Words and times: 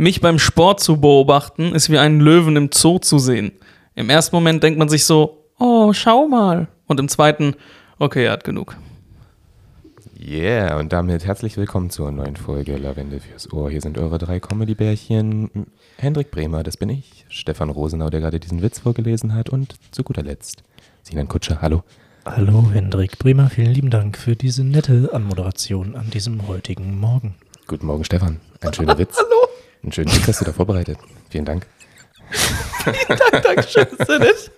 Mich 0.00 0.20
beim 0.20 0.38
Sport 0.38 0.78
zu 0.78 1.00
beobachten, 1.00 1.74
ist 1.74 1.90
wie 1.90 1.98
einen 1.98 2.20
Löwen 2.20 2.54
im 2.54 2.70
Zoo 2.72 3.00
zu 3.00 3.18
sehen. 3.18 3.50
Im 3.96 4.10
ersten 4.10 4.36
Moment 4.36 4.62
denkt 4.62 4.78
man 4.78 4.88
sich 4.88 5.04
so, 5.04 5.44
oh, 5.58 5.92
schau 5.92 6.28
mal. 6.28 6.68
Und 6.86 7.00
im 7.00 7.08
zweiten, 7.08 7.56
okay, 7.98 8.26
er 8.26 8.30
hat 8.30 8.44
genug. 8.44 8.76
Yeah, 10.16 10.78
und 10.78 10.92
damit 10.92 11.26
herzlich 11.26 11.56
willkommen 11.56 11.90
zur 11.90 12.12
neuen 12.12 12.36
Folge 12.36 12.76
Lavende 12.76 13.18
fürs 13.18 13.52
Ohr. 13.52 13.70
Hier 13.70 13.80
sind 13.80 13.98
eure 13.98 14.18
drei 14.18 14.38
Comedy-Bärchen. 14.38 15.66
Hendrik 15.96 16.30
Bremer, 16.30 16.62
das 16.62 16.76
bin 16.76 16.90
ich. 16.90 17.26
Stefan 17.28 17.68
Rosenau, 17.68 18.08
der 18.08 18.20
gerade 18.20 18.38
diesen 18.38 18.62
Witz 18.62 18.78
vorgelesen 18.78 19.34
hat. 19.34 19.50
Und 19.50 19.74
zu 19.90 20.04
guter 20.04 20.22
Letzt 20.22 20.62
Sinan 21.02 21.26
Kutscher, 21.26 21.60
hallo. 21.60 21.82
Hallo 22.24 22.70
Hendrik 22.72 23.18
Bremer, 23.18 23.50
vielen 23.50 23.72
lieben 23.72 23.90
Dank 23.90 24.16
für 24.16 24.36
diese 24.36 24.62
nette 24.62 25.10
Anmoderation 25.12 25.96
an 25.96 26.08
diesem 26.10 26.46
heutigen 26.46 27.00
Morgen. 27.00 27.34
Guten 27.66 27.86
Morgen, 27.86 28.04
Stefan. 28.04 28.38
Ein 28.60 28.72
schöner 28.72 28.96
Witz. 28.98 29.16
Hallo. 29.16 29.48
Einen 29.82 29.92
schönen 29.92 30.12
Witz 30.14 30.26
hast 30.26 30.40
du 30.40 30.44
da 30.44 30.52
vorbereitet. 30.52 30.98
Vielen 31.30 31.44
Dank. 31.44 31.66
Vielen 32.84 33.18
Dank, 33.18 33.42
Dankeschön. 33.42 33.86
Nett. 34.18 34.50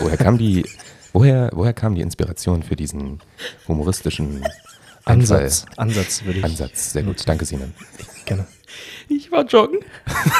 Woher 0.00 0.16
kam 0.16 0.38
die, 0.38 0.66
woher, 1.12 1.50
woher 1.52 1.72
kam 1.72 1.94
die 1.94 2.00
Inspiration 2.00 2.62
für 2.62 2.76
diesen 2.76 3.20
humoristischen 3.68 4.44
Ansatz, 5.04 5.66
Ansatz 5.76 6.24
würde 6.24 6.38
ich 6.38 6.44
Ansatz? 6.44 6.92
Sehr 6.92 7.02
gut. 7.02 7.22
Danke, 7.26 7.44
Sinan. 7.44 7.74
gerne. 8.24 8.46
Ich 9.08 9.30
war 9.30 9.44
joggen. 9.44 9.78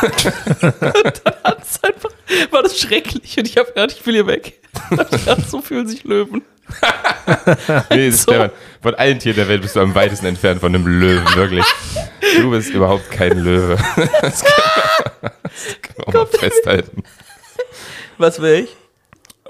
und 0.63 1.23
dann 1.25 1.35
hat's 1.45 1.83
einfach, 1.85 2.11
war 2.51 2.63
das 2.63 2.79
schrecklich. 2.79 3.39
Und 3.39 3.47
ich 3.47 3.57
habe 3.57 3.69
gedacht, 3.69 3.93
ich 3.93 4.07
will 4.07 4.15
hier 4.15 4.27
weg. 4.27 4.61
So 5.49 5.61
fühlen 5.61 5.87
sich 5.89 6.05
Löwen. 6.05 6.43
Nee, 7.91 8.11
So. 8.11 8.33
Stefan, 8.33 8.51
von 8.83 8.95
allen 8.95 9.19
Tieren 9.19 9.37
der 9.37 9.49
Welt 9.49 9.63
bist 9.63 9.77
du 9.77 9.81
am 9.81 9.95
weitesten 9.95 10.27
entfernt 10.27 10.61
von 10.61 10.75
einem 10.75 10.87
Löwen, 10.87 11.25
wirklich. 11.35 11.65
Du 12.37 12.51
bist 12.51 12.71
überhaupt 12.71 13.11
kein 13.11 13.39
Löwe. 13.39 13.77
Das 14.23 14.43
können 14.45 14.55
wir, 15.21 15.31
das 15.53 15.97
wir 15.97 16.09
auch 16.09 16.13
mal 16.15 16.27
festhalten. 16.27 17.03
Was 18.19 18.41
wäre 18.43 18.61
ich? 18.61 18.77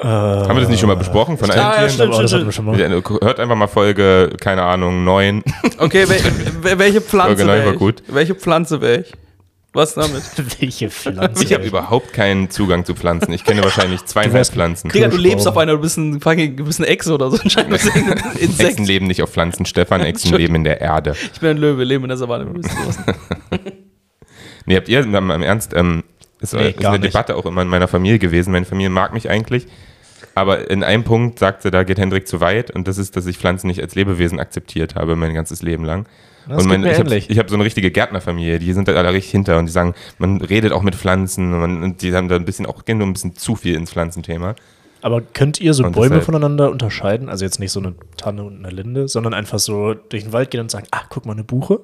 Haben 0.01 0.57
wir 0.57 0.61
das 0.61 0.69
nicht 0.69 0.81
schon 0.81 0.89
mal 0.89 0.97
besprochen 0.97 1.39
von 1.39 1.51
allen 1.51 1.61
Ah, 1.61 1.71
ja, 1.73 1.77
Tieren? 1.79 1.91
stimmt. 1.91 2.13
Aber 2.15 2.23
das 2.23 2.33
hatten 2.33 2.45
wir 2.47 2.53
schon 2.53 2.65
mal. 2.65 2.77
Hört 2.79 3.41
einfach 3.41 3.55
mal 3.57 3.69
Folge, 3.69 4.33
keine 4.41 4.63
Ahnung, 4.63 5.05
9. 5.05 5.43
Okay, 5.79 6.09
wel, 6.09 6.19
wel- 6.63 6.79
welche 6.79 7.01
Pflanze 7.01 7.37
Folge 7.37 7.45
neun 7.45 7.55
wäre 7.57 7.67
war 7.67 7.73
ich? 7.75 7.79
gut. 7.79 8.03
Welche 8.09 8.35
Pflanze 8.35 8.81
wäre 8.81 9.01
ich? 9.03 9.13
Was 9.75 9.95
damit? 9.95 10.23
Welche 10.61 10.89
Pflanze? 10.89 11.43
Ich 11.43 11.53
habe 11.53 11.65
überhaupt 11.65 12.13
keinen 12.13 12.49
Zugang 12.49 12.85
zu 12.85 12.95
Pflanzen. 12.95 13.33
Ich 13.33 13.45
kenne 13.45 13.63
wahrscheinlich 13.65 14.05
zweieinhalb 14.05 14.47
Pflanzen. 14.47 14.89
Digga, 14.89 15.09
du 15.09 15.17
lebst 15.17 15.49
auf 15.49 15.57
einer, 15.57 15.73
du 15.73 15.81
bist 15.81 15.99
ein 15.99 16.21
Echse 16.85 17.13
oder 17.13 17.31
so. 17.31 17.37
Echsen 18.59 18.85
leben 18.85 19.09
nicht 19.09 19.23
auf 19.23 19.31
Pflanzen, 19.31 19.67
Stefan. 19.67 20.01
Echsen 20.01 20.35
leben 20.35 20.55
in 20.55 20.65
der 20.65 20.81
Erde. 20.81 21.17
Ich 21.33 21.41
bin 21.41 21.51
ein 21.51 21.57
Löwe, 21.57 21.83
lebe 21.83 22.05
in 22.05 22.09
der 22.09 22.17
Savanne. 22.17 22.47
Nee, 24.67 24.77
habt 24.77 24.89
ihr, 24.89 25.05
mal 25.07 25.35
im 25.35 25.43
Ernst, 25.43 25.75
ähm, 25.75 26.05
ist, 26.41 26.55
Nee, 26.55 26.71
ist 26.71 26.85
eine 26.85 26.99
nicht. 26.99 27.13
Debatte 27.13 27.37
auch 27.37 27.45
immer 27.45 27.63
in 27.63 27.69
meiner 27.69 27.89
Familie 27.89 28.19
gewesen. 28.19 28.53
Meine 28.53 28.65
Familie 28.65 28.91
mag 28.91 29.13
mich 29.13 29.29
eigentlich. 29.29 29.67
Aber 30.35 30.71
in 30.71 30.83
einem 30.83 31.05
Punkt 31.05 31.39
sagte, 31.39 31.71
da 31.71 31.85
geht 31.85 31.99
Hendrik 31.99 32.27
zu 32.27 32.41
weit 32.41 32.71
und 32.71 32.89
das 32.89 32.99
ist, 32.99 33.17
dass 33.17 33.27
ich 33.27 33.39
Pflanzen 33.39 33.69
nicht 33.69 33.81
als 33.81 33.95
Lebewesen 33.95 34.41
akzeptiert 34.41 34.95
habe, 34.97 35.15
mein 35.17 35.33
ganzes 35.35 35.63
Leben 35.63 35.85
lang. 35.85 36.07
Das 36.49 36.63
und 36.63 36.69
mein, 36.69 36.85
ich 36.85 36.99
habe 36.99 37.11
hab 37.39 37.49
so 37.49 37.55
eine 37.55 37.65
richtige 37.65 37.91
Gärtnerfamilie, 37.91 38.59
die 38.59 38.73
sind 38.75 38.87
da 38.89 38.93
alle 38.95 39.13
richtig 39.13 39.31
hinter 39.33 39.59
und 39.59 39.67
die 39.67 39.73
sagen, 39.73 39.95
man 40.19 40.41
redet 40.43 40.73
auch 40.73 40.83
mit 40.83 40.95
Pflanzen 40.95 41.55
und, 41.55 41.61
man, 41.61 41.83
und 41.83 42.03
die 42.03 42.15
haben 42.15 42.29
da 42.29 42.37
ein 42.37 42.45
bisschen 42.45 42.67
auch 42.67 42.85
gehen 42.85 42.99
nur 42.99 43.07
ein 43.07 43.13
bisschen 43.15 43.35
zu 43.37 43.55
viel 43.57 43.75
ins 43.77 43.93
Pflanzenthema. 43.93 44.55
Aber 45.01 45.21
könnt 45.23 45.61
ihr 45.61 45.73
so 45.73 45.85
Und 45.85 45.93
Bäume 45.93 46.09
deshalb- 46.17 46.25
voneinander 46.25 46.71
unterscheiden? 46.71 47.29
Also 47.29 47.45
jetzt 47.45 47.61
nicht 47.61 47.73
so 47.73 47.81
eine 47.81 47.95
Tanne 48.17 48.43
und 48.45 48.59
eine 48.59 48.75
Linde, 48.75 49.07
sondern 49.09 49.33
einfach 49.35 49.59
so 49.59 49.95
durch 49.95 50.25
den 50.25 50.33
Wald 50.33 50.51
gehen 50.51 50.61
und 50.61 50.71
sagen, 50.71 50.87
ah, 50.91 51.03
guck 51.09 51.25
mal, 51.27 51.33
eine 51.33 51.45
Buche. 51.45 51.81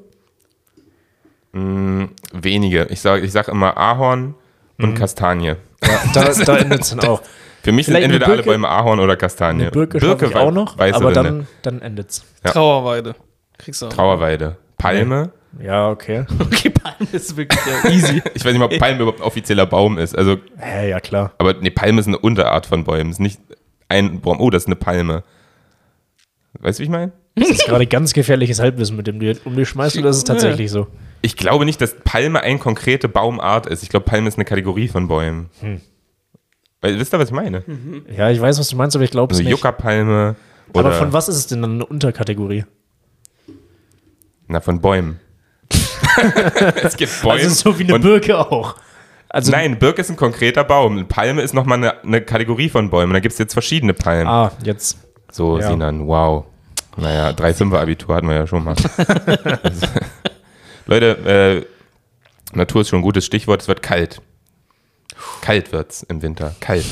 Wenige. 1.53 2.87
Ich 2.91 3.01
sage 3.01 3.25
ich 3.25 3.33
sag 3.33 3.49
immer 3.49 3.77
Ahorn 3.77 4.35
Mhm. 4.79 4.85
und 4.85 4.95
Kastanie. 4.95 5.55
Ja, 5.83 6.01
da, 6.15 6.33
da 6.33 6.57
endet 6.57 6.83
es 6.83 6.91
dann 6.91 7.01
auch. 7.09 7.21
Für 7.63 7.73
mich 7.73 7.87
sind 7.87 7.95
Vielleicht 7.95 8.05
eine 8.07 8.15
entweder 8.15 8.27
alle 8.33 8.43
Birke- 8.43 8.47
Bäume 8.51 8.69
Ahorn 8.69 9.01
oder 9.01 9.17
Kastanie. 9.17 9.71
Birke, 9.71 9.99
Birke 9.99 10.27
ich 10.27 10.37
auch 10.37 10.51
noch, 10.53 10.79
weiße 10.79 10.97
aber 10.97 11.13
dann, 11.13 11.47
dann 11.63 11.83
endet 11.83 12.11
es. 12.11 12.25
Ja. 12.45 12.53
Trauerweide. 12.53 13.15
Kriegst 13.59 13.83
du 13.83 13.87
auch. 13.87 13.93
Trauerweide. 13.93 14.57
Palme. 14.79 15.33
Ja, 15.63 15.91
okay. 15.91 16.25
Okay, 16.41 16.71
Palme 16.71 17.09
ist 17.13 17.37
wirklich 17.37 17.61
ja, 17.67 17.91
easy. 17.91 18.23
Ich 18.35 18.45
weiß 18.45 18.53
nicht 18.53 18.59
mal, 18.61 18.67
ob 18.67 18.79
Palme 18.79 19.01
überhaupt 19.03 19.21
ein 19.21 19.27
offizieller 19.27 19.67
Baum 19.67 19.99
ist. 19.99 20.17
Also, 20.17 20.37
Hä, 20.57 20.89
ja, 20.91 21.01
klar. 21.01 21.33
aber 21.39 21.55
nee, 21.55 21.71
Palme 21.71 22.01
ist 22.01 22.07
eine 22.07 22.19
Unterart 22.19 22.67
von 22.67 22.85
Bäumen. 22.85 23.11
Ist 23.11 23.21
nicht 23.21 23.41
ein 23.89 24.21
Baum. 24.21 24.41
Oh, 24.41 24.49
das 24.51 24.63
ist 24.63 24.67
eine 24.69 24.77
Palme. 24.77 25.23
Weißt 26.61 26.79
du, 26.79 26.83
wie 26.83 26.85
ich 26.85 26.91
meine? 26.91 27.13
Das 27.35 27.49
ist 27.51 27.65
gerade 27.67 27.87
ganz 27.87 28.13
gefährliches 28.13 28.59
Halbwissen, 28.61 28.97
mit 28.97 29.07
dem 29.07 29.21
du 29.21 29.27
jetzt 29.27 29.45
um 29.47 29.55
dich 29.55 29.69
schmeißt, 29.69 29.97
oder 29.99 30.11
ist 30.11 30.17
es 30.17 30.25
tatsächlich 30.25 30.71
so? 30.71 30.87
Ich 31.23 31.37
glaube 31.37 31.65
nicht, 31.65 31.81
dass 31.81 31.95
Palme 32.05 32.41
eine 32.43 32.59
konkrete 32.59 33.09
Baumart 33.09 33.67
ist. 33.67 33.83
Ich 33.83 33.89
glaube, 33.89 34.05
Palme 34.07 34.29
ist 34.29 34.37
eine 34.37 34.45
Kategorie 34.45 34.89
von 34.89 35.07
Bäumen. 35.09 35.51
Hm. 35.61 35.81
Weil, 36.81 36.99
wisst 36.99 37.13
ihr, 37.13 37.19
was 37.19 37.29
ich 37.29 37.35
meine? 37.35 37.63
Ja, 38.17 38.31
ich 38.31 38.41
weiß, 38.41 38.59
was 38.59 38.69
du 38.69 38.77
meinst, 38.77 38.97
aber 38.97 39.05
ich 39.05 39.11
glaube 39.11 39.33
es 39.33 39.39
Also 39.39 39.49
nicht. 39.49 39.57
Juckerpalme 39.59 40.37
oder 40.73 40.87
aber 40.87 40.93
von 40.95 41.13
was 41.13 41.29
ist 41.29 41.37
es 41.37 41.47
denn 41.49 41.63
dann 41.63 41.75
eine 41.75 41.87
Unterkategorie? 41.87 42.65
na, 44.47 44.61
von 44.61 44.81
Bäumen. 44.81 45.21
es 46.83 46.97
gibt 46.97 47.23
Bäume. 47.23 47.41
Also 47.43 47.51
so 47.51 47.79
wie 47.79 47.85
eine 47.85 47.99
Birke 48.01 48.39
auch. 48.39 48.75
Also, 49.29 49.53
Nein, 49.53 49.79
Birke 49.79 50.01
ist 50.01 50.11
ein 50.11 50.17
konkreter 50.17 50.65
Baum. 50.65 50.97
Eine 50.97 51.05
Palme 51.05 51.43
ist 51.43 51.55
nochmal 51.55 51.79
eine, 51.79 52.03
eine 52.03 52.21
Kategorie 52.21 52.69
von 52.69 52.91
Bäumen. 52.91 53.13
Da 53.13 53.21
gibt 53.21 53.33
es 53.33 53.39
jetzt 53.39 53.53
verschiedene 53.53 53.95
Palmen. 53.95 54.27
Ah, 54.27 54.51
jetzt. 54.65 54.99
So, 55.31 55.61
Ja. 55.61 55.69
Sinan, 55.69 56.09
wow. 56.09 56.47
Naja, 56.97 57.31
3,5er 57.31 57.79
Abitur 57.79 58.17
hatten 58.17 58.27
wir 58.27 58.35
ja 58.35 58.47
schon 58.49 58.65
mal. 58.65 58.75
Also, 59.63 59.87
Leute, 60.87 61.65
äh, 62.53 62.57
Natur 62.57 62.81
ist 62.81 62.89
schon 62.89 62.99
ein 62.99 63.03
gutes 63.03 63.25
Stichwort. 63.25 63.63
Es 63.63 63.69
wird 63.69 63.83
kalt. 63.83 64.21
Kalt 65.43 65.73
wird's 65.73 66.03
im 66.05 66.23
Winter. 66.23 66.55
Kalt. 66.61 66.85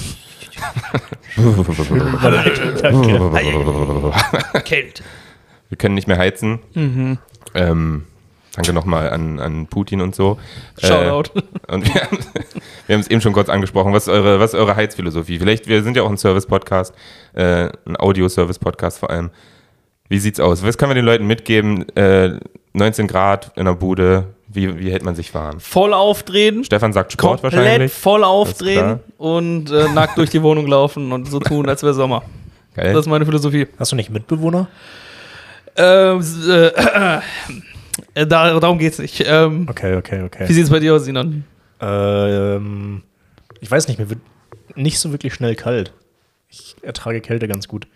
Kält. 4.64 5.02
Wir 5.68 5.78
können 5.78 5.94
nicht 5.94 6.08
mehr 6.08 6.18
heizen. 6.18 6.60
Ähm, 7.54 8.04
danke 8.54 8.72
nochmal 8.72 9.10
an, 9.10 9.38
an 9.38 9.66
Putin 9.66 10.00
und 10.00 10.14
so. 10.14 10.38
Shoutout. 10.82 11.30
Äh, 11.38 11.72
und 11.72 11.86
wir 11.94 12.00
haben, 12.02 12.18
wir 12.86 12.94
haben 12.94 13.00
es 13.00 13.08
eben 13.08 13.20
schon 13.20 13.32
kurz 13.32 13.48
angesprochen. 13.48 13.92
Was 13.92 14.04
ist 14.04 14.12
eure, 14.12 14.40
was 14.40 14.54
ist 14.54 14.58
eure 14.58 14.76
Heizphilosophie? 14.76 15.38
Vielleicht, 15.38 15.68
wir 15.68 15.82
sind 15.82 15.96
ja 15.96 16.02
auch 16.02 16.10
ein 16.10 16.16
Service-Podcast, 16.18 16.94
äh, 17.34 17.68
ein 17.86 17.96
Audio-Service-Podcast 17.98 18.98
vor 18.98 19.10
allem. 19.10 19.30
Wie 20.08 20.18
sieht's 20.18 20.40
aus? 20.40 20.64
Was 20.64 20.78
können 20.78 20.90
wir 20.90 20.94
den 20.94 21.04
Leuten 21.04 21.26
mitgeben? 21.26 21.86
Äh, 21.96 22.38
19 22.72 23.06
Grad 23.06 23.52
in 23.56 23.66
der 23.66 23.74
Bude. 23.74 24.34
Wie, 24.50 24.78
wie 24.78 24.90
hält 24.90 25.04
man 25.04 25.14
sich 25.14 25.34
warm? 25.34 25.60
Voll 25.60 25.92
aufdrehen. 25.92 26.64
Stefan 26.64 26.92
sagt 26.94 27.12
Sport 27.12 27.42
Komplett 27.42 27.52
wahrscheinlich. 27.60 27.92
voll 27.92 28.24
aufdrehen 28.24 29.00
und 29.18 29.70
äh, 29.70 29.88
nackt 29.92 30.16
durch 30.16 30.30
die 30.30 30.42
Wohnung 30.42 30.66
laufen 30.66 31.12
und 31.12 31.28
so 31.28 31.38
tun, 31.38 31.68
als 31.68 31.82
wäre 31.82 31.92
Sommer. 31.94 32.22
Geil. 32.74 32.92
Das 32.94 33.00
ist 33.00 33.06
meine 33.08 33.26
Philosophie. 33.26 33.66
Hast 33.78 33.92
du 33.92 33.96
nicht 33.96 34.08
Mitbewohner? 34.10 34.68
Ähm, 35.76 36.24
äh, 36.48 36.66
äh, 38.14 38.26
da, 38.26 38.58
darum 38.58 38.78
geht's 38.78 38.98
nicht. 38.98 39.22
Ähm, 39.26 39.66
Okay, 39.68 39.96
okay, 39.96 40.22
okay. 40.22 40.48
Wie 40.48 40.52
sieht's 40.52 40.70
bei 40.70 40.78
dir 40.80 40.94
aus, 40.94 41.04
Sinan? 41.04 41.44
Ähm, 41.80 43.02
ich 43.60 43.70
weiß 43.70 43.86
nicht, 43.88 43.98
mir 43.98 44.08
wird 44.08 44.20
nicht 44.76 44.98
so 44.98 45.12
wirklich 45.12 45.34
schnell 45.34 45.54
kalt. 45.56 45.92
Ich 46.48 46.74
ertrage 46.82 47.20
Kälte 47.20 47.48
ganz 47.48 47.68
gut. 47.68 47.86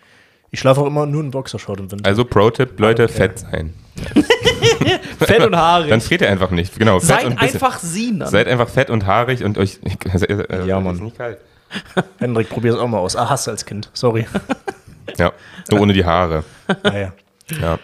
Ich 0.51 0.59
schlafe 0.59 0.81
auch 0.81 0.85
immer 0.87 1.05
nur 1.07 1.23
in 1.23 1.31
Boxershort 1.31 1.79
im 1.79 1.91
Winter. 1.91 2.05
also 2.07 2.23
Pro-Tipp, 2.25 2.79
Leute, 2.79 3.03
Okay. 3.05 3.13
fett 3.13 3.39
sein. 3.39 3.73
Fett 5.19 5.45
und 5.45 5.55
haarig. 5.55 5.89
Dann 5.89 6.01
friert 6.01 6.21
ihr 6.21 6.29
einfach 6.29 6.51
nicht. 6.51 6.77
Genau, 6.77 6.99
fett 6.99 7.07
Seid 7.09 7.25
und 7.25 7.39
bisschen- 7.39 7.55
einfach 7.61 7.79
Sinan. 7.79 8.29
Seid 8.29 8.47
einfach 8.47 8.69
fett 8.69 8.89
und 8.89 9.05
haarig 9.05 9.43
und 9.43 9.57
euch. 9.57 9.79
Äh, 9.83 10.65
Ja, 10.67 10.77
ist 10.79 10.83
Mann. 10.83 10.97
nicht 10.97 11.17
kalt. 11.17 11.37
Hendrik, 12.19 12.49
probier 12.49 12.73
es 12.73 12.79
auch 12.79 12.87
mal 12.87 12.99
aus. 12.99 13.15
Ah, 13.15 13.29
hast 13.29 13.47
du 13.47 13.51
als 13.51 13.65
Kind. 13.65 13.89
Sorry. 13.93 14.25
Ja, 15.17 15.31
nur 15.71 15.81
ohne 15.81 15.93
die 15.93 16.05
Haare. 16.05 16.43
naja. 16.83 17.13
Ja. 17.61 17.79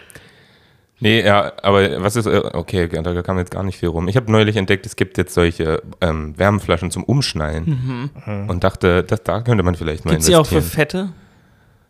Nee, 1.01 1.23
ja, 1.25 1.53
aber 1.63 2.01
was 2.03 2.17
ist, 2.17 2.25
äh, 2.25 2.41
okay, 2.53 2.87
da 2.89 3.21
kam 3.21 3.37
jetzt 3.37 3.51
gar 3.51 3.63
nicht 3.63 3.77
viel 3.79 3.87
rum. 3.89 4.07
Ich 4.09 4.17
habe 4.17 4.29
neulich 4.31 4.57
entdeckt, 4.57 4.85
es 4.85 4.95
gibt 4.97 5.17
jetzt 5.17 5.33
solche 5.33 5.81
ähm, 6.01 6.37
Wärmflaschen 6.37 6.91
zum 6.91 7.03
Umschnallen 7.05 8.09
und 8.49 8.63
dachte, 8.65 9.03
das, 9.03 9.23
da 9.23 9.39
könnte 9.41 9.63
man 9.63 9.75
vielleicht 9.75 10.03
mal 10.03 10.11
Gibt's 10.11 10.25
die 10.27 10.35
auch 10.35 10.45
für 10.45 10.55
investieren. 10.55 10.75
Fette? 10.87 11.09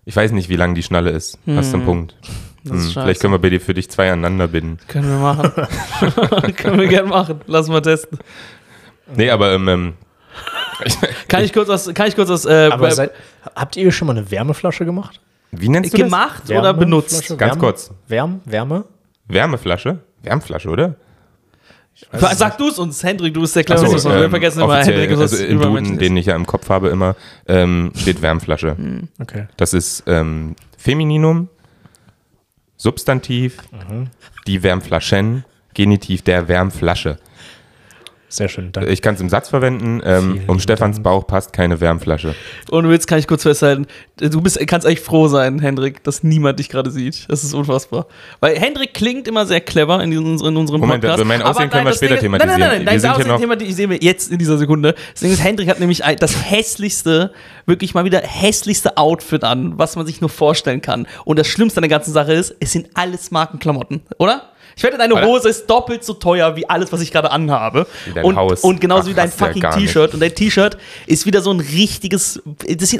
Ich 0.05 0.15
weiß 0.15 0.31
nicht, 0.31 0.49
wie 0.49 0.55
lang 0.55 0.75
die 0.75 0.83
Schnalle 0.83 1.09
ist. 1.09 1.39
Hast 1.47 1.73
du 1.73 1.77
einen 1.77 1.85
Punkt? 1.85 2.15
Das 2.63 2.85
Hm, 2.85 2.91
vielleicht 2.91 3.21
können 3.21 3.33
wir 3.33 3.39
bei 3.39 3.49
dir 3.49 3.61
für 3.61 3.73
dich 3.73 3.89
zwei 3.89 4.11
aneinander 4.11 4.47
binden. 4.47 4.77
Können 4.87 5.09
wir 5.09 5.19
machen. 5.19 5.51
Können 6.55 6.79
wir 6.79 6.87
gerne 6.87 7.07
machen. 7.07 7.41
Lass 7.47 7.67
mal 7.67 7.81
testen. 7.81 8.19
Nee, 9.15 9.29
aber 9.29 9.53
ähm, 9.53 9.67
ähm, 9.67 9.93
Kann 11.27 11.43
ich 11.43 11.53
kurz 11.53 11.67
was, 11.67 11.93
kann 11.93 12.07
ich 12.07 12.15
kurz 12.15 12.29
was, 12.29 12.45
äh, 12.45 12.69
Aber 12.71 12.91
seid, 12.91 13.11
habt 13.55 13.75
ihr 13.75 13.91
schon 13.91 14.07
mal 14.07 14.17
eine 14.17 14.29
Wärmeflasche 14.29 14.85
gemacht? 14.85 15.19
wie 15.51 15.67
nennst 15.67 15.93
du 15.93 15.97
das? 15.97 16.05
gemacht 16.05 16.43
oder 16.49 16.73
benutzt? 16.73 17.11
Wärmeflasche? 17.11 17.37
Ganz 17.37 17.51
Wärme? 17.53 17.59
kurz. 17.59 17.91
Wärm? 18.07 18.41
Wärme? 18.45 18.85
Wärmeflasche? 19.27 19.99
Wärmflasche, 20.21 20.69
oder? 20.69 20.95
Sag 22.13 22.57
du 22.57 22.69
es 22.69 22.79
uns, 22.79 23.03
Hendrik, 23.03 23.33
du 23.33 23.41
bist 23.41 23.55
der 23.55 23.65
Ach 23.67 23.77
so, 23.77 23.85
Cleverste. 23.85 24.09
wir 24.09 24.23
ähm, 24.23 24.29
vergessen 24.29 24.61
immer, 24.61 24.77
Hendrik 24.77 25.11
ist 25.11 25.19
also 25.19 25.35
das 25.35 25.45
im. 25.45 25.59
Duden, 25.61 25.97
den 25.97 26.15
ich 26.15 26.27
ja 26.27 26.35
im 26.35 26.45
Kopf 26.45 26.69
habe 26.69 26.89
immer, 26.89 27.15
ähm, 27.47 27.91
steht 27.95 28.21
Wärmflasche. 28.21 28.77
Okay. 29.19 29.47
Das 29.57 29.73
ist 29.73 30.03
ähm, 30.07 30.55
Femininum, 30.77 31.49
Substantiv, 32.81 33.57
die 34.47 34.63
Wärmflaschen, 34.63 35.43
Genitiv 35.73 36.21
der 36.21 36.47
Wärmflasche. 36.47 37.19
Sehr 38.31 38.47
schön, 38.47 38.71
danke. 38.71 38.91
Ich 38.91 39.01
kann 39.01 39.15
es 39.15 39.21
im 39.21 39.27
Satz 39.29 39.49
verwenden. 39.49 40.01
Ähm, 40.05 40.41
um 40.45 40.59
Stefans 40.59 40.97
Dank. 40.97 41.03
Bauch 41.03 41.25
passt 41.25 41.51
keine 41.51 41.81
Wärmflasche. 41.81 42.35
Und 42.69 42.89
jetzt 42.91 43.07
kann 43.07 43.17
ich 43.17 43.25
kurz 43.27 43.41
festhalten, 43.41 43.87
du 44.17 44.39
bist, 44.41 44.59
kannst 44.67 44.85
echt 44.85 45.03
froh 45.03 45.27
sein, 45.27 45.57
Hendrik, 45.57 46.03
dass 46.03 46.21
niemand 46.21 46.59
dich 46.59 46.69
gerade 46.69 46.91
sieht. 46.91 47.25
Das 47.27 47.43
ist 47.43 47.55
unfassbar. 47.55 48.05
Weil 48.39 48.55
Hendrik 48.59 48.93
klingt 48.93 49.27
immer 49.27 49.47
sehr 49.47 49.61
clever 49.61 50.03
in, 50.03 50.11
in 50.11 50.19
unserem 50.27 50.53
Moment, 50.79 51.01
Podcast. 51.01 51.17
über 51.19 51.27
mein 51.27 51.41
Aussehen 51.41 51.63
aber 51.63 51.71
können 51.71 51.85
wir 51.87 51.93
später 51.93 52.17
Ding 52.17 52.31
ist- 52.33 52.39
Nein, 52.39 52.47
nein, 52.47 52.59
nein, 52.59 52.59
thematisieren. 52.59 52.69
nein, 52.69 52.79
Wir 52.81 52.85
dein 52.85 52.99
sind 52.99 53.09
hier 53.09 53.15
Aussehen 53.17 53.27
noch- 53.29 53.39
thematisieren 53.39 53.75
sehen 53.75 53.89
wir 53.89 53.97
jetzt 53.97 54.31
in 54.31 54.37
dieser 54.37 54.57
Sekunde. 54.59 54.95
Ding 55.19 55.31
ist, 55.31 55.43
Hendrik 55.43 55.67
hat 55.69 55.79
nämlich 55.79 56.03
das 56.19 56.51
hässlichste, 56.51 57.31
wirklich 57.65 57.93
mal 57.95 58.05
wieder 58.05 58.19
hässlichste 58.21 58.95
Outfit 58.97 59.43
an, 59.43 59.77
was 59.79 59.95
man 59.95 60.05
sich 60.05 60.21
nur 60.21 60.29
vorstellen 60.29 60.81
kann. 60.81 61.07
Und 61.25 61.39
das 61.39 61.47
Schlimmste 61.47 61.79
an 61.79 61.83
der 61.83 61.89
ganzen 61.89 62.13
Sache 62.13 62.33
ist, 62.33 62.53
es 62.59 62.71
sind 62.73 62.89
alles 62.93 63.31
Markenklamotten, 63.31 64.01
oder? 64.19 64.49
Ich 64.79 64.83
wette, 64.83 64.97
deine? 64.97 65.21
Hose 65.25 65.49
ist 65.49 65.69
doppelt 65.69 66.05
so 66.05 66.13
teuer 66.13 66.55
wie 66.55 66.69
alles, 66.69 66.89
was 66.93 67.01
ich 67.01 67.11
gerade 67.11 67.31
anhabe. 67.31 67.85
Wie 68.05 68.13
dein 68.13 68.23
und, 68.23 68.35
Haus. 68.37 68.61
und 68.61 68.79
genauso 68.79 69.03
Ach, 69.03 69.07
wie 69.09 69.13
dein 69.13 69.29
ja 69.29 69.35
fucking 69.35 69.61
nicht. 69.61 69.73
T-Shirt. 69.87 70.13
Und 70.13 70.21
dein 70.21 70.33
T-Shirt 70.33 70.77
ist 71.05 71.25
wieder 71.25 71.41
so 71.41 71.51
ein 71.51 71.59
richtiges. 71.59 72.41
Das 72.65 72.93
äh, 72.93 72.99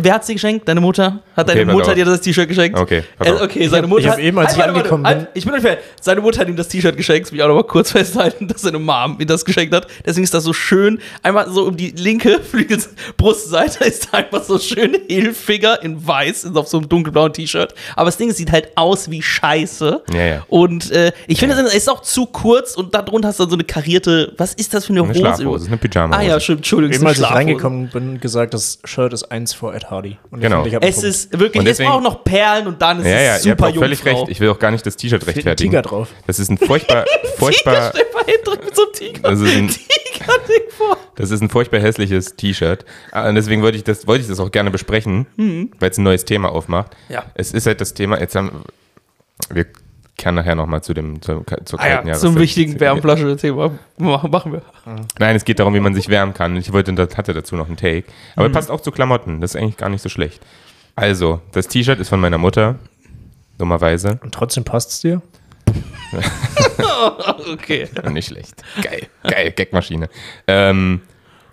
wer 0.00 0.14
hat's 0.14 0.28
dir 0.28 0.34
geschenkt? 0.34 0.68
Deine 0.68 0.80
Mutter? 0.80 1.18
Hat 1.36 1.48
Okay, 1.48 1.58
deine 1.58 1.66
pass 1.66 1.74
Mutter 1.74 1.88
auf. 1.88 1.94
dir 1.94 2.04
das 2.04 2.20
T-Shirt 2.20 2.46
geschenkt? 2.48 2.78
Okay, 2.78 3.02
Äh, 3.18 3.32
okay, 3.42 3.66
seine 3.66 3.88
Mutter. 3.88 4.02
ich 4.04 4.08
hab 4.08 4.18
eben, 4.20 4.38
als 4.38 4.52
ich 4.52 4.58
warte, 4.58 4.68
warte, 4.72 4.78
angekommen 4.84 5.04
halt, 5.04 5.18
bin- 5.18 5.28
ich 5.34 5.44
bin 5.44 5.60
fair. 5.60 5.78
Seine 6.00 6.20
Mutter 6.20 6.40
hat 6.42 6.48
ihm 6.48 6.54
das 6.54 6.68
T-Shirt 6.68 6.96
geschenkt. 6.96 7.26
Das 7.26 7.32
will 7.32 7.40
ich 7.40 7.42
auch 7.42 7.48
noch 7.48 7.56
mal 7.56 7.64
kurz 7.64 7.90
festhalten, 7.90 8.46
dass 8.46 8.62
seine 8.62 8.78
Mom 8.78 9.16
ihm 9.18 9.26
das 9.26 9.44
geschenkt 9.44 9.74
hat. 9.74 9.88
Deswegen 10.06 10.22
ist 10.22 10.32
das 10.32 10.44
so 10.44 10.52
schön. 10.52 11.00
Einmal 11.24 11.50
so 11.50 11.64
um 11.64 11.76
die 11.76 11.90
linke 11.90 12.40
Flügelbrustseite 12.50 13.84
ist 13.84 14.08
da 14.12 14.18
einfach 14.18 14.44
so 14.44 14.58
schön 14.58 14.96
Hilfiger 15.08 15.82
in 15.82 16.06
weiß, 16.06 16.44
ist 16.44 16.56
auf 16.56 16.68
so 16.68 16.78
einem 16.78 16.88
dunkelblauen 16.88 17.32
T-Shirt. 17.32 17.74
Aber 17.96 18.06
das 18.06 18.16
Ding 18.16 18.30
sieht 18.30 18.52
halt 18.52 18.76
aus 18.76 19.10
wie 19.10 19.22
Scheiße. 19.22 20.02
Ja, 20.12 20.24
ja. 20.26 20.44
Und 20.48 20.90
äh, 20.92 21.12
ich 21.26 21.38
finde, 21.40 21.54
es 21.60 21.74
ist 21.74 21.88
auch 21.90 22.02
zu 22.02 22.26
kurz 22.26 22.74
und 22.76 22.94
darunter 22.94 23.28
hast 23.28 23.38
du 23.38 23.44
dann 23.44 23.50
so 23.50 23.56
eine 23.56 23.64
karierte. 23.64 24.32
Was 24.36 24.54
ist 24.54 24.74
das 24.74 24.86
für 24.86 24.92
eine 24.92 25.00
Eine 25.00 25.08
Hose? 25.10 25.18
Schlafhose, 25.20 25.66
eine 25.68 25.76
Pyjamahose. 25.76 26.18
Ah 26.18 26.22
ja, 26.28 26.40
stimmt, 26.40 26.58
Entschuldigung. 26.58 26.96
Eben 26.96 27.06
als 27.06 27.18
ich 27.18 27.30
reingekommen 27.30 27.88
bin, 27.90 28.20
gesagt, 28.20 28.54
das 28.54 28.78
Shirt 28.84 29.12
ist 29.12 29.24
eins 29.30 29.52
vor 29.54 29.74
Ed 29.74 29.90
Hardy. 29.90 30.18
Und 30.30 30.38
ich 30.38 30.42
Genau. 30.42 30.64
ich 30.66 30.74
einen 30.74 30.82
Es 30.82 30.96
Punkt. 30.96 31.08
ist 31.08 31.32
wirklich, 31.38 31.58
Und 31.60 31.64
deswegen- 31.66 31.88
es 31.88 31.92
braucht 31.94 32.04
noch 32.04 32.24
Perlen 32.24 32.66
und 32.66 32.80
dann 32.82 33.00
ist 33.00 33.06
Ja, 33.06 33.20
ja, 33.20 33.36
es 33.36 33.42
super 33.42 33.68
auch 33.68 33.74
völlig 33.74 34.04
recht. 34.04 34.28
Ich 34.28 34.40
will 34.40 34.50
auch 34.50 34.58
gar 34.58 34.70
nicht 34.70 34.84
das 34.86 34.96
T-Shirt 34.96 35.26
rechtfertigen. 35.26 35.70
Tiger 35.70 35.82
drauf. 35.82 36.08
Das 36.26 36.38
ist 36.38 36.50
ein 36.50 36.58
furchtbar, 36.58 37.04
furchtbar, 37.38 37.92
Tiger, 37.92 38.04
mit 38.64 38.74
so 38.76 38.82
einem 38.82 38.92
Tiger. 38.92 39.30
das 39.30 39.40
ist 39.40 39.54
ein, 39.56 39.68
Tiger-Ding 39.68 40.62
vor. 40.76 40.96
das 41.16 41.30
ist 41.30 41.40
ein 41.40 41.48
furchtbar 41.50 41.80
hässliches 41.80 42.36
T-Shirt. 42.36 42.84
Ah, 43.12 43.28
Und 43.28 43.34
deswegen 43.36 43.62
wollte 43.62 43.76
ich 43.78 43.84
das, 43.84 44.06
wollte 44.06 44.22
ich 44.22 44.28
das 44.28 44.40
auch 44.40 44.50
gerne 44.50 44.70
besprechen, 44.70 45.26
weil 45.78 45.90
es 45.90 45.98
ein 45.98 46.02
neues 46.04 46.24
Thema 46.24 46.50
aufmacht. 46.50 46.92
Ja. 47.08 47.24
Es 47.34 47.52
ist 47.52 47.66
halt 47.66 47.80
das 47.80 47.94
Thema, 47.94 48.18
jetzt 48.20 48.34
haben, 48.34 48.62
wir 49.50 49.66
kehren 50.16 50.34
nachher 50.34 50.54
nochmal 50.54 50.82
zu 50.82 50.94
dem, 50.94 51.20
zur, 51.22 51.44
zur 51.64 51.80
Ah 51.80 51.86
ja, 51.88 51.94
kalten 51.96 52.14
zum 52.14 52.34
Jahreszeit. 52.34 52.40
wichtigen 52.42 52.80
Wärmflasche-Thema. 52.80 53.78
Machen 53.98 54.30
machen 54.30 54.52
wir. 54.52 54.62
Nein, 55.18 55.36
es 55.36 55.44
geht 55.44 55.58
darum, 55.58 55.74
wie 55.74 55.80
man 55.80 55.94
sich 55.94 56.08
wärmen 56.08 56.34
kann. 56.34 56.56
Ich 56.56 56.72
wollte, 56.72 56.92
hatte 57.16 57.34
dazu 57.34 57.56
noch 57.56 57.66
einen 57.66 57.76
Take. 57.76 58.04
Aber 58.34 58.48
passt 58.48 58.70
auch 58.70 58.80
zu 58.80 58.90
Klamotten. 58.90 59.40
Das 59.40 59.54
ist 59.54 59.60
eigentlich 59.60 59.76
gar 59.76 59.88
nicht 59.88 60.02
so 60.02 60.08
schlecht. 60.08 60.40
Also, 60.94 61.40
das 61.52 61.68
T-Shirt 61.68 61.98
ist 62.00 62.08
von 62.08 62.20
meiner 62.20 62.38
Mutter. 62.38 62.76
Dummerweise. 63.58 64.18
Und 64.22 64.34
trotzdem 64.34 64.64
passt 64.64 64.90
es 64.90 65.00
dir? 65.00 65.22
Okay. 67.52 67.88
nicht 68.10 68.28
schlecht. 68.28 68.62
Geil. 68.82 69.06
Geil. 69.22 69.52
Gagmaschine. 69.52 70.08
Ähm, 70.46 71.02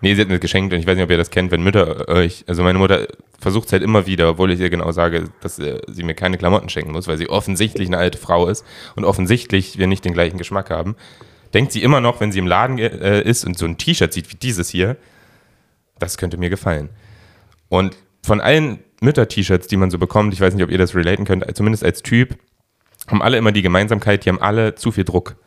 nee, 0.04 0.14
sie 0.16 0.22
hat 0.22 0.28
mir 0.28 0.36
das 0.36 0.42
geschenkt 0.42 0.74
und 0.74 0.80
ich 0.80 0.86
weiß 0.86 0.96
nicht, 0.96 1.04
ob 1.04 1.10
ihr 1.10 1.18
das 1.18 1.32
kennt, 1.32 1.50
wenn 1.52 1.64
Mütter 1.64 2.10
euch, 2.10 2.44
also 2.48 2.62
meine 2.62 2.78
Mutter 2.78 3.08
versucht 3.40 3.68
es 3.68 3.72
halt 3.72 3.84
immer 3.84 4.06
wieder, 4.06 4.30
obwohl 4.30 4.52
ich 4.52 4.60
ihr 4.60 4.70
genau 4.70 4.92
sage, 4.92 5.30
dass 5.40 5.60
äh, 5.60 5.80
sie 5.88 6.04
mir 6.04 6.14
keine 6.14 6.38
Klamotten 6.38 6.68
schenken 6.70 6.92
muss, 6.92 7.08
weil 7.08 7.18
sie 7.18 7.30
offensichtlich 7.30 7.88
eine 7.88 7.98
alte 7.98 8.18
Frau 8.18 8.48
ist 8.48 8.66
und 8.96 9.06
offensichtlich 9.06 9.78
wir 9.78 9.88
nicht 9.88 10.04
den 10.04 10.14
gleichen 10.14 10.38
Geschmack 10.38 10.70
haben. 10.70 10.96
Denkt 11.54 11.72
sie 11.72 11.82
immer 11.82 12.02
noch, 12.02 12.20
wenn 12.20 12.34
sie 12.34 12.40
im 12.40 12.48
Laden 12.48 12.78
äh, 12.80 13.22
ist 13.22 13.46
und 13.46 13.58
so 13.58 13.66
ein 13.66 13.78
T-Shirt 13.78 14.12
sieht 14.12 14.30
wie 14.30 14.36
dieses 14.36 14.70
hier, 14.70 14.98
das 16.00 16.18
könnte 16.18 16.38
mir 16.38 16.50
gefallen. 16.50 16.90
Und 17.70 17.96
von 18.24 18.42
allen 18.42 18.80
Mütter-T-Shirts, 19.00 19.68
die 19.68 19.78
man 19.78 19.90
so 19.90 20.00
bekommt, 20.00 20.34
ich 20.34 20.42
weiß 20.42 20.54
nicht, 20.54 20.64
ob 20.64 20.70
ihr 20.70 20.78
das 20.78 20.96
relaten 20.96 21.26
könnt, 21.26 21.46
zumindest 21.56 21.84
als 21.84 22.04
Typ, 22.04 22.38
haben 23.08 23.22
alle 23.22 23.38
immer 23.38 23.54
die 23.54 23.62
Gemeinsamkeit, 23.62 24.26
die 24.26 24.30
haben 24.30 24.42
alle 24.42 24.76
zu 24.76 24.92
viel 24.92 25.06
Druck. 25.06 25.38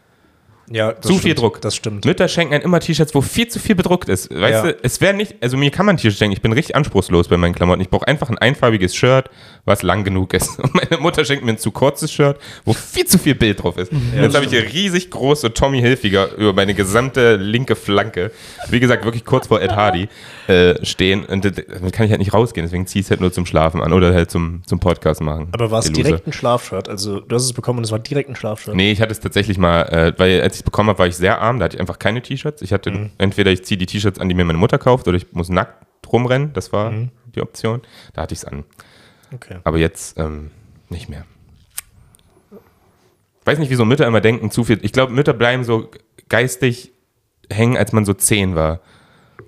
Ja, 0.70 0.92
das 0.92 1.02
Zu 1.02 1.12
viel 1.14 1.18
stimmt. 1.20 1.38
Druck. 1.38 1.60
Das 1.60 1.76
stimmt. 1.76 2.04
Mütter 2.04 2.26
schenken 2.28 2.54
einem 2.54 2.64
immer 2.64 2.80
T-Shirts, 2.80 3.14
wo 3.14 3.20
viel 3.20 3.46
zu 3.48 3.58
viel 3.58 3.74
bedruckt 3.76 4.08
ist. 4.08 4.30
Weißt 4.34 4.64
Ja. 4.64 4.72
du, 4.72 4.76
es 4.82 5.00
wäre 5.00 5.14
nicht, 5.14 5.36
also 5.40 5.56
mir 5.56 5.70
kann 5.70 5.86
man 5.86 5.96
T-Shirts 5.96 6.18
schenken, 6.18 6.32
ich 6.32 6.42
bin 6.42 6.52
richtig 6.52 6.74
anspruchslos 6.74 7.28
bei 7.28 7.36
meinen 7.36 7.54
Klamotten. 7.54 7.80
Ich 7.82 7.88
brauche 7.88 8.08
einfach 8.08 8.30
ein 8.30 8.38
einfarbiges 8.38 8.94
Shirt, 8.96 9.30
was 9.64 9.82
lang 9.82 10.02
genug 10.04 10.34
ist. 10.34 10.58
Und 10.62 10.74
meine 10.74 11.00
Mutter 11.00 11.24
schenkt 11.24 11.44
mir 11.44 11.52
ein 11.52 11.58
zu 11.58 11.70
kurzes 11.70 12.10
Shirt, 12.12 12.38
wo 12.64 12.72
viel 12.72 13.06
zu 13.06 13.18
viel 13.18 13.34
Bild 13.36 13.62
drauf 13.62 13.76
ist. 13.78 13.92
Und 13.92 14.12
jetzt 14.20 14.34
habe 14.34 14.44
ich 14.44 14.50
hier 14.50 14.64
riesig 14.72 15.10
große 15.10 15.54
Tommy 15.54 15.80
Hilfiger 15.80 16.34
über 16.36 16.52
meine 16.52 16.74
gesamte 16.74 17.36
linke 17.36 17.76
Flanke, 17.76 18.32
wie 18.68 18.80
gesagt, 18.80 19.04
wirklich 19.04 19.24
kurz 19.24 19.46
vor 19.46 19.60
Ed 19.62 19.72
Hardy, 19.72 20.08
äh, 20.48 20.84
stehen. 20.84 21.24
Und 21.24 21.44
da- 21.44 21.50
damit 21.50 21.92
kann 21.92 22.06
ich 22.06 22.10
halt 22.10 22.18
nicht 22.20 22.34
rausgehen, 22.34 22.66
deswegen 22.66 22.86
ziehe 22.86 23.00
ich 23.00 23.06
es 23.06 23.10
halt 23.10 23.20
nur 23.20 23.32
zum 23.32 23.46
Schlafen 23.46 23.82
an 23.82 23.92
oder 23.92 24.12
halt 24.12 24.30
zum, 24.30 24.62
zum 24.66 24.80
Podcast 24.80 25.20
machen. 25.20 25.48
Aber 25.52 25.70
war 25.70 25.78
es 25.78 25.92
direkt 25.92 26.26
ein 26.26 26.32
Schlafshirt? 26.32 26.88
Also, 26.88 27.20
du 27.20 27.34
hast 27.36 27.44
es 27.44 27.52
bekommen 27.52 27.78
und 27.78 27.84
es 27.84 27.92
war 27.92 27.98
direkt 28.00 28.28
ein 28.30 28.36
Schlafshirt. 28.36 28.74
Nee, 28.76 28.90
ich 28.90 29.00
hatte 29.00 29.12
es 29.12 29.20
tatsächlich 29.20 29.58
mal, 29.58 29.82
äh, 29.82 30.12
weil 30.18 30.40
als 30.40 30.55
ich 30.56 30.60
es 30.60 30.64
bekommen 30.64 30.88
habe, 30.88 30.98
war 30.98 31.06
ich 31.06 31.16
sehr 31.16 31.40
arm, 31.40 31.58
da 31.58 31.64
hatte 31.66 31.76
ich 31.76 31.80
einfach 31.80 31.98
keine 31.98 32.22
T-Shirts. 32.22 32.62
Ich 32.62 32.72
hatte 32.72 32.90
Mhm. 32.90 33.10
entweder 33.18 33.50
ich 33.50 33.64
ziehe 33.64 33.78
die 33.78 33.86
T-Shirts 33.86 34.18
an, 34.18 34.28
die 34.28 34.34
mir 34.34 34.44
meine 34.44 34.58
Mutter 34.58 34.78
kauft, 34.78 35.06
oder 35.08 35.16
ich 35.16 35.32
muss 35.32 35.48
nackt 35.48 35.84
rumrennen, 36.12 36.52
das 36.52 36.72
war 36.72 36.90
Mhm. 36.90 37.10
die 37.34 37.40
Option. 37.42 37.82
Da 38.14 38.22
hatte 38.22 38.34
ich 38.34 38.40
es 38.40 38.44
an. 38.44 38.64
Okay. 39.34 39.58
Aber 39.64 39.78
jetzt 39.78 40.18
ähm, 40.18 40.50
nicht 40.88 41.08
mehr. 41.08 41.24
Ich 43.40 43.46
weiß 43.46 43.58
nicht, 43.58 43.70
wieso 43.70 43.84
Mütter 43.84 44.06
immer 44.06 44.20
denken, 44.20 44.50
zu 44.50 44.64
viel. 44.64 44.78
Ich 44.82 44.92
glaube, 44.92 45.12
Mütter 45.12 45.32
bleiben 45.32 45.62
so 45.64 45.90
geistig 46.28 46.92
hängen, 47.50 47.76
als 47.76 47.92
man 47.92 48.04
so 48.04 48.12
zehn 48.12 48.54
war. 48.56 48.80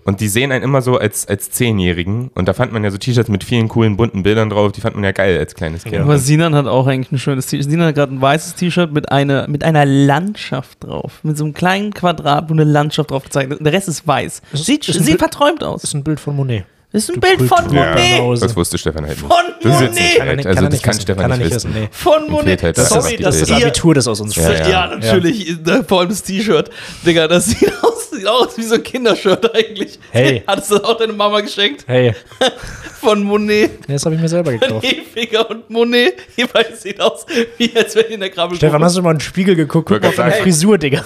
Und 0.08 0.20
die 0.22 0.28
sehen 0.28 0.52
einen 0.52 0.64
immer 0.64 0.80
so 0.80 0.96
als, 0.96 1.28
als 1.28 1.50
Zehnjährigen. 1.50 2.30
Und 2.34 2.48
da 2.48 2.54
fand 2.54 2.72
man 2.72 2.82
ja 2.82 2.90
so 2.90 2.96
T-Shirts 2.96 3.28
mit 3.28 3.44
vielen 3.44 3.68
coolen, 3.68 3.98
bunten 3.98 4.22
Bildern 4.22 4.48
drauf. 4.48 4.72
Die 4.72 4.80
fand 4.80 4.94
man 4.94 5.04
ja 5.04 5.12
geil 5.12 5.38
als 5.38 5.54
kleines 5.54 5.84
Kind. 5.84 5.98
Aber 5.98 6.18
Sinan 6.18 6.54
hat 6.54 6.66
auch 6.66 6.86
eigentlich 6.86 7.12
ein 7.12 7.18
schönes 7.18 7.46
T-Shirt. 7.46 7.70
Sinan 7.70 7.88
hat 7.88 7.94
gerade 7.94 8.14
ein 8.14 8.20
weißes 8.22 8.54
T-Shirt 8.54 8.90
mit, 8.90 9.12
einer- 9.12 9.46
mit 9.48 9.62
einer 9.64 9.84
Landschaft 9.84 10.82
drauf. 10.82 11.20
Mit 11.24 11.36
so 11.36 11.44
einem 11.44 11.52
kleinen 11.52 11.92
Quadrat, 11.92 12.48
wo 12.48 12.54
eine 12.54 12.64
Landschaft 12.64 13.10
drauf 13.10 13.24
gezeichnet 13.24 13.52
ist. 13.52 13.58
Und 13.58 13.64
der 13.64 13.74
Rest 13.74 13.88
ist 13.88 14.06
weiß. 14.06 14.40
Sieht 14.54 14.88
ist 14.88 14.94
sieht 14.96 15.06
Bild- 15.06 15.18
verträumt 15.18 15.62
aus. 15.62 15.82
Das 15.82 15.90
ist 15.90 15.94
ein 15.94 16.04
Bild 16.04 16.20
von 16.20 16.34
Monet. 16.34 16.64
Das 16.90 17.02
ist 17.02 17.10
ein 17.10 17.14
Du 17.16 17.20
Bild 17.20 17.38
von 17.42 17.58
Kultur- 17.58 17.74
Ja, 17.76 17.90
Monet. 17.90 18.18
Hause. 18.20 18.46
das 18.46 18.56
wusste 18.56 18.78
Stefan 18.78 19.04
halt 19.06 19.18
nicht. 19.20 19.20
Von 19.20 19.30
Das 19.62 19.74
ist 19.74 19.80
jetzt 19.82 19.90
Monet. 19.90 19.94
nicht 19.94 20.16
Kann 20.18 20.36
nicht, 20.36 20.46
Also 20.46 20.56
kann 20.56 20.64
das 20.64 20.72
nicht 20.72 20.82
kann. 20.84 20.94
Stefan 21.00 21.22
Kann 21.22 21.30
er 21.32 21.36
nicht 21.36 21.54
wissen. 21.54 21.70
wissen. 21.74 21.80
Nee. 21.82 21.88
Von 21.92 22.30
Monet. 22.30 22.62
halt 22.62 22.78
das 22.78 22.88
Sorry, 22.88 23.00
Abitur. 23.08 23.24
dass 23.26 23.40
Das 23.40 23.50
Abitur, 23.50 23.94
das 23.94 24.08
aus 24.08 24.20
uns 24.22 24.36
Ja. 24.36 24.52
Ja, 24.52 24.68
ja. 24.68 24.86
natürlich. 24.96 25.50
äh, 25.50 25.82
Vor 25.86 26.00
allem 26.00 26.08
das 26.08 26.22
T-Shirt. 26.22 26.70
Digga, 27.04 27.28
das 27.28 27.44
sieht 27.44 27.70
aus, 27.82 28.10
sieht 28.10 28.26
aus 28.26 28.56
wie 28.56 28.62
so 28.62 28.76
ein 28.76 28.82
Kindershirt 28.82 29.54
eigentlich. 29.54 29.98
Hey. 30.12 30.42
Hattest 30.46 30.70
du 30.70 30.76
das 30.76 30.84
auch 30.84 30.96
deine 30.96 31.12
Mama 31.12 31.40
geschenkt? 31.42 31.84
Hey, 31.86 32.14
Von 33.00 33.22
Monet. 33.22 33.86
nee, 33.86 33.92
das 33.94 34.04
habe 34.06 34.14
ich 34.16 34.20
mir 34.22 34.28
selber 34.28 34.52
gekauft. 34.52 34.84
Hefiger 34.86 35.48
und 35.50 35.68
Monet. 35.68 36.14
Jeweils 36.36 36.82
sieht 36.82 37.00
aus, 37.02 37.26
wie 37.58 37.70
als 37.76 37.94
wenn 37.96 38.06
die 38.08 38.14
in 38.14 38.20
der 38.20 38.30
Krabbel 38.30 38.56
Stefan, 38.56 38.82
hast 38.82 38.96
du 38.96 39.02
mal 39.02 39.10
in 39.12 39.18
den 39.18 39.20
Spiegel 39.20 39.54
geguckt? 39.54 39.88
Guck 39.88 40.00
mal 40.02 40.08
auf 40.08 40.14
deine. 40.16 40.32
Frisur, 40.36 40.78
Digga. 40.78 41.02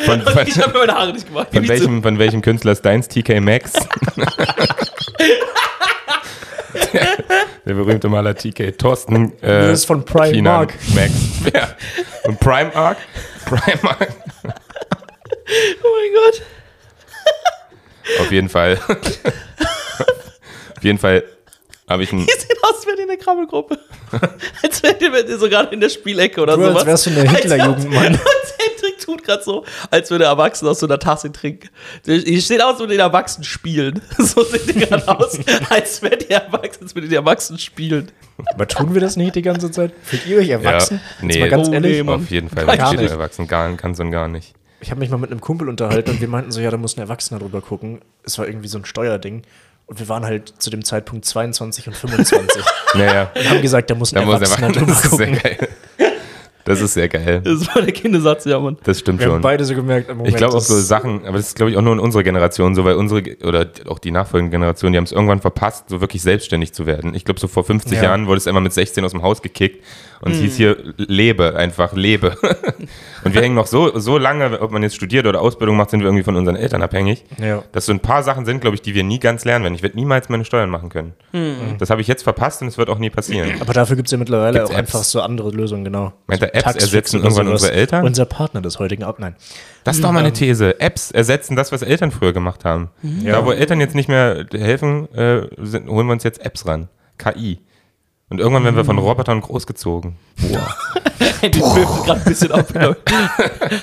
Von, 0.00 0.20
von, 0.22 0.46
Ich 0.46 0.56
habe 0.62 0.72
mir 0.74 0.78
meine 0.80 0.92
Haare 0.94 1.12
nicht 1.14 1.26
gemacht. 1.26 1.48
von, 1.52 1.66
welchem, 1.66 2.02
von 2.02 2.18
welchem 2.20 2.40
Künstler 2.42 2.70
ist 2.72 2.82
deins? 2.84 3.08
TK 3.08 3.40
Maxx? 3.40 3.72
Der, 5.18 5.30
der 7.66 7.74
berühmte 7.74 8.08
Maler 8.08 8.34
TK 8.34 8.76
Thorsten. 8.78 9.32
Äh, 9.42 9.68
Das 9.68 9.80
ist 9.80 9.84
von 9.86 10.04
Primark. 10.04 10.74
Kienan 10.80 10.94
Max. 10.94 11.12
Ja. 11.54 11.76
Und 12.24 12.40
Primark? 12.40 12.98
Primark? 13.44 14.08
Oh 15.50 15.88
mein 15.96 16.12
Gott. 16.12 16.42
Auf 18.20 18.30
jeden 18.30 18.50
Fall. 18.50 18.78
Auf 20.76 20.84
jeden 20.84 20.98
Fall 20.98 21.24
habe 21.88 22.02
ich 22.02 22.12
ein. 22.12 22.18
Ihr 22.20 22.26
seht 22.26 22.56
aus, 22.62 22.84
ihr 22.86 22.98
in 22.98 23.08
der 23.08 23.16
Krabbelgruppe. 23.16 23.78
als 24.62 24.82
wärt 24.82 25.00
ihr, 25.00 25.12
wärt 25.12 25.28
ihr 25.28 25.38
so 25.38 25.48
gerade 25.48 25.72
in 25.74 25.80
der 25.80 25.88
Spielecke 25.88 26.40
oder 26.40 26.56
Du, 26.56 26.64
als 26.66 26.84
wärst 26.86 27.06
du 27.06 27.10
in 27.10 27.16
der 27.16 27.30
Hitlerjugend, 27.30 27.90
Mann. 27.90 28.20
Tut 29.08 29.24
gerade 29.24 29.42
so, 29.42 29.64
als 29.90 30.10
würde 30.10 30.24
er 30.24 30.30
Erwachsene 30.32 30.70
aus 30.70 30.80
so 30.80 30.86
einer 30.86 30.98
Tasse 30.98 31.32
trinken. 31.32 31.70
Ihr 32.04 32.42
steht 32.42 32.62
aus, 32.62 32.72
als 32.72 32.80
würdet 32.80 32.96
ihr 32.98 33.02
Erwachsenen 33.02 33.44
spielen. 33.44 34.02
So 34.18 34.42
seht 34.44 34.66
ihr 34.66 34.86
gerade 34.86 35.08
aus, 35.08 35.38
als 35.70 36.02
wärt 36.02 36.28
ihr 36.28 36.36
Erwachsen, 36.36 36.82
als 36.82 36.94
würdet 36.94 37.10
ihr 37.10 37.16
Erwachsen 37.18 37.58
spielen. 37.58 38.12
Aber 38.52 38.68
tun 38.68 38.92
wir 38.92 39.00
das 39.00 39.16
nicht 39.16 39.34
die 39.34 39.40
ganze 39.42 39.70
Zeit? 39.70 39.92
Fühlt 40.02 40.26
ihr 40.26 40.38
euch 40.38 40.50
erwachsen? 40.50 41.00
Ja, 41.20 41.26
nee. 41.26 41.40
mal 41.40 41.48
ganz 41.48 41.68
Oh, 41.68 41.72
ehrlich. 41.72 42.02
nee. 42.04 42.12
Auf 42.12 42.30
jeden 42.30 42.50
Fall. 42.50 42.66
Gar 42.66 42.92
nicht. 42.94 43.10
Erwachsen. 43.10 43.46
Gar, 43.48 43.72
ganz 43.76 43.98
und 43.98 44.10
gar 44.10 44.28
nicht. 44.28 44.52
Ich 44.80 44.90
habe 44.90 45.00
mich 45.00 45.08
mal 45.08 45.16
mit 45.16 45.30
einem 45.30 45.40
Kumpel 45.40 45.68
unterhalten 45.70 46.10
und 46.10 46.20
wir 46.20 46.28
meinten 46.28 46.52
so, 46.52 46.60
ja, 46.60 46.70
da 46.70 46.76
muss 46.76 46.96
ein 46.96 47.00
Erwachsener 47.00 47.40
drüber 47.40 47.62
gucken. 47.62 48.00
Es 48.24 48.38
war 48.38 48.46
irgendwie 48.46 48.68
so 48.68 48.76
ein 48.78 48.84
Steuerding. 48.84 49.42
Und 49.86 49.98
wir 50.00 50.08
waren 50.10 50.24
halt 50.26 50.52
zu 50.58 50.68
dem 50.68 50.84
Zeitpunkt 50.84 51.24
22 51.24 51.88
und 51.88 51.96
25 51.96 52.62
Naja. 52.94 53.30
und 53.34 53.48
haben 53.48 53.62
gesagt, 53.62 53.88
da 53.88 53.94
muss 53.94 54.12
ein 54.12 54.16
Da 54.16 54.24
muss 54.26 54.34
Erwachsener 54.34 54.66
er 54.66 54.72
drüber 54.74 54.92
ist 54.92 55.00
sehr 55.02 55.10
gucken. 55.10 55.38
geil. 55.42 55.68
Das 56.68 56.80
ist 56.80 56.94
sehr 56.94 57.08
geil. 57.08 57.40
Das 57.44 57.66
war 57.74 57.82
der 57.82 57.92
Kindersatz, 57.92 58.44
ja, 58.44 58.58
Mann. 58.60 58.76
Das 58.84 58.98
stimmt 59.00 59.20
Wir 59.20 59.26
haben 59.26 59.34
schon. 59.34 59.42
beide 59.42 59.64
so 59.64 59.74
gemerkt, 59.74 60.10
im 60.10 60.18
Moment, 60.18 60.32
Ich 60.34 60.36
glaube 60.38 60.54
auch 60.56 60.60
so 60.60 60.78
Sachen, 60.78 61.26
aber 61.26 61.36
das 61.38 61.48
ist 61.48 61.56
glaube 61.56 61.70
ich 61.70 61.76
auch 61.76 61.82
nur 61.82 61.92
in 61.94 61.98
unserer 61.98 62.22
Generation 62.22 62.74
so, 62.74 62.84
weil 62.84 62.94
unsere 62.94 63.22
oder 63.44 63.66
auch 63.88 63.98
die 63.98 64.10
nachfolgenden 64.10 64.50
Generationen, 64.52 64.92
die 64.92 64.96
haben 64.98 65.04
es 65.04 65.12
irgendwann 65.12 65.40
verpasst, 65.40 65.88
so 65.88 66.00
wirklich 66.00 66.22
selbstständig 66.22 66.72
zu 66.74 66.86
werden. 66.86 67.14
Ich 67.14 67.24
glaube 67.24 67.40
so 67.40 67.48
vor 67.48 67.64
50 67.64 67.96
Ja. 67.98 68.04
Jahren 68.04 68.26
wurde 68.26 68.38
es 68.38 68.46
einmal 68.46 68.62
mit 68.62 68.72
16 68.72 69.04
aus 69.04 69.12
dem 69.12 69.22
Haus 69.22 69.42
gekickt 69.42 69.84
und 70.20 70.32
es 70.32 70.38
hieß 70.38 70.52
Mhm. 70.54 70.56
hier 70.56 70.76
lebe, 70.96 71.56
einfach 71.56 71.92
lebe. 71.94 72.36
und 73.24 73.34
wir 73.34 73.40
hängen 73.42 73.54
noch 73.54 73.66
so, 73.66 73.98
so 73.98 74.18
lange, 74.18 74.60
ob 74.60 74.70
man 74.72 74.82
jetzt 74.82 74.96
studiert 74.96 75.26
oder 75.26 75.40
Ausbildung 75.40 75.76
macht, 75.76 75.90
sind 75.90 76.00
wir 76.00 76.06
irgendwie 76.06 76.24
von 76.24 76.36
unseren 76.36 76.56
Eltern 76.56 76.82
abhängig. 76.82 77.24
Ja. 77.40 77.62
Dass 77.72 77.86
so 77.86 77.92
ein 77.92 78.00
paar 78.00 78.22
Sachen 78.22 78.44
sind, 78.44 78.60
glaube 78.60 78.74
ich, 78.74 78.82
die 78.82 78.94
wir 78.94 79.04
nie 79.04 79.18
ganz 79.20 79.44
lernen 79.44 79.64
werden. 79.64 79.74
Ich 79.74 79.82
werde 79.82 79.96
niemals 79.96 80.28
meine 80.28 80.44
Steuern 80.44 80.70
machen 80.70 80.88
können. 80.88 81.12
Mhm. 81.32 81.76
Das 81.78 81.90
habe 81.90 82.00
ich 82.00 82.08
jetzt 82.08 82.22
verpasst 82.22 82.62
und 82.62 82.68
es 82.68 82.78
wird 82.78 82.88
auch 82.90 82.98
nie 82.98 83.10
passieren. 83.10 83.50
Aber 83.60 83.72
dafür 83.72 83.96
gibt 83.96 84.08
es 84.08 84.12
ja 84.12 84.18
mittlerweile 84.18 84.58
Gibt's 84.58 84.70
auch 84.70 84.78
Apps? 84.78 84.94
einfach 84.94 85.04
so 85.04 85.20
andere 85.20 85.50
Lösungen, 85.50 85.84
genau. 85.84 86.12
Meint 86.26 86.42
er, 86.42 86.54
Apps 86.58 86.74
ersetzen 86.76 87.22
irgendwann 87.22 87.48
unsere 87.48 87.72
Eltern? 87.72 88.04
Unser 88.04 88.24
Partner 88.24 88.60
des 88.60 88.78
heutigen 88.78 89.04
Ab. 89.04 89.18
Nein. 89.18 89.36
Das 89.84 89.96
ist 89.96 90.04
doch 90.04 90.12
mal 90.12 90.20
eine 90.20 90.32
These. 90.32 90.80
Apps 90.80 91.10
ersetzen 91.10 91.56
das, 91.56 91.72
was 91.72 91.82
Eltern 91.82 92.10
früher 92.10 92.32
gemacht 92.32 92.64
haben. 92.64 92.90
Ja. 93.22 93.32
Da, 93.32 93.46
wo 93.46 93.52
Eltern 93.52 93.80
jetzt 93.80 93.94
nicht 93.94 94.08
mehr 94.08 94.46
helfen, 94.52 95.12
äh, 95.14 95.46
sind, 95.58 95.88
holen 95.88 96.06
wir 96.06 96.12
uns 96.12 96.24
jetzt 96.24 96.44
Apps 96.44 96.66
ran. 96.66 96.88
KI. 97.18 97.58
Und 98.30 98.40
irgendwann 98.40 98.64
werden 98.64 98.76
wir 98.76 98.84
von 98.84 98.98
Robotern 98.98 99.40
großgezogen. 99.40 100.16
Die 101.42 101.50
dürfte 101.50 101.80
gerade 102.04 102.20
ein 102.20 102.24
bisschen 102.24 102.52
ab. 102.52 102.66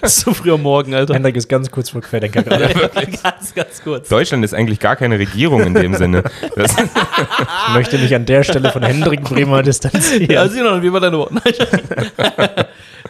so 0.03 0.33
früh 0.33 0.51
am 0.51 0.61
Morgen, 0.61 0.93
Alter. 0.93 1.13
Hendrik 1.13 1.35
ist 1.37 1.47
ganz 1.47 1.71
kurz 1.71 1.89
vor 1.89 2.01
Querdenker 2.01 2.43
gerade. 2.43 2.67
ganz, 3.23 3.55
ganz 3.55 3.81
kurz. 3.83 4.09
Deutschland 4.09 4.43
ist 4.45 4.53
eigentlich 4.53 4.79
gar 4.79 4.95
keine 4.97 5.17
Regierung 5.17 5.61
in 5.63 5.73
dem 5.73 5.93
Sinne. 5.95 6.23
Das, 6.55 6.75
Ich 7.67 7.73
möchte 7.73 7.97
mich 7.97 8.13
an 8.13 8.25
der 8.25 8.43
Stelle 8.43 8.71
von 8.71 8.83
Hendrik 8.83 9.23
Bremer 9.23 9.63
distanzieren. 9.63 10.29
Ja, 10.29 10.47
sieh 10.47 10.61
noch, 10.61 10.81
wie 10.81 10.91
war 10.93 10.99
deine 10.99 11.17
Worte? 11.17 11.41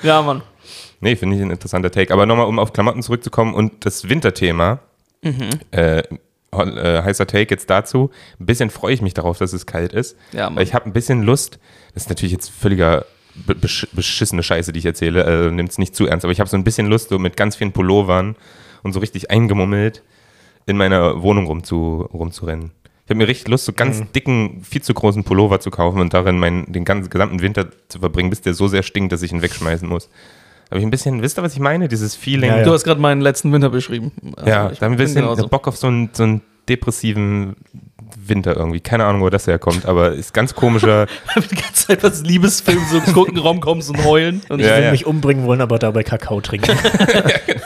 ja, 0.03 0.21
Mann. 0.21 0.41
nee, 1.01 1.15
finde 1.15 1.35
ich 1.35 1.41
ein 1.41 1.51
interessanter 1.51 1.91
Take. 1.91 2.13
Aber 2.13 2.25
nochmal, 2.25 2.45
um 2.45 2.59
auf 2.59 2.71
Klamotten 2.71 3.01
zurückzukommen 3.01 3.53
und 3.53 3.85
das 3.85 4.07
Winterthema. 4.07 4.79
Äh, 5.71 6.03
hol- 6.09 6.19
äh, 6.59 7.01
heißer 7.03 7.27
Take 7.27 7.53
jetzt 7.53 7.69
dazu. 7.69 8.09
Ein 8.39 8.45
bisschen 8.45 8.69
freue 8.69 8.93
ich 8.93 9.01
mich 9.01 9.13
darauf, 9.13 9.37
dass 9.37 9.53
es 9.53 9.65
kalt 9.65 9.93
ist. 9.93 10.17
Ja, 10.31 10.45
Mann. 10.49 10.57
Weil 10.57 10.63
ich 10.63 10.73
habe 10.73 10.85
ein 10.85 10.93
bisschen 10.93 11.23
Lust. 11.23 11.59
Das 11.93 12.03
ist 12.03 12.09
natürlich 12.09 12.31
jetzt 12.33 12.49
völliger 12.49 13.05
be- 13.45 13.55
besch 13.55 13.87
beschissene 13.93 14.43
Scheiße, 14.43 14.71
die 14.73 14.79
ich 14.79 14.85
erzähle. 14.85 15.23
Äh, 15.47 15.51
Nimmt 15.51 15.69
es 15.71 15.77
nicht 15.77 15.95
zu 15.95 16.07
ernst. 16.07 16.25
Aber 16.25 16.31
ich 16.31 16.39
habe 16.39 16.49
so 16.49 16.57
ein 16.57 16.63
bisschen 16.63 16.87
Lust, 16.87 17.09
so 17.09 17.19
mit 17.19 17.37
ganz 17.37 17.55
vielen 17.55 17.71
Pullovern 17.71 18.35
und 18.83 18.93
so 18.93 18.99
richtig 18.99 19.31
eingemummelt 19.31 20.03
in 20.65 20.77
meiner 20.77 21.21
Wohnung 21.21 21.45
rumzu, 21.47 22.07
rumzurennen. 22.13 22.71
Ich 23.05 23.09
habe 23.11 23.19
mir 23.19 23.27
richtig 23.27 23.47
Lust, 23.49 23.65
so 23.65 23.73
ganz 23.73 24.01
dicken, 24.13 24.63
viel 24.63 24.81
zu 24.81 24.95
großen 24.95 25.23
Pullover 25.23 25.59
zu 25.59 25.69
kaufen 25.69 25.99
und 26.01 26.15
darin 26.15 26.39
meinen, 26.39 26.71
den 26.73 26.85
ganzen 26.85 27.11
gesamten 27.11 27.39
Winter 27.39 27.67
zu 27.87 27.99
verbringen, 27.99 28.31
bis 28.31 28.41
der 28.41 28.55
so 28.55 28.67
sehr 28.67 28.81
stinkt, 28.81 29.11
dass 29.11 29.21
ich 29.21 29.31
ihn 29.31 29.43
wegschmeißen 29.43 29.87
muss. 29.87 30.09
Habe 30.69 30.79
ich 30.79 30.85
ein 30.85 30.91
bisschen, 30.91 31.21
wisst 31.21 31.37
ihr, 31.37 31.43
was 31.43 31.53
ich 31.53 31.59
meine? 31.59 31.87
Dieses 31.87 32.15
Feeling. 32.15 32.49
Ja, 32.49 32.57
ja. 32.57 32.63
Du 32.63 32.71
hast 32.73 32.83
gerade 32.83 32.99
meinen 33.01 33.21
letzten 33.21 33.51
Winter 33.53 33.69
beschrieben. 33.69 34.11
Also, 34.35 34.49
Ja, 34.49 34.55
da 34.55 34.63
habe 34.63 34.73
ich 34.73 34.81
ein 34.81 34.95
bisschen 34.97 35.15
genauso. 35.21 35.47
Bock 35.47 35.67
auf 35.67 35.77
so 35.77 35.87
einen, 35.87 36.09
so 36.13 36.23
einen 36.23 36.41
depressiven 36.67 37.55
Winter 38.27 38.55
irgendwie. 38.57 38.79
Keine 38.79 39.05
Ahnung, 39.05 39.21
wo 39.21 39.29
das 39.29 39.45
herkommt, 39.45 39.85
aber 39.85 40.13
ist 40.13 40.33
ganz 40.33 40.55
komischer. 40.55 41.05
die 41.35 41.55
ganze 41.55 41.87
Zeit 41.87 42.03
was 42.03 42.21
Liebesfilm 42.23 42.79
so 42.91 42.99
gucken, 43.13 43.37
Raum 43.37 43.59
kommst 43.59 43.89
und 43.91 44.03
heulen. 44.03 44.41
Und 44.49 44.59
Ich 44.59 44.65
Ja, 44.65 44.77
will 44.77 44.83
ja. 44.85 44.91
mich 44.91 45.05
umbringen 45.05 45.45
wollen, 45.45 45.61
aber 45.61 45.77
dabei 45.77 46.01
Kakao 46.03 46.41
trinken. 46.41 46.75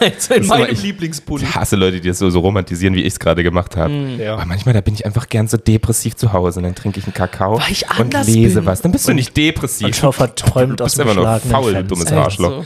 jetzt 0.02 0.32
in 0.32 0.46
meinem 0.48 0.72
ich- 0.72 0.84
Lieblingspulli. 0.84 1.46
Ich 1.46 1.56
hasse 1.56 1.78
Leute, 1.78 2.02
die 2.02 2.10
das 2.10 2.20
so, 2.20 2.30
so 2.30 2.40
romantisieren, 2.40 2.94
wie 2.96 3.02
ich 3.02 3.14
es 3.14 3.20
gerade 3.20 3.44
gemacht 3.44 3.78
habe. 3.78 3.94
Ja. 4.18 4.34
Aber 4.34 4.46
manchmal, 4.46 4.74
da 4.74 4.82
bin 4.82 4.94
ich 4.94 5.06
einfach 5.06 5.30
gern 5.30 5.48
so 5.48 5.56
depressiv 5.58 6.16
zu 6.18 6.34
Hause 6.34 6.60
und 6.60 6.64
dann 6.64 6.76
trinke 6.76 7.00
ich 7.00 7.06
einen 7.06 7.14
Kakao 7.14 7.60
Weil 7.60 7.72
ich 7.72 7.84
und 7.90 8.00
anders 8.00 8.28
lese 8.28 8.56
bin. 8.60 8.66
was. 8.66 8.82
Dann 8.82 8.92
bist 8.92 9.08
du 9.08 9.14
nicht 9.14 9.36
depressiv. 9.38 9.86
Und 9.88 9.96
schau 9.96 10.12
verträumt 10.12 10.80
Du 10.80 10.84
aus 10.84 10.96
bist 10.96 11.00
dem 11.00 11.10
einfach 11.10 11.16
nur 11.24 11.26
geschlagenen 11.40 11.52
faul, 11.74 11.84
dummes 11.84 12.06
Echt 12.06 12.14
Arschloch. 12.14 12.50
so. 12.50 12.66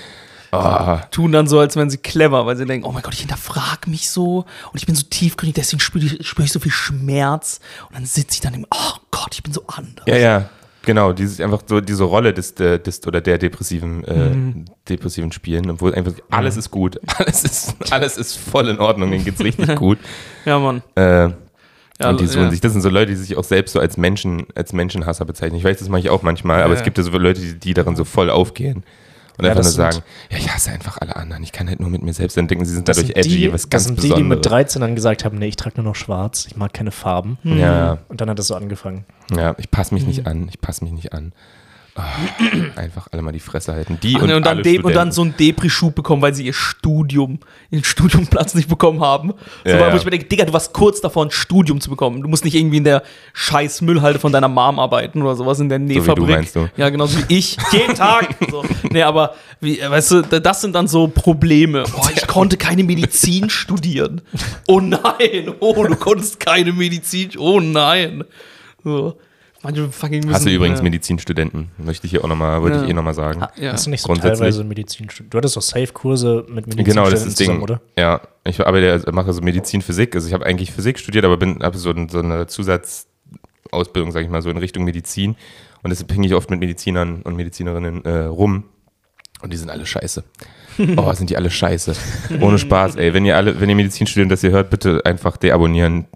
Ah, 0.54 1.02
Tun 1.12 1.32
dann 1.32 1.48
so, 1.48 1.60
als 1.60 1.76
wären 1.76 1.90
sie 1.90 1.98
clever, 1.98 2.46
weil 2.46 2.56
sie 2.58 2.66
denken, 2.66 2.86
oh 2.88 2.92
mein 2.92 3.02
Gott, 3.04 3.14
ich 3.14 3.22
hinterfrag 3.22 3.88
mich 3.88 4.10
so 4.10 4.40
und 4.72 4.76
ich 4.80 4.86
bin 4.86 4.96
so 4.96 5.04
tiefgründig, 5.10 5.56
deswegen 5.56 5.80
spüre 5.80 6.06
ich, 6.06 6.28
spür 6.28 6.46
ich 6.46 6.52
so 6.52 6.60
viel 6.60 6.72
Schmerz. 6.72 7.60
Und 7.90 7.96
dann 7.98 8.06
sitze 8.06 8.36
ich 8.36 8.42
dann 8.42 8.54
im, 8.54 8.66
oh 8.74 8.94
Gott, 9.12 9.30
ich 9.34 9.44
bin 9.44 9.54
so 9.54 9.64
anders. 9.68 10.06
ja, 10.08 10.18
ja. 10.18 10.50
Genau, 10.86 11.14
dieses 11.14 11.40
einfach 11.40 11.62
so 11.66 11.80
diese 11.80 12.04
Rolle 12.04 12.34
des, 12.34 12.52
äh, 12.60 12.78
des 12.78 13.08
oder 13.08 13.22
der 13.22 13.38
depressiven, 13.38 14.04
äh, 14.04 14.30
Mhm. 14.36 14.66
depressiven 14.90 15.32
Spielen, 15.32 15.70
obwohl 15.70 15.96
einfach 15.96 16.12
alles 16.30 16.58
ist 16.58 16.72
gut, 16.72 17.00
alles 17.18 17.46
ist, 17.46 17.76
alles 17.90 18.18
ist 18.18 18.36
voll 18.36 18.68
in 18.68 18.80
Ordnung, 18.80 19.10
denen 19.10 19.24
geht's 19.24 19.40
richtig 19.42 19.76
gut. 19.78 19.98
Ja, 20.44 20.60
Mann. 20.60 20.84
Äh, 20.96 21.30
Ja, 22.02 22.10
und 22.10 22.20
die 22.20 22.28
suchen 22.28 22.44
ja. 22.46 22.50
sich, 22.52 22.60
das 22.60 22.74
sind 22.74 22.82
so 22.82 22.90
Leute, 22.90 23.12
die 23.12 23.16
sich 23.16 23.38
auch 23.38 23.46
selbst 23.46 23.72
so 23.72 23.80
als 23.80 23.96
Menschen, 23.96 24.46
als 24.56 24.74
Menschenhasser 24.74 25.24
bezeichnen. 25.24 25.58
Ich 25.58 25.64
weiß, 25.64 25.78
das 25.80 25.88
mache 25.88 26.02
ich 26.02 26.10
auch 26.10 26.22
manchmal, 26.22 26.62
aber 26.64 26.74
Ja. 26.74 26.80
es 26.80 26.84
gibt 26.84 26.98
ja 26.98 27.04
so 27.06 27.12
Leute, 27.18 27.40
die, 27.40 27.58
die 27.58 27.74
darin 27.74 27.96
so 27.96 28.04
voll 28.04 28.30
aufgehen. 28.30 28.84
Und 29.38 29.46
Ja, 29.46 29.52
einfach 29.52 29.64
nur 29.64 29.70
das 29.70 29.74
sagen, 29.74 30.04
ja, 30.30 30.38
ich 30.38 30.54
hasse 30.54 30.72
einfach 30.72 30.98
alle 31.00 31.16
anderen. 31.16 31.42
Ich 31.44 31.52
kann 31.52 31.68
halt 31.68 31.80
nur 31.80 31.90
mit 31.90 32.04
mir 32.04 32.14
selbst 32.14 32.38
dann 32.38 32.48
denken, 32.48 32.66
sie 32.66 32.74
sind 32.76 32.88
Das 32.88 32.98
dadurch 32.98 33.14
sind, 33.16 33.18
edgy, 33.26 33.38
die, 33.38 33.54
was 33.54 33.64
das 33.64 33.70
ganz 33.70 33.84
sind 33.86 33.98
die, 33.98 34.02
die 34.04 34.08
Besonderes. 34.10 34.38
mit 34.38 34.46
13 34.46 34.82
dann 34.82 34.96
gesagt 34.96 35.26
haben, 35.26 35.38
nee, 35.40 35.48
ich 35.48 35.56
trage 35.56 35.78
nur 35.78 35.86
noch 35.86 35.96
schwarz, 35.96 36.46
ich 36.48 36.56
mag 36.56 36.74
keine 36.74 36.92
Farben. 36.92 37.38
ja, 37.44 37.98
Und 38.10 38.22
dann 38.22 38.30
hat 38.30 38.38
es 38.40 38.48
so 38.48 38.56
angefangen. 38.56 39.06
ja, 39.36 39.56
ich 39.58 39.72
passe 39.72 39.94
mich 39.94 40.04
Mhm. 40.04 40.10
nicht 40.10 40.28
an, 40.28 40.48
ich 40.50 40.62
passe 40.62 40.84
mich 40.84 40.94
nicht 40.94 41.14
an. 41.14 41.34
Ah, 41.96 42.06
einfach 42.76 43.08
alle 43.12 43.22
mal 43.22 43.32
die 43.32 43.40
Fresse 43.40 43.72
halten. 43.74 44.00
Die 44.02 44.16
Ach, 44.18 44.24
und, 44.24 44.32
und, 44.32 44.44
dann 44.46 44.58
und 44.62 44.96
dann 44.96 45.12
so 45.12 45.22
einen 45.22 45.38
Depri-Schub 45.38 45.94
bekommen, 45.94 46.24
weil 46.24 46.34
sie 46.34 46.44
ihr 46.44 46.54
Studium, 46.54 47.38
ihren 47.70 47.84
Studiumplatz 47.84 48.56
nicht 48.56 48.68
bekommen 48.68 49.00
haben. 49.02 49.34
So, 49.64 49.70
Ja, 49.70 49.78
ja. 49.78 49.94
Wo 49.94 49.98
ich 49.98 50.04
mir 50.04 50.10
denke, 50.10 50.26
Digga, 50.26 50.46
du 50.46 50.54
warst 50.54 50.74
kurz 50.74 51.02
davor, 51.02 51.26
ein 51.26 51.30
Studium 51.32 51.80
zu 51.82 51.92
bekommen. 51.92 52.24
Du 52.24 52.28
musst 52.30 52.46
nicht 52.46 52.56
irgendwie 52.56 52.78
in 52.78 52.84
der 52.84 53.04
scheiß 53.34 53.82
Müllhalde 53.82 54.18
von 54.18 54.32
deiner 54.32 54.48
Mom 54.48 54.80
arbeiten 54.80 55.22
oder 55.22 55.36
sowas 55.36 55.60
in 55.60 55.70
der 55.70 55.78
Nähfabrik. 55.78 56.30
meinst 56.30 56.56
du. 56.56 56.68
Ja, 56.78 56.90
genauso 56.90 57.20
wie 57.20 57.38
ich. 57.38 57.58
Jeden 57.72 57.94
Tag. 57.96 58.36
So. 58.50 58.64
Nee, 58.92 59.04
aber 59.04 59.36
wie, 59.62 59.80
äh, 59.80 59.90
weißt 59.90 60.12
du, 60.12 60.22
da- 60.22 60.40
das 60.40 60.62
sind 60.62 60.74
dann 60.76 60.88
so 60.88 61.08
Probleme. 61.08 61.84
Oh, 61.96 62.08
ich 62.16 62.26
konnte 62.28 62.58
keine 62.58 62.84
Medizin 62.84 63.50
studieren. 63.50 64.22
Oh 64.68 64.80
nein. 64.80 65.52
Oh, 65.60 65.84
du 65.86 65.96
konntest 65.96 66.40
keine 66.40 66.72
Medizin. 66.74 67.30
Oh 67.38 67.60
nein. 67.60 68.24
So. 68.84 69.18
Manche 69.64 69.90
fucking 69.90 70.20
müssen. 70.20 70.34
Hast 70.34 70.46
du 70.46 70.50
übrigens 70.50 70.80
ja. 70.80 70.84
Medizinstudenten, 70.84 71.72
möchte 71.78 72.06
ich 72.06 72.12
hier 72.12 72.24
auch 72.24 72.28
nochmal, 72.28 72.62
wollte 72.62 72.78
Ja. 72.78 72.84
ich 72.84 72.90
eh 72.90 72.94
nochmal 72.94 73.14
sagen. 73.14 73.42
Ah, 73.44 73.52
Ja. 73.56 73.72
Hast 73.72 73.86
du 73.86 73.90
nicht 73.92 74.02
so 74.02 74.08
Grundsätzlich. 74.08 74.40
teilweise 74.40 74.64
Medizin 74.66 75.08
Du 75.30 75.38
hattest 75.38 75.56
doch 75.56 75.62
Safe-Kurse 75.62 76.46
mit 76.50 76.68
Medizin 76.68 76.84
Genau, 76.86 77.10
das 77.10 77.22
ist 77.22 77.28
das 77.28 77.36
Ding. 77.36 77.46
zusammen, 77.48 77.64
oder? 77.64 77.82
Ja, 77.98 78.22
ich 78.44 78.60
arbeite, 78.66 78.92
also 78.92 79.12
mache 79.14 79.32
so 79.34 79.42
Medizin, 79.42 79.82
Physik. 79.82 80.16
Also 80.16 80.28
ich 80.28 80.34
habe 80.34 80.46
eigentlich 80.46 80.72
Physik 80.72 81.00
studiert, 81.00 81.24
aber 81.26 81.38
bin 81.38 81.64
habe 81.64 81.78
so, 81.78 81.92
ein- 81.92 82.10
so 82.10 82.20
eine 82.20 82.46
Zusatzausbildung, 82.48 84.12
sage 84.12 84.26
ich 84.26 84.32
mal, 84.32 84.42
so 84.42 84.50
in 84.50 84.58
Richtung 84.58 84.84
Medizin. 84.84 85.36
Und 85.82 85.90
deshalb 85.90 86.12
hänge 86.14 86.28
ich 86.28 86.34
oft 86.34 86.50
mit 86.50 86.60
Medizinern 86.60 87.22
und 87.24 87.36
Medizinerinnen 87.36 88.04
äh, 88.06 88.24
rum. 88.26 88.66
Und 89.42 89.52
die 89.54 89.58
sind 89.58 89.70
alle 89.70 89.86
scheiße. 89.86 90.24
Oh, 90.98 91.14
sind 91.14 91.30
die 91.30 91.38
alle 91.38 91.52
scheiße. 91.52 91.94
Ohne 92.42 92.58
Spaß, 92.58 92.96
ey. 92.96 93.14
Wenn 93.14 93.26
ihr 93.26 93.38
alle, 93.38 93.60
wenn 93.62 93.70
ihr 93.70 93.76
Medizin 93.76 94.08
studiert, 94.08 94.32
das 94.32 94.44
ihr 94.44 94.50
hört, 94.50 94.72
bitte 94.72 95.02
einfach 95.06 95.38
deabonnieren. 95.38 96.08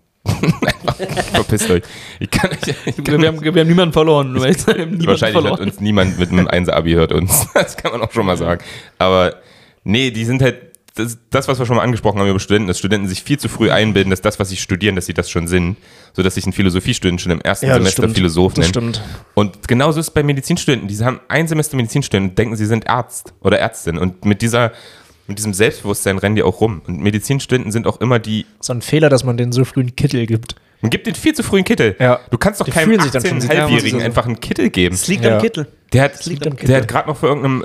Verpisst 1.34 1.70
euch. 1.70 1.84
Ich 2.20 2.30
kann 2.30 2.52
ich 2.86 3.04
kann 3.04 3.22
Wir 3.22 3.28
haben, 3.28 3.42
wir 3.42 3.52
haben 3.62 3.68
niemanden 3.68 3.94
verloren. 3.94 4.34
Niemanden 4.34 5.06
Wahrscheinlich 5.08 5.22
hört 5.22 5.34
verloren. 5.34 5.60
uns 5.62 5.80
niemand 5.80 6.20
mit 6.20 6.32
einem 6.32 6.48
1-Abi 6.48 6.94
hört 6.94 7.12
uns. 7.12 7.48
Das 7.54 7.76
kann 7.78 7.92
man 7.92 8.02
auch 8.02 8.12
schon 8.12 8.26
mal 8.26 8.38
sagen. 8.38 8.64
Aber 8.98 9.36
nee, 9.84 10.12
die 10.12 10.26
sind 10.26 10.42
halt, 10.42 10.58
das, 10.96 11.18
das, 11.30 11.48
was 11.48 11.60
wir 11.60 11.66
schon 11.66 11.76
mal 11.76 11.84
angesprochen 11.84 12.20
haben 12.20 12.30
über 12.30 12.40
Studenten, 12.40 12.68
dass 12.68 12.80
Studenten 12.80 13.08
sich 13.08 13.22
viel 13.24 13.38
zu 13.38 13.50
früh 13.50 13.70
einbilden, 13.70 14.10
dass 14.10 14.22
das, 14.22 14.40
was 14.40 14.50
sie 14.50 14.58
studieren, 14.58 14.96
dass 14.96 15.06
sie 15.06 15.14
das 15.14 15.30
schon 15.30 15.48
sind. 15.48 15.78
Sodass 16.14 16.36
sich 16.36 16.46
ein 16.48 16.54
Philosophiestudent 16.54 17.22
schon 17.22 17.32
im 17.32 17.42
ersten 17.42 17.68
Semester 17.68 18.10
Philosoph 18.10 18.54
das 18.54 18.64
nennt. 18.64 18.70
stimmt. 18.70 19.02
Und 19.36 19.68
genauso 19.68 20.00
ist 20.00 20.08
es 20.08 20.12
bei 20.12 20.24
Medizinstudenten. 20.24 20.88
Die 20.88 20.98
haben 21.04 21.20
ein 21.28 21.48
Semester 21.48 21.78
Medizinstudenten 21.78 22.32
und 22.32 22.38
denken, 22.38 22.56
sie 22.56 22.66
sind 22.66 22.90
Arzt 22.90 23.34
oder 23.42 23.60
Ärztin. 23.60 23.98
Und 24.00 24.26
mit 24.26 24.42
dieser, 24.42 24.72
mit 25.28 25.38
diesem 25.38 25.54
Selbstbewusstsein 25.54 26.18
rennen 26.18 26.36
die 26.36 26.44
auch 26.44 26.62
rum. 26.62 26.82
Und 26.88 27.00
Medizinstudenten 27.02 27.72
sind 27.72 27.88
auch 27.88 28.00
immer 28.02 28.20
die, 28.20 28.46
So 28.60 28.74
ein 28.74 28.82
Fehler, 28.82 29.10
dass 29.10 29.24
man 29.24 29.38
denen 29.38 29.52
so 29.52 29.66
früh 29.66 29.82
einen 29.82 29.96
Kittel 29.96 30.26
gibt. 30.26 30.56
man 30.82 30.90
gibt 30.90 31.08
den 31.08 31.16
viel 31.16 31.34
zu 31.34 31.44
früh 31.44 31.58
einen 31.58 31.66
Kittel. 31.66 31.96
Ja. 32.00 32.20
Du 32.32 32.38
kannst 32.38 32.62
doch 32.62 32.66
Die 32.66 32.72
keinem 32.72 32.90
fühlen 32.90 33.02
sich 33.02 33.12
dann 33.12 33.26
schon 33.26 33.42
sehr- 33.42 33.50
18-Halbjährigen 33.68 34.00
Ja, 34.00 34.06
einfach 34.06 34.26
einen 34.26 34.40
Kittel 34.40 34.70
geben. 34.70 34.96
Es 34.96 35.08
liegt 35.08 35.26
Ja. 35.26 35.36
am 35.38 35.42
Kittel. 35.42 35.68
Der 35.94 36.04
hat, 36.04 36.20
der 36.68 36.78
hat 36.82 36.88
gerade 36.90 37.08
noch 37.08 37.16
für 37.16 37.28
irgendeinem 37.28 37.64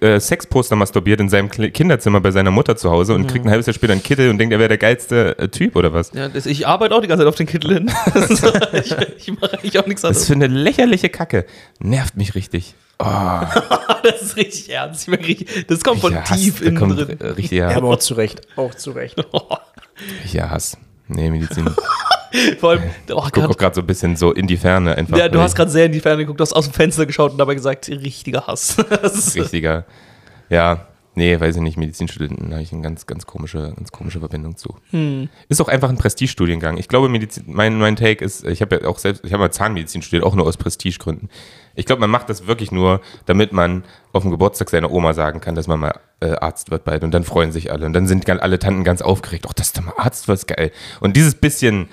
äh, 0.00 0.06
äh, 0.14 0.20
Sexposter 0.20 0.76
masturbiert 0.76 1.18
in 1.20 1.28
seinem 1.28 1.50
Kinderzimmer 1.50 2.20
bei 2.20 2.30
seiner 2.30 2.52
Mutter 2.52 2.76
zu 2.76 2.88
Hause 2.88 3.14
und 3.14 3.26
kriegt 3.26 3.44
ein 3.44 3.50
halbes 3.50 3.66
Jahr 3.66 3.74
später 3.74 3.92
einen 3.94 4.02
Kittel 4.04 4.30
und 4.30 4.38
denkt, 4.38 4.52
er 4.52 4.60
wäre 4.60 4.68
der 4.68 4.78
geilste 4.78 5.36
äh, 5.38 5.48
Typ 5.48 5.74
oder 5.74 5.92
was. 5.92 6.12
Ja, 6.14 6.28
das, 6.28 6.46
ich 6.46 6.68
arbeite 6.68 6.94
auch 6.94 7.00
die 7.00 7.08
ganze 7.08 7.22
Zeit 7.24 7.28
auf 7.28 7.34
den 7.34 7.46
Kittel 7.48 7.74
hin. 7.74 7.90
Das 8.14 8.30
ist 8.30 8.42
so, 8.42 8.52
ich, 8.74 8.94
ich 9.18 9.40
mache 9.40 9.54
eigentlich 9.58 9.76
auch 9.78 9.86
nichts 9.86 10.04
Was 10.04 10.10
anderes. 10.10 10.26
für 10.28 10.34
eine 10.34 10.46
lächerliche 10.46 11.08
Kacke. 11.08 11.46
Nervt 11.80 12.16
mich 12.16 12.36
richtig. 12.36 12.74
Oh, 13.00 13.04
Das 14.02 14.22
ist 14.22 14.36
richtig 14.36 14.70
ernst. 14.70 15.02
Ich 15.02 15.08
merke 15.08 15.26
richtig, 15.26 15.66
das 15.66 15.82
kommt 15.84 16.00
von 16.00 16.14
Hass. 16.14 16.40
tief 16.40 16.60
Da 16.60 16.66
innen 16.66 16.78
kommt 16.78 16.98
drin. 16.98 17.18
Richtiger, 17.20 17.70
Ja, 17.70 17.76
aber 17.76 17.88
auch 17.90 17.98
zu 17.98 18.14
Recht. 18.14 18.40
Auch 18.56 18.74
zu 18.74 18.92
Recht. 18.92 19.16
richtiger 20.24 20.50
Hass. 20.50 20.76
Nee, 21.08 21.30
Medizin. 21.30 21.68
Vor 22.60 22.70
allem, 22.70 22.82
oh, 23.10 23.22
Guck 23.22 23.32
grad, 23.32 23.50
auch 23.50 23.56
gerade 23.56 23.74
so 23.74 23.80
ein 23.80 23.86
bisschen 23.86 24.14
so 24.16 24.32
in 24.32 24.46
die 24.46 24.58
Ferne 24.58 24.94
einfach. 24.96 25.16
ja, 25.16 25.28
du 25.28 25.40
hast 25.40 25.54
gerade 25.54 25.70
sehr 25.70 25.86
in 25.86 25.92
die 25.92 26.00
Ferne 26.00 26.18
geguckt, 26.22 26.38
du 26.40 26.42
hast 26.42 26.52
aus 26.52 26.66
dem 26.66 26.74
Fenster 26.74 27.06
geschaut 27.06 27.32
und 27.32 27.38
dabei 27.38 27.54
gesagt, 27.54 27.88
richtiger 27.88 28.46
Hass. 28.46 28.76
Richtiger. 29.34 29.84
Ja, 30.50 30.86
Nee, 31.18 31.40
weiß 31.40 31.56
ich 31.56 31.62
nicht. 31.62 31.76
Medizinstudenten 31.76 32.52
habe 32.52 32.62
ich 32.62 32.72
eine 32.72 32.80
ganz, 32.80 33.04
ganz 33.06 33.26
komische, 33.26 33.72
ganz 33.74 33.90
komische 33.90 34.20
Verbindung 34.20 34.56
zu. 34.56 34.76
Ist 35.48 35.60
auch 35.60 35.66
einfach 35.66 35.88
ein 35.88 35.98
Prestigestudiengang. 35.98 36.76
Ich 36.76 36.86
glaube, 36.86 37.08
Medizin, 37.08 37.42
mein, 37.48 37.76
mein 37.76 37.96
Take 37.96 38.24
ist, 38.24 38.44
ich 38.44 38.62
habe 38.62 38.76
ja 38.76 38.88
auch 38.88 38.98
selbst, 38.98 39.24
ich 39.24 39.32
habe 39.32 39.42
mal 39.42 39.50
Zahnmedizin 39.50 40.00
studiert, 40.02 40.22
auch 40.22 40.36
nur 40.36 40.46
aus 40.46 40.56
Prestigegründen. 40.56 41.28
Ich 41.74 41.86
glaube, 41.86 41.98
man 41.98 42.10
macht 42.10 42.30
das 42.30 42.46
wirklich 42.46 42.70
nur, 42.70 43.00
damit 43.26 43.52
man 43.52 43.82
auf 44.12 44.22
dem 44.22 44.30
Geburtstag 44.30 44.70
seiner 44.70 44.92
Oma 44.92 45.12
sagen 45.12 45.40
kann, 45.40 45.56
dass 45.56 45.66
man 45.66 45.80
mal 45.80 45.98
äh, 46.20 46.36
Arzt 46.36 46.70
wird 46.70 46.84
bald. 46.84 47.02
Und 47.02 47.10
dann 47.10 47.24
freuen 47.24 47.50
sich 47.50 47.72
alle. 47.72 47.86
Und 47.86 47.94
dann 47.94 48.06
sind 48.06 48.30
alle 48.30 48.60
Tanten 48.60 48.84
ganz 48.84 49.02
aufgeregt. 49.02 49.44
Ach, 49.48 49.54
dass 49.54 49.72
du 49.72 49.82
mal 49.82 49.94
Arzt 49.96 50.28
wirst, 50.28 50.46
geil. 50.46 50.70
Und 51.00 51.16
dieses 51.16 51.34
bisschen 51.34 51.88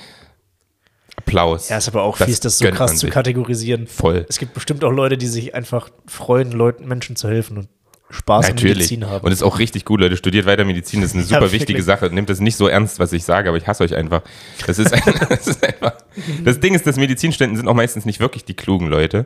Applaus. 1.15 1.70
Ja, 1.70 1.77
ist 1.77 1.88
aber 1.88 2.03
auch 2.03 2.20
das 2.20 2.27
fies, 2.27 2.39
das 2.41 2.60
so 2.60 2.67
krass 2.67 2.98
zu 2.98 3.10
kategorisieren. 3.10 3.88
Voll. 3.88 4.27
Es 4.29 4.38
gibt 4.38 4.53
bestimmt 4.53 4.84
auch 4.84 4.91
Leute, 4.91 5.17
die 5.17 5.25
sich 5.25 5.55
einfach 5.55 5.89
freuen, 6.05 6.51
Leuten, 6.51 6.88
Menschen 6.88 7.15
zu 7.15 7.27
helfen 7.27 7.58
und 7.58 7.70
Spaß 8.09 8.50
Natürlich. 8.50 8.77
Medizin 8.77 9.07
haben. 9.09 9.25
Und 9.25 9.31
ist 9.31 9.41
auch 9.43 9.57
richtig 9.59 9.83
gut, 9.85 10.00
Leute. 10.00 10.15
Studiert 10.15 10.45
weiter 10.45 10.63
Medizin, 10.63 11.01
das 11.01 11.09
ist 11.12 11.15
eine 11.15 11.24
Ja, 11.24 11.27
super 11.29 11.41
wirklich. 11.41 11.62
wichtige 11.62 11.81
Sache. 11.83 12.09
Nehmt 12.12 12.29
das 12.29 12.39
nicht 12.39 12.55
so 12.55 12.67
ernst, 12.67 13.00
was 13.00 13.12
ich 13.13 13.24
sage, 13.24 13.50
aber 13.50 13.57
ich 13.57 13.67
hasse 13.67 13.83
euch 13.83 13.95
einfach. 13.95 14.21
Das 14.67 14.77
ist, 14.79 14.93
ein, 14.93 15.01
das 15.29 15.47
ist 15.47 15.63
einfach. 15.65 15.93
Das 16.43 16.59
Ding 16.59 16.75
ist, 16.75 16.85
dass 16.85 16.97
Medizinstudenten 16.97 17.57
sind 17.57 17.67
auch 17.67 17.74
meistens 17.74 18.05
nicht 18.05 18.19
wirklich 18.19 18.45
die 18.45 18.53
klugen 18.53 18.88
Leute. 18.88 19.25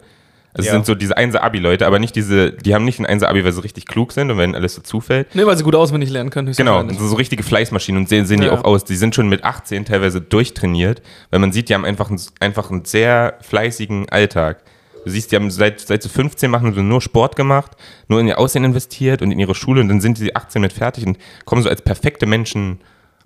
Es 0.54 0.66
Ja. 0.66 0.72
sind 0.72 0.88
so 0.88 0.96
diese 0.96 1.16
Einser-Abi-Leute, 1.16 1.86
aber 1.86 2.00
nicht 2.00 2.16
diese, 2.16 2.54
die 2.54 2.74
haben 2.74 2.84
nicht 2.84 2.98
ein 3.00 3.06
Einser-Abi, 3.06 3.46
weil 3.46 3.52
sie 3.52 3.62
richtig 3.64 3.86
klug 3.86 4.12
sind 4.14 4.32
und 4.32 4.38
wenn 4.40 4.56
alles 4.56 4.74
so 4.74 4.82
zufällt. 4.82 5.36
Nee, 5.36 5.46
weil 5.46 5.56
sie 5.58 5.64
gut 5.64 5.76
auswendig 5.76 6.10
lernen 6.10 6.32
können. 6.32 6.52
Genau, 6.54 6.84
so, 6.90 7.08
so 7.08 7.16
richtige 7.18 7.44
Fleißmaschinen 7.44 8.02
und 8.02 8.10
sehen, 8.10 8.26
sehen 8.26 8.40
die 8.42 8.48
Ja. 8.48 8.54
auch 8.54 8.64
aus. 8.64 8.84
Die 8.84 8.96
sind 8.96 9.14
schon 9.14 9.30
mit 9.30 9.44
18 9.44 9.86
teilweise 9.86 10.22
durchtrainiert, 10.22 11.04
weil 11.30 11.40
man 11.40 11.52
sieht, 11.52 11.70
die 11.70 11.76
haben 11.76 11.86
einfach 11.86 12.10
einen, 12.10 12.20
einfach 12.40 12.72
einen 12.72 12.84
sehr 12.86 13.36
fleißigen 13.42 14.10
Alltag. 14.10 14.64
Du 15.06 15.12
siehst, 15.12 15.32
die 15.32 15.36
haben 15.36 15.50
seit, 15.52 15.80
seit 15.80 16.04
sie 16.04 16.10
15 16.10 16.52
machen 16.52 16.74
sie 16.74 16.82
nur 16.84 17.02
Sport 17.02 17.36
gemacht, 17.36 17.72
nur 18.08 18.20
in 18.20 18.28
ihr 18.28 18.38
Aussehen 18.40 18.64
investiert 18.64 19.22
und 19.22 19.32
in 19.32 19.40
ihre 19.40 19.56
Schule 19.56 19.82
und 19.82 19.88
dann 19.88 20.02
sind 20.02 20.18
sie 20.18 20.36
18 20.36 20.62
mit 20.62 20.74
fertig 20.74 21.06
und 21.08 21.18
kommen 21.46 21.64
so 21.64 21.70
als 21.70 21.82
perfekte 21.82 22.26
Menschen 22.26 22.80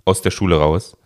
aus 0.04 0.22
der 0.22 0.30
Schule 0.30 0.56
raus. 0.56 0.96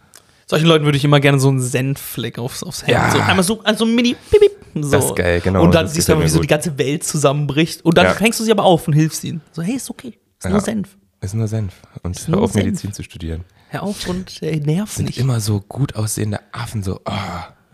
Solchen 0.47 0.67
Leuten 0.67 0.85
würde 0.87 0.97
ich 0.97 1.05
immer 1.05 1.21
gerne 1.21 1.39
so 1.39 1.49
einen 1.49 1.61
Senffleck 1.61 2.39
aufs, 2.39 2.63
aufs 2.63 2.83
Hemd. 2.83 2.91
Ja. 2.93 3.11
So 3.11 3.19
einmal 3.21 3.43
so, 3.43 3.61
also 3.65 3.85
ein 3.85 3.95
Mini. 3.95 4.17
Bip, 4.31 4.41
so. 4.83 4.91
Das 4.91 5.05
ist 5.07 5.17
geil, 5.17 5.41
genau, 5.43 5.63
Und 5.63 5.75
dann 5.75 5.87
siehst 5.89 6.09
du 6.09 6.15
aber, 6.15 6.25
wie 6.25 6.29
so 6.29 6.41
die 6.41 6.47
ganze 6.47 6.79
Welt 6.79 7.05
zusammenbricht. 7.05 7.85
Und 7.85 7.99
dann 7.99 8.07
Ja. 8.07 8.15
fängst 8.15 8.41
du 8.41 8.45
sie 8.45 8.51
aber 8.53 8.65
auf 8.65 8.87
und 8.89 8.95
hilfst 8.95 9.25
ihnen. 9.25 9.43
So, 9.53 9.61
hey, 9.63 9.75
ist 9.77 9.91
okay. 9.91 10.19
Ist 10.39 10.45
Ja. 10.45 10.51
nur 10.51 10.61
Senf. 10.61 10.97
Ist 11.21 11.35
nur 11.35 11.49
Senf. 11.49 11.75
Und 12.03 12.19
hör 12.19 12.31
nur 12.37 12.45
auf, 12.45 12.53
Senf. 12.53 12.65
Medizin 12.65 12.93
zu 12.95 13.03
studieren. 13.03 13.45
Hör 13.69 13.83
auf 13.83 14.09
und 14.09 14.43
äh, 14.43 14.57
nerv 14.57 14.91
Sind 14.91 15.07
nicht. 15.07 15.19
immer 15.19 15.41
so 15.41 15.61
gut 15.61 15.95
aussehende 15.97 16.41
Affen, 16.53 16.83
so, 16.83 17.01
oh, 17.05 17.13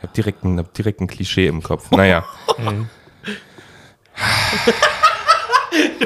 ich 0.05 0.09
hab 0.09 0.15
direkt 0.15 0.45
ein, 0.45 0.59
hab 0.59 0.75
direkt 0.75 1.01
ein 1.01 1.07
Klischee 1.07 1.47
im 1.47 1.63
Kopf. 1.63 1.91
Naja. 1.91 2.25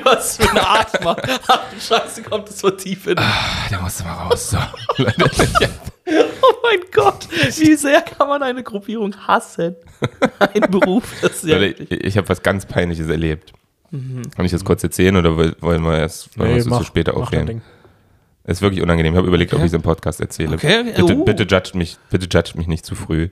Was 0.04 0.36
für 0.36 0.48
eine 0.50 0.66
Art, 0.66 1.04
Mann. 1.04 1.16
Ach, 1.46 1.60
du 1.72 1.80
Scheiße, 1.80 2.22
kommt 2.22 2.48
das 2.48 2.60
so 2.60 2.70
tief 2.70 3.04
hin. 3.04 3.16
Der 3.70 3.80
musste 3.80 4.04
mal 4.04 4.14
raus. 4.14 4.50
So. 4.50 4.58
Oh 6.10 6.54
mein 6.62 6.80
Gott, 6.90 7.28
wie 7.30 7.74
sehr 7.74 8.00
kann 8.00 8.28
man 8.28 8.42
eine 8.42 8.62
Gruppierung 8.62 9.14
hassen? 9.26 9.76
Ein 10.38 10.70
Beruf, 10.70 11.04
das 11.20 11.44
ist 11.44 11.44
ja 11.44 11.60
ich 11.60 11.90
ich 11.90 12.16
habe 12.16 12.26
was 12.30 12.42
ganz 12.42 12.64
Peinliches 12.64 13.08
erlebt. 13.08 13.52
Mhm. 13.90 14.22
Kann 14.34 14.46
ich 14.46 14.52
das 14.52 14.64
kurz 14.64 14.82
erzählen 14.82 15.16
oder 15.16 15.36
wollen 15.36 15.82
wir 15.82 15.98
erst 15.98 16.38
wollen 16.38 16.48
wir 16.48 16.54
Nee, 16.54 16.60
es 16.60 16.64
so 16.64 16.82
später. 16.82 17.14
Ist 18.48 18.62
wirklich 18.62 18.82
unangenehm. 18.82 19.12
Ich 19.12 19.18
habe 19.18 19.28
überlegt, 19.28 19.52
ob 19.52 19.58
Okay. 19.58 19.66
ich 19.66 19.70
es 19.72 19.74
im 19.74 19.82
Podcast 19.82 20.20
erzähle. 20.22 20.54
Okay, 20.54 20.82
Bitte, 20.96 21.16
uh. 21.16 21.24
bitte 21.24 21.42
judgt 21.44 21.74
mich, 21.74 21.98
bitte 22.10 22.26
judgt 22.30 22.56
mich 22.56 22.66
nicht 22.66 22.86
zu 22.86 22.94
früh. 22.94 23.28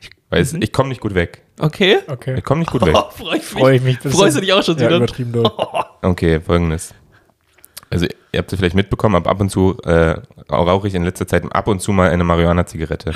Ich, 0.00 0.10
weil 0.30 0.42
es, 0.42 0.52
ich 0.52 0.72
komme 0.72 0.88
nicht 0.88 1.00
gut 1.00 1.14
weg. 1.14 1.42
Okay. 1.60 1.98
Ich 2.04 2.12
Okay. 2.12 2.40
komme 2.42 2.60
nicht 2.60 2.72
gut 2.72 2.84
weg. 2.84 2.94
Oh, 2.96 3.04
freu 3.16 3.36
ich 3.36 3.42
mich. 3.42 3.44
Freue 3.44 3.76
ich 3.76 3.82
mich. 3.82 3.98
Freust 4.00 4.36
du 4.36 4.40
dich 4.40 4.52
auch 4.52 4.64
schon 4.64 4.76
ja, 4.78 4.86
wieder? 4.86 4.96
übertrieben 4.96 5.32
doll. 5.32 5.50
Okay, 6.02 6.40
folgendes. 6.40 6.92
Also, 7.88 8.06
ihr 8.32 8.38
habt 8.38 8.52
es 8.52 8.58
vielleicht 8.58 8.74
mitbekommen, 8.74 9.14
aber 9.14 9.30
ab 9.30 9.40
und 9.40 9.48
zu 9.50 9.78
äh, 9.84 10.16
rauche 10.50 10.88
ich 10.88 10.94
in 10.96 11.04
letzter 11.04 11.28
Zeit 11.28 11.44
ab 11.54 11.68
und 11.68 11.80
zu 11.80 11.92
mal 11.92 12.10
eine 12.10 12.24
Marihuana-Zigarette. 12.24 13.12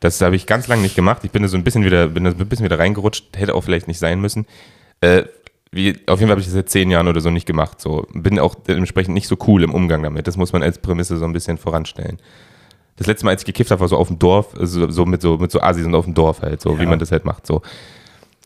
Das 0.00 0.20
habe 0.20 0.34
ich 0.34 0.46
ganz 0.48 0.66
lange 0.66 0.82
nicht 0.82 0.96
gemacht. 0.96 1.22
Ich 1.22 1.30
bin 1.30 1.42
da 1.42 1.48
so 1.48 1.56
ein 1.56 1.62
bisschen 1.62 1.84
wieder, 1.84 2.08
bin 2.08 2.24
da 2.24 2.30
ein 2.30 2.48
bisschen 2.48 2.64
wieder 2.64 2.80
reingerutscht. 2.80 3.36
Hätte 3.36 3.54
auch 3.54 3.62
vielleicht 3.62 3.86
nicht 3.86 4.00
sein 4.00 4.20
müssen. 4.20 4.46
Äh, 5.00 5.22
wie, 5.72 5.90
auf 6.06 6.18
jeden 6.20 6.28
Fall 6.28 6.30
habe 6.30 6.40
ich 6.40 6.46
das 6.46 6.54
seit 6.54 6.68
zehn 6.68 6.90
Jahren 6.90 7.08
oder 7.08 7.20
so 7.20 7.30
nicht 7.30 7.46
gemacht. 7.46 7.80
So, 7.80 8.06
bin 8.12 8.38
auch 8.38 8.54
dementsprechend 8.54 9.14
nicht 9.14 9.26
so 9.26 9.36
cool 9.46 9.62
im 9.64 9.72
Umgang 9.74 10.02
damit. 10.02 10.26
Das 10.26 10.36
muss 10.36 10.52
man 10.52 10.62
als 10.62 10.78
Prämisse 10.78 11.16
so 11.16 11.24
ein 11.24 11.32
bisschen 11.32 11.56
voranstellen. 11.58 12.18
Das 12.96 13.06
letzte 13.06 13.24
Mal, 13.24 13.30
als 13.32 13.40
ich 13.42 13.46
gekifft 13.46 13.70
habe, 13.70 13.80
war 13.80 13.88
so 13.88 13.96
auf 13.96 14.08
dem 14.08 14.18
Dorf, 14.18 14.54
also 14.58 14.90
so 14.90 15.06
mit 15.06 15.22
so, 15.22 15.38
mit 15.38 15.50
so 15.50 15.60
Asis 15.62 15.86
und 15.86 15.94
auf 15.94 16.04
dem 16.04 16.12
Dorf 16.14 16.42
halt, 16.42 16.60
so 16.60 16.78
wie 16.78 16.82
Ja. 16.84 16.88
man 16.90 16.98
das 16.98 17.10
halt 17.10 17.24
macht. 17.24 17.46
So. 17.46 17.62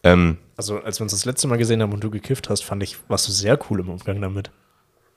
Ähm, 0.04 0.38
Also, 0.56 0.78
als 0.78 1.00
wir 1.00 1.02
uns 1.02 1.12
das 1.12 1.25
letzte 1.25 1.49
Mal 1.49 1.56
gesehen 1.59 1.83
haben 1.83 1.92
und 1.92 2.02
du 2.02 2.11
gekifft 2.11 2.49
hast, 2.49 2.62
fand 2.64 2.83
ich, 2.83 2.97
warst 3.09 3.26
du 3.28 3.33
sehr 3.33 3.59
cool 3.68 3.80
im 3.80 3.88
Umgang 3.90 4.21
damit. 4.21 4.50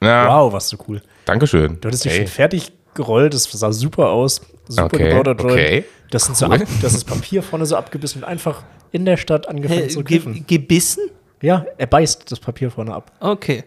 na, 0.02 0.28
Wow, 0.28 0.52
warst 0.52 0.74
du 0.74 0.78
cool. 0.88 1.02
Dankeschön. 1.26 1.78
Du 1.80 1.88
hattest 1.88 2.06
dich 2.06 2.12
Hey. 2.14 2.20
schon 2.22 2.28
fertig 2.28 2.72
gerollt, 2.96 3.34
das 3.36 3.44
sah 3.44 3.72
super 3.72 4.10
aus. 4.10 4.42
Super 4.68 4.86
Okay, 4.86 5.10
gebauter 5.10 5.36
Joint. 5.36 5.52
okay. 5.52 5.86
Das, 6.10 6.26
sind 6.26 6.36
so 6.38 6.48
Cool. 6.48 6.56
ab, 6.56 6.68
das 6.82 6.94
ist 6.96 7.04
Papier 7.06 7.44
vorne 7.44 7.66
so 7.68 7.76
abgebissen 7.76 8.24
und 8.24 8.28
einfach 8.28 8.64
in 8.92 9.06
der 9.06 9.18
Stadt 9.18 9.48
angefangen 9.48 9.82
Hey, 9.82 9.90
zu 9.90 10.04
ge 10.04 10.18
kiffen. 10.18 10.46
gebissen? 10.48 11.04
Ja, 11.42 11.66
er 11.78 11.88
beißt 11.88 12.32
das 12.32 12.40
Papier 12.40 12.72
vorne 12.72 12.94
ab. 12.94 13.12
Okay. 13.20 13.64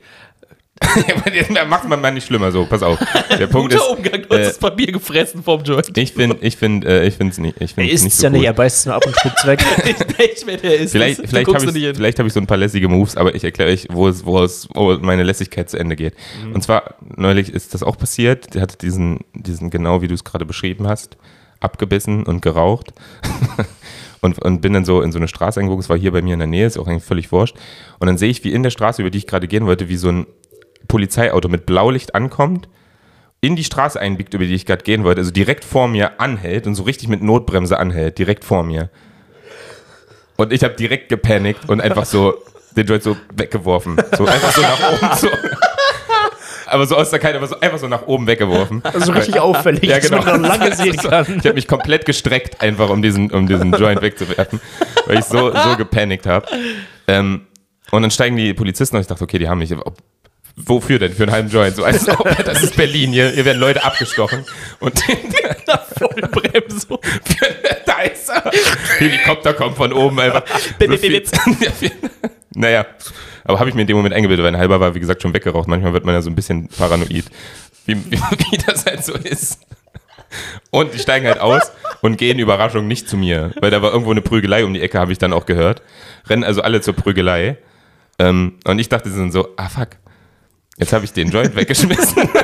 Ja, 1.55 1.65
macht 1.65 1.89
man 1.89 2.01
mal 2.01 2.11
nicht 2.11 2.27
schlimmer 2.27 2.51
so, 2.51 2.67
pass 2.67 2.83
auf. 2.83 2.99
Der 3.39 3.47
Punkt 3.47 3.73
Guter 3.73 3.85
ist, 3.85 3.97
Umgang, 3.97 4.23
du 4.23 4.29
hast 4.31 4.39
äh, 4.39 4.45
das 4.45 4.59
Papier 4.59 4.93
gefressen 4.93 5.43
vom 5.43 5.63
Joint. 5.63 5.97
ich 5.97 6.13
finde, 6.13 6.37
ich 6.41 6.57
finde, 6.57 7.03
äh, 7.03 7.07
ich 7.07 7.19
nicht, 7.19 7.39
ich 7.61 7.61
Er 7.61 7.69
finde 7.69 7.91
isst 7.91 8.05
nicht 8.05 8.15
es 8.15 8.19
so 8.19 8.25
ja 8.25 8.31
nicht, 8.31 8.41
cool. 8.41 8.47
er 8.47 8.53
beißt 8.53 8.79
es 8.79 8.87
nur 8.87 8.95
ab 8.97 9.07
und 9.07 9.17
spuckt 9.17 9.39
es 9.39 9.47
weg. 9.47 9.65
ich 9.85 10.19
nicht, 10.19 10.47
wenn 10.47 10.61
der 10.61 10.81
ist. 10.81 10.93
Vielleicht, 10.93 11.29
vielleicht 11.29 11.55
habe 11.55 11.67
nicht 11.67 11.77
ich, 11.77 11.97
vielleicht 11.97 12.19
habe 12.19 12.27
ich 12.27 12.33
so 12.33 12.41
ein 12.41 12.47
paar 12.47 12.57
lässige 12.57 12.89
Moves, 12.89 13.17
aber 13.17 13.35
ich 13.35 13.45
erkläre 13.45 13.71
euch, 13.71 13.87
wo 13.91 14.09
es, 14.09 14.25
wo 14.25 14.43
es, 14.43 14.69
wo 14.75 14.97
meine 14.99 15.23
Lässigkeit 15.23 15.71
zu 15.71 15.79
Ende 15.79 15.97
geht. 15.97 16.15
Mhm. 16.45 16.55
Und 16.55 16.63
zwar 16.63 16.95
neulich 17.17 17.53
ist 17.53 17.75
das 17.75 17.83
auch 17.83 17.97
passiert. 17.97 18.55
Der 18.55 18.63
hat 18.63 18.83
diesen, 18.83 19.21
diesen 19.35 19.71
genau 19.71 20.03
wie 20.03 20.09
du 20.09 20.15
es 20.15 20.25
gerade 20.25 20.45
beschrieben 20.45 20.89
hast, 20.89 21.17
abgebissen 21.61 22.25
und 22.25 22.43
geraucht. 22.43 22.93
Und, 24.23 24.39
und 24.39 24.61
bin 24.61 24.73
dann 24.73 24.85
so 24.85 25.03
in 25.03 25.11
so 25.11 25.19
eine 25.19 25.27
Straße 25.27 25.59
eingeguckt, 25.59 25.83
es 25.83 25.91
war 25.91 25.99
hier 25.99 26.13
bei 26.13 26.23
mir 26.23 26.35
in 26.35 26.39
der 26.39 26.47
Nähe, 26.47 26.65
ist 26.65 26.79
auch 26.79 26.87
eigentlich 26.87 27.03
völlig 27.03 27.33
wurscht. 27.33 27.57
Und 27.99 28.07
dann 28.07 28.17
sehe 28.17 28.31
ich, 28.31 28.45
wie 28.45 28.53
in 28.53 28.63
der 28.63 28.71
Straße, 28.71 29.03
über 29.03 29.11
die 29.11 29.19
ich 29.19 29.27
gerade 29.27 29.49
gehen 29.49 29.67
wollte, 29.67 29.89
wie 29.89 29.97
so 29.97 30.09
ein 30.09 30.27
Polizeiauto 30.87 31.49
mit 31.49 31.67
Blaulicht 31.67 32.15
ankommt, 32.15 32.69
in 33.41 33.57
die 33.57 33.65
Straße 33.65 34.01
einbiegt, 34.01 34.33
über 34.35 34.45
die 34.45 34.55
ich 34.55 34.65
gerade 34.65 34.85
gehen 34.85 35.03
wollte, 35.03 35.21
also 35.21 35.33
direkt 35.33 35.65
vor 35.65 35.89
mir 35.89 36.21
anhält 36.21 36.69
und 36.69 36.77
so 36.77 36.85
richtig 36.85 37.09
mit 37.09 37.23
Notbremse 37.23 37.79
anhält, 37.79 38.19
direkt 38.19 38.45
vor 38.45 38.63
mir. 38.63 38.91
Und 40.37 40.53
ich 40.53 40.63
habe 40.63 40.75
direkt 40.75 41.09
gepanikt 41.09 41.69
und 41.69 41.81
einfach 41.81 42.05
so 42.05 42.35
den 42.77 42.87
Joint 42.87 43.03
so 43.03 43.17
weggeworfen. 43.35 43.97
So 44.17 44.25
einfach 44.25 44.53
so 44.53 44.63
nach 44.63 44.93
oben. 44.93 45.17
So. 45.17 45.29
Aber 46.73 46.87
so 46.87 46.97
aus 46.97 47.11
der 47.11 47.19
Kite, 47.19 47.37
aber 47.37 47.47
so 47.47 47.61
einfach 47.61 47.79
so 47.79 47.87
nach 47.87 48.07
oben 48.07 48.27
weggeworfen. 48.27 48.83
Also 48.95 49.13
richtig 49.13 49.39
auffällig, 49.39 49.85
Ja, 49.85 49.99
genau. 49.99 50.17
dass 50.17 50.25
man 50.27 50.41
noch 50.41 50.49
lange 50.49 50.75
sehen 50.77 50.97
So, 51.01 51.09
kann. 51.11 51.27
Ich 51.39 51.45
habe 51.45 51.55
mich 51.55 51.69
komplett 51.69 52.07
gestreckt, 52.07 52.61
einfach 52.63 52.89
um 52.89 53.03
diesen, 53.03 53.31
um 53.31 53.47
diesen 53.47 53.73
Joint 53.73 54.01
wegzuwerfen, 54.01 54.59
weil 55.07 55.19
ich 55.19 55.25
so, 55.27 55.55
so 55.55 55.77
gepanikt 55.77 56.27
habe. 56.27 56.47
Ähm, 57.09 57.47
und 57.91 58.03
dann 58.03 58.11
steigen 58.11 58.37
die 58.37 58.55
Polizisten 58.55 58.97
und 58.97 59.03
ich 59.03 59.07
dachte, 59.09 59.23
okay, 59.23 59.39
die 59.39 59.49
haben 59.49 59.59
mich. 59.59 59.75
Wofür 60.57 60.99
denn? 60.99 61.13
Für 61.13 61.25
einen 61.25 61.33
halben 61.33 61.49
Joint? 61.51 61.77
So, 61.77 61.85
als 61.85 62.09
ob, 62.09 62.25
das 62.45 62.63
ist 62.63 62.77
Berlin, 62.77 63.13
hier, 63.13 63.29
hier 63.31 63.45
werden 63.45 63.59
Leute 63.61 63.85
abgestochen. 63.85 64.45
Und 64.81 64.99
Vollbremsung. 65.99 66.99
da 67.87 68.01
ist 68.03 68.29
er. 68.31 68.51
Helikopter 68.99 69.53
kommt 69.55 69.77
von 69.77 69.93
oben 69.93 70.19
einfach. 70.21 70.43
Bip, 70.79 70.91
naja, 72.55 72.85
aber 73.45 73.59
habe 73.59 73.69
ich 73.69 73.75
mir 73.75 73.83
in 73.83 73.87
dem 73.87 73.97
Moment 73.97 74.15
eingebildet, 74.15 74.45
weil 74.45 74.55
ein 74.55 74.59
halber 74.61 74.81
war, 74.81 74.95
wie 74.95 75.01
gesagt, 75.01 75.23
schon 75.23 75.35
weggeraucht. 75.35 75.69
Manchmal 75.69 75.93
wird 75.93 76.05
man 76.05 76.15
ja 76.15 76.23
so 76.23 76.31
ein 76.31 76.35
bisschen 76.35 76.69
paranoid, 76.69 77.25
wie, 77.87 77.97
wie, 78.11 78.12
wie 78.51 78.57
das 78.67 78.87
halt 78.87 79.05
so 79.05 79.15
ist. 79.15 79.61
Und 80.71 80.95
die 80.95 80.99
steigen 80.99 81.27
halt 81.27 81.41
aus 81.41 81.73
und 82.01 82.17
gehen 82.17 82.38
Überraschung 82.38 82.87
nicht 82.87 83.09
zu 83.09 83.17
mir, 83.19 83.53
weil 83.61 83.71
da 83.71 83.83
war 83.83 83.93
irgendwo 83.93 84.11
eine 84.12 84.23
Prügelei 84.23 84.65
um 84.65 84.73
die 84.73 84.81
Ecke, 84.81 84.99
habe 84.99 85.12
ich 85.12 85.19
dann 85.19 85.33
auch 85.35 85.45
gehört. 85.47 85.83
Rennen 86.29 86.45
also 86.45 86.62
alle 86.62 86.81
zur 86.81 86.95
Prügelei. 86.95 87.59
Ähm, 88.19 88.55
und 88.65 88.79
ich 88.79 88.88
dachte, 88.88 89.11
sie 89.11 89.17
sind 89.17 89.33
so, 89.33 89.49
ah 89.57 89.69
fuck, 89.69 89.88
jetzt 90.79 90.93
habe 90.93 91.05
ich 91.05 91.12
den 91.12 91.31
Joint 91.31 91.55
weggeschmissen. 91.55 92.29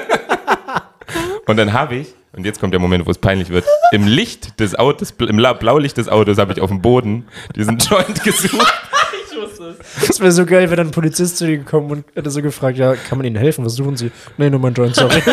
Und 1.46 1.56
dann 1.56 1.72
habe 1.72 1.96
ich, 1.96 2.08
und 2.34 2.44
jetzt 2.44 2.60
kommt 2.60 2.74
der 2.74 2.80
Moment, 2.80 3.06
wo 3.06 3.10
es 3.10 3.16
peinlich 3.16 3.48
wird, 3.48 3.64
im 3.90 4.06
Licht 4.06 4.60
des 4.60 4.74
Autos, 4.78 5.12
im 5.18 5.38
La- 5.38 5.54
Blaulicht 5.54 5.96
des 5.96 6.06
Autos 6.06 6.36
habe 6.36 6.52
ich 6.52 6.60
auf 6.60 6.68
dem 6.68 6.82
Boden 6.82 7.26
diesen 7.56 7.78
Joint 7.78 8.22
gesucht. 8.22 8.74
Wusste 9.40 9.76
es. 9.80 10.06
Das 10.06 10.20
wäre 10.20 10.32
so 10.32 10.46
geil, 10.46 10.70
wenn 10.70 10.76
dann 10.76 10.88
ein 10.88 10.92
Polizist 10.92 11.36
zu 11.36 11.46
dir 11.46 11.58
gekommen 11.58 11.90
und 11.90 12.04
hätte 12.14 12.30
so 12.30 12.42
gefragt, 12.42 12.78
ja, 12.78 12.94
kann 12.94 13.18
man 13.18 13.26
Ihnen 13.26 13.36
helfen? 13.36 13.64
Was 13.64 13.74
suchen 13.74 13.96
Sie? 13.96 14.10
Nee, 14.36 14.50
nur 14.50 14.60
mein 14.60 14.74
Joint, 14.74 14.94
sorry. 14.94 15.22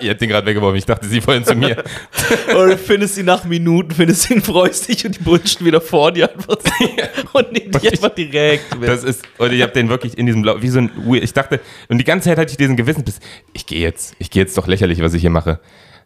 Ich 0.00 0.08
hab 0.08 0.18
den 0.18 0.28
gerade 0.28 0.46
weggeworfen. 0.46 0.76
Ich 0.76 0.86
dachte, 0.86 1.06
sie 1.06 1.26
wollen 1.26 1.44
zu 1.44 1.54
mir. 1.54 1.82
Und 2.56 2.70
du 2.70 2.78
findest 2.78 3.16
sie 3.16 3.22
nach 3.22 3.44
Minuten, 3.44 3.90
findest 3.90 4.30
ihn, 4.30 4.40
freust 4.40 4.88
dich 4.88 5.04
und 5.04 5.18
die 5.18 5.22
Bullen 5.22 5.46
stehen 5.46 5.66
wieder 5.66 5.80
vor 5.80 6.12
dir 6.12 6.30
einfach 6.30 6.56
so 6.62 7.38
und 7.38 7.52
nehmen 7.52 7.72
dich 7.72 7.92
einfach 7.92 8.10
direkt 8.10 8.78
mit. 8.78 8.88
Das 8.88 9.04
ist, 9.04 9.22
und 9.38 9.52
ich 9.52 9.62
habe 9.62 9.72
den 9.72 9.88
wirklich 9.88 10.16
in 10.16 10.26
diesem 10.26 10.42
Blau, 10.42 10.60
wie 10.60 10.68
so 10.68 10.78
ein, 10.78 10.90
ich 11.12 11.32
dachte, 11.32 11.60
und 11.88 11.98
die 11.98 12.04
ganze 12.04 12.28
Zeit 12.28 12.38
hatte 12.38 12.50
ich 12.50 12.56
diesen 12.56 12.76
Gewissensbiss, 12.76 13.20
ich 13.52 13.66
gehe 13.66 13.80
jetzt, 13.80 14.14
ich 14.18 14.30
gehe 14.30 14.42
jetzt 14.42 14.56
doch 14.56 14.66
lächerlich, 14.66 15.00
was 15.02 15.14
ich 15.14 15.22
hier 15.22 15.30
mache. 15.30 15.60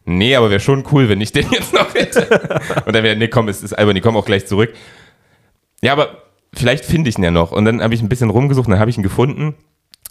Nee, 0.07 0.37
aber 0.37 0.50
wäre 0.50 0.61
schon 0.61 0.85
cool, 0.92 1.09
wenn 1.09 1.20
ich 1.20 1.33
den 1.33 1.50
jetzt 1.50 1.72
noch 1.72 1.94
hätte. 1.94 2.27
Und 2.87 2.94
dann 2.94 3.03
wäre, 3.03 3.16
nee, 3.16 3.29
komm, 3.29 3.48
es 3.48 3.62
ist 3.62 3.72
albern, 3.72 3.94
die 3.94 4.03
kommen 4.03 4.18
auch 4.18 4.27
gleich 4.27 4.46
zurück. 4.46 4.74
Ja, 5.81 5.92
aber 5.92 6.23
vielleicht 6.57 6.85
finde 6.85 7.11
ich 7.11 7.19
ihn 7.19 7.25
ja 7.25 7.31
noch. 7.31 7.53
Und 7.53 7.64
dann 7.64 7.83
habe 7.83 7.95
ich 7.95 8.03
ein 8.03 8.09
bisschen 8.09 8.31
rumgesucht, 8.31 8.69
dann 8.69 8.79
habe 8.79 8.90
ich 8.90 8.97
ihn 8.97 9.03
gefunden. 9.03 9.55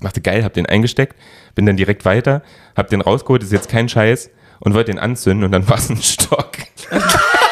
Dachte, 0.01 0.21
geil, 0.21 0.43
hab 0.43 0.53
den 0.53 0.65
eingesteckt, 0.65 1.15
bin 1.55 1.65
dann 1.65 1.77
direkt 1.77 2.03
weiter, 2.03 2.41
hab 2.75 2.89
den 2.89 3.01
rausgeholt, 3.01 3.43
ist 3.43 3.51
jetzt 3.51 3.69
kein 3.69 3.87
Scheiß 3.87 4.31
und 4.59 4.73
wollte 4.73 4.91
den 4.91 4.99
anzünden 4.99 5.45
und 5.45 5.51
dann 5.51 5.67
war 5.69 5.77
es 5.77 5.89
ein 5.89 6.01
Stock. 6.01 6.51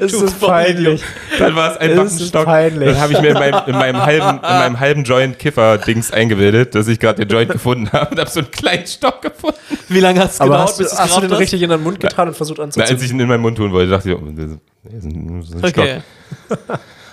Es 0.00 0.12
ist 0.22 0.40
peinlich. 0.40 1.02
Dann 1.38 1.54
war 1.56 1.72
es 1.72 1.76
einfach 1.78 2.04
Es 2.04 2.20
ein 2.20 2.26
Stock. 2.26 2.44
peinlich. 2.44 2.88
Dann 2.90 3.00
habe 3.00 3.12
ich 3.12 3.20
mir 3.20 3.28
in 3.28 3.34
meinem, 3.34 3.60
in 3.66 3.72
meinem 3.72 4.02
halben, 4.04 4.36
in 4.36 4.42
meinem 4.42 4.80
halben 4.80 5.04
Joint-Kiffer-Dings 5.04 6.12
eingebildet, 6.12 6.74
dass 6.74 6.88
ich 6.88 6.98
gerade 6.98 7.24
den 7.24 7.28
Joint 7.34 7.50
gefunden 7.50 7.90
habe 7.92 8.10
und 8.10 8.18
habe 8.20 8.30
so 8.30 8.40
einen 8.40 8.50
kleinen 8.50 8.86
Stock 8.86 9.22
gefunden. 9.22 9.58
Wie 9.88 10.00
lange 10.00 10.20
hast 10.20 10.38
du 10.40 10.44
Aber 10.44 10.50
gedauert, 10.52 10.68
hast, 10.68 10.78
du- 10.78 10.82
bis 10.84 10.90
du's 10.92 11.00
hast 11.00 11.16
du 11.16 11.20
den 11.22 11.32
richtig 11.32 11.62
in 11.62 11.70
deinen 11.70 11.82
Mund 11.82 12.00
getan 12.00 12.28
und 12.28 12.34
versucht 12.36 12.58
Na, 12.58 12.64
als 12.82 13.02
ich 13.02 13.10
ihn 13.10 13.20
in 13.20 13.28
meinen 13.28 13.40
Mund 13.42 13.56
tun 13.56 13.72
wollte, 13.72 13.90
dachte 13.90 14.10
ich, 14.10 14.16
oh, 14.16 14.20
das 14.24 14.44
ist 14.94 15.04
ein, 15.04 15.38
das 15.40 15.48
ist 15.48 15.54
ein 15.54 15.64
Okay. 15.64 16.00
Stock. 16.46 16.58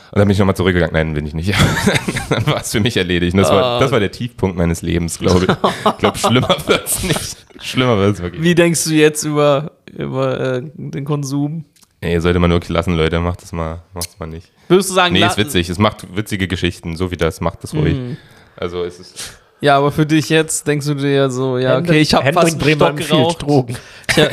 Und 0.10 0.20
dann 0.20 0.28
bin 0.30 0.32
ich 0.32 0.40
nochmal 0.40 0.56
zurückgegangen. 0.56 0.94
Nein, 0.94 1.14
bin 1.14 1.26
ich 1.28 1.34
nicht. 1.34 1.54
dann 2.30 2.48
war 2.48 2.62
es 2.62 2.72
für 2.72 2.80
mich 2.80 2.96
erledigt. 2.96 3.38
Das, 3.38 3.52
Ah. 3.52 3.56
war, 3.56 3.80
das 3.82 3.92
war 3.92 4.00
der 4.00 4.10
Tiefpunkt 4.12 4.58
meines 4.58 4.82
Lebens, 4.82 5.20
glaube 5.20 5.46
ich. 5.46 5.52
Ich 5.92 5.98
glaube, 5.98 6.18
schlimmer 6.18 6.56
wird 6.66 6.86
es 6.88 7.04
nicht. 7.04 7.46
Schlimmer 7.62 7.98
wird 7.98 8.16
es 8.16 8.22
wirklich. 8.22 8.42
Wie 8.44 8.56
denkst 8.56 8.84
du 8.86 8.92
jetzt 8.92 9.24
über, 9.24 9.72
über 9.92 10.40
äh, 10.58 10.62
den 10.76 11.06
Konsum? 11.06 11.66
Nee, 12.02 12.20
sollte 12.20 12.40
man 12.40 12.52
wirklich 12.52 12.70
lassen, 12.70 12.96
Leute. 12.96 13.20
Macht 13.20 13.42
das 13.42 13.52
mal, 13.52 13.82
macht 13.94 14.08
das 14.08 14.20
mal 14.20 14.28
nicht. 14.28 14.52
Würdest 14.68 14.90
du 14.90 14.94
sagen, 14.94 15.14
Nee, 15.14 15.26
ist 15.26 15.38
witzig. 15.38 15.70
Es 15.70 15.80
macht 15.80 16.16
witzige 16.16 16.48
Geschichten. 16.48 16.96
So 16.96 17.10
wie 17.12 17.18
das, 17.18 17.42
macht 17.42 17.64
das 17.64 17.74
ruhig. 17.74 17.96
Mhm. 17.96 18.18
Also 18.56 18.84
es 18.84 19.00
ist. 19.00 19.40
Ja, 19.60 19.78
aber 19.78 19.92
für 19.92 20.06
dich 20.06 20.30
jetzt 20.30 20.68
denkst 20.68 20.86
du 20.86 20.94
dir 20.94 21.10
ja 21.12 21.30
so, 21.32 21.58
ja, 21.58 21.80
okay, 21.80 22.00
ich 22.00 22.14
habe 22.14 22.32
fast 22.32 22.52
einen 22.52 22.60
Bremer 22.60 22.90
Stock 22.90 22.98
geraucht. 22.98 23.42
Drogen. 23.42 23.78
Ja, 24.16 24.28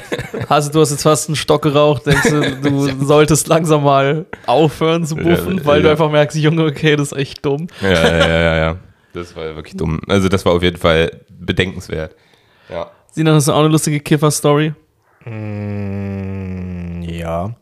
also 0.50 0.70
du 0.70 0.80
hast 0.80 0.90
jetzt 0.90 1.02
fast 1.02 1.30
einen 1.30 1.36
Stock 1.36 1.62
geraucht, 1.62 2.04
denkst 2.06 2.28
du, 2.28 2.56
du 2.60 2.88
solltest 3.06 3.46
langsam 3.48 3.84
mal 3.84 4.26
aufhören 4.44 5.06
zu 5.06 5.16
buffen, 5.16 5.58
Ja, 5.58 5.64
weil 5.64 5.80
du 5.80 5.86
ja. 5.86 5.92
einfach 5.92 6.10
merkst, 6.10 6.36
Junge, 6.36 6.64
okay, 6.66 6.96
das 6.96 7.12
ist 7.12 7.18
echt 7.18 7.44
dumm. 7.44 7.68
Ja, 7.80 7.90
ja, 7.90 8.18
ja, 8.18 8.28
ja, 8.28 8.56
ja. 8.56 8.76
Das 9.14 9.34
war 9.34 9.56
wirklich 9.56 9.76
dumm. 9.76 10.00
Also 10.08 10.28
das 10.28 10.44
war 10.44 10.52
auf 10.52 10.62
jeden 10.62 10.76
Fall 10.76 11.10
bedenkenswert. 11.30 12.14
Ja. 12.68 12.90
Sina, 13.14 13.32
hast 13.34 13.46
du 13.48 13.52
auch 13.52 13.60
eine 13.60 13.68
lustige 13.68 14.00
Kiffer-Story? 14.00 14.72
Mm, 15.24 17.02
ja. 17.02 17.54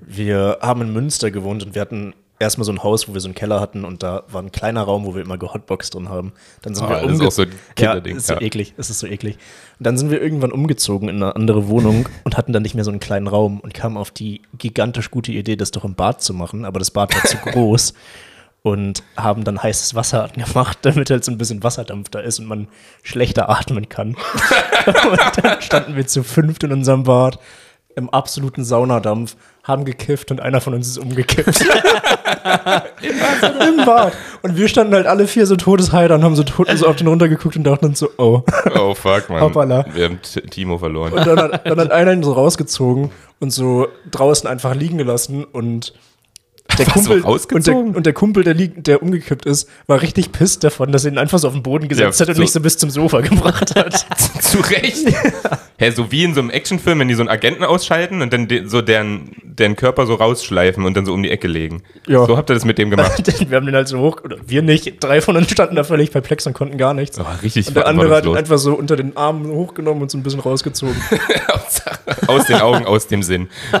Wir 0.00 0.58
haben 0.62 0.80
in 0.82 0.92
Münster 0.92 1.30
gewohnt 1.30 1.62
und 1.64 1.74
wir 1.74 1.82
hatten 1.82 2.14
erstmal 2.38 2.64
so 2.64 2.72
ein 2.72 2.82
Haus, 2.82 3.06
wo 3.06 3.12
wir 3.14 3.20
so 3.20 3.28
einen 3.28 3.34
Keller 3.34 3.60
hatten 3.60 3.84
und 3.84 4.02
da 4.02 4.24
war 4.30 4.42
ein 4.42 4.50
kleiner 4.50 4.82
Raum, 4.82 5.04
wo 5.04 5.14
wir 5.14 5.20
immer 5.22 5.36
gehotbox 5.38 5.90
drin 5.90 6.08
haben. 6.08 6.32
Dann 6.62 6.74
sind 6.74 6.84
Ah, 6.86 6.88
wir 6.90 7.02
das 7.02 7.12
ist 7.12 7.20
umge- 7.20 7.26
auch 7.26 7.32
so 7.32 7.42
ein 7.42 7.48
Ja, 7.50 7.54
Kinderding. 7.92 8.16
ist 8.16 8.26
so 8.26 8.32
ja. 8.34 8.40
eklig. 8.40 8.74
Es 8.78 8.88
ist 8.90 8.98
so 8.98 9.06
eklig. 9.06 9.36
Und 9.78 9.86
dann 9.86 9.96
sind 9.98 10.10
wir 10.10 10.20
irgendwann 10.22 10.50
umgezogen 10.52 11.08
in 11.10 11.16
eine 11.16 11.36
andere 11.36 11.68
Wohnung 11.68 12.08
und 12.24 12.36
hatten 12.38 12.52
dann 12.54 12.62
nicht 12.62 12.74
mehr 12.74 12.84
so 12.84 12.90
einen 12.90 12.98
kleinen 13.00 13.26
Raum 13.28 13.60
und 13.60 13.74
kamen 13.74 13.96
auf 13.98 14.10
die 14.10 14.40
gigantisch 14.58 15.10
gute 15.10 15.32
Idee, 15.32 15.56
das 15.56 15.70
doch 15.70 15.84
im 15.84 15.94
Bad 15.94 16.22
zu 16.22 16.32
machen. 16.34 16.64
Aber 16.64 16.78
das 16.78 16.90
Bad 16.90 17.14
war 17.14 17.22
zu 17.24 17.36
groß 17.52 17.92
und 18.62 19.02
haben 19.16 19.44
dann 19.44 19.62
heißes 19.62 19.94
Wasser 19.94 20.24
angemacht, 20.24 20.78
damit 20.82 21.10
halt 21.10 21.24
so 21.24 21.32
ein 21.32 21.38
bisschen 21.38 21.62
Wasserdampf 21.62 22.08
da 22.10 22.20
ist 22.20 22.38
und 22.38 22.46
man 22.46 22.68
schlechter 23.02 23.50
atmen 23.50 23.88
kann. 23.88 24.10
und 24.86 25.44
dann 25.44 25.60
standen 25.60 25.96
wir 25.96 26.06
zu 26.06 26.22
fünft 26.22 26.64
in 26.64 26.72
unserem 26.72 27.04
Bad 27.04 27.38
im 27.94 28.10
absoluten 28.10 28.64
Saunadampf, 28.64 29.36
haben 29.64 29.84
gekifft 29.84 30.30
und 30.30 30.40
einer 30.40 30.60
von 30.60 30.74
uns 30.74 30.88
ist 30.88 30.98
umgekippt. 30.98 31.60
Im 33.02 33.84
Bad. 33.84 34.14
Und 34.42 34.56
wir 34.56 34.68
standen 34.68 34.94
halt 34.94 35.06
alle 35.06 35.26
vier 35.26 35.46
so 35.46 35.56
todesheiter 35.56 36.14
und 36.14 36.24
haben 36.24 36.34
so, 36.34 36.42
tot, 36.42 36.68
so 36.74 36.86
auf 36.86 36.96
den 36.96 37.06
runtergeguckt 37.06 37.56
und 37.56 37.64
dachten 37.64 37.86
uns 37.86 37.98
so, 37.98 38.08
oh. 38.16 38.42
Oh 38.74 38.94
fuck, 38.94 39.28
man. 39.28 39.40
Hoppala. 39.40 39.84
Wir 39.92 40.06
haben 40.06 40.20
Timo 40.22 40.78
verloren. 40.78 41.12
Und 41.12 41.26
dann 41.26 41.38
hat, 41.38 41.66
dann 41.66 41.78
hat 41.78 41.92
einer 41.92 42.12
ihn 42.12 42.22
so 42.22 42.32
rausgezogen 42.32 43.10
und 43.40 43.50
so 43.50 43.88
draußen 44.10 44.48
einfach 44.48 44.74
liegen 44.74 44.98
gelassen 44.98 45.44
und 45.44 45.92
der 46.78 46.86
Kumpel 46.86 47.22
und, 47.22 47.66
der, 47.66 47.76
und 47.76 48.06
der 48.06 48.12
Kumpel, 48.12 48.44
der, 48.44 48.54
lieg, 48.54 48.84
der 48.84 49.02
umgekippt 49.02 49.46
ist, 49.46 49.68
war 49.86 50.00
richtig 50.02 50.32
pisst 50.32 50.64
davon, 50.64 50.92
dass 50.92 51.04
er 51.04 51.12
ihn 51.12 51.18
einfach 51.18 51.38
so 51.38 51.48
auf 51.48 51.54
den 51.54 51.62
Boden 51.62 51.88
gesetzt 51.88 52.18
Ja, 52.20 52.24
hat 52.24 52.28
und 52.30 52.36
so- 52.36 52.42
nicht 52.42 52.52
so 52.52 52.60
bis 52.60 52.78
zum 52.78 52.90
Sofa 52.90 53.20
gebracht 53.20 53.74
hat. 53.74 54.06
Zu 54.40 54.58
Recht. 54.60 55.06
Hä, 55.78 55.90
so 55.90 56.10
wie 56.12 56.24
in 56.24 56.34
so 56.34 56.40
einem 56.40 56.50
Actionfilm, 56.50 56.98
wenn 57.00 57.08
die 57.08 57.14
so 57.14 57.22
einen 57.22 57.28
Agenten 57.28 57.64
ausschalten 57.64 58.22
und 58.22 58.32
dann 58.32 58.48
so 58.66 58.82
deren, 58.82 59.30
deren 59.58 59.76
Körper 59.76 60.06
so 60.06 60.14
rausschleifen 60.14 60.84
und 60.84 60.96
dann 60.96 61.06
so 61.06 61.12
um 61.12 61.22
die 61.22 61.30
Ecke 61.30 61.48
legen. 61.48 61.82
Ja. 62.06 62.24
So 62.26 62.36
habt 62.36 62.50
ihr 62.50 62.54
das 62.54 62.64
mit 62.64 62.78
dem 62.78 62.90
gemacht. 62.90 63.22
wir 63.50 63.56
haben 63.56 63.66
den 63.66 63.74
halt 63.74 63.88
so 63.88 63.98
hoch, 63.98 64.18
oder 64.24 64.36
wir 64.46 64.62
nicht, 64.62 65.02
drei 65.02 65.20
von 65.20 65.36
uns 65.36 65.50
standen 65.50 65.76
da 65.76 65.84
völlig 65.84 66.10
perplex 66.10 66.46
und 66.46 66.54
konnten 66.54 66.78
gar 66.78 66.94
nichts. 66.94 67.18
Oh, 67.20 67.24
richtig 67.42 67.68
Und 67.68 67.76
der 67.76 67.86
andere 67.86 68.14
hat 68.16 68.26
ihn 68.26 68.36
einfach 68.36 68.58
so 68.58 68.74
unter 68.74 68.96
den 68.96 69.16
Armen 69.16 69.50
hochgenommen 69.50 70.02
und 70.02 70.10
so 70.10 70.18
ein 70.18 70.22
bisschen 70.22 70.40
rausgezogen. 70.40 70.96
Aus 72.26 72.46
den 72.46 72.60
Augen, 72.60 72.86
aus 72.86 73.06
dem 73.08 73.22
Sinn. 73.22 73.48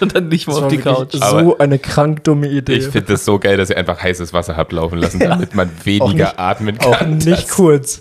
Und 0.00 0.14
dann 0.14 0.28
nicht 0.28 0.46
mal 0.46 0.54
Das 0.54 0.62
auf 0.64 0.68
die 0.68 0.78
Couch. 0.78 1.14
so 1.14 1.58
eine 1.58 1.78
krank 1.78 2.24
dumme 2.24 2.48
Idee. 2.48 2.74
Ich 2.74 2.84
finde 2.88 3.12
das 3.12 3.24
so 3.24 3.38
geil, 3.38 3.56
dass 3.56 3.70
ihr 3.70 3.76
einfach 3.76 4.02
heißes 4.02 4.32
Wasser 4.32 4.56
habt 4.56 4.72
laufen 4.72 4.98
lassen, 4.98 5.20
damit 5.20 5.54
man 5.54 5.70
Auch 5.80 5.86
weniger 5.86 6.26
nicht- 6.26 6.38
atmen 6.38 6.78
Auch 6.80 6.98
kann. 6.98 7.18
nicht 7.18 7.48
kurz. 7.50 8.00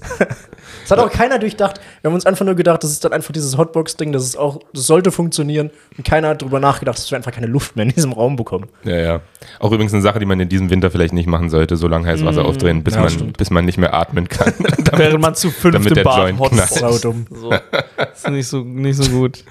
Das 0.81 0.91
hat 0.91 0.99
auch 0.99 1.11
keiner 1.11 1.39
durchdacht. 1.39 1.79
Wir 2.01 2.09
haben 2.09 2.15
uns 2.15 2.25
einfach 2.25 2.45
nur 2.45 2.55
gedacht, 2.55 2.83
das 2.83 2.91
ist 2.91 3.03
dann 3.03 3.13
einfach 3.13 3.31
dieses 3.31 3.57
Hotbox-Ding, 3.57 4.11
das 4.11 4.23
ist 4.23 4.37
auch, 4.37 4.59
das 4.73 4.87
sollte 4.87 5.11
funktionieren. 5.11 5.71
Und 5.97 6.05
keiner 6.05 6.29
hat 6.29 6.41
drüber 6.41 6.59
nachgedacht, 6.59 6.97
dass 6.97 7.09
wir 7.11 7.17
einfach 7.17 7.31
keine 7.31 7.47
Luft 7.47 7.75
mehr 7.75 7.85
in 7.85 7.91
diesem 7.91 8.13
Raum 8.13 8.35
bekommen. 8.35 8.67
Ja, 8.83 8.95
ja. 8.95 9.21
Auch 9.59 9.71
übrigens 9.71 9.93
eine 9.93 10.01
Sache, 10.01 10.19
die 10.19 10.25
man 10.25 10.39
in 10.39 10.49
diesem 10.49 10.69
Winter 10.69 10.91
vielleicht 10.91 11.13
nicht 11.13 11.27
machen 11.27 11.49
sollte, 11.49 11.77
so 11.77 11.87
lange 11.87 12.07
heißes 12.07 12.25
Wasser 12.25 12.45
aufdrehen, 12.45 12.83
bis, 12.83 12.95
ja, 12.95 13.01
man, 13.01 13.09
stimmt. 13.09 13.37
bis 13.37 13.49
man 13.49 13.65
nicht 13.65 13.77
mehr 13.77 13.93
atmen 13.93 14.27
kann. 14.27 14.53
Während 14.93 15.21
man 15.21 15.35
zu 15.35 15.49
fünft 15.49 15.75
damit 15.75 15.89
im 15.89 15.95
der 15.95 16.03
Bad 16.03 16.17
Joint 16.17 16.39
hot 16.39 17.03
dumm. 17.03 17.25
So. 17.37 17.49
Das 17.49 18.19
ist 18.19 18.29
nicht 18.29 18.47
so, 18.47 18.59
nicht 18.61 18.97
so 18.97 19.11
gut. 19.11 19.43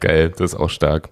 Geil, 0.00 0.30
das 0.30 0.52
ist 0.52 0.58
auch 0.58 0.70
stark. 0.70 1.08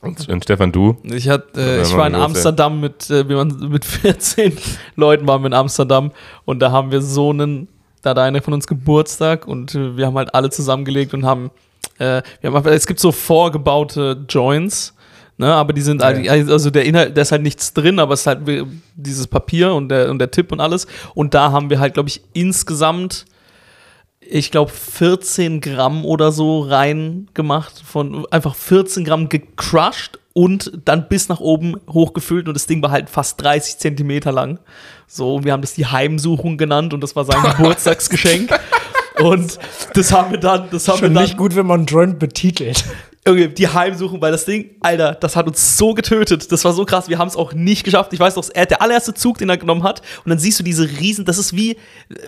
Und, 0.00 0.28
und 0.28 0.44
Stefan, 0.44 0.70
du? 0.70 0.96
Ich, 1.02 1.28
hat, 1.28 1.56
äh, 1.56 1.82
ich 1.82 1.96
war 1.96 2.06
in. 2.06 2.14
Amsterdam 2.14 2.80
mit, 2.80 3.10
äh, 3.10 3.24
mit 3.24 3.84
14 3.84 4.56
Leuten 4.94 5.26
waren 5.26 5.42
wir 5.42 5.48
in 5.48 5.54
Amsterdam 5.54 6.12
und 6.44 6.60
da 6.60 6.70
haben 6.70 6.92
wir 6.92 7.02
so 7.02 7.30
einen, 7.30 7.68
da 8.02 8.10
hat 8.10 8.18
einer 8.18 8.42
von 8.42 8.54
uns 8.54 8.66
Geburtstag 8.66 9.46
und 9.46 9.74
äh, 9.74 9.96
wir 9.96 10.06
haben 10.06 10.16
halt 10.16 10.34
alle 10.34 10.50
zusammengelegt 10.50 11.14
und 11.14 11.24
haben, 11.24 11.50
äh, 11.98 12.22
wir 12.40 12.52
haben 12.52 12.66
es 12.68 12.86
gibt 12.86 13.00
so 13.00 13.12
vorgebaute 13.12 14.24
Joints, 14.28 14.94
ne, 15.36 15.52
aber 15.52 15.72
die 15.72 15.80
sind, 15.80 16.02
halt, 16.02 16.28
also 16.28 16.70
der 16.70 16.84
Inhalt, 16.84 17.16
da 17.16 17.22
ist 17.22 17.32
halt 17.32 17.42
nichts 17.42 17.72
drin, 17.72 17.98
aber 17.98 18.14
es 18.14 18.20
ist 18.20 18.26
halt 18.26 18.40
dieses 18.94 19.26
Papier 19.26 19.74
und 19.74 19.88
der, 19.88 20.10
und 20.10 20.18
der 20.18 20.30
Tipp 20.30 20.52
und 20.52 20.60
alles. 20.60 20.86
Und 21.14 21.34
da 21.34 21.52
haben 21.52 21.70
wir 21.70 21.80
halt, 21.80 21.94
glaube 21.94 22.08
ich, 22.08 22.22
insgesamt 22.32 23.26
ich 24.30 24.50
glaube, 24.50 24.70
14 24.70 25.60
Gramm 25.60 26.04
oder 26.04 26.32
so 26.32 26.60
reingemacht, 26.60 27.80
von 27.80 28.26
einfach 28.30 28.54
14 28.54 29.04
Gramm 29.04 29.28
gecrushed 29.28 30.18
und 30.38 30.70
dann 30.84 31.08
bis 31.08 31.28
nach 31.28 31.40
oben 31.40 31.74
hochgefüllt 31.90 32.46
und 32.46 32.54
das 32.54 32.68
Ding 32.68 32.80
war 32.80 32.92
halt 32.92 33.10
fast 33.10 33.42
30 33.42 33.78
Zentimeter 33.78 34.30
lang. 34.30 34.60
So, 35.08 35.34
und 35.34 35.44
wir 35.44 35.50
haben 35.50 35.62
das 35.62 35.74
die 35.74 35.86
Heimsuchung 35.86 36.56
genannt 36.58 36.94
und 36.94 37.00
das 37.00 37.16
war 37.16 37.24
sein 37.24 37.42
Geburtstagsgeschenk. 37.56 38.56
Und 39.18 39.58
das 39.94 40.12
haben 40.12 40.30
wir 40.30 40.38
dann, 40.38 40.68
das 40.70 40.86
haben 40.86 40.98
Schon 40.98 41.08
wir 41.08 41.14
dann, 41.14 41.24
nicht 41.24 41.36
gut, 41.36 41.56
wenn 41.56 41.66
man 41.66 41.80
einen 41.80 41.86
Joint 41.86 42.20
betitelt. 42.20 42.84
Irgendwie 43.28 43.48
die 43.48 43.68
Heimsuchung, 43.68 44.20
weil 44.20 44.32
das 44.32 44.44
Ding, 44.44 44.70
Alter, 44.80 45.14
das 45.14 45.36
hat 45.36 45.46
uns 45.46 45.76
so 45.76 45.94
getötet. 45.94 46.50
Das 46.50 46.64
war 46.64 46.72
so 46.72 46.84
krass. 46.84 47.08
Wir 47.08 47.18
haben 47.18 47.28
es 47.28 47.36
auch 47.36 47.52
nicht 47.52 47.84
geschafft. 47.84 48.12
Ich 48.12 48.20
weiß 48.20 48.36
noch, 48.36 48.44
er, 48.52 48.66
der 48.66 48.82
allererste 48.82 49.14
Zug, 49.14 49.38
den 49.38 49.48
er 49.48 49.56
genommen 49.56 49.82
hat, 49.82 50.02
und 50.24 50.30
dann 50.30 50.38
siehst 50.38 50.58
du 50.58 50.64
diese 50.64 50.88
Riesen, 50.88 51.24
das 51.24 51.38
ist 51.38 51.54
wie, 51.54 51.76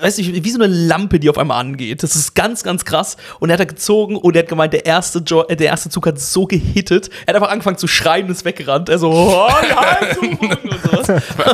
weiß 0.00 0.18
nicht, 0.18 0.44
wie 0.44 0.50
so 0.50 0.62
eine 0.62 0.72
Lampe, 0.72 1.18
die 1.18 1.30
auf 1.30 1.38
einmal 1.38 1.60
angeht. 1.60 2.02
Das 2.02 2.16
ist 2.16 2.34
ganz, 2.34 2.62
ganz 2.62 2.84
krass. 2.84 3.16
Und 3.40 3.50
er 3.50 3.54
hat 3.54 3.60
da 3.60 3.64
gezogen 3.64 4.16
und 4.16 4.36
er 4.36 4.42
hat 4.42 4.48
gemeint, 4.48 4.72
der 4.72 4.86
erste, 4.86 5.20
jo 5.26 5.42
äh, 5.48 5.56
der 5.56 5.68
erste 5.68 5.88
Zug 5.88 6.06
hat 6.06 6.20
so 6.20 6.46
gehittet. 6.46 7.08
Er 7.26 7.28
hat 7.28 7.36
einfach 7.36 7.50
angefangen 7.50 7.78
zu 7.78 7.88
schreien 7.88 8.26
und 8.26 8.32
ist 8.32 8.44
weggerannt. 8.44 8.88
Er 8.88 8.98
so, 8.98 9.10
oh, 9.10 9.48
die 9.62 9.74
Heimsuchung 9.74 10.50
und 10.50 10.82
sowas. 10.82 11.08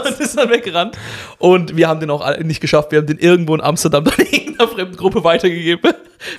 und 0.07 0.21
ist 0.21 0.37
dann 0.37 0.51
weggerannt. 0.51 0.99
Und 1.39 1.77
wir 1.77 1.89
haben 1.89 2.01
den 2.01 2.11
auch 2.11 2.39
nicht 2.39 2.61
geschafft. 2.61 2.91
Wir 2.93 2.99
haben 2.99 3.07
den 3.07 3.19
irgendwo 3.19 3.55
in 3.55 3.61
Amsterdam 3.61 4.05
dann 4.05 4.15
irgendeiner 4.31 4.69
fremden 4.69 4.97
Gruppe 4.97 5.23
weitergegeben. 5.25 5.93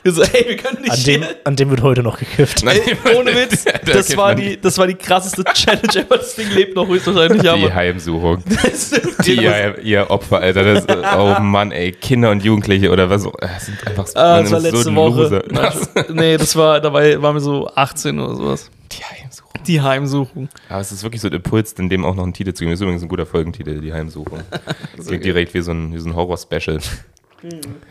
Wir 0.03 0.11
so, 0.11 0.23
hey, 0.23 0.45
wir 0.47 0.57
können 0.57 0.81
nicht 0.81 0.91
An 0.91 1.03
dem, 1.03 1.23
an 1.43 1.55
dem 1.55 1.69
wird 1.69 1.81
heute 1.81 2.03
noch 2.03 2.17
gekifft. 2.19 2.63
Nein, 2.63 2.79
Ey, 3.03 3.15
ohne 3.15 3.31
Witz, 3.35 3.63
Da 3.65 3.71
das 3.93 4.15
war, 4.17 4.33
die, 4.35 4.59
das 4.59 4.77
war 4.77 4.87
die 4.87 4.95
krasseste 4.95 5.43
Challenge 5.43 5.95
ever. 5.95 6.17
Das 6.17 6.35
Ding 6.35 6.49
lebt 6.51 6.75
noch 6.75 6.87
höchstwahrscheinlich, 6.87 7.41
Die 7.41 7.47
aber. 7.49 7.73
Heimsuchung. 7.73 8.43
Das 8.63 8.91
Die, 9.25 9.35
ihr, 9.35 9.77
ihr 9.79 10.09
Opfer, 10.09 10.39
Alter. 10.39 10.63
Das, 10.63 10.85
oh 11.17 11.39
Mann, 11.41 11.71
ey. 11.71 11.91
Kinder 11.91 12.31
und 12.31 12.43
Jugendliche 12.43 12.89
oder 12.91 13.09
was. 13.09 13.25
auch- 13.25 13.33
Das 13.39 13.65
sind 13.67 13.85
einfach 13.87 14.07
so, 14.07 14.17
Ah, 14.19 14.41
das 14.41 14.51
war 14.51 14.59
letzte 14.59 14.83
so 14.83 14.95
Woche. 14.95 15.21
Loser. 15.23 15.43
Nein, 15.49 15.71
nee, 16.13 16.37
das 16.37 16.55
war, 16.55 16.79
dabei 16.81 17.21
waren 17.21 17.35
wir 17.35 17.39
so 17.41 17.67
18 17.75 18.19
oder 18.19 18.35
sowas. 18.35 18.69
Die 18.91 19.03
Heimsuchung. 19.03 19.51
Die 19.67 19.81
Heimsuchung. 19.81 20.49
Aber 20.69 20.79
es 20.81 20.91
ist 20.91 21.03
wirklich 21.03 21.21
so 21.21 21.27
ein 21.27 21.33
Impuls, 21.33 21.73
in 21.73 21.89
dem 21.89 22.05
auch 22.05 22.15
noch 22.15 22.23
einen 22.23 22.33
Titel 22.33 22.53
zu 22.53 22.59
geben. 22.61 22.71
Das 22.71 22.79
ist 22.79 22.83
übrigens 22.83 23.03
ein 23.03 23.09
guter 23.09 23.25
Folgentitel, 23.25 23.81
die 23.81 23.91
Heimsuchung. 23.93 24.39
Klingt 25.05 25.25
direkt 25.25 25.53
wie 25.53 25.61
so 25.61 25.71
ein, 25.71 25.93
wie 25.93 25.99
so 25.99 26.07
ein 26.09 26.15
Horror-Special. 26.15 26.79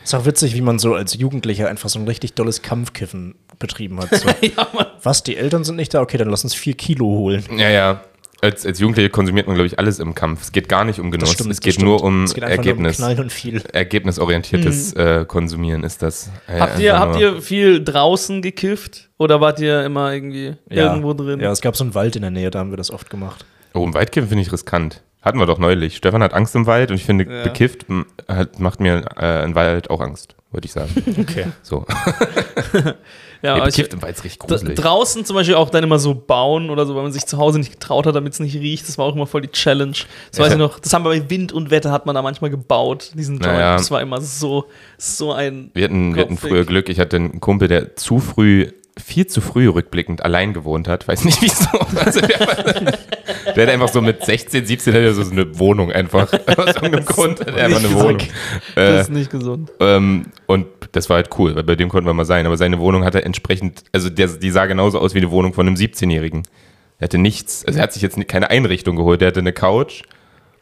Ist 0.05 0.15
auch 0.15 0.25
witzig, 0.27 0.55
wie 0.55 0.61
man 0.61 0.79
so 0.79 0.95
als 0.95 1.15
Jugendlicher 1.15 1.69
einfach 1.69 1.89
so 1.89 1.99
ein 1.99 2.07
richtig 2.07 2.35
dolles 2.35 2.63
Kampfkiffen 2.63 3.35
betrieben 3.59 4.01
hat. 4.01 4.15
So, 4.15 4.29
Ja, 4.41 4.67
Mann. 4.75 4.87
was, 5.03 5.23
die 5.23 5.37
Eltern 5.37 5.65
sind 5.65 5.77
nicht 5.77 5.95
da? 5.95 6.01
Okay, 6.03 6.19
dann 6.19 6.29
lass 6.29 6.45
uns 6.45 6.55
vier 6.55 6.75
Kilo 6.75 7.07
holen. 7.07 7.45
Ja, 7.57 7.71
ja. 7.71 8.01
Als, 8.43 8.67
als 8.67 8.79
Jugendliche 8.81 9.09
konsumiert 9.09 9.47
man, 9.47 9.55
glaube 9.57 9.67
ich, 9.67 9.79
alles 9.79 9.99
im 9.99 10.15
Kampf. 10.15 10.43
Es 10.43 10.53
geht 10.53 10.69
gar 10.69 10.85
nicht 10.85 11.01
um 11.01 11.11
Genuss. 11.11 11.31
es 11.31 11.37
das 11.49 11.61
geht 11.61 11.75
stimmt. 11.75 11.89
nur 11.89 12.05
um 12.05 12.25
es 12.25 12.35
geht 12.35 12.45
Ergebnis. 12.45 12.99
Nur 12.99 13.09
um 13.09 13.15
Knallen 13.15 13.21
und 13.25 13.33
viel. 13.33 13.63
Ergebnisorientiertes 13.73 14.93
äh, 14.93 15.25
Konsumieren 15.27 15.83
ist 15.85 16.03
das. 16.03 16.31
Äh, 16.47 16.61
Habt 16.61 16.79
ihr, 16.79 16.99
habt 16.99 17.19
ihr 17.19 17.41
viel 17.41 17.83
draußen 17.83 18.43
gekifft? 18.43 19.09
Oder 19.19 19.41
wart 19.41 19.59
ihr 19.61 19.85
immer 19.85 20.13
irgendwie 20.13 20.55
irgendwo 20.69 21.15
drin? 21.15 21.41
Ja, 21.41 21.51
es 21.51 21.63
gab 21.63 21.77
so 21.77 21.85
einen 21.85 21.95
Wald 21.95 22.15
in 22.17 22.23
der 22.23 22.31
Nähe, 22.31 22.51
da 22.51 22.59
haben 22.59 22.71
wir 22.71 22.77
das 22.77 22.91
oft 22.91 23.09
gemacht. 23.09 23.47
Oh, 23.73 23.85
im 23.85 23.95
Weitkiffen 23.95 24.29
finde 24.29 24.43
ich 24.43 24.53
riskant. 24.53 25.03
Hatten 25.27 25.39
wir 25.41 25.47
doch 25.47 25.59
neulich. 25.59 25.97
Stefan 25.97 26.23
hat 26.23 26.33
Angst 26.35 26.55
im 26.55 26.67
Wald 26.67 26.91
und 26.91 26.97
ich 26.97 27.05
finde, 27.05 27.25
Ja. 27.29 27.43
bekifft 27.43 27.85
hat, 28.29 28.61
macht 28.61 28.79
mir 28.81 29.05
äh, 29.17 29.43
ein 29.45 29.55
Wald 29.57 29.91
auch 29.91 30.01
Angst, 30.01 30.37
würde 30.53 30.67
ich 30.67 30.73
sagen. 30.73 30.91
Okay. 31.21 31.47
So. 31.63 31.85
Ja, 33.43 33.53
Ey, 33.55 33.61
aber 33.61 33.69
ich, 33.69 33.77
bekifft 33.77 33.93
im 33.93 34.01
Wald 34.01 34.17
ist 34.17 34.25
richtig 34.25 34.39
gruselig. 34.49 34.77
draußen 34.79 35.25
zum 35.27 35.37
Beispiel 35.37 35.57
auch 35.57 35.69
dann 35.69 35.85
immer 35.85 35.99
so 35.99 36.15
bauen 36.15 36.71
oder 36.71 36.87
so, 36.87 36.97
weil 36.97 37.03
man 37.03 37.13
sich 37.13 37.27
zu 37.27 37.37
Hause 37.37 37.59
nicht 37.59 37.71
getraut 37.71 38.07
hat, 38.07 38.15
damit 38.17 38.33
es 38.33 38.41
nicht 38.41 38.57
riecht. 38.57 38.89
Das 38.89 38.97
war 38.97 39.05
auch 39.05 39.15
immer 39.15 39.27
voll 39.27 39.43
die 39.43 39.51
Challenge. 39.53 39.93
Das 40.31 40.39
Ja. 40.39 40.45
weiß 40.45 40.53
ich 40.53 40.59
noch. 40.59 40.81
Das 40.81 40.95
haben 40.95 41.05
wir 41.05 41.11
bei 41.11 41.29
Wind 41.29 41.53
und 41.53 41.71
Wetter 41.71 41.93
hat 41.93 42.07
man 42.07 42.15
da 42.15 42.23
manchmal 42.23 42.49
gebaut, 42.51 43.11
diesen 43.15 43.35
Joint. 43.39 43.53
Naja. 43.59 43.77
Das 43.77 43.91
war 43.91 44.01
immer 44.01 44.23
so, 44.23 44.65
so 44.97 45.33
ein. 45.35 45.71
Wir 45.75 45.85
hatten, 45.85 46.15
wir 46.15 46.23
hatten 46.23 46.39
früher 46.39 46.65
Glück. 46.65 46.89
Ich 46.89 46.99
hatte 46.99 47.17
einen 47.17 47.39
Kumpel, 47.41 47.69
der 47.69 47.95
zu 47.97 48.21
früh, 48.21 48.69
viel 48.99 49.27
zu 49.27 49.41
früh 49.41 49.69
rückblickend 49.69 50.25
allein 50.25 50.53
gewohnt 50.55 50.89
hat. 50.89 51.07
Weiß 51.07 51.25
nicht 51.25 51.43
wieso. 51.43 51.69
Also 52.05 52.21
der, 52.21 52.39
der 53.55 53.67
hat 53.67 53.73
einfach 53.73 53.89
so 53.89 54.01
mit 54.01 54.25
16, 54.25 54.65
17 54.67 54.95
hat 54.95 55.01
er 55.03 55.13
so 55.15 55.31
eine 55.31 55.59
Wohnung 55.59 55.93
einfach. 55.93 56.33
Aus 56.57 56.75
irgendeinem 56.77 57.05
Grund 57.05 57.41
hat 57.41 57.49
er 57.49 57.67
einfach 57.67 57.79
eine 57.81 57.93
Wohnung. 57.95 58.19
Das 58.75 58.77
Äh, 58.77 59.01
ist 59.03 59.11
nicht 59.11 59.31
gesund. 59.31 59.71
ähm, 59.81 60.27
und 60.47 60.67
das 60.93 61.11
war 61.11 61.17
halt 61.17 61.29
cool, 61.39 61.55
weil 61.57 61.65
bei 61.65 61.77
dem 61.77 61.89
konnten 61.91 62.07
wir 62.09 62.15
mal 62.15 62.25
sein. 62.25 62.47
Aber 62.47 62.57
seine 62.57 62.79
Wohnung 62.79 63.05
hatte 63.05 63.23
entsprechend, 63.25 63.85
also 63.93 64.09
der, 64.09 64.29
die 64.29 64.51
sah 64.51 64.65
genauso 64.67 64.99
aus 64.99 65.13
wie 65.15 65.19
eine 65.19 65.31
Wohnung 65.31 65.53
von 65.53 65.67
einem 65.67 65.77
17-Jährigen. 65.77 66.45
Er 66.99 67.05
hatte 67.05 67.19
nichts, 67.19 67.65
also 67.67 67.79
er 67.79 67.83
hat 67.83 67.93
sich 67.93 68.01
jetzt 68.03 68.17
keine 68.29 68.49
Einrichtung 68.51 68.97
geholt. 68.97 69.21
Der 69.21 69.29
hatte 69.29 69.41
eine 69.41 69.53
Couch 69.53 70.03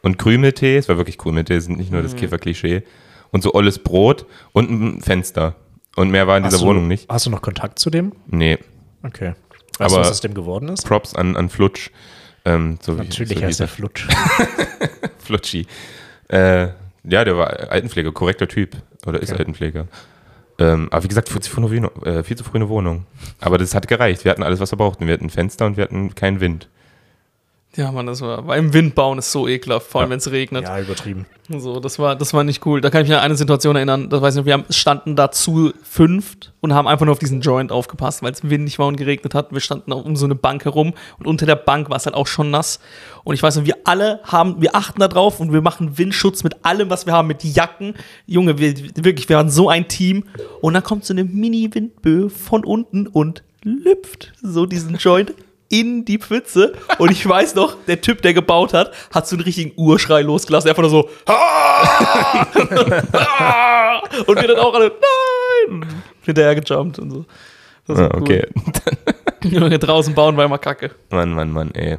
und 0.01 0.17
Krümeltee. 0.17 0.75
Es 0.75 0.89
war 0.89 0.97
wirklich 0.97 1.17
Krümeltee, 1.17 1.55
es 1.55 1.63
ist 1.65 1.69
nicht 1.69 1.91
nur 1.91 2.01
Mhm. 2.01 2.05
das 2.05 2.15
Käferklischee. 2.17 2.83
Und 3.31 3.41
so 3.43 3.53
olles 3.53 3.79
Brot 3.79 4.25
und 4.51 4.69
ein 4.69 5.01
Fenster. 5.01 5.55
Und 5.95 6.11
mehr 6.11 6.27
war 6.27 6.37
in 6.37 6.43
dieser 6.43 6.59
du- 6.59 6.65
Wohnung 6.65 6.87
nicht. 6.87 7.09
Hast 7.09 7.25
du 7.25 7.29
noch 7.29 7.41
Kontakt 7.41 7.79
zu 7.79 7.89
dem? 7.89 8.11
Nee. 8.27 8.57
Okay. 9.03 9.33
Weißt 9.79 9.93
Aber- 9.93 9.95
du, 9.95 10.01
was 10.01 10.11
aus 10.11 10.21
dem 10.21 10.33
geworden 10.33 10.69
ist? 10.69 10.85
Props 10.85 11.15
an, 11.15 11.35
an 11.37 11.49
Flutsch. 11.49 11.89
Ähm, 12.45 12.77
so 12.81 12.93
wie- 12.97 13.03
Natürlich 13.03 13.29
so 13.33 13.41
wie 13.41 13.45
heißt 13.45 13.59
er 13.61 13.67
Flutsch. 13.67 14.07
Flutschi. 15.19 15.65
Äh, 16.27 16.67
ja, 17.03 17.23
der 17.23 17.37
war 17.37 17.47
Altenpfleger, 17.71 18.11
korrekter 18.11 18.47
Typ. 18.47 18.75
Oder 19.05 19.21
ist 19.21 19.29
Okay. 19.31 19.39
Altenpfleger. 19.39 19.87
Ähm, 20.57 20.87
aber 20.91 21.03
wie 21.03 21.07
gesagt, 21.07 21.29
viel 21.29 21.41
zu, 21.41 21.49
früh 21.51 21.65
eine 21.77 21.87
äh, 22.05 22.23
viel 22.23 22.37
zu 22.37 22.43
früh 22.43 22.57
eine 22.57 22.69
Wohnung. 22.69 23.05
Aber 23.41 23.57
das 23.57 23.75
hat 23.75 23.87
gereicht. 23.87 24.23
Wir 24.23 24.31
hatten 24.31 24.43
alles, 24.43 24.59
was 24.59 24.71
wir 24.71 24.77
brauchten. 24.77 25.05
Wir 25.05 25.13
hatten 25.13 25.29
Fenster 25.29 25.65
und 25.65 25.75
wir 25.77 25.83
hatten 25.83 26.15
keinen 26.15 26.39
Wind. 26.39 26.69
Ja, 27.77 27.91
Mann, 27.91 28.05
das 28.05 28.21
war. 28.21 28.47
Weil 28.47 28.59
im 28.59 28.73
Wind 28.73 28.95
bauen 28.95 29.17
ist 29.17 29.31
so 29.31 29.47
ekelhaft, 29.47 29.87
vor 29.87 29.99
allem 30.01 30.09
Ja. 30.09 30.11
wenn 30.13 30.19
es 30.19 30.31
regnet. 30.31 30.63
ja, 30.63 30.79
übertrieben. 30.79 31.25
So, 31.49 31.79
das 31.79 31.99
war, 31.99 32.15
das 32.15 32.33
war 32.33 32.43
nicht 32.43 32.65
cool. 32.65 32.79
Da 32.81 32.89
kann 32.89 33.03
ich 33.03 33.09
mich 33.09 33.17
an 33.17 33.23
eine 33.23 33.35
Situation 33.35 33.75
erinnern, 33.75 34.09
das 34.09 34.21
weiß 34.21 34.33
ich 34.33 34.39
noch, 34.39 34.45
wir 34.45 34.53
haben, 34.53 34.63
standen 34.71 35.15
da 35.15 35.29
zu 35.29 35.73
fünft 35.83 36.53
und 36.61 36.73
haben 36.73 36.87
einfach 36.87 37.05
nur 37.05 37.11
auf 37.11 37.19
diesen 37.19 37.41
Joint 37.41 37.71
aufgepasst, 37.71 38.23
weil 38.23 38.31
es 38.31 38.49
windig 38.49 38.79
war 38.79 38.87
und 38.87 38.95
geregnet 38.95 39.35
hat. 39.35 39.51
Wir 39.51 39.59
standen 39.59 39.91
um 39.91 40.15
so 40.15 40.25
eine 40.25 40.35
Bank 40.35 40.65
herum 40.65 40.93
und 41.19 41.27
unter 41.27 41.45
der 41.45 41.55
Bank 41.57 41.89
war 41.89 41.97
es 41.97 42.05
halt 42.05 42.15
auch 42.15 42.27
schon 42.27 42.49
nass. 42.49 42.79
Und 43.25 43.35
ich 43.35 43.43
weiß 43.43 43.57
noch, 43.57 43.65
wir 43.65 43.77
alle 43.83 44.21
haben, 44.23 44.61
wir 44.61 44.75
achten 44.75 44.99
da 45.01 45.07
drauf 45.07 45.39
und 45.39 45.51
wir 45.53 45.61
machen 45.61 45.97
Windschutz 45.97 46.43
mit 46.43 46.65
allem, 46.65 46.89
was 46.89 47.05
wir 47.05 47.13
haben, 47.13 47.27
mit 47.27 47.43
Jacken. 47.43 47.93
Junge, 48.25 48.57
wir, 48.57 48.73
wirklich, 48.95 49.27
wir 49.29 49.35
waren 49.37 49.49
so 49.51 49.69
ein 49.69 49.87
Team. 49.87 50.23
Und 50.61 50.73
dann 50.73 50.83
kommt 50.83 51.05
so 51.05 51.13
eine 51.13 51.23
Mini-Windböe 51.25 52.29
von 52.29 52.63
unten 52.63 53.05
und 53.05 53.43
lüpft 53.63 54.33
so 54.41 54.65
diesen 54.65 54.95
Joint 54.95 55.33
in 55.69 56.05
die 56.05 56.17
Pfütze. 56.19 56.73
Und 56.99 57.11
ich 57.11 57.27
weiß 57.27 57.55
noch, 57.55 57.75
der 57.87 58.01
Typ, 58.01 58.21
der 58.21 58.33
gebaut 58.33 58.73
hat, 58.73 58.91
hat 59.13 59.27
so 59.27 59.35
einen 59.35 59.43
richtigen 59.43 59.71
Urschrei 59.75 60.21
losgelassen. 60.21 60.69
Einfach 60.69 60.83
nur 60.83 60.91
so, 60.91 61.09
"Ah! 61.25 62.45
Ah!" 63.13 64.01
und 64.25 64.39
wir 64.41 64.47
dann 64.47 64.57
auch 64.59 64.73
alle, 64.73 64.91
nein! 65.69 65.85
Hinterher 66.21 66.55
gejumpt 66.55 66.99
und 66.99 67.11
so. 67.11 67.25
Das 67.87 67.99
Ah, 67.99 68.09
okay. 68.15 68.47
cool. 68.55 69.51
Junge, 69.51 69.77
draußen 69.77 70.13
bauen 70.15 70.35
war 70.37 70.45
immer 70.45 70.57
kacke. 70.57 70.91
Mann, 71.11 71.31
Mann, 71.33 71.51
Mann, 71.51 71.71
ey. 71.75 71.97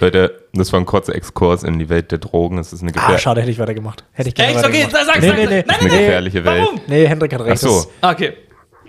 Leute, 0.00 0.46
das 0.54 0.72
war 0.72 0.80
ein 0.80 0.86
kurzer 0.86 1.14
Exkurs 1.14 1.62
in 1.62 1.78
die 1.78 1.90
Welt 1.90 2.10
der 2.10 2.16
Drogen. 2.18 2.56
Das 2.56 2.72
ist 2.72 2.80
eine, 2.80 2.90
Ah, 2.90 2.94
gefähr 2.94 3.18
schade, 3.18 3.42
hätte 3.42 3.50
ich 3.50 3.58
weitergemacht. 3.58 4.04
Hätte 4.12 4.30
ich 4.30 4.34
gerne 4.34 4.54
Echt? 4.54 4.64
Okay, 4.64 4.84
weitergemacht. 4.84 5.06
sag, 5.06 5.14
sag, 5.16 5.22
nee, 5.22 5.32
nee, 5.32 5.46
nee. 5.46 5.64
nein, 5.66 5.76
eine 5.78 5.88
nein, 5.88 5.98
gefährliche 5.98 6.44
Welt. 6.44 6.62
Warum? 6.62 6.80
Nee, 6.86 7.06
Hendrik 7.06 7.34
hat 7.34 7.42
Ach 7.42 7.46
recht. 7.46 7.58
so, 7.60 7.68
das 7.68 7.88
Ah, 8.00 8.12
Okay, 8.12 8.32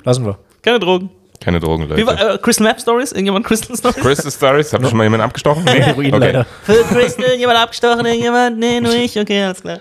lassen 0.06 0.26
wir. 0.26 0.38
keine 0.62 0.80
Drogen. 0.80 1.10
Keine 1.42 1.60
Drogen, 1.60 1.90
Wie 1.96 2.06
war, 2.06 2.14
Leute. 2.14 2.34
äh, 2.36 2.38
Crystal 2.38 2.68
Map 2.68 2.80
Stories? 2.80 3.12
Irgendjemand 3.12 3.46
Crystal 3.46 3.76
Stories? 3.76 4.02
Crystal 4.02 4.32
Stories, 4.32 4.72
habt 4.74 4.84
ihr 4.84 4.90
schon 4.90 4.98
mal 4.98 5.04
jemanden 5.04 5.26
abgestochen? 5.26 5.64
Nee? 5.66 5.82
Heroin 5.82 6.14
Okay. 6.14 6.26
leider. 6.26 6.46
Für 6.64 6.84
Crystal, 6.84 7.26
irgendjemand 7.26 7.60
abgestochen, 7.60 8.06
irgendjemand? 8.06 8.58
Nee, 8.60 8.80
nur 8.80 8.94
ich, 8.94 9.20
okay, 9.20 9.44
alles 9.44 9.62
klar. 9.62 9.80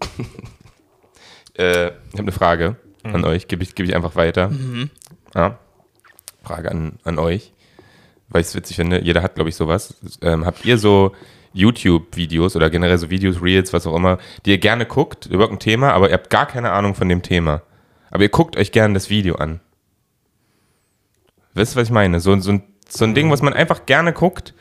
Äh, 1.56 1.86
ich 1.88 2.12
habe 2.14 2.22
eine 2.22 2.32
Frage 2.32 2.76
Mhm. 3.04 3.14
an 3.14 3.24
euch, 3.26 3.46
gebe 3.48 3.62
ich, 3.62 3.74
geb 3.74 3.86
ich 3.86 3.94
einfach 3.94 4.16
weiter. 4.16 4.50
Ja. 5.34 5.58
Frage 6.42 6.70
an, 6.70 6.98
an 7.04 7.18
euch, 7.18 7.52
weil 8.28 8.40
ich 8.40 8.48
es 8.48 8.54
witzig 8.54 8.76
finde. 8.76 9.02
Jeder 9.02 9.22
hat, 9.22 9.34
glaube 9.36 9.50
ich, 9.50 9.56
sowas. 9.56 9.94
Ähm, 10.22 10.44
habt 10.46 10.64
ihr 10.64 10.78
so 10.78 11.12
YouTube-Videos 11.52 12.56
oder 12.56 12.70
generell 12.70 12.98
so 12.98 13.10
Videos, 13.10 13.40
Reels, 13.40 13.72
was 13.72 13.86
auch 13.86 13.94
immer, 13.94 14.18
die 14.44 14.50
ihr 14.50 14.58
gerne 14.58 14.84
guckt 14.86 15.26
über 15.26 15.48
ein 15.48 15.58
Thema, 15.60 15.92
aber 15.92 16.08
ihr 16.08 16.14
habt 16.14 16.28
gar 16.30 16.46
keine 16.46 16.72
Ahnung 16.72 16.94
von 16.96 17.08
dem 17.08 17.22
Thema. 17.22 17.62
Aber 18.10 18.22
ihr 18.24 18.30
guckt 18.30 18.56
euch 18.56 18.72
gerne 18.72 18.94
das 18.94 19.08
Video 19.10 19.36
an. 19.36 19.60
Wisst 21.54 21.74
ihr, 21.76 21.80
was 21.80 21.88
ich 21.88 21.92
meine? 21.92 22.20
So, 22.20 22.38
so, 22.40 22.52
ein, 22.52 22.62
so 22.88 23.04
ein 23.04 23.14
Ding, 23.14 23.30
was 23.30 23.42
man 23.42 23.52
einfach 23.52 23.86
gerne 23.86 24.12
guckt, 24.12 24.54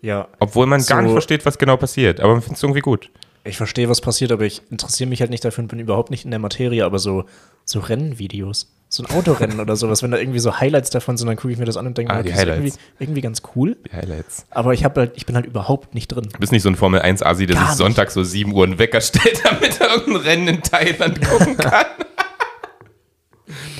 Ja, 0.00 0.28
obwohl 0.40 0.66
man 0.66 0.82
gar 0.84 0.98
So- 0.98 1.02
nicht 1.04 1.12
versteht, 1.12 1.46
was 1.46 1.58
genau 1.58 1.76
passiert. 1.76 2.20
Aber 2.20 2.32
man 2.32 2.42
findet 2.42 2.58
es 2.58 2.62
irgendwie 2.62 2.80
gut. 2.80 3.10
ich 3.44 3.56
verstehe, 3.56 3.88
was 3.88 4.00
passiert, 4.00 4.30
aber 4.32 4.44
ich 4.44 4.62
interessiere 4.70 5.08
mich 5.08 5.20
halt 5.20 5.30
nicht 5.30 5.44
dafür 5.44 5.62
und 5.62 5.68
bin 5.68 5.78
überhaupt 5.80 6.10
nicht 6.10 6.24
in 6.24 6.30
der 6.30 6.38
Materie, 6.40 6.84
aber 6.84 6.98
so, 6.98 7.24
so 7.64 7.80
Rennvideos, 7.80 8.72
so 8.88 9.02
ein 9.04 9.10
Autorennen 9.16 9.58
oder 9.58 9.74
sowas, 9.74 10.02
wenn 10.02 10.10
da 10.10 10.18
irgendwie 10.18 10.38
so 10.38 10.60
Highlights 10.60 10.90
davon 10.90 11.16
sind, 11.16 11.26
dann 11.28 11.36
gucke 11.36 11.50
ich 11.52 11.58
mir 11.58 11.64
das 11.64 11.76
an 11.76 11.86
und 11.86 11.96
denke, 11.96 12.12
Ah, 12.12 12.18
mir, 12.18 12.22
die 12.24 12.30
okay, 12.30 12.38
ist 12.38 12.46
irgendwie, 12.46 12.70
Highlights. 12.72 12.78
irgendwie 12.98 13.20
ganz 13.22 13.42
cool, 13.56 13.76
Die 13.90 13.96
Highlights. 13.96 14.44
aber 14.50 14.74
ich, 14.74 14.84
halt, 14.84 15.12
ich 15.16 15.24
bin 15.26 15.34
halt 15.34 15.46
überhaupt 15.46 15.94
nicht 15.94 16.08
drin. 16.08 16.28
Du 16.32 16.38
bist 16.38 16.52
nicht 16.52 16.62
so 16.62 16.68
ein 16.68 16.76
Formel 16.76 17.00
1 17.00 17.22
Asi, 17.22 17.46
der 17.46 17.56
Gar 17.56 17.68
sich. 17.68 17.76
Sonntag 17.78 18.10
so 18.10 18.22
7 18.22 18.52
Uhr 18.52 18.64
einen 18.64 18.78
Wecker 18.78 19.00
stellt, 19.00 19.40
damit 19.44 19.80
er 19.80 19.94
irgendein 19.96 20.22
Rennen 20.22 20.48
in 20.48 20.62
Thailand 20.62 21.20
gucken 21.26 21.56
kann. 21.56 21.86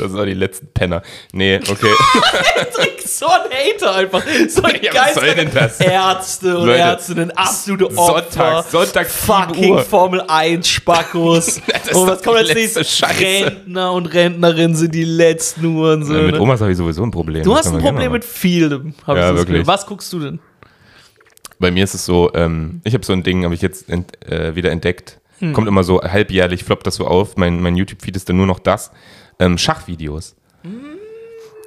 Das 0.02 0.10
sind 0.10 0.20
auch 0.20 0.24
die 0.24 0.34
letzten 0.34 0.66
Penner. 0.68 1.02
Nee, 1.32 1.56
okay. 1.56 1.86
so 3.06 3.26
ein 3.26 3.40
Hater 3.50 3.94
einfach. 3.94 4.22
So 4.48 4.62
ein 4.62 4.80
Ja, 4.82 4.92
was 4.94 5.14
soll 5.14 5.34
denn 5.34 5.50
das? 5.54 5.80
Ärzte 5.80 6.58
und 6.58 6.66
Leute, 6.66 6.78
Ärztinnen, 6.80 7.30
absolute 7.32 7.96
Opfer. 7.96 8.24
Sonntag, 8.30 8.64
Sonntag 8.70 9.08
7 9.08 9.26
Fucking 9.26 9.72
Uhr. 9.74 9.82
Formel 9.82 10.22
1 10.26 10.68
Spackos. 10.68 11.58
Und 11.92 11.92
doch 11.92 12.06
was 12.08 12.22
kommt 12.22 12.38
als 12.38 12.54
nächstes? 12.54 12.96
Scheiße. 12.98 13.20
Rentner 13.20 13.92
und 13.92 14.06
Rentnerinnen 14.06 14.74
sind 14.74 14.94
die 14.94 15.04
letzten 15.04 15.76
Ja, 15.78 15.96
mit. 15.96 16.38
Omas 16.38 16.60
habe 16.60 16.72
ich 16.72 16.76
sowieso 16.76 17.02
ein 17.02 17.10
Problem. 17.10 17.44
Du 17.44 17.50
Das 17.50 17.66
hast 17.66 17.74
ein 17.74 17.80
Problem 17.80 18.12
mit 18.12 18.24
vielem, 18.24 18.94
hab 19.06 19.16
Ja, 19.16 19.22
ich 19.24 19.28
das 19.28 19.36
wirklich. 19.40 19.46
Gefühl. 19.58 19.66
Was 19.66 19.86
guckst 19.86 20.12
du 20.12 20.20
denn? 20.20 20.40
Bei 21.58 21.70
mir 21.70 21.84
ist 21.84 21.94
es 21.94 22.04
so, 22.04 22.30
ähm, 22.34 22.80
ich 22.84 22.94
habe 22.94 23.04
so 23.04 23.12
ein 23.12 23.22
Ding, 23.22 23.44
habe 23.44 23.54
ich 23.54 23.62
jetzt 23.62 23.88
ent, 23.88 24.24
äh, 24.26 24.56
wieder 24.56 24.70
entdeckt. 24.70 25.20
Hm. 25.38 25.52
Kommt 25.52 25.68
immer 25.68 25.84
so 25.84 26.00
halbjährlich, 26.02 26.64
floppt 26.64 26.86
das 26.86 26.96
so 26.96 27.06
auf. 27.06 27.36
Mein, 27.36 27.60
mein 27.60 27.76
YouTube-Feed 27.76 28.16
ist 28.16 28.28
dann 28.28 28.36
nur 28.36 28.46
noch 28.46 28.58
das. 28.58 28.90
Ähm, 29.38 29.58
Schachvideos. 29.58 30.36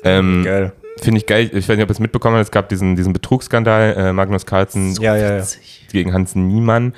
Ähm, 0.04 0.44
Geil. 0.44 0.74
Finde 1.02 1.20
ich 1.20 1.26
geil. 1.26 1.50
Ich 1.52 1.68
weiß 1.68 1.76
nicht, 1.76 1.84
ob 1.84 1.90
ihr 1.90 1.94
es 1.94 2.00
mitbekommen 2.00 2.38
habt. 2.38 2.46
Es 2.46 2.52
gab 2.52 2.70
diesen, 2.70 2.96
diesen 2.96 3.12
Betrugsskandal. 3.12 3.96
Äh, 3.98 4.14
Magnus 4.14 4.46
Carlsen 4.46 4.94
Ja, 5.02 5.18
ja, 5.18 5.38
ja. 5.38 5.44
gegen 5.92 6.14
Hans 6.14 6.36
Niemann. 6.36 6.94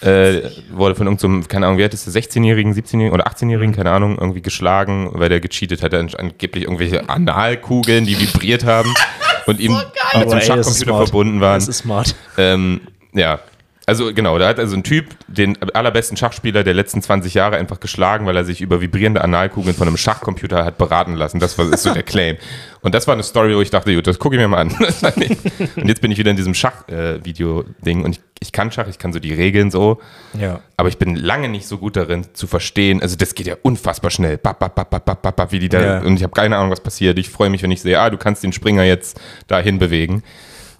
Äh, 0.00 0.42
wurde 0.70 0.94
von 0.94 1.06
irgendeinem, 1.06 1.46
keine 1.46 1.66
Ahnung, 1.66 1.78
wie 1.78 1.82
alt 1.82 1.92
ist 1.92 2.06
der, 2.06 2.22
16-Jährigen, 2.22 2.72
17-Jährigen 2.72 3.12
oder 3.12 3.26
18-Jährigen, 3.28 3.74
keine 3.74 3.92
Ahnung, 3.92 4.16
irgendwie 4.18 4.40
geschlagen, 4.42 5.10
weil 5.12 5.28
der 5.28 5.40
gecheatet 5.40 5.82
hat. 5.82 5.92
Er 5.92 6.02
hat 6.02 6.18
angeblich 6.18 6.64
irgendwelche 6.64 7.08
Analkugeln, 7.08 8.06
die 8.06 8.18
vibriert 8.18 8.64
haben 8.64 8.92
und 9.46 9.60
ihm 9.60 9.72
mit 9.74 9.86
Aber 10.12 10.24
dem 10.24 10.40
Schachcomputer 10.40 10.96
verbunden 11.04 11.40
waren. 11.40 11.60
Das 11.60 11.68
ist 11.68 11.78
smart. 11.78 12.16
Ähm, 12.38 12.80
ja. 13.12 13.38
Also 13.84 14.14
genau, 14.14 14.38
da 14.38 14.46
hat 14.48 14.60
also 14.60 14.76
ein 14.76 14.84
Typ 14.84 15.06
den 15.26 15.60
allerbesten 15.74 16.16
Schachspieler 16.16 16.62
der 16.62 16.72
letzten 16.74 17.02
20 17.02 17.34
Jahre 17.34 17.56
einfach 17.56 17.80
geschlagen, 17.80 18.26
weil 18.26 18.36
er 18.36 18.44
sich 18.44 18.60
über 18.60 18.80
vibrierende 18.80 19.22
Analkugeln 19.22 19.74
von 19.74 19.88
einem 19.88 19.96
Schachcomputer 19.96 20.64
hat 20.64 20.78
beraten 20.78 21.14
lassen. 21.14 21.40
Das 21.40 21.58
war 21.58 21.70
ist 21.72 21.82
so 21.82 21.92
der 21.92 22.02
Claim. 22.04 22.36
Und 22.82 22.94
das 22.94 23.06
war 23.08 23.14
eine 23.14 23.24
Story, 23.24 23.56
wo 23.56 23.60
ich 23.60 23.70
dachte, 23.70 23.92
gut, 23.94 24.06
das 24.06 24.18
gucke 24.20 24.36
ich 24.36 24.40
mir 24.40 24.46
mal 24.48 24.58
an. 24.58 24.68
und 25.76 25.88
jetzt 25.88 26.00
bin 26.00 26.12
ich 26.12 26.18
wieder 26.18 26.30
in 26.30 26.36
diesem 26.36 26.54
Schach-Video-Ding 26.54 28.04
und 28.04 28.12
ich, 28.16 28.20
ich 28.40 28.52
kann 28.52 28.70
Schach, 28.70 28.86
ich 28.88 28.98
kann 28.98 29.12
so 29.12 29.18
die 29.18 29.34
Regeln 29.34 29.70
so, 29.70 30.00
Ja. 30.38 30.60
aber 30.76 30.88
ich 30.88 30.98
bin 30.98 31.16
lange 31.16 31.48
nicht 31.48 31.66
so 31.66 31.78
gut 31.78 31.96
darin 31.96 32.26
zu 32.34 32.46
verstehen. 32.46 33.02
Also 33.02 33.16
das 33.16 33.34
geht 33.34 33.46
ja 33.46 33.56
unfassbar 33.62 34.10
schnell. 34.10 34.38
Bap, 34.38 34.58
bap, 34.58 34.74
bap, 34.74 34.90
bap, 34.90 35.04
bap, 35.22 35.36
bap, 35.36 35.52
wie 35.52 35.58
die 35.58 35.68
da, 35.68 35.82
Ja. 35.82 35.98
und 36.00 36.16
ich 36.16 36.22
habe 36.22 36.32
keine 36.32 36.56
Ahnung, 36.56 36.70
was 36.70 36.80
passiert. 36.80 37.18
Ich 37.18 37.30
freue 37.30 37.50
mich, 37.50 37.62
wenn 37.62 37.70
ich 37.70 37.82
sehe, 37.82 37.98
ah, 38.00 38.10
du 38.10 38.16
kannst 38.16 38.42
den 38.42 38.52
Springer 38.52 38.84
jetzt 38.84 39.20
dahin 39.48 39.78
bewegen. 39.78 40.22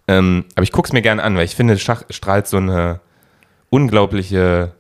Ähm, 0.09 0.45
aber 0.55 0.65
ich 0.65 0.73
gucke 0.73 0.87
es 0.89 0.93
mir 0.93 1.03
gerne 1.03 1.23
an, 1.23 1.37
weil 1.37 1.45
ich 1.45 1.55
finde, 1.55 1.79
Schach 1.79 2.03
strahlt 2.11 2.47
so 2.47 2.57
eine 2.57 3.01
unglaubliche 3.71 4.75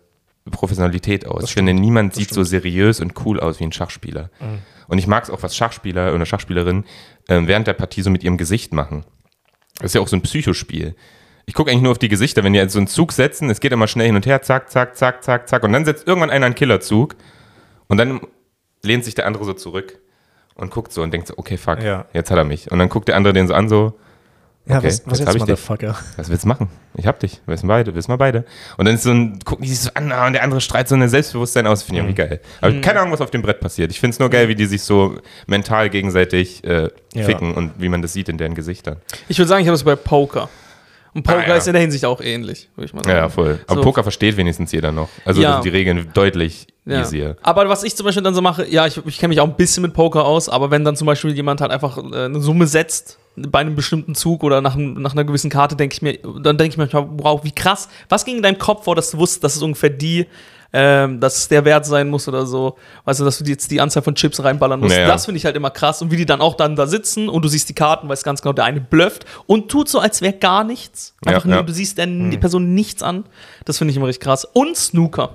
Professionalität 0.50 1.26
aus. 1.26 1.44
Ich 1.44 1.54
finde, 1.54 1.72
niemand 1.72 2.14
sieht 2.14 2.30
so 2.30 2.42
seriös 2.42 3.00
und 3.00 3.14
cool 3.24 3.38
aus 3.40 3.61
wie 3.61 3.64
ein 3.64 3.72
Schachspieler. 3.72 4.30
Und 4.88 4.98
ich 4.98 5.06
mag 5.06 5.22
es 5.24 5.30
auch, 5.30 5.42
was 5.42 5.56
Schachspieler 5.56 6.12
oder 6.14 6.26
Schachspielerinnen 6.26 6.85
ähm, 7.28 7.46
während 7.46 7.66
der 7.66 7.72
Partie 7.74 8.02
so 8.02 8.11
mit 8.11 8.24
ihrem 8.24 8.37
Gesicht 8.37 8.72
machen. 8.72 9.04
Das 9.78 9.87
ist 9.90 9.94
ja 9.94 10.00
auch 10.00 10.08
so 10.08 10.16
ein 10.16 10.22
Psychospiel. 10.22 10.94
Ich 11.46 11.54
gucke 11.54 11.70
eigentlich 11.70 11.82
nur 11.82 11.92
auf 11.92 11.98
die 11.98 12.08
Gesichter, 12.08 12.44
wenn 12.44 12.52
die 12.52 12.68
so 12.68 12.78
einen 12.78 12.88
Zug 12.88 13.12
setzen, 13.12 13.50
es 13.50 13.61
geht 13.61 13.72
immer 13.72 13.88
schnell 13.88 14.06
hin 14.06 14.16
und 14.16 14.26
her, 14.26 14.42
zack, 14.42 14.70
zack, 14.70 14.96
zack, 14.96 15.24
zack, 15.24 15.48
zack, 15.48 15.62
und 15.64 15.72
dann 15.72 15.85
setzt 15.85 16.06
irgendwann 16.06 16.30
einer 16.30 16.46
einen 16.46 16.54
Killerzug 16.54 17.16
und 17.88 17.96
dann 17.98 18.20
lehnt 18.85 19.04
sich 19.04 19.14
der 19.14 19.26
andere 19.26 19.44
so 19.44 19.52
zurück 19.52 19.98
und 20.54 20.70
guckt 20.70 20.92
so 20.92 21.02
und 21.02 21.12
denkt 21.12 21.26
so, 21.28 21.35
okay, 21.38 21.56
fuck, 21.56 21.82
Ja. 21.82 22.06
jetzt 22.12 22.30
hat 22.30 22.38
er 22.38 22.44
mich. 22.44 22.70
Und 22.70 22.78
dann 22.78 22.88
guckt 22.88 23.08
der 23.08 23.16
andere 23.16 23.32
den 23.32 23.48
so 23.48 23.54
an, 23.54 23.68
so, 23.68 23.94
Ja, 24.64 24.79
Okay, 24.79 24.87
was, 24.87 25.03
was 25.07 25.18
jetzt 25.18 25.29
jetzt. 25.29 25.38
Motherfucker? 25.40 25.96
Was 26.16 26.29
willst 26.31 26.44
du 26.44 26.48
machen? 26.48 26.68
Ich 26.94 27.07
hab 27.09 27.18
dich. 27.18 27.40
Wir 27.46 27.55
wissen 27.55 27.66
beide, 27.66 27.94
wissen 27.96 28.11
wir 28.11 28.16
beide. 28.16 28.44
Und 28.77 28.85
dann 28.85 28.94
ist 28.94 29.03
so 29.03 29.11
ein, 29.11 29.40
gucken 29.44 29.64
die 29.64 29.70
sich 29.70 29.81
so 29.81 29.90
an 29.94 30.12
ah, 30.12 30.27
und 30.29 30.35
der 30.35 30.44
andere 30.44 30.61
strahlt 30.61 30.87
so 30.88 30.94
ein 30.94 31.09
Selbstbewusstsein 31.09 31.66
aus. 31.66 31.83
Finde 31.83 32.01
ich 32.03 32.07
irgendwie 32.07 32.22
geil. 32.29 32.40
Aber 32.61 32.72
keine 32.81 33.01
Ahnung, 33.01 33.12
was 33.12 33.20
auf 33.20 33.31
dem 33.33 33.42
Brett 33.42 33.59
passiert. 33.59 33.90
Ich 33.90 33.98
finde 33.98 34.14
es 34.14 34.18
nur 34.20 34.31
geil, 34.31 34.46
wie 34.48 34.55
die 34.55 34.66
sich 34.66 34.83
so 34.83 35.16
mental 35.48 35.90
gegenseitig 35.90 36.62
äh, 36.62 36.90
Ja. 37.12 37.25
ficken 37.25 37.55
und 37.55 37.72
wie 37.79 37.88
man 37.88 38.03
das 38.03 38.12
sieht 38.12 38.29
in 38.29 38.38
deren 38.38 38.55
Gesichtern. 38.55 38.98
Ich 39.29 39.37
würde 39.38 39.48
sagen, 39.48 39.62
ich 39.62 39.66
habe 39.66 39.75
das 39.75 39.83
bei 39.85 39.96
Poker. 39.96 40.48
Und 41.14 41.25
Poker 41.25 41.38
Ah, 41.40 41.48
ja. 41.48 41.57
ist 41.57 41.66
in 41.66 41.72
der 41.75 41.83
Hinsicht 41.83 42.05
auch 42.07 42.20
ähnlich, 42.22 42.70
würde 42.77 42.87
ich 42.87 42.94
mal 42.94 43.03
sagen. 43.05 43.16
Ja, 43.16 43.29
voll. 43.29 43.59
Aber 43.66 43.81
So. 43.81 43.83
Poker 43.83 44.03
versteht 44.05 44.37
wenigstens 44.37 44.70
jeder 44.72 44.92
noch. 44.92 45.09
Also 45.25 45.42
Ja. 45.42 45.55
sind 45.55 45.64
die 45.64 45.68
Regeln 45.70 46.09
deutlich 46.14 46.68
Ja. 46.85 47.01
easier. 47.01 47.37
Aber 47.42 47.68
was 47.68 47.83
ich 47.83 47.96
zum 47.96 48.07
Beispiel 48.07 48.22
dann 48.22 48.35
so 48.35 48.40
mache, 48.42 48.66
ja, 48.68 48.87
ich, 48.87 48.98
ich 49.07 49.18
kenne 49.18 49.31
mich 49.31 49.40
auch 49.40 49.46
ein 49.48 49.57
bisschen 49.57 49.83
mit 49.83 49.92
Poker 49.92 50.25
aus, 50.25 50.48
aber 50.48 50.70
wenn 50.70 50.85
dann 50.85 50.94
zum 50.96 51.07
Beispiel 51.07 51.33
jemand 51.33 51.61
halt 51.61 51.70
einfach 51.72 51.98
äh, 51.98 52.25
eine 52.27 52.40
Summe 52.40 52.66
setzt 52.66 53.18
bei 53.37 53.61
einem 53.61 53.75
bestimmten 53.75 54.14
Zug 54.14 54.42
oder 54.42 54.61
nach, 54.61 54.77
nach 54.77 55.12
einer 55.12 55.25
gewissen 55.25 55.51
Karte, 55.51 55.77
denke 55.77 55.95
ich 55.95 56.03
mir, 56.03 56.18
dann 56.18 56.59
denke 56.59 56.73
ich 56.73 56.77
mir 56.77 56.85
manchmal, 56.85 57.09
wow, 57.12 57.42
wie 57.45 57.53
krass, 57.53 57.88
was 58.09 58.25
ging 58.25 58.37
in 58.37 58.42
deinem 58.42 58.59
Kopf 58.59 58.85
vor, 58.85 58.95
dass 58.95 59.11
du 59.11 59.18
wusstest, 59.18 59.42
dass 59.42 59.57
es 59.57 59.62
ungefähr 59.62 59.90
die, 59.90 60.27
ähm, 60.73 61.21
dass 61.21 61.37
es 61.37 61.49
der 61.49 61.64
Wert 61.64 61.85
sein 61.85 62.09
muss 62.09 62.29
oder 62.29 62.47
so. 62.47 62.77
Weißt 63.05 63.21
du, 63.21 63.25
dass 63.25 63.38
du 63.38 63.45
jetzt 63.45 63.71
die 63.71 63.81
Anzahl 63.81 64.03
von 64.03 64.14
Chips 64.14 64.42
reinballern 64.42 64.81
musst. 64.81 64.95
Naja. 64.95 65.07
Das 65.07 65.27
finde 65.27 65.38
ich 65.38 65.45
halt 65.45 65.57
immer 65.57 65.71
krass. 65.71 66.01
Und 66.03 66.11
wie 66.11 66.16
die 66.16 66.27
dann 66.27 66.40
auch 66.40 66.55
dann 66.55 66.77
da 66.77 66.87
sitzen 66.87 67.29
und 67.29 67.42
du 67.45 67.49
siehst 67.49 67.68
die 67.68 67.75
Karten, 67.75 68.09
weißt 68.09 68.25
ganz 68.25 68.42
genau, 68.42 68.53
der 68.53 68.64
eine 68.64 68.81
blufft 68.81 69.27
und 69.47 69.71
tut 69.71 69.88
so, 69.88 69.99
als 69.99 70.23
wäre 70.23 70.33
gar 70.35 70.64
nichts. 70.64 71.14
Ja, 71.25 71.33
Einfach 71.33 71.45
nur, 71.45 71.57
ja. 71.57 71.62
du 71.62 71.73
siehst 71.73 71.99
der, 71.99 72.07
die 72.07 72.38
Person 72.38 72.75
nichts 72.75 73.03
an. 73.03 73.25
Das 73.64 73.79
finde 73.79 73.90
ich 73.90 73.97
immer 73.97 74.07
richtig 74.07 74.25
krass. 74.25 74.45
Und 74.45 74.77
Snooker. 74.77 75.35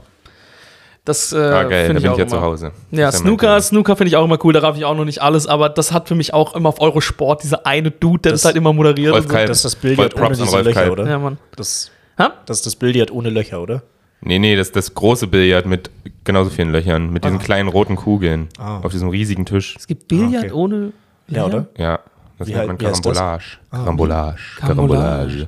Das 1.08 1.32
äh, 1.32 1.38
Ah, 1.38 1.64
geil, 1.64 1.70
da 1.70 1.94
finde 1.94 1.94
bin 1.94 1.98
ich 1.98 2.04
ich 2.04 2.10
auch 2.10 2.18
ja 2.20 2.28
zu. 2.28 2.42
Hause. 2.42 2.72
Ja, 2.92 3.10
ist 3.10 3.20
Snooker, 3.20 3.50
mein 3.54 3.62
Snooker 3.62 3.96
finde 3.96 4.10
ich 4.10 4.18
auch 4.18 4.26
immer 4.26 4.38
cool, 4.44 4.52
da 4.54 4.60
raff 4.60 4.76
ich 4.78 4.84
auch 4.86 4.96
noch 4.96 5.06
nicht 5.06 5.22
alles, 5.22 5.48
aber 5.48 5.70
das 5.70 5.92
hat 5.94 6.08
für 6.10 6.16
mich 6.16 6.34
auch 6.34 6.54
immer 6.56 6.70
auf 6.70 6.82
Eurosport, 6.82 7.44
dieser 7.44 7.66
eine 7.66 7.92
Dude, 7.92 8.20
der 8.24 8.32
das, 8.34 8.42
Das- 8.42 8.46
halt 8.50 8.58
immer 8.58 8.74
moderiert. 8.74 9.14
Rolf 9.14 9.24
und 9.26 9.30
so. 9.32 9.36
Kalb. 9.36 9.48
Das 9.48 9.58
ist 9.58 9.66
das 9.66 9.76
Billard 9.76 10.16
ohne 10.18 10.30
diese 10.36 10.58
Löcher, 10.62 10.74
Kalb. 10.74 10.92
oder? 10.92 11.08
Ja, 11.10 11.18
Mann. 11.20 11.38
Das, 11.56 11.92
Ha? 12.20 12.34
das 12.46 12.58
ist 12.58 12.66
das 12.66 12.76
Billard 12.76 13.10
ohne 13.12 13.30
Löcher, 13.30 13.62
oder? 13.62 13.84
Nee, 14.22 14.40
nee, 14.40 14.56
das 14.56 14.72
das 14.72 14.94
große 14.96 15.28
Billard 15.28 15.66
mit 15.68 15.90
genauso 16.24 16.50
vielen 16.50 16.72
Löchern, 16.72 17.12
mit 17.14 17.24
diesen 17.24 17.40
kleinen 17.40 17.70
roten 17.70 17.96
Kugeln 17.96 18.50
Ah. 18.60 18.80
auf 18.82 18.92
diesem 18.92 19.10
riesigen 19.10 19.46
Tisch. 19.46 19.76
Es 19.78 19.88
gibt 19.88 20.08
Billard 20.08 20.44
okay. 20.46 20.52
ohne. 20.52 20.92
Ja, 21.30 21.46
oder? 21.46 21.68
Ja, 21.78 22.00
das 22.40 22.48
Wie 22.48 22.52
nennt 22.54 22.68
halt- 22.70 22.82
man 22.82 22.90
heißt 22.92 23.06
das? 23.06 23.18
Karambolage. 23.18 23.44
Karambolage. 23.72 24.38
Karambolage. 24.60 25.48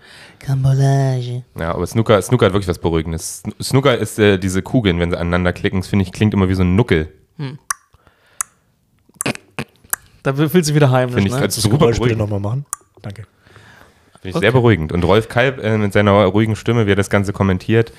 Karambolage. 0.60 1.44
Ja, 1.60 1.74
aber 1.74 1.86
Snooker, 1.86 2.22
Snooker 2.22 2.48
hat 2.48 2.54
wirklich 2.54 2.68
was 2.68 2.80
Beruhigendes. 2.80 3.44
Sn- 3.46 3.64
Snooker 3.64 3.98
ist 3.98 4.18
äh, 4.20 4.38
diese 4.40 4.62
Kugeln, 4.62 5.00
wenn 5.00 5.12
sie 5.12 5.18
aneinander 5.18 5.54
klicken, 5.54 5.80
das 5.82 5.88
finde 5.90 6.04
ich, 6.04 6.12
klingt 6.12 6.34
immer 6.34 6.50
wie 6.50 6.56
so 6.56 6.64
ein 6.64 6.76
Nuckel. 6.76 7.14
Da 10.24 10.34
fühlt 10.34 10.66
sich 10.66 10.76
wieder 10.76 10.92
heimlich. 10.92 11.16
Finde 11.16 11.30
ich 11.30 11.36
ne? 11.36 11.42
als 11.42 11.56
Das 11.56 11.64
super 11.64 11.78
Geräusch 11.78 11.98
beruhigend. 11.98 12.20
nochmal 12.20 12.40
machen. 12.40 12.66
Danke. 13.02 13.24
Finde 14.22 14.30
ich 14.30 14.36
Okay. 14.36 14.46
sehr 14.46 14.52
beruhigend. 14.52 14.92
Und 14.92 15.04
Rolf 15.06 15.30
Kalb 15.30 15.64
äh, 15.64 15.78
mit 15.78 15.94
seiner 15.94 16.12
ruhigen 16.26 16.56
Stimme, 16.58 16.86
wie 16.88 16.92
er 16.92 16.96
das 16.98 17.10
Ganze 17.10 17.32
kommentiert, 17.32 17.94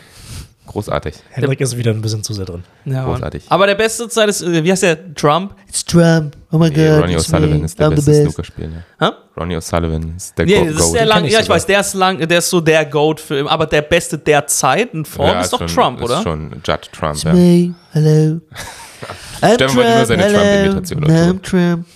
großartig. 0.73 1.15
Hendrik 1.31 1.61
ist 1.61 1.77
wieder 1.77 1.91
ein 1.93 2.01
bisschen 2.01 2.23
zu 2.23 2.33
sehr 2.33 2.45
drin. 2.47 2.63
ja, 2.85 3.03
Mann. 3.03 3.05
großartig. 3.15 3.45
Aber 3.49 3.67
der 3.67 3.75
beste 3.75 4.09
Zeit 4.09 4.29
ist, 4.29 4.43
äh, 4.43 4.65
wie 4.65 4.71
heißt 4.71 4.83
der? 4.83 5.15
Trump? 5.15 5.55
It's 5.69 5.85
Trump. 5.85 6.37
Oh 6.51 6.59
my 6.59 6.69
Nee, 6.71 6.75
god. 6.89 7.03
Ronnie 7.03 7.17
O'Sullivan 7.17 7.65
ist 7.65 7.79
der 7.79 7.91
beste 7.91 8.11
best. 8.11 8.23
Snookerspieler. 8.23 8.85
Hä? 8.99 9.11
Ronnie 9.37 9.57
O'Sullivan 9.57 10.17
ist 10.17 10.37
der 10.39 10.47
Nee, 10.47 10.59
Go 10.67 10.73
das 10.73 10.87
ist 10.87 10.93
der 10.95 11.07
lang, 11.07 11.25
ich 11.25 11.33
ja, 11.33 11.39
ich 11.41 11.45
sogar. 11.47 11.57
weiß, 11.57 11.67
der 11.67 11.81
ist 11.81 11.95
lang, 11.95 12.19
der 12.29 12.39
ist 12.39 12.51
so 12.51 12.61
der 12.61 12.85
Goat 12.87 13.21
für, 13.21 13.51
aber 13.51 13.67
der 13.67 13.83
beste 13.83 14.19
der 14.19 14.47
Zeit 14.47 14.95
in 14.95 15.05
Form 15.05 15.39
ist 15.39 15.53
doch 15.53 15.59
schon, 15.61 15.69
Trump, 15.69 16.03
oder? 16.03 16.17
Ist 16.19 16.23
schon 16.25 16.51
Judd 16.65 16.91
Trump, 16.93 17.15
It's 17.15 17.23
ja. 17.25 17.33
me. 17.33 17.75
Hello. 17.93 18.41
I'm 19.43 19.55
Stefan 19.55 19.77
wollte 19.77 19.97
nur 19.97 20.07
seine 20.07 20.23
hello. 20.25 20.73
Trump-Imitation. 20.73 21.05
I'm 21.05 21.43
Trump. 21.43 21.87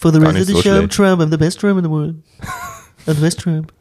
For 0.00 0.12
the 0.12 0.18
Gar 0.20 0.28
rest 0.34 0.40
of 0.42 0.46
the 0.48 0.52
so 0.54 0.62
show, 0.62 0.76
I'm. 0.82 0.88
Trump. 0.88 1.20
I'm 1.22 1.30
the 1.30 1.38
best 1.38 1.60
Trump 1.60 1.78
in 1.78 1.84
the 1.84 1.90
world. 1.90 2.14
I'm 3.06 3.14
the 3.14 3.20
best 3.20 3.38
Trump. 3.40 3.72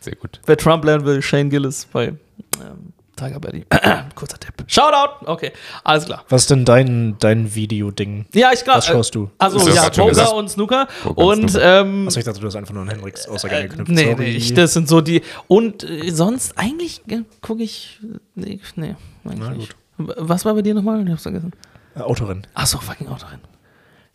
Sehr 0.00 0.14
gut. 0.16 0.40
Wer 0.46 0.56
Trump 0.56 0.84
lernen 0.84 1.04
will, 1.06 1.22
Shane 1.22 1.48
Gillis 1.50 1.86
bei 1.92 2.08
ähm, 2.08 2.92
Tiger 3.16 3.38
Betty. 3.40 3.64
Kurzer 4.14 4.38
Tipp. 4.40 4.54
Shoutout! 4.66 5.26
Okay, 5.26 5.52
alles 5.84 6.04
klar. 6.06 6.24
Was 6.28 6.42
ist 6.42 6.50
denn 6.50 6.64
dein, 6.64 7.16
dein 7.20 7.54
Video-Ding? 7.54 8.26
Ja, 8.34 8.50
ich 8.52 8.64
glaube. 8.64 8.78
Was 8.78 8.86
schaust 8.86 9.14
du? 9.14 9.30
Also 9.38 9.58
Hast 9.58 9.68
du 9.68 9.72
ja, 9.72 9.88
Poker 9.90 10.34
und 10.34 10.48
Snooker. 10.50 10.88
Poker 11.02 11.18
und 11.18 11.42
und 11.44 11.50
Snooker. 11.50 11.80
ähm, 11.80 12.06
Achso, 12.08 12.18
ich 12.18 12.24
dachte, 12.24 12.40
du 12.40 12.46
hast 12.46 12.56
einfach 12.56 12.72
nur 12.74 12.82
an 12.82 12.88
Hendriks 12.88 13.26
Aussage 13.28 13.54
äh, 13.54 13.62
angeknüpft. 13.62 13.90
nee, 13.92 14.04
Sorry. 14.10 14.24
nee, 14.24 14.30
ich, 14.30 14.54
das 14.54 14.72
sind 14.72 14.88
so 14.88 15.00
die. 15.00 15.22
Und 15.48 15.84
äh, 15.88 16.10
sonst 16.10 16.58
eigentlich 16.58 17.02
äh, 17.08 17.22
gucke 17.40 17.62
ich. 17.62 18.00
Nee, 18.34 18.60
nee 18.76 18.94
eigentlich 19.24 19.38
Na 19.40 19.50
nicht. 19.50 19.76
W- 19.98 20.12
Was 20.16 20.44
war 20.44 20.54
bei 20.54 20.62
dir 20.62 20.74
nochmal? 20.74 21.04
Ich 21.04 21.10
hab's 21.10 21.22
vergessen. 21.22 21.52
Äh, 21.96 22.00
Autorennen. 22.00 22.46
Achso, 22.54 22.78
fucking 22.78 23.08
Autorennen. 23.08 23.42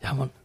Ja, 0.04 0.14
Mann. 0.14 0.30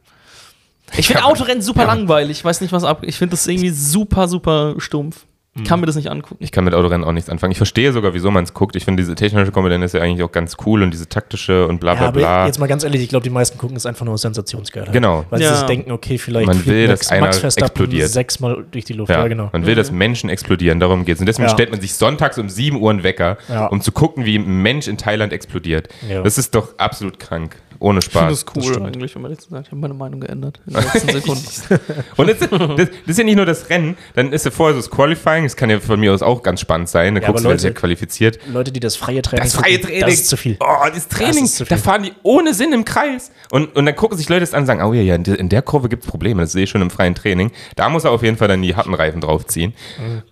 Ich 0.97 1.07
finde 1.09 1.25
Autorennen 1.25 1.63
super 1.63 1.87
langweilig. 1.87 2.39
Ich 2.39 2.45
weiß 2.45 2.61
nicht, 2.61 2.71
was 2.73 2.85
ab. 2.85 3.03
Ich 3.03 3.17
finde 3.17 3.33
das 3.33 3.47
irgendwie 3.49 3.71
super, 3.71 4.29
super 4.29 4.75
stumpf. 4.79 5.25
Ich 5.57 5.63
kann 5.65 5.79
mir 5.79 5.87
das 5.87 5.95
nicht 5.95 6.11
angucken. 6.11 6.43
Ich 6.43 6.51
kann 6.51 6.65
mit 6.65 6.75
Autorennen 6.75 7.07
auch 7.07 7.13
nichts 7.13 7.31
anfangen. 7.31 7.53
Ich 7.53 7.59
verstehe 7.59 7.93
sogar, 7.93 8.13
wieso 8.13 8.31
man 8.33 8.43
es 8.43 8.55
guckt. 8.55 8.75
Ich 8.75 8.85
finde, 8.85 9.03
diese 9.03 9.15
technische 9.15 9.53
Komponente 9.53 9.85
ist 9.85 9.95
ja 9.95 10.01
eigentlich 10.01 10.25
auch 10.25 10.33
ganz 10.33 10.57
cool 10.67 10.83
und 10.83 10.91
diese 10.91 11.09
taktische 11.09 11.69
und 11.69 11.79
bla 11.79 11.93
Ja, 11.93 11.99
bla 11.99 12.09
aber 12.09 12.19
bla. 12.19 12.47
jetzt 12.47 12.59
mal 12.59 12.67
ganz 12.67 12.83
ehrlich, 12.83 13.03
ich 13.03 13.09
glaube, 13.09 13.23
die 13.23 13.31
meisten 13.31 13.57
gucken 13.57 13.77
es 13.77 13.87
einfach 13.87 14.05
nur 14.05 14.15
aus 14.15 14.23
Sensationsgeilheit. 14.23 14.93
Genau. 14.93 15.25
Weil 15.31 15.41
Ja. 15.43 15.51
sie 15.53 15.59
sich 15.59 15.67
denken, 15.67 15.93
okay, 15.93 16.19
vielleicht 16.19 16.49
Man 16.49 16.67
will, 16.67 16.89
Max, 16.89 17.01
dass 17.01 17.13
einer 17.13 17.21
Max 17.27 17.39
Verstappen 17.39 17.71
explodiert. 17.71 18.09
sechsmal 18.11 18.65
durch 18.71 18.85
die 18.85 18.95
Luft. 18.95 19.11
Ja, 19.11 19.21
Ja, 19.21 19.29
genau. 19.29 19.51
Man 19.53 19.65
will, 19.65 19.77
dass 19.77 19.93
Menschen 19.93 20.29
explodieren, 20.29 20.81
darum 20.81 21.05
geht 21.05 21.15
es. 21.15 21.21
Und 21.21 21.27
deswegen 21.27 21.47
Ja. 21.49 21.55
stellt 21.55 21.71
man 21.71 21.81
sich 21.81 21.95
sonntags 21.95 22.37
um 22.37 22.49
7 22.49 22.81
Uhr 22.81 22.91
einen 22.91 23.05
Wecker, 23.05 23.39
Ja. 23.49 23.67
um 23.67 23.81
zu 23.81 23.93
gucken, 23.93 24.25
wie 24.25 24.37
ein 24.37 24.63
Mensch 24.63 24.89
in 24.89 24.99
Thailand 24.99 25.33
explodiert. 25.33 25.89
Ja. 26.09 26.23
Das 26.23 26.37
ist 26.37 26.55
doch 26.57 26.77
absolut 26.79 27.21
krank. 27.21 27.57
Ohne 27.85 27.99
Ich 27.99 28.07
finde 28.07 28.19
Spaß. 28.29 28.45
das 28.45 28.57
cool 28.57 28.63
stimmt. 28.73 28.87
eigentlich, 28.87 29.15
wenn 29.15 29.23
man 29.23 29.31
jetzt 29.31 29.49
sagt, 29.51 29.67
ich 29.67 29.71
habe 29.73 29.81
meine 29.81 29.93
Meinung 29.95 30.21
geändert 30.21 30.61
in 30.67 30.73
den 30.73 30.83
letzten 30.83 31.09
Sekunden. 31.13 31.45
Und 32.17 32.29
das, 32.31 32.39
das, 32.39 32.49
das 32.77 32.89
ist 33.07 33.19
ja 33.19 33.25
nicht 33.25 33.37
nur 33.37 33.45
das 33.47 33.69
Rennen, 33.69 33.97
dann 34.15 34.33
ist 34.33 34.45
ja 34.47 34.51
vorher 34.51 34.75
so 34.75 34.81
das 34.81 34.91
Qualifying, 34.91 35.45
das 35.45 35.55
kann 35.55 35.69
ja 35.69 35.81
von 35.81 36.01
mir 36.01 36.13
aus 36.15 36.23
auch 36.23 36.43
ganz 36.43 36.61
spannend 36.61 36.89
sein. 36.89 37.15
Da 37.15 37.21
Ja, 37.21 37.27
guckst 37.29 37.45
du, 37.45 37.49
wer 37.51 37.59
sich 37.59 37.75
qualifiziert. 37.75 38.39
Leute, 38.51 38.73
die 38.73 38.81
das 38.81 38.97
freie 38.97 39.21
Training 39.23 39.45
Das 39.45 39.55
freie 39.55 39.75
gucken, 39.79 39.87
Training. 39.89 40.01
das 40.07 40.15
ist 40.15 40.29
zu 40.29 40.37
viel. 40.37 40.57
Oh, 40.61 40.89
das 40.95 41.09
Training. 41.09 41.35
Das 41.43 41.51
ist 41.51 41.57
zu 41.57 41.65
da 41.65 41.77
fahren 41.77 42.05
die 42.05 42.13
ohne 42.23 42.55
Sinn 42.55 42.73
im 42.73 42.85
Kreis. 42.87 43.31
Und, 43.51 43.77
und 43.77 43.85
dann 43.85 43.95
gucken 43.97 44.17
sich 44.17 44.29
Leute 44.31 44.41
das 44.41 44.55
an 44.55 44.61
und 44.61 44.67
sagen, 44.67 44.83
oh 44.83 44.93
ja, 44.95 45.03
ja, 45.03 45.15
in 45.17 45.25
der- 45.25 45.39
in 45.39 45.49
der 45.51 45.61
Kurve 45.63 45.89
gibt 45.91 46.05
es 46.05 46.11
Probleme. 46.11 46.41
Das 46.43 46.53
sehe 46.53 46.65
ich 46.65 46.71
schon 46.71 46.81
im 46.81 46.91
freien 46.91 47.15
Training. 47.15 47.51
Da 47.77 47.89
muss 47.91 48.05
er 48.05 48.13
auf 48.13 48.23
jeden 48.23 48.37
Fall 48.39 48.49
dann 48.49 48.63
die 48.63 48.75
Hattenreifen 48.77 49.21
draufziehen. 49.21 49.75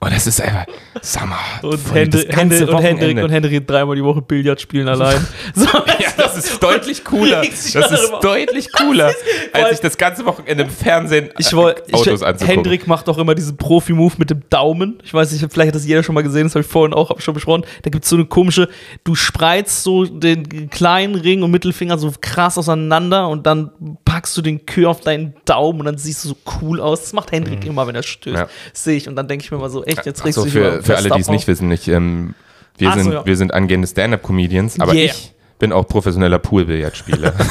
Und 0.00 0.12
das 0.12 0.26
ist 0.26 0.40
einfach, 0.40 0.64
Summer. 1.02 1.38
Und, 1.62 1.78
Hendrik, 1.92 2.34
Hendrik, 2.34 2.68
und, 2.68 2.80
Hendrik, 2.82 3.18
und 3.22 3.30
Hendrik 3.30 3.66
dreimal 3.66 3.96
die 3.96 4.04
Woche 4.04 4.22
Billard 4.22 4.60
spielen 4.60 4.88
allein. 4.88 5.24
So, 5.54 5.66
Ja, 5.66 6.08
das 6.16 6.36
ist 6.38 6.62
deutlich 6.62 7.04
cooler. 7.04 7.41
Das 7.50 7.90
ist 7.90 8.12
deutlich 8.22 8.72
cooler, 8.72 9.12
als 9.52 9.70
sich 9.70 9.80
das 9.80 9.96
ganze 9.98 10.24
Wochenende 10.26 10.64
im 10.64 10.70
Fernsehen 10.70 11.30
Ich 11.38 11.52
wollte, 11.52 11.82
äh, 11.88 11.94
Autos 11.94 12.20
ich, 12.20 12.26
anzugucken. 12.26 12.46
Hendrik 12.46 12.86
macht 12.86 13.08
auch 13.08 13.18
immer 13.18 13.34
diesen 13.34 13.56
Profi-Move 13.56 14.14
mit 14.18 14.30
dem 14.30 14.42
Daumen. 14.50 15.00
Ich 15.04 15.12
weiß 15.12 15.32
nicht, 15.32 15.44
vielleicht 15.52 15.68
hat 15.68 15.74
das 15.74 15.86
jeder 15.86 16.02
schon 16.02 16.14
mal 16.14 16.22
gesehen, 16.22 16.44
das 16.44 16.54
habe 16.54 16.62
ich 16.62 16.70
vorhin 16.70 16.94
auch 16.94 17.18
schon 17.20 17.34
besprochen. 17.34 17.64
Da 17.82 17.90
gibt 17.90 18.04
es 18.04 18.10
so 18.10 18.16
eine 18.16 18.26
komische, 18.26 18.68
du 19.04 19.14
spreizt 19.14 19.82
so 19.82 20.04
den 20.04 20.70
kleinen 20.70 21.14
Ring 21.14 21.42
und 21.42 21.50
Mittelfinger 21.50 21.98
so 21.98 22.12
krass 22.20 22.58
auseinander 22.58 23.28
und 23.28 23.46
dann 23.46 23.70
packst 24.04 24.36
du 24.36 24.42
den 24.42 24.66
Kür 24.66 24.90
auf 24.90 25.00
deinen 25.00 25.34
Daumen 25.44 25.80
und 25.80 25.86
dann 25.86 25.98
siehst 25.98 26.24
du 26.24 26.28
so 26.28 26.36
cool 26.60 26.80
aus. 26.80 27.00
Das 27.00 27.12
macht 27.12 27.32
Hendrik 27.32 27.64
immer, 27.66 27.86
wenn 27.86 27.94
er 27.94 28.02
stößt. 28.02 28.36
Mhm. 28.36 28.42
Ja. 28.42 28.48
Sehe 28.72 28.96
ich 28.96 29.08
und 29.08 29.16
dann 29.16 29.28
denke 29.28 29.44
ich 29.44 29.50
mir 29.50 29.58
mal 29.58 29.70
so, 29.70 29.84
echt, 29.84 30.06
jetzt 30.06 30.24
regst 30.24 30.36
so, 30.36 30.42
du 30.42 30.44
dich 30.46 30.52
für, 30.54 30.74
über 30.74 30.82
für 30.82 30.96
alle, 30.96 31.10
die 31.10 31.20
es 31.20 31.28
nicht 31.28 31.46
wissen, 31.48 31.70
ich, 31.70 31.88
ähm, 31.88 32.34
wir, 32.78 32.88
Ach 32.88 32.96
so, 32.96 33.02
sind, 33.02 33.12
ja. 33.12 33.26
wir 33.26 33.36
sind 33.36 33.54
angehende 33.54 33.86
Stand-Up-Comedians, 33.86 34.80
aber 34.80 34.94
Yeah. 34.94 35.04
ich 35.06 35.31
bin 35.62 35.72
auch 35.72 35.86
professioneller 35.86 36.40
Poolbillardspieler. 36.40 37.32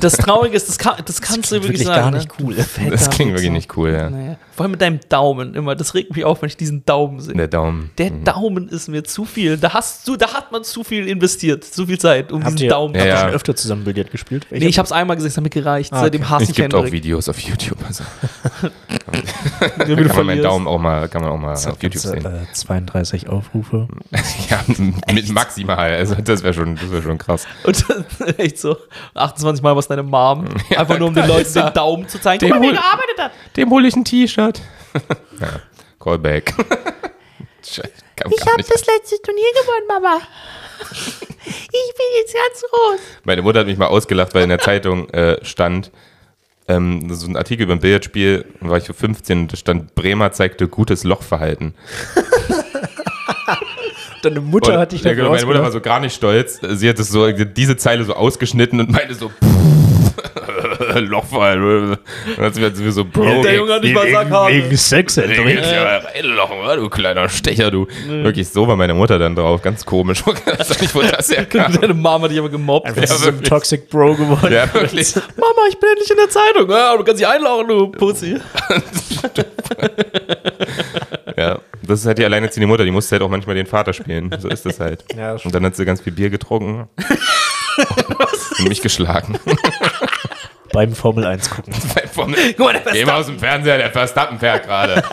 Das 0.00 0.16
Traurige 0.16 0.54
ist, 0.54 0.68
das, 0.68 0.78
kann, 0.78 0.94
das 1.04 1.20
kannst 1.20 1.50
du 1.50 1.58
klingt 1.58 1.64
wirklich 1.64 1.80
wirklich 1.80 1.86
sagen. 1.86 2.02
gar 2.02 2.10
ne? 2.10 2.18
nicht 2.18 2.30
cool. 2.38 2.54
Du 2.54 2.62
fetter 2.62 2.90
Das 2.90 3.10
klingt 3.10 3.30
wirklich 3.30 3.44
Wichser. 3.44 3.52
nicht 3.52 3.76
cool, 3.76 3.90
ja. 3.90 4.10
Naja. 4.10 4.36
Vor 4.52 4.64
allem 4.64 4.70
mit 4.72 4.80
deinem 4.82 5.00
Daumen 5.08 5.54
immer. 5.54 5.74
Das 5.74 5.94
regt 5.94 6.14
mich 6.14 6.24
auf, 6.24 6.42
wenn 6.42 6.48
ich 6.48 6.56
diesen 6.56 6.84
Daumen 6.84 7.20
sehe. 7.20 7.34
Der 7.34 7.48
Daumen. 7.48 7.90
Der 7.98 8.10
Daumen 8.10 8.68
ist 8.68 8.88
mir 8.88 9.02
zu 9.02 9.24
viel. 9.24 9.56
Da 9.56 9.72
hast 9.72 10.06
du, 10.06 10.16
da 10.16 10.34
hat 10.34 10.52
man 10.52 10.62
zu 10.62 10.84
viel 10.84 11.08
investiert, 11.08 11.64
zu 11.64 11.86
viel 11.86 11.98
Zeit, 11.98 12.30
um 12.32 12.44
Habt 12.44 12.52
diesen 12.54 12.64
ihr, 12.66 12.70
Daumen 12.70 12.94
Ja, 12.94 13.06
ja. 13.06 13.18
schon 13.20 13.30
öfter 13.30 13.56
zusammen 13.56 13.84
Billard 13.84 14.10
gespielt? 14.10 14.46
Nee, 14.50 14.66
ich 14.66 14.78
hab's 14.78 14.92
einmal 14.92 15.16
gesehen, 15.16 15.30
es 15.30 15.36
hat 15.36 15.44
mir 15.44 15.50
gereicht. 15.50 15.92
Ah, 15.92 16.00
Seitdem 16.00 16.20
okay. 16.22 16.30
hasse 16.30 16.44
Es 16.44 16.50
ich 16.50 16.56
gibt 16.56 16.74
auch 16.74 16.78
Hendrik. 16.84 16.92
Videos 16.92 17.28
auf 17.28 17.40
YouTube. 17.40 17.78
Also, 17.86 18.04
da 19.78 19.84
du 19.84 19.96
kann 19.96 20.16
man 20.16 20.26
meinen. 20.26 20.42
Daumen 20.42 20.66
auch 20.68 20.78
mal, 20.78 21.08
kann 21.08 21.22
man 21.22 21.30
auch 21.32 21.38
mal 21.38 21.50
Das 21.50 21.66
auf 21.66 21.82
YouTube 21.82 21.94
jetzt, 21.94 22.02
sehen. 22.02 22.24
äh, 22.24 22.52
32 22.52 23.28
Aufrufe. 23.28 23.88
Ja, 24.50 24.62
mit 25.12 25.28
maximal. 25.30 25.92
Also 25.92 26.14
das 26.14 26.42
wäre 26.42 26.54
schon, 26.54 26.74
das 26.76 26.90
wär 26.90 27.02
schon 27.02 27.18
krass. 27.18 27.37
Und 27.64 27.84
echt 28.38 28.58
so, 28.58 28.76
28 29.14 29.62
Mal 29.62 29.76
was 29.76 29.88
deine 29.88 30.02
Mom. 30.02 30.46
Einfach 30.76 30.98
nur 30.98 31.08
um 31.08 31.14
den 31.14 31.26
Leuten 31.26 31.52
den 31.52 31.72
Daumen 31.72 32.08
zu 32.08 32.20
zeigen. 32.20 32.40
Den 32.40 32.50
Guck 32.50 32.60
mal, 32.60 32.68
er 32.68 32.72
gearbeitet 32.72 33.18
hat. 33.18 33.32
Dem 33.56 33.70
hole 33.70 33.88
ich 33.88 33.96
ein 33.96 34.04
T-Shirt. 34.04 34.60
ja, 35.40 35.48
Callback. 36.00 36.54
Ich 37.62 37.78
habe 37.78 38.62
das 38.62 38.86
letzte 38.86 39.20
Turnier 39.22 39.50
gewonnen, 39.62 39.86
Mama. 39.88 40.18
Ich 41.46 41.70
bin 41.70 42.06
jetzt 42.20 42.34
ganz 42.34 42.64
rot. 42.72 43.00
Meine 43.24 43.42
Mutter 43.42 43.60
hat 43.60 43.66
mich 43.66 43.78
mal 43.78 43.86
ausgelacht, 43.86 44.34
weil 44.34 44.44
in 44.44 44.48
der 44.48 44.58
Zeitung 44.58 45.08
äh, 45.10 45.44
stand, 45.44 45.90
ähm, 46.66 47.12
so 47.14 47.26
ein 47.26 47.36
Artikel 47.36 47.64
über 47.64 47.72
ein 47.72 47.80
Billardspiel, 47.80 48.44
da 48.60 48.68
war 48.68 48.78
ich 48.78 48.84
so 48.84 48.92
15 48.92 49.40
und 49.40 49.52
da 49.52 49.56
stand, 49.56 49.94
Bremer 49.94 50.32
zeigte 50.32 50.68
gutes 50.68 51.04
Lochverhalten. 51.04 51.74
Deine 54.22 54.40
Mutter 54.40 54.74
Und, 54.74 54.78
hat 54.78 54.92
dich 54.92 55.00
ja, 55.02 55.10
dafür 55.10 55.24
genau, 55.24 55.34
meine 55.34 55.46
Mutter 55.46 55.62
war 55.62 55.72
so 55.72 55.80
gar 55.80 56.00
nicht 56.00 56.14
stolz. 56.14 56.60
Sie 56.60 56.88
hat 56.88 56.98
so, 56.98 57.30
diese 57.30 57.76
Zeile 57.76 58.04
so 58.04 58.14
ausgeschnitten 58.14 58.80
und 58.80 58.90
meinte 58.90 59.14
so, 59.14 59.30
Lochfall. 61.00 61.98
Dann 62.36 62.44
hat 62.44 62.54
sie 62.54 62.82
mir 62.82 62.92
so, 62.92 63.04
Bro, 63.04 63.42
Der 63.42 63.56
Junge 63.56 63.74
hat 63.74 63.82
nicht 63.82 63.94
mal 63.94 64.06
Wegen 64.06 64.14
Sackhaare. 64.14 64.76
Sex 64.76 65.16
Leg 65.16 65.38
jetzt 65.46 65.70
ja 65.70 65.98
reinlochen, 65.98 66.56
du 66.80 66.88
kleiner 66.88 67.28
Stecher, 67.28 67.70
du. 67.70 67.86
Wirklich, 68.08 68.48
so 68.48 68.66
war 68.66 68.76
meine 68.76 68.94
Mutter 68.94 69.18
dann 69.18 69.34
drauf. 69.36 69.62
Ganz 69.62 69.84
komisch. 69.84 70.22
Ich 70.58 70.68
weiß 70.70 70.80
nicht, 70.80 70.94
wo 70.94 71.02
das 71.02 71.30
herkam. 71.30 71.72
Deine 71.80 71.94
Mama 71.94 72.24
hat 72.24 72.30
dich 72.32 72.38
aber 72.38 72.48
gemobbt. 72.48 72.86
Einfach 72.88 73.02
Ja, 73.02 73.06
so 73.08 73.28
ein. 73.28 73.42
Toxic 73.42 73.88
Bro 73.88 74.14
geworden. 74.16 74.52
Ja, 74.52 74.72
wirklich. 74.74 75.14
Mama, 75.36 75.60
ich 75.68 75.78
bin 75.78 75.90
endlich 75.90 76.10
in 76.10 76.16
der 76.16 76.28
Zeitung. 76.28 76.70
Ja, 76.70 76.96
du 76.96 77.04
kannst 77.04 77.20
dich 77.20 77.28
einlaufen, 77.28 77.68
du 77.68 77.88
Pussy. 77.88 78.36
Ja, 81.38 81.60
das 81.82 82.00
ist 82.00 82.06
halt 82.06 82.18
die 82.18 82.24
alleinerziehende 82.24 82.66
Mutter, 82.66 82.84
die 82.84 82.90
musste 82.90 83.12
halt 83.14 83.22
auch 83.22 83.28
manchmal 83.28 83.54
den 83.54 83.66
Vater 83.66 83.92
spielen. 83.92 84.34
So 84.40 84.48
ist 84.48 84.66
das 84.66 84.80
halt. 84.80 85.04
Ja, 85.16 85.34
das 85.34 85.44
und 85.44 85.54
dann 85.54 85.64
hat 85.64 85.76
sie 85.76 85.84
ganz 85.84 86.00
viel 86.00 86.12
Bier 86.12 86.30
getrunken. 86.30 86.88
und 88.58 88.68
mich 88.68 88.82
geschlagen. 88.82 89.38
Beim 90.72 90.92
Formel 90.94 91.24
1 91.24 91.48
gucken. 91.48 91.72
Vom, 92.12 92.34
Guck 92.56 92.58
mal, 92.58 92.72
der 92.72 92.92
Geh 92.92 93.04
mal 93.04 93.20
aus 93.20 93.26
dem 93.26 93.38
Fernseher, 93.38 93.78
der 93.78 93.90
Verstappen 93.90 94.40
fährt 94.40 94.64
gerade. 94.64 95.04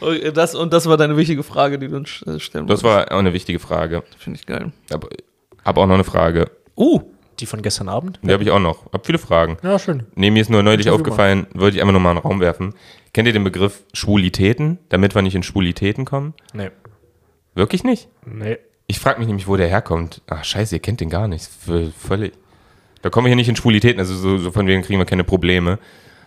Und 0.00 0.36
das, 0.36 0.56
und 0.56 0.72
das 0.72 0.88
war 0.88 0.96
deine 0.96 1.16
wichtige 1.16 1.44
Frage, 1.44 1.78
die 1.78 1.86
du 1.86 1.96
uns 1.96 2.24
stellen 2.38 2.66
Das 2.66 2.82
war 2.82 3.12
auch 3.12 3.18
eine 3.18 3.32
wichtige 3.32 3.60
Frage. 3.60 4.02
Finde 4.18 4.40
ich 4.40 4.46
geil. 4.46 4.72
Aber 4.90 5.08
habe 5.64 5.80
auch 5.80 5.86
noch 5.86 5.94
eine 5.94 6.02
Frage. 6.02 6.50
Uh, 6.76 7.02
Die 7.42 7.46
von 7.46 7.60
gestern 7.60 7.88
Abend? 7.88 8.20
Die 8.22 8.32
habe 8.32 8.44
ich 8.44 8.50
auch 8.52 8.60
noch. 8.60 8.92
Hab 8.92 9.04
viele 9.04 9.18
Fragen. 9.18 9.56
Ja, 9.64 9.76
schön. 9.80 10.04
Nee, 10.14 10.30
mir 10.30 10.40
ist 10.42 10.48
nur 10.48 10.62
neulich 10.62 10.88
aufgefallen, 10.90 11.48
wollte 11.54 11.76
ich 11.76 11.82
einfach 11.82 11.90
nur 11.92 12.00
mal 12.00 12.12
in 12.12 12.18
den 12.18 12.22
Raum 12.22 12.38
werfen. 12.38 12.72
Kennt 13.12 13.26
ihr 13.26 13.32
den 13.32 13.42
Begriff 13.42 13.82
Schwulitäten, 13.92 14.78
damit 14.90 15.16
wir 15.16 15.22
nicht 15.22 15.34
in 15.34 15.42
Schwulitäten 15.42 16.04
kommen? 16.04 16.34
Nee. 16.54 16.70
Wirklich 17.56 17.82
nicht? 17.82 18.08
Nee. 18.24 18.58
Ich 18.86 19.00
frage 19.00 19.18
mich 19.18 19.26
nämlich, 19.26 19.48
wo 19.48 19.56
der 19.56 19.66
herkommt. 19.68 20.22
Ach, 20.28 20.44
scheiße, 20.44 20.76
ihr 20.76 20.80
kennt 20.80 21.00
den 21.00 21.10
gar 21.10 21.26
nicht. 21.26 21.46
V- 21.66 21.90
Völlig. 21.98 22.32
Da 23.02 23.10
kommen 23.10 23.24
wir 23.24 23.30
hier 23.30 23.36
nicht 23.36 23.48
in 23.48 23.56
Schwulitäten, 23.56 23.98
also 23.98 24.14
so, 24.14 24.38
so 24.38 24.52
von 24.52 24.68
wegen 24.68 24.82
kriegen 24.82 25.00
wir 25.00 25.04
keine 25.06 25.24
Probleme. 25.24 25.80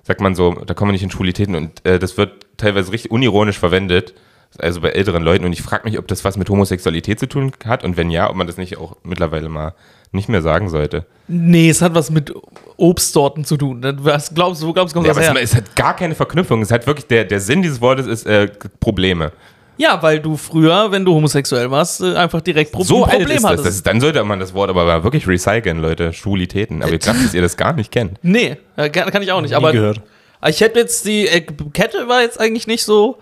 Sagt 0.03 0.20
man 0.20 0.36
so, 0.36 0.51
da 0.66 0.74
kommen 0.74 0.89
wir 0.89 0.93
nicht 0.93 1.03
in 1.03 1.11
Schwulitäten 1.11 1.55
und 1.55 1.86
äh, 1.86 1.97
das 1.97 2.18
wird 2.18 2.45
teilweise 2.57 2.91
richtig 2.91 3.09
unironisch 3.11 3.57
verwendet, 3.57 4.13
also 4.59 4.82
bei 4.82 4.89
älteren 4.89 5.24
Leuten. 5.24 5.45
Und 5.45 5.53
ich 5.53 5.61
frage 5.61 5.86
mich, 5.86 5.97
ob 5.97 6.07
das 6.09 6.26
was 6.26 6.36
mit 6.38 6.49
Homosexualität 6.49 7.20
zu 7.20 7.28
tun 7.28 7.53
hat 7.66 7.84
und 7.86 7.95
wenn 7.95 8.09
ja, 8.11 8.30
ob 8.30 8.36
man 8.36 8.45
das 8.45 8.57
nicht 8.57 8.78
auch 8.78 8.97
mittlerweile 9.03 9.47
mal 9.49 9.74
nicht 10.16 10.30
mehr 10.30 10.41
sagen 10.41 10.70
sollte. 10.70 11.05
nee, 11.28 11.70
es 11.70 11.82
hat 11.82 11.93
was 11.93 12.09
mit 12.09 12.34
Obstsorten 12.78 13.45
zu 13.45 13.57
tun. 13.57 13.82
Was 14.01 14.34
glaubst 14.34 14.61
du, 14.61 14.68
wo 14.68 14.74
glaubst 14.74 14.93
du, 14.93 14.97
kommt 14.97 15.07
Ja, 15.07 15.13
das 15.13 15.28
aber 15.28 15.36
her? 15.38 15.43
es, 15.43 15.51
es 15.51 15.55
hat 15.57 15.76
gar 15.76 15.95
keine 15.95 16.16
Verknüpfung. 16.16 16.61
Es 16.61 16.72
hat 16.72 16.86
wirklich, 16.88 17.07
der, 17.07 17.24
der 17.26 17.39
Sinn 17.39 17.61
dieses 17.61 17.80
Wortes 17.82 18.07
ist 18.07 18.26
äh, 18.26 18.47
Probleme. 18.80 19.32
Ja, 19.78 20.01
weil 20.01 20.20
du 20.20 20.38
früher, 20.38 20.91
wenn 20.91 21.03
du 21.03 21.13
homosexuell 21.13 21.70
warst, 21.70 22.01
äh, 22.01 22.16
einfach 22.16 22.41
direkt 22.41 22.72
Pro 22.72 22.84
So 22.84 23.03
ein 23.03 23.09
alt 23.11 23.20
Problem 23.20 23.36
ist 23.38 23.43
das. 23.43 23.51
hattest. 23.51 23.66
das 23.68 23.76
ist, 23.76 23.88
dann 23.88 23.99
sollte 24.01 24.24
man 24.24 24.39
das 24.39 24.53
Wort 24.53 24.70
aber 24.70 25.03
wirklich 25.03 25.28
recyceln, 25.28 25.80
Leute. 25.80 26.13
Schwulitäten. 26.13 26.82
Aber 26.82 26.93
ich 26.93 26.99
glaube, 26.99 27.20
dass 27.22 27.34
ihr 27.34 27.41
das 27.41 27.57
gar 27.57 27.74
nicht 27.74 27.91
kennt. 27.91 28.18
nee, 28.22 28.57
kann, 28.91 29.22
ich 29.22 29.32
auch 29.32 29.41
nicht. 29.41 29.53
Aber 29.53 29.72
gehört. 29.72 30.01
ich 30.47 30.61
hätte 30.61 30.80
jetzt 30.80 31.05
die 31.05 31.28
äh, 31.28 31.41
Kette 31.74 32.07
war 32.07 32.22
jetzt 32.22 32.39
eigentlich 32.39 32.68
nicht 32.68 32.84
so. 32.84 33.18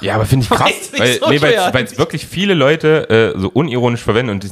Ja, 0.00 0.14
aber 0.14 0.26
finde 0.26 0.44
ich 0.44 0.50
krass, 0.56 0.60
Weiß 0.60 0.92
nicht 0.92 1.00
weil 1.42 1.58
so 1.58 1.70
nee, 1.70 1.82
es 1.82 1.98
wirklich 1.98 2.24
viele 2.26 2.54
Leute 2.54 3.34
äh, 3.36 3.38
so 3.38 3.48
unironisch 3.52 4.00
verwenden 4.02 4.30
und 4.30 4.44
die- 4.44 4.50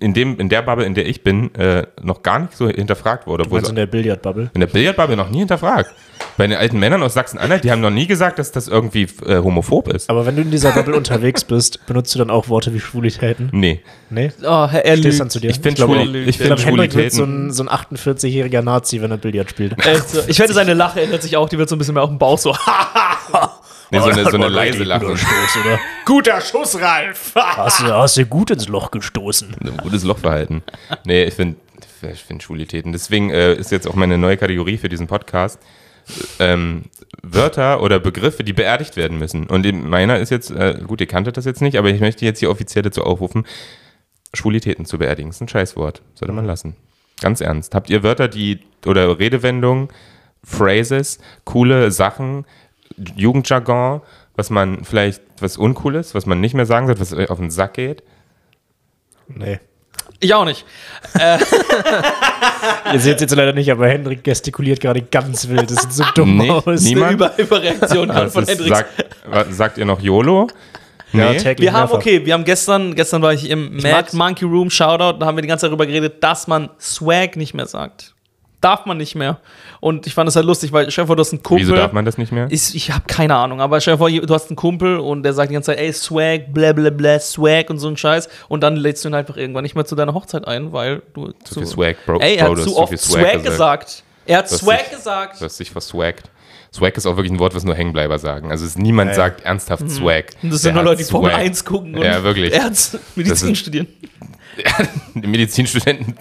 in, 0.00 0.14
dem, 0.14 0.38
in 0.38 0.48
der 0.48 0.62
Bubble, 0.62 0.84
in 0.84 0.94
der 0.94 1.06
ich 1.06 1.22
bin, 1.22 1.54
äh, 1.54 1.86
noch 2.02 2.22
gar 2.22 2.38
nicht 2.38 2.56
so 2.56 2.68
hinterfragt 2.68 3.26
wurde. 3.26 3.44
Also 3.44 3.60
so, 3.60 3.68
in 3.70 3.76
der 3.76 3.86
Billardbubble. 3.86 4.50
in 4.54 4.60
der 4.60 4.66
Billardbubble 4.68 5.16
noch 5.16 5.30
nie 5.30 5.40
hinterfragt. 5.40 5.90
Bei 6.36 6.46
den 6.46 6.56
alten 6.56 6.78
Männern 6.78 7.02
aus 7.02 7.14
Sachsen-Anhalt, 7.14 7.64
die 7.64 7.70
haben 7.70 7.80
noch 7.80 7.90
nie 7.90 8.06
gesagt, 8.06 8.38
dass 8.38 8.50
das 8.50 8.66
irgendwie 8.68 9.02
äh, 9.26 9.38
homophob 9.38 9.88
ist. 9.88 10.10
Aber 10.10 10.26
wenn 10.26 10.36
du 10.36 10.42
in 10.42 10.50
dieser 10.50 10.72
Bubble 10.72 10.96
unterwegs 10.96 11.44
bist, 11.44 11.84
benutzt 11.86 12.14
du 12.14 12.18
dann 12.18 12.30
auch 12.30 12.48
Worte 12.48 12.72
wie 12.74 12.80
Schwulitäten? 12.80 13.48
Nee. 13.52 13.82
Nee? 14.10 14.32
Oh, 14.42 14.66
Herr, 14.68 14.84
er 14.84 14.96
Stehst 14.96 15.04
lügt. 15.04 15.20
dann 15.20 15.30
zu 15.30 15.40
dir? 15.40 15.50
Ich 15.50 15.60
finde 15.60 15.84
lügt. 16.04 16.28
ich 16.28 16.28
Ich 16.30 16.36
find 16.38 16.56
glaube, 16.56 16.62
Henrik 16.62 16.94
wird 16.94 17.12
so 17.12 17.24
Schwulitäten. 17.24 17.46
ein, 17.48 17.52
so 17.52 17.64
ein 17.64 17.68
48-jähriger 17.68 18.62
Nazi, 18.62 19.00
wenn 19.02 19.10
er 19.10 19.16
Billard 19.18 19.50
spielt. 19.50 19.78
Echt 19.86 20.08
so. 20.10 20.20
Ich 20.26 20.38
wette, 20.38 20.52
seine 20.52 20.74
Lache 20.74 21.00
ändert 21.00 21.22
sich 21.22 21.36
auch. 21.36 21.48
Die 21.48 21.58
wird 21.58 21.68
so 21.68 21.76
ein 21.76 21.78
bisschen 21.78 21.94
mehr 21.94 22.02
auf 22.02 22.10
dem 22.10 22.18
Bauch 22.18 22.38
so. 22.38 22.54
Nee, 23.94 24.00
so 24.00 24.10
eine, 24.20 24.30
so 24.30 24.36
eine 24.36 24.48
leise 24.48 24.78
guter 24.78 24.88
Lache. 24.88 25.16
Stoß, 25.16 25.64
oder? 25.64 25.78
Guter 26.04 26.40
Schuss, 26.40 26.80
Ralf! 26.80 27.32
Hast 27.34 27.80
du, 27.80 27.86
hast 27.86 28.16
du 28.16 28.26
gut 28.26 28.50
ins 28.50 28.68
Loch 28.68 28.90
gestoßen. 28.90 29.56
Ein 29.60 29.76
gutes 29.78 30.04
Lochverhalten. 30.04 30.62
Nee, 31.04 31.24
ich 31.24 31.34
finde 31.34 31.56
ich 32.02 32.22
find 32.22 32.42
Schwulitäten. 32.42 32.92
Deswegen 32.92 33.30
äh, 33.30 33.54
ist 33.54 33.72
jetzt 33.72 33.88
auch 33.88 33.94
meine 33.94 34.18
neue 34.18 34.36
Kategorie 34.36 34.76
für 34.76 34.88
diesen 34.88 35.06
Podcast. 35.06 35.58
Ähm, 36.38 36.84
Wörter 37.22 37.80
oder 37.80 37.98
Begriffe, 37.98 38.44
die 38.44 38.52
beerdigt 38.52 38.96
werden 38.96 39.18
müssen. 39.18 39.46
Und 39.46 39.64
in 39.64 39.88
meiner 39.88 40.18
ist 40.18 40.30
jetzt, 40.30 40.50
äh, 40.50 40.78
gut, 40.86 41.00
ihr 41.00 41.06
kanntet 41.06 41.36
das 41.36 41.46
jetzt 41.46 41.62
nicht, 41.62 41.78
aber 41.78 41.88
ich 41.88 42.00
möchte 42.00 42.24
jetzt 42.24 42.40
hier 42.40 42.50
offiziell 42.50 42.82
dazu 42.82 43.02
aufrufen, 43.04 43.46
Schwulitäten 44.34 44.84
zu 44.84 44.98
beerdigen. 44.98 45.30
Das 45.30 45.36
ist 45.36 45.42
ein 45.42 45.48
Scheißwort. 45.48 46.02
Sollte 46.14 46.32
man 46.32 46.44
lassen. 46.44 46.76
Ganz 47.20 47.40
ernst. 47.40 47.74
Habt 47.74 47.88
ihr 47.88 48.02
Wörter, 48.02 48.28
die, 48.28 48.60
oder 48.84 49.18
Redewendungen, 49.18 49.88
Phrases, 50.42 51.18
coole 51.44 51.90
Sachen, 51.90 52.44
Jugendjargon, 53.16 54.00
was 54.36 54.50
man 54.50 54.84
vielleicht, 54.84 55.22
was 55.40 55.56
uncool 55.56 55.94
ist, 55.96 56.14
was 56.14 56.26
man 56.26 56.40
nicht 56.40 56.54
mehr 56.54 56.66
sagen 56.66 56.86
sollte, 56.86 57.00
was 57.00 57.12
euch 57.12 57.30
auf 57.30 57.38
den 57.38 57.50
Sack 57.50 57.74
geht? 57.74 58.02
Nee. 59.28 59.60
Ich 60.20 60.32
auch 60.34 60.44
nicht. 60.44 60.64
Ihr 62.92 63.00
seht 63.00 63.16
es 63.16 63.20
jetzt 63.22 63.34
leider 63.34 63.52
nicht, 63.52 63.70
aber 63.70 63.88
Henrik 63.88 64.24
gestikuliert 64.24 64.80
gerade 64.80 65.02
ganz 65.02 65.48
wild. 65.48 65.70
Das 65.70 65.82
sieht 65.82 65.92
so 65.92 66.04
dumm 66.14 66.36
Nee, 66.38 66.50
aus. 66.50 66.82
niemand- 66.82 67.14
Über 67.14 67.38
Überreaktion 67.38 68.10
von 68.30 68.42
ist, 68.42 68.48
Hendrix. 68.50 68.68
sagt, 68.78 69.54
sagt 69.54 69.78
ihr 69.78 69.84
noch 69.84 70.00
YOLO? 70.00 70.48
Ja, 71.12 71.30
Nee. 71.32 71.36
täglich 71.38 71.66
Wir 71.66 71.72
haben, 71.72 71.92
okay, 71.92 72.24
wir 72.26 72.34
haben 72.34 72.44
gestern, 72.44 72.94
gestern 72.94 73.22
war 73.22 73.32
ich 73.32 73.48
im 73.48 73.76
Mad 73.76 73.88
mag's. 73.92 74.12
Monkey 74.14 74.44
Room 74.44 74.68
Shoutout, 74.70 75.18
da 75.18 75.26
haben 75.26 75.36
wir 75.36 75.42
die 75.42 75.48
ganze 75.48 75.62
Zeit 75.62 75.70
darüber 75.70 75.86
geredet, 75.86 76.22
dass 76.22 76.48
man 76.48 76.70
Swag 76.80 77.36
nicht 77.36 77.54
mehr 77.54 77.66
sagt. 77.66 78.13
Darf 78.64 78.86
man 78.86 78.96
nicht 78.96 79.14
mehr. 79.14 79.38
Und 79.80 80.06
ich 80.06 80.14
fand 80.14 80.26
das 80.26 80.36
halt 80.36 80.46
lustig, 80.46 80.72
weil 80.72 80.90
Chef, 80.90 81.06
du 81.06 81.16
hast 81.16 81.32
einen 81.32 81.42
Kumpel. 81.42 81.66
Wieso 81.66 81.76
darf 81.76 81.92
man 81.92 82.04
das 82.04 82.16
nicht 82.16 82.32
mehr? 82.32 82.46
Ich, 82.50 82.74
ich 82.74 82.90
habe 82.90 83.04
keine 83.06 83.34
Ahnung, 83.36 83.60
aber 83.60 83.80
stell 83.80 83.94
dir 83.94 83.98
vor, 83.98 84.10
du 84.10 84.34
hast 84.34 84.48
einen 84.48 84.56
Kumpel 84.56 84.98
und 84.98 85.22
der 85.22 85.34
sagt 85.34 85.50
die 85.50 85.54
ganze 85.54 85.72
Zeit, 85.72 85.78
ey, 85.78 85.92
Swag, 85.92 86.52
bla 86.54 86.72
bla 86.72 86.88
bla, 86.90 87.20
Swag 87.20 87.68
und 87.68 87.78
so 87.78 87.88
ein 87.88 87.96
Scheiß. 87.96 88.28
Und 88.48 88.62
dann 88.62 88.76
lädst 88.76 89.04
du 89.04 89.08
ihn 89.10 89.14
einfach 89.14 89.36
irgendwann 89.36 89.64
nicht 89.64 89.74
mehr 89.74 89.84
zu 89.84 89.94
deiner 89.96 90.14
Hochzeit 90.14 90.48
ein, 90.48 90.72
weil 90.72 91.02
du 91.12 91.32
Zu 91.44 91.54
viel 91.60 91.66
Swag, 91.66 91.96
Bro. 92.06 92.20
Ey, 92.20 92.36
er 92.36 92.44
hat 92.44 92.52
du 92.52 92.56
hast 92.56 92.64
zu 92.64 92.70
zu 92.70 92.76
oft 92.78 92.98
Swag, 92.98 93.20
Swag 93.20 93.32
gesagt. 93.42 93.44
gesagt. 93.44 94.02
Er 94.26 94.38
hat 94.38 94.48
Swag 94.48 94.78
dich- 94.78 94.90
gesagt. 94.96 95.40
Du 95.40 95.44
hast 95.44 95.60
dich 95.60 95.70
verswaggt. 95.70 96.30
Swag 96.74 96.96
ist 96.96 97.06
auch 97.06 97.16
wirklich 97.16 97.32
ein 97.32 97.38
Wort, 97.38 97.54
was 97.54 97.62
nur 97.64 97.74
Hängenbleiber 97.76 98.18
sagen. 98.18 98.50
Also 98.50 98.66
es, 98.66 98.76
niemand 98.76 99.10
Ja. 99.10 99.14
sagt 99.14 99.42
ernsthaft 99.42 99.88
Swag. 99.88 100.32
Und 100.42 100.52
das 100.52 100.62
Der 100.62 100.70
sind 100.70 100.74
nur 100.74 100.82
Leute, 100.82 101.04
die 101.04 101.10
Formel 101.10 101.30
Swag. 101.30 101.40
1 101.40 101.64
gucken 101.64 101.94
und 101.94 102.02
Ja, 102.02 102.22
wirklich. 102.24 102.52
Ernst 102.52 102.98
Medizin 103.16 103.52
ist- 103.52 103.58
studieren. 103.60 103.86
Die 105.14 105.26
Medizinstudenten, 105.26 106.14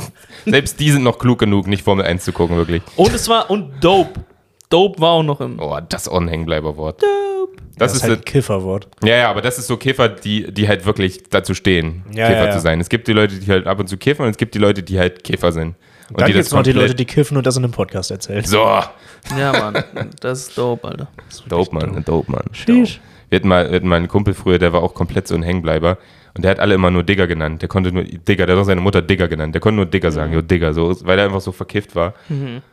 selbst 0.46 0.80
die 0.80 0.90
sind 0.90 1.04
noch 1.04 1.20
klug 1.20 1.38
genug, 1.40 1.68
nicht 1.68 1.84
Formel 1.84 2.04
1 2.06 2.24
zu 2.24 2.32
gucken, 2.32 2.56
wirklich. 2.58 2.82
Und 2.96 3.14
es 3.14 3.28
war, 3.30 3.50
und 3.52 3.84
Dope. 3.84 4.22
Dope 4.70 5.00
war 5.00 5.12
auch 5.12 5.24
noch 5.24 5.40
im. 5.40 5.60
Oh, 5.60 5.78
das 5.88 6.04
ist 6.04 6.08
auch 6.08 6.20
ein 6.20 6.28
Hängenbleiberwort. 6.28 7.02
Dope. 7.04 7.62
Das, 7.78 7.92
Das 7.92 7.92
ist 7.92 7.98
ist 7.98 8.10
halt 8.10 8.20
ein 8.22 8.26
Kifferwort. 8.26 8.88
Ja, 9.04 9.16
ja, 9.18 9.30
aber 9.30 9.42
das 9.44 9.60
ist 9.60 9.68
so 9.68 9.78
Käfer, 9.78 10.10
die, 10.10 10.52
die 10.52 10.68
halt 10.68 10.86
wirklich 10.86 11.24
dazu 11.30 11.54
stehen, 11.54 12.04
Ja, 12.14 12.28
Käfer 12.28 12.40
ja, 12.40 12.46
ja. 12.46 12.52
zu 12.52 12.60
sein. 12.60 12.80
Es 12.80 12.90
gibt 12.90 13.08
die 13.08 13.14
Leute, 13.14 13.36
die 13.40 13.52
halt 13.52 13.68
ab 13.68 13.80
und 13.80 13.88
zu 13.88 13.98
kiffen 13.98 14.24
und 14.26 14.32
es 14.32 14.38
gibt 14.38 14.56
die 14.56 14.60
Leute, 14.60 14.82
die 14.84 14.98
halt 15.00 15.24
Käfer 15.24 15.52
sind. 15.52 15.76
Und 16.14 16.22
Dann 16.22 16.28
die 16.28 16.34
gibt 16.34 16.46
es 16.46 16.52
noch 16.52 16.64
die 16.64 16.72
Leute, 16.72 16.96
die 16.96 17.06
kiffen 17.06 17.38
und 17.38 17.46
das 17.46 17.58
in 17.58 17.64
einem 17.64 17.74
Podcast 17.74 18.12
erzählen. 18.12 18.44
So, 18.46 18.58
Ja, 19.38 19.52
Mann. 19.52 19.84
Das 20.22 20.48
ist 20.48 20.58
dope, 20.58 20.88
Alter. 20.88 21.08
dope, 21.48 21.74
Mann, 21.74 22.04
dope, 22.06 22.32
Mann. 22.32 22.44
Sheesh. 22.52 23.00
Wir 23.30 23.38
hatten, 23.38 23.48
mal, 23.48 23.68
wir 23.70 23.76
hatten 23.78 23.88
mal 23.88 23.96
einen 23.96 24.08
Kumpel 24.08 24.34
früher, 24.36 24.60
der 24.60 24.74
war 24.74 24.84
auch 24.84 24.94
komplett 24.94 25.28
so 25.28 25.34
ein 25.36 25.42
Hängenbleiber. 25.44 25.98
Und 26.36 26.44
der 26.44 26.52
hat 26.52 26.60
alle 26.60 26.76
immer 26.76 26.90
nur 26.92 27.04
Digger 27.04 27.28
genannt. 27.28 27.62
Der 27.62 27.70
konnte 27.70 27.92
nur 27.92 28.04
Digger, 28.04 28.46
der 28.48 28.56
hat 28.56 28.62
auch 28.62 28.66
seine 28.66 28.82
Mutter 28.82 29.02
Digger 29.04 29.28
genannt. 29.28 29.54
Der 29.54 29.62
konnte 29.62 29.76
nur 29.78 29.86
Digger 29.86 30.12
sagen, 30.12 30.34
jo 30.34 30.42
Digger, 30.42 30.74
so, 30.74 30.96
weil 31.06 31.18
er 31.20 31.26
einfach 31.26 31.42
so 31.42 31.52
verkifft 31.52 31.96
war. 31.96 32.14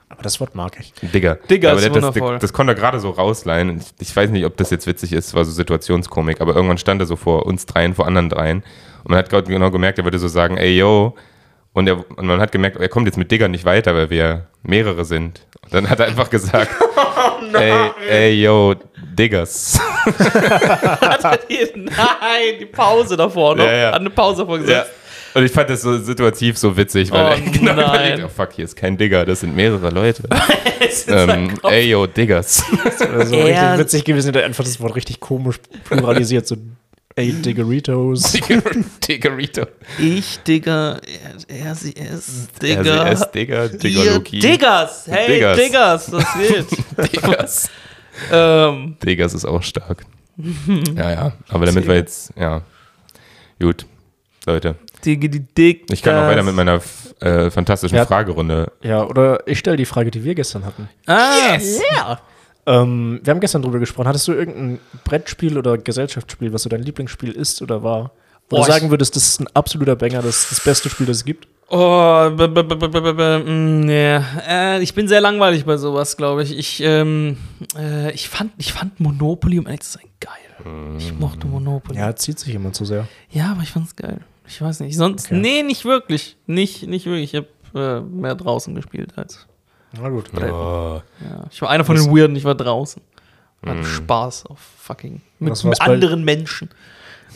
Aber 0.09 0.23
das 0.23 0.41
Wort 0.41 0.55
mag 0.55 0.77
ich. 0.81 0.93
Digger. 1.13 1.37
Digger 1.49 1.69
Ja, 1.69 1.73
aber 1.75 1.79
ist 1.81 1.85
der, 1.85 1.93
das, 2.01 2.03
wundervoll. 2.15 2.33
das, 2.35 2.41
das 2.43 2.53
konnte 2.55 2.73
er 2.73 2.77
gerade 2.77 3.01
so 3.01 3.11
rausleihen. 3.11 3.79
Ich, 3.79 4.09
ich 4.09 4.17
weiß 4.17 4.31
nicht, 4.31 4.45
ob 4.47 4.57
das 4.57 4.71
jetzt 4.71 4.87
witzig 4.87 5.13
ist, 5.13 5.35
war 5.35 5.45
so 5.45 5.51
Situationskomik, 5.53 6.41
aber 6.41 6.55
irgendwann 6.55 6.79
stand 6.79 7.01
er 7.03 7.07
so 7.07 7.17
vor 7.17 7.45
uns 7.47 7.67
dreien, 7.67 7.95
vor 7.95 8.07
anderen 8.07 8.29
dreien. 8.31 8.63
Und 9.05 9.11
man 9.11 9.19
hat 9.19 9.29
gerade 9.31 9.47
genau 9.51 9.71
gemerkt, 9.71 9.99
er 9.99 10.05
würde 10.05 10.19
so 10.19 10.29
sagen, 10.29 10.57
ey 10.57 10.77
yo. 10.77 11.15
Und, 11.73 11.87
er, 11.87 11.99
und 12.19 12.27
man 12.27 12.41
hat 12.41 12.51
gemerkt, 12.53 12.79
er 12.79 12.89
kommt 12.89 13.07
jetzt 13.07 13.17
mit 13.17 13.31
Digger 13.31 13.47
nicht 13.49 13.65
weiter, 13.65 13.95
weil 13.95 14.11
wir 14.11 14.47
mehrere 14.65 15.05
sind. 15.05 15.47
Und 15.63 15.73
dann 15.73 15.89
hat 15.89 16.01
er 16.01 16.07
einfach 16.07 16.29
gesagt, 16.31 16.71
Oh 16.97 17.57
ey, 17.57 17.91
ey 18.09 18.43
yo, 18.43 18.75
Diggers. 19.17 19.79
Nein, 21.75 22.59
die 22.61 22.67
Pause 22.67 23.17
davor 23.17 23.55
noch. 23.57 23.65
Ja, 23.65 23.73
ja. 23.73 23.87
Hat 23.93 24.01
eine 24.01 24.11
Pause 24.11 24.43
davor 24.43 24.57
Ja. 24.59 24.63
gesetzt. 24.63 24.91
Und 25.33 25.45
ich 25.45 25.53
fand 25.53 25.71
das 25.71 25.83
so 25.83 25.97
situativ 25.97 26.59
so 26.59 26.77
witzig, 26.77 27.09
weil 27.13 27.25
Oh, 27.25 27.29
er 27.29 27.41
genau 27.53 27.75
nein. 27.77 27.85
überlegt, 27.85 28.23
oh 28.25 28.29
fuck, 28.29 28.53
hier 28.53 28.65
ist 28.65 28.75
kein 28.75 28.97
Digger, 28.99 29.25
das 29.25 29.41
sind 29.41 29.55
mehrere 29.55 29.91
Leute. 29.91 30.25
Ähm, 31.07 31.55
ey 31.63 31.89
yo, 31.89 32.07
Diggers. 32.09 32.65
Also 33.01 33.37
Er- 33.37 33.45
richtig 33.75 33.79
witzig 33.79 34.05
gewesen, 34.05 34.33
der 34.33 34.45
einfach 34.45 34.65
das 34.65 34.81
Wort 34.81 34.97
richtig 34.97 35.21
komisch 35.21 35.57
pluralisiert. 35.85 36.49
So, 36.49 36.57
ey, 37.17 37.33
Diggeritos. 37.33 38.33
Diggerito. 39.09 39.67
Ich, 39.99 40.39
Digga, 40.43 41.01
er, 41.49 41.57
er, 41.67 41.75
sie, 41.75 41.95
es, 41.97 42.49
Digga. 42.63 43.05
RCS, 43.11 43.31
Digger, 43.33 43.65
Ihr 43.73 43.79
Diggerlogie. 43.79 44.39
Diggers, 44.41 45.07
hey, 45.07 45.27
Diggers. 45.35 45.57
Diggers, 45.59 46.07
das 46.07 46.27
geht. 46.39 47.13
Diggers. 47.13 47.71
ähm, 48.33 48.97
Diggers 49.05 49.35
ist 49.35 49.45
auch 49.45 49.63
stark. 49.63 50.05
ja, 50.97 51.11
ja. 51.11 51.33
Aber 51.49 51.67
damit 51.67 51.87
wir 51.87 51.97
jetzt, 51.97 52.33
ja. 52.37 52.63
Gut, 53.61 53.85
Leute. 54.47 54.77
Digi, 55.05 55.29
die 55.29 55.41
Dick. 55.41 55.85
Ich 55.93 56.03
kann 56.03 56.17
auch 56.17 56.29
weiter 56.29 56.43
mit 56.43 56.55
meiner 56.55 56.81
äh, 57.21 57.51
fantastischen 57.51 57.97
Ja. 57.97 58.07
Fragerunde. 58.07 58.71
Ja, 58.83 59.05
oder 59.05 59.47
ich 59.47 59.59
stelle 59.59 59.77
die 59.77 59.85
Frage, 59.87 60.11
die 60.11 60.23
wir 60.25 60.35
gestern 60.35 60.65
hatten. 60.65 60.89
Ah, 61.07 61.59
Yeah. 61.59 62.21
Ähm, 62.71 63.21
wir 63.23 63.33
haben 63.33 63.41
gestern 63.41 63.63
drüber 63.63 63.81
gesprochen. 63.81 64.07
Hattest 64.07 64.29
du 64.29 64.33
irgendein 64.33 64.79
Brettspiel 65.05 65.59
oder 65.59 65.77
Gesellschaftsspiel, 65.77 66.53
was 66.53 66.63
so 66.63 66.69
dein 66.69 66.83
Lieblingsspiel 66.83 67.33
ist 67.33 67.63
oder 67.63 67.83
war? 67.83 68.13
Wo 68.49 68.57
du 68.57 68.63
sagen 68.65 68.91
würdest, 68.91 69.15
das 69.15 69.29
ist 69.29 69.41
ein 69.41 69.47
absoluter 69.55 69.95
Banger, 69.95 70.23
das 70.23 70.43
ist 70.43 70.53
das 70.53 70.61
beste 70.61 70.91
Spiel, 70.91 71.07
das 71.07 71.19
es 71.19 71.25
gibt? 71.25 71.47
Oh, 71.69 72.31
b 72.31 72.45
-b 72.45 72.63
-b 72.63 73.39
mm, 73.45 73.81
nee. 73.81 74.21
äh, 74.49 74.83
ich 74.83 74.93
bin 74.93 75.07
sehr 75.07 75.21
langweilig 75.21 75.65
bei 75.65 75.77
sowas, 75.77 76.17
glaube 76.17 76.43
ich. 76.43 76.59
Ich, 76.59 76.81
ähm, 76.83 77.37
äh, 77.79 78.11
ich, 78.13 78.29
fand, 78.29 78.53
ich 78.59 78.73
fand 78.73 78.99
Monopoly, 78.99 79.61
um 79.61 79.67
ehrlich 79.67 79.83
zu 79.83 79.93
sein, 79.93 80.07
geil. 80.19 80.97
Ich 80.99 81.17
mochte 81.19 81.47
Monopoly. 81.47 81.99
Ja, 81.99 82.15
zieht 82.17 82.41
sich 82.41 82.55
immer 82.55 82.73
zu 82.73 82.85
sehr. 82.85 83.07
Ja, 83.31 83.53
aber 83.53 83.63
ich 83.63 83.71
fand's 83.71 83.95
geil. 83.95 84.21
Ich 84.47 84.61
weiß 84.61 84.81
nicht. 84.81 84.97
Sonst, 84.97 85.27
Okay. 85.27 85.39
nee, 85.39 85.63
nicht 85.63 85.85
wirklich. 85.85 86.37
Nicht, 86.47 86.89
nicht 86.89 87.07
wirklich. 87.07 87.33
Ich 87.33 87.45
habe 87.73 88.01
äh, 88.01 88.01
mehr 88.01 88.35
draußen 88.35 88.75
gespielt 88.75 89.17
als. 89.17 89.47
Na 89.93 90.09
gut. 90.09 90.31
Ja. 90.41 91.03
Ich 91.51 91.61
war 91.63 91.71
einer 91.71 91.85
von 91.85 91.97
den 91.97 92.07
Weirden, 92.07 92.37
ich 92.37 92.45
war 92.45 92.55
draußen. 92.55 93.03
Hatte 93.67 93.85
Spaß 93.85 94.47
auf 94.47 94.59
fucking. 94.79 95.21
Mit, 95.39 95.65
mit 95.65 95.79
bei- 95.79 95.85
anderen 95.85 96.25
Menschen. 96.25 96.71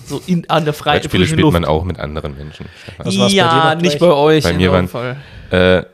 So 0.07 0.21
in, 0.27 0.49
an 0.51 0.65
der 0.65 0.73
freien 0.75 1.01
Brettspiele 1.01 1.25
frischen 1.25 1.39
spielt 1.39 1.53
man 1.53 1.63
Luft. 1.63 1.71
auch 1.73 1.85
mit 1.85 1.99
anderen 1.99 2.37
Menschen. 2.37 2.67
Bei 2.99 3.09
ja, 3.11 3.75
noch 3.75 3.83
nicht 3.83 3.99
bei 3.99 4.11
euch. 4.13 4.45
Bei 4.45 4.51
in 4.51 4.57
mir 4.57 4.73
waren- 4.73 4.89
Fall. 4.89 5.17
Äh, 5.51 5.85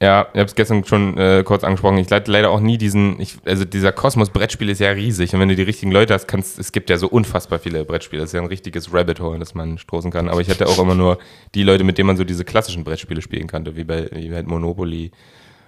ja, 0.00 0.28
ich 0.32 0.38
habe 0.38 0.44
es 0.44 0.54
gestern 0.54 0.84
schon 0.84 1.18
äh, 1.18 1.42
kurz 1.44 1.64
angesprochen. 1.64 1.98
Ich 1.98 2.08
leite 2.08 2.30
leider 2.30 2.50
auch 2.50 2.60
nie 2.60 2.78
diesen, 2.78 3.20
ich, 3.20 3.36
also 3.44 3.64
dieser 3.64 3.90
Kosmos 3.90 4.30
Brettspiel 4.30 4.68
ist 4.68 4.78
ja 4.78 4.90
riesig 4.90 5.34
und 5.34 5.40
wenn 5.40 5.48
du 5.48 5.56
die 5.56 5.62
richtigen 5.64 5.90
Leute 5.90 6.14
hast, 6.14 6.28
kannst, 6.28 6.58
es 6.60 6.70
gibt 6.70 6.88
ja 6.88 6.98
so 6.98 7.08
unfassbar 7.08 7.58
viele 7.58 7.84
Brettspiele. 7.84 8.20
Das 8.22 8.30
ist 8.30 8.34
ja 8.34 8.40
ein 8.40 8.46
richtiges 8.46 8.92
Rabbit 8.94 9.18
Hole, 9.20 9.38
das 9.40 9.54
man 9.54 9.76
stoßen 9.76 10.10
kann. 10.12 10.28
Aber 10.28 10.40
ich 10.40 10.48
hatte 10.50 10.68
auch 10.68 10.78
immer 10.78 10.94
nur 10.94 11.18
die 11.54 11.64
Leute, 11.64 11.82
mit 11.82 11.98
denen 11.98 12.06
man 12.06 12.16
so 12.16 12.22
diese 12.24 12.44
klassischen 12.44 12.84
Brettspiele 12.84 13.20
spielen 13.22 13.48
kannte, 13.48 13.74
wie 13.76 13.84
bei, 13.84 14.08
wie 14.12 14.28
bei 14.28 14.42
Monopoly 14.44 15.10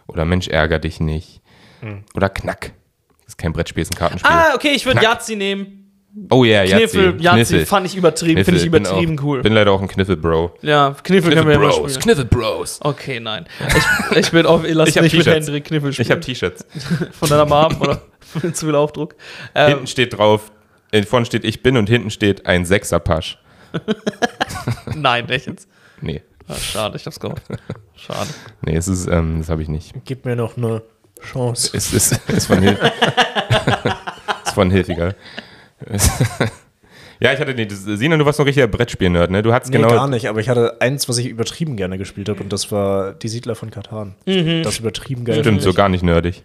oder 0.06 0.24
Mensch 0.24 0.48
ärger 0.48 0.78
dich 0.78 1.00
nicht 1.00 1.40
oder 2.14 2.28
Knack. 2.28 2.72
Das 3.24 3.34
ist 3.34 3.38
kein 3.38 3.52
Brettspiel, 3.52 3.82
ist 3.82 3.92
ein 3.94 3.98
Kartenspiel. 3.98 4.30
Ah, 4.30 4.54
okay, 4.54 4.72
ich 4.74 4.84
würde. 4.84 5.00
Yazzi 5.02 5.36
nehmen. 5.36 5.90
oh 6.30 6.44
ja, 6.44 6.64
Kniffel, 6.64 7.14
Yahtzee. 7.20 7.22
Yazzi, 7.22 7.52
Kniffel. 7.54 7.66
fand 7.66 7.86
ich 7.86 7.96
übertrieben, 7.96 8.34
Kniffel. 8.34 8.44
finde 8.44 8.64
ich 8.64 8.70
bin 8.70 8.84
übertrieben 8.84 9.18
auch, 9.18 9.22
cool. 9.22 9.42
Bin 9.42 9.52
leider 9.52 9.70
auch 9.72 9.80
ein 9.80 9.88
Kniffel-Bro. 9.88 10.56
ja, 10.62 10.96
Kniffel 11.02 11.32
können 11.32 11.46
wir 11.46 11.54
immer 11.54 11.64
Kniffel-Bros. 11.68 11.94
spielen. 11.94 12.02
Kniffel-Bros. 12.02 12.80
Okay, 12.82 13.20
nein. 13.20 13.46
Ich, 14.10 14.16
ich 14.16 14.30
bin 14.32 14.46
auf 14.46 14.64
Elas 14.64 14.88
Ich 14.88 14.96
hab 14.96 15.04
nicht 15.04 15.16
mit. 15.16 15.26
Hendrik 15.26 15.64
Kniffel 15.64 15.92
spielen. 15.92 16.06
Ich 16.06 16.10
habe 16.10 16.20
T-Shirts. 16.20 16.66
von 17.12 17.28
deiner 17.28 17.46
Mom 17.46 17.80
oder 17.80 18.02
zu 18.52 18.66
viel 18.66 18.74
Aufdruck. 18.74 19.14
Ähm, 19.54 19.68
Hinten 19.68 19.86
steht 19.86 20.18
drauf, 20.18 20.50
vorne 21.06 21.26
steht 21.26 21.44
ich 21.44 21.62
bin 21.62 21.76
und 21.76 21.88
hinten 21.88 22.10
steht 22.10 22.46
ein 22.46 22.64
Sechser-Pasch. 22.64 23.38
nein, 24.96 25.28
echt 25.28 25.46
jetzt. 25.46 25.68
Nee, 26.00 26.22
Ah, 26.50 26.56
schade, 26.56 26.96
ich 26.96 27.06
hab's 27.06 27.20
gehofft. 27.20 27.42
Schade. 27.96 28.28
nee, 28.62 28.76
es 28.76 28.88
ist, 28.88 29.06
ähm, 29.06 29.36
das 29.38 29.48
habe 29.48 29.62
ich 29.62 29.68
nicht. 29.68 29.92
Gib 30.04 30.24
mir 30.24 30.36
noch 30.36 30.56
eine 30.56 30.82
Chance. 31.22 31.70
Es 31.76 31.92
ist, 31.92 32.18
ist 32.28 32.46
von 32.46 32.60
Hil 32.62 32.78
ist 34.44 34.52
von 34.54 34.70
Hilfiger. 34.70 35.14
ja, 37.20 37.32
ich 37.32 37.38
hatte 37.40 37.54
die, 37.54 37.66
das, 37.68 37.84
Sina, 37.84 38.16
du 38.16 38.24
warst 38.24 38.38
noch 38.38 38.46
richtiger 38.46 38.66
Brettspiel-Nerd, 38.66 39.30
ne? 39.30 39.42
Du 39.42 39.52
hattest 39.52 39.72
Nee, 39.72 39.78
genau. 39.78 39.90
gar 39.92 40.08
nicht, 40.08 40.26
aber 40.28 40.40
ich 40.40 40.48
hatte 40.48 40.80
eins, 40.80 41.08
was 41.08 41.18
ich 41.18 41.26
übertrieben 41.26 41.76
gerne 41.76 41.98
gespielt 41.98 42.28
habe 42.28 42.42
und 42.42 42.52
das 42.52 42.72
war 42.72 43.12
Die 43.12 43.28
Siedler 43.28 43.54
von 43.54 43.70
Katan. 43.70 44.14
Das 44.24 44.78
übertrieben 44.78 45.24
geil. 45.24 45.40
Stimmt, 45.40 45.62
so 45.62 45.72
gar 45.74 45.88
nicht 45.88 46.02
nerdig. 46.02 46.44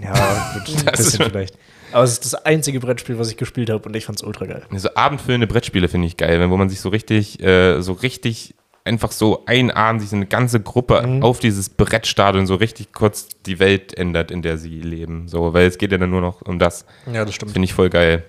Ja, 0.00 0.54
gut, 0.64 0.76
ein 0.86 0.92
bisschen 0.92 1.24
vielleicht. 1.26 1.54
Aber 1.92 2.04
es 2.04 2.12
ist 2.12 2.24
das 2.24 2.34
einzige 2.34 2.80
Brettspiel, 2.80 3.18
was 3.18 3.30
ich 3.30 3.36
gespielt 3.36 3.70
habe 3.70 3.86
und 3.88 3.94
ich 3.94 4.04
fand's 4.06 4.22
ultra 4.22 4.44
geil. 4.46 4.62
So 4.74 4.88
abendfüllende 4.94 5.46
Brettspiele 5.46 5.88
finde 5.88 6.06
ich 6.08 6.16
geil, 6.16 6.40
wenn- 6.40 6.50
wo 6.50 6.56
man 6.56 6.68
sich 6.68 6.80
so 6.80 6.88
richtig, 6.88 7.42
äh, 7.42 7.80
so 7.80 7.92
richtig 7.92 8.54
einfach 8.86 9.12
so 9.12 9.44
einahnt, 9.46 10.00
sich 10.00 10.12
eine 10.12 10.26
ganze 10.26 10.60
Gruppe 10.60 11.02
Mhm. 11.06 11.22
auf 11.22 11.38
dieses 11.40 11.68
Brett 11.68 12.06
startet 12.06 12.40
und 12.40 12.46
so 12.46 12.54
richtig 12.54 12.92
kurz 12.92 13.28
die 13.44 13.58
Welt 13.58 13.96
ändert, 13.96 14.30
in 14.30 14.42
der 14.42 14.56
sie 14.58 14.80
leben. 14.80 15.28
So, 15.28 15.52
weil 15.52 15.66
es 15.66 15.78
geht 15.78 15.92
ja 15.92 15.98
dann 15.98 16.10
nur 16.10 16.20
noch 16.20 16.42
um 16.42 16.58
das. 16.58 16.86
Ja, 17.12 17.24
das 17.24 17.34
stimmt. 17.34 17.52
Finde 17.52 17.64
ich 17.66 17.74
voll 17.74 17.90
geil. 17.90 18.24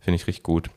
Finde 0.00 0.16
ich 0.16 0.26
richtig 0.26 0.42
gut. 0.42 0.70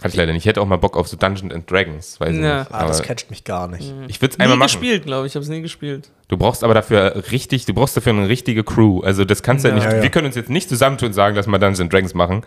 Hatte 0.00 0.08
ich 0.08 0.16
leider 0.16 0.32
nicht. 0.32 0.42
Ich 0.42 0.46
hätte 0.46 0.60
auch 0.60 0.66
mal 0.66 0.76
Bock 0.76 0.96
auf 0.96 1.06
so 1.08 1.16
Dungeons 1.16 1.54
and 1.54 1.70
Dragons, 1.70 2.18
weiß 2.20 2.34
Ja. 2.36 2.58
nicht. 2.60 2.72
Ah, 2.74 2.86
das 2.86 3.02
catcht 3.02 3.30
mich 3.30 3.44
gar 3.44 3.68
nicht. 3.68 3.94
ich 4.08 4.20
würde 4.20 4.32
es 4.32 4.38
Nie 4.38 4.42
einmal 4.42 4.58
machen. 4.58 4.66
gespielt, 4.66 5.04
glaube 5.04 5.26
ich. 5.26 5.32
Ich 5.32 5.36
hab's 5.36 5.48
nie 5.48 5.62
gespielt. 5.62 6.10
Du 6.28 6.36
brauchst 6.36 6.64
aber 6.64 6.74
dafür 6.74 7.22
richtig, 7.30 7.64
du 7.64 7.74
brauchst 7.74 7.96
dafür 7.96 8.12
eine 8.12 8.28
richtige 8.28 8.64
Crew. 8.64 9.00
Also 9.00 9.24
das 9.24 9.42
kannst 9.42 9.64
du 9.64 9.68
ja, 9.68 9.76
Ja, 9.76 9.82
nicht. 9.84 9.92
ja. 9.96 10.02
Wir 10.02 10.10
können 10.10 10.26
uns 10.26 10.34
jetzt 10.36 10.50
nicht 10.50 10.68
zusammentun 10.68 11.08
und 11.08 11.12
sagen, 11.14 11.36
dass 11.36 11.46
wir 11.46 11.52
Dungeons 11.58 11.80
and 11.80 11.92
Dragons 11.92 12.12
machen, 12.12 12.42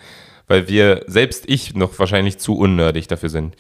weil 0.48 0.68
wir, 0.68 1.04
selbst 1.08 1.46
ich, 1.48 1.74
noch 1.74 1.98
wahrscheinlich 1.98 2.38
zu 2.38 2.56
unnerdig 2.58 3.08
dafür 3.08 3.30
sind. 3.30 3.56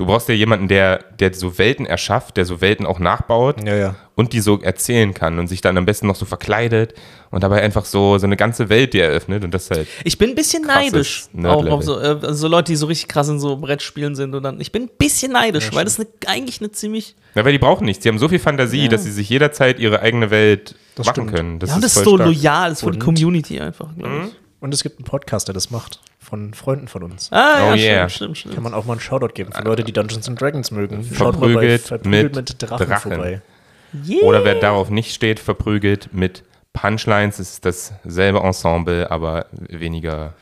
Du 0.00 0.06
brauchst 0.06 0.30
ja 0.30 0.34
jemanden, 0.34 0.66
der, 0.66 1.04
der 1.18 1.34
so 1.34 1.58
Welten 1.58 1.84
erschafft, 1.84 2.38
der 2.38 2.46
so 2.46 2.62
Welten 2.62 2.86
auch 2.86 2.98
nachbaut 2.98 3.62
Ja, 3.66 3.76
ja. 3.76 3.94
und 4.14 4.32
die 4.32 4.40
so 4.40 4.58
erzählen 4.62 5.12
kann 5.12 5.38
und 5.38 5.46
sich 5.46 5.60
dann 5.60 5.76
am 5.76 5.84
besten 5.84 6.06
noch 6.06 6.16
so 6.16 6.24
verkleidet 6.24 6.94
und 7.30 7.42
dabei 7.42 7.60
einfach 7.60 7.84
so, 7.84 8.16
so 8.16 8.24
eine 8.24 8.38
ganze 8.38 8.70
Welt 8.70 8.94
dir 8.94 9.04
eröffnet 9.04 9.44
und 9.44 9.52
das 9.52 9.64
ist 9.64 9.70
halt. 9.76 9.88
Ich 10.04 10.16
bin 10.16 10.30
ein 10.30 10.34
bisschen 10.34 10.62
neidisch. 10.62 11.26
Auch 11.44 11.66
auf 11.66 11.82
so, 11.84 12.00
äh, 12.00 12.32
so 12.32 12.48
Leute, 12.48 12.72
die 12.72 12.76
so 12.76 12.86
richtig 12.86 13.08
krass 13.08 13.28
in 13.28 13.38
so 13.38 13.58
Brettspielen 13.58 14.14
sind. 14.14 14.34
Und 14.34 14.42
dann, 14.42 14.58
ich 14.58 14.72
bin 14.72 14.84
ein 14.84 14.90
bisschen 14.96 15.32
neidisch, 15.32 15.68
weil 15.74 15.84
das 15.84 15.98
eine, 16.00 16.08
eigentlich 16.26 16.60
eine 16.62 16.70
ziemlich. 16.72 17.14
Ja, 17.34 17.44
weil 17.44 17.52
die 17.52 17.58
brauchen 17.58 17.84
nichts. 17.84 18.02
Die 18.02 18.08
haben 18.08 18.18
so 18.18 18.28
viel 18.30 18.38
Fantasie, 18.38 18.84
Ja. 18.84 18.88
dass 18.88 19.04
sie 19.04 19.12
sich 19.12 19.28
jederzeit 19.28 19.78
ihre 19.78 20.00
eigene 20.00 20.30
Welt 20.30 20.76
Das 20.94 21.04
machen 21.08 21.14
stimmt. 21.28 21.34
können. 21.34 21.58
Das 21.58 21.68
ja, 21.68 21.76
und 21.76 21.84
das 21.84 21.90
ist 21.94 22.02
voll 22.02 22.04
so 22.04 22.16
stark. 22.16 22.26
loyal, 22.34 22.68
das 22.70 22.78
ist 22.78 22.84
für 22.84 22.90
die? 22.92 22.98
Community 22.98 23.60
einfach, 23.60 23.94
glaube 23.98 24.28
ich. 24.28 24.32
Und 24.60 24.72
es 24.72 24.82
gibt 24.82 24.98
einen 24.98 25.04
Podcast, 25.04 25.46
der 25.48 25.52
das 25.52 25.70
macht. 25.70 26.00
Von 26.30 26.54
Freunden 26.54 26.86
von 26.88 27.02
uns. 27.02 27.30
Ah, 27.32 27.36
ja, 27.36 27.72
Oh 27.72 27.74
yeah. 27.74 28.08
stimmt, 28.08 28.12
stimmt, 28.12 28.38
stimmt. 28.38 28.54
Kann 28.54 28.62
man 28.62 28.72
auch 28.74 28.84
mal 28.84 28.92
einen 28.94 29.00
Shoutout 29.00 29.34
geben 29.34 29.52
für 29.52 29.62
Leute, 29.64 29.82
die 29.84 29.92
Dungeons 29.92 30.28
and 30.28 30.40
Dragons 30.40 30.70
mögen. 30.70 31.04
Schaut 31.12 31.40
mal 31.40 31.52
bei 31.52 31.78
Verprügelt 31.78 31.82
Verprügelt 31.82 32.36
mit 32.36 32.48
mit, 32.50 32.62
Drachen, 32.70 32.86
Drachen. 32.88 33.12
vorbei. 33.12 33.42
Yeah. 34.08 34.22
Oder 34.24 34.44
wer 34.44 34.54
darauf 34.54 34.88
nicht 34.90 35.12
steht, 35.12 35.40
verprügelt 35.40 36.10
mit 36.14 36.44
Punchlines. 36.72 37.40
Es 37.40 37.54
ist 37.54 37.64
dasselbe 37.66 38.38
Ensemble, 38.38 39.10
aber 39.10 39.46
weniger. 39.68 40.34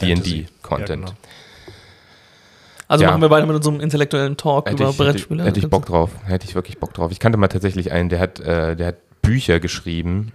D&D-Content. 0.00 0.88
Ja, 0.88 0.94
genau. 0.96 1.12
Also 2.88 3.04
Ja. 3.04 3.10
machen 3.10 3.22
wir 3.22 3.30
weiter 3.30 3.46
mit 3.46 3.56
unserem 3.56 3.80
intellektuellen 3.80 4.36
Talk 4.36 4.66
Hätte, 4.68 4.82
über 4.82 4.90
ich, 4.90 4.98
hätte, 4.98 5.12
Brettspiele. 5.12 5.44
hätte 5.44 5.60
ich 5.60 5.68
Bock 5.68 5.86
drauf. 5.86 6.10
Hätte 6.24 6.46
ich 6.46 6.54
wirklich 6.54 6.78
Bock 6.78 6.94
drauf. 6.94 7.12
Ich 7.12 7.20
kannte 7.20 7.38
mal 7.38 7.48
tatsächlich 7.48 7.92
einen, 7.92 8.08
der 8.08 8.18
hat, 8.18 8.40
äh, 8.40 8.74
der 8.76 8.86
hat 8.88 9.22
Bücher 9.22 9.60
geschrieben, 9.60 10.32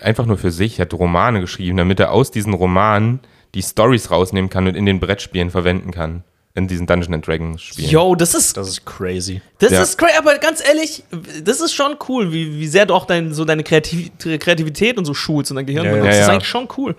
einfach 0.00 0.26
nur 0.26 0.36
für 0.38 0.50
sich, 0.50 0.80
hat 0.80 0.92
Romane 0.94 1.40
geschrieben, 1.40 1.76
damit 1.78 1.98
er 1.98 2.12
aus 2.12 2.30
diesen 2.30 2.52
Romanen 2.54 3.20
die 3.54 3.62
Stories 3.62 4.10
rausnehmen 4.10 4.50
kann 4.50 4.66
und 4.66 4.74
in 4.74 4.86
den 4.86 5.00
Brettspielen 5.00 5.50
verwenden 5.50 5.90
kann. 5.90 6.22
In 6.54 6.66
diesen 6.66 6.86
Dungeons 6.88 7.14
and 7.14 7.24
Dragons 7.24 7.62
Spielen. 7.62 7.88
Yo, 7.90 8.14
das 8.16 8.34
ist 8.34 8.56
Das 8.56 8.68
ist 8.68 8.84
crazy. 8.84 9.40
Das 9.58 9.70
Ja. 9.70 9.82
ist 9.82 9.96
crazy, 9.96 10.14
aber 10.18 10.38
ganz 10.38 10.60
ehrlich, 10.66 11.04
das 11.44 11.60
ist 11.60 11.72
schon 11.72 11.96
cool, 12.08 12.32
wie, 12.32 12.58
wie 12.58 12.66
sehr 12.66 12.84
du 12.84 12.94
auch 12.94 13.04
dein, 13.04 13.32
so 13.32 13.44
deine 13.44 13.62
Kreativ 13.62 14.10
Kreativität 14.18 14.98
und 14.98 15.04
so 15.04 15.14
schulst 15.14 15.52
und 15.52 15.56
dein 15.56 15.66
Gehirn 15.66 15.84
Ja, 15.84 15.92
benutzt. 15.92 16.06
Ja, 16.06 16.16
Das 16.16 16.26
ist 16.26 16.32
eigentlich 16.32 16.48
schon 16.48 16.68
cool. 16.76 16.96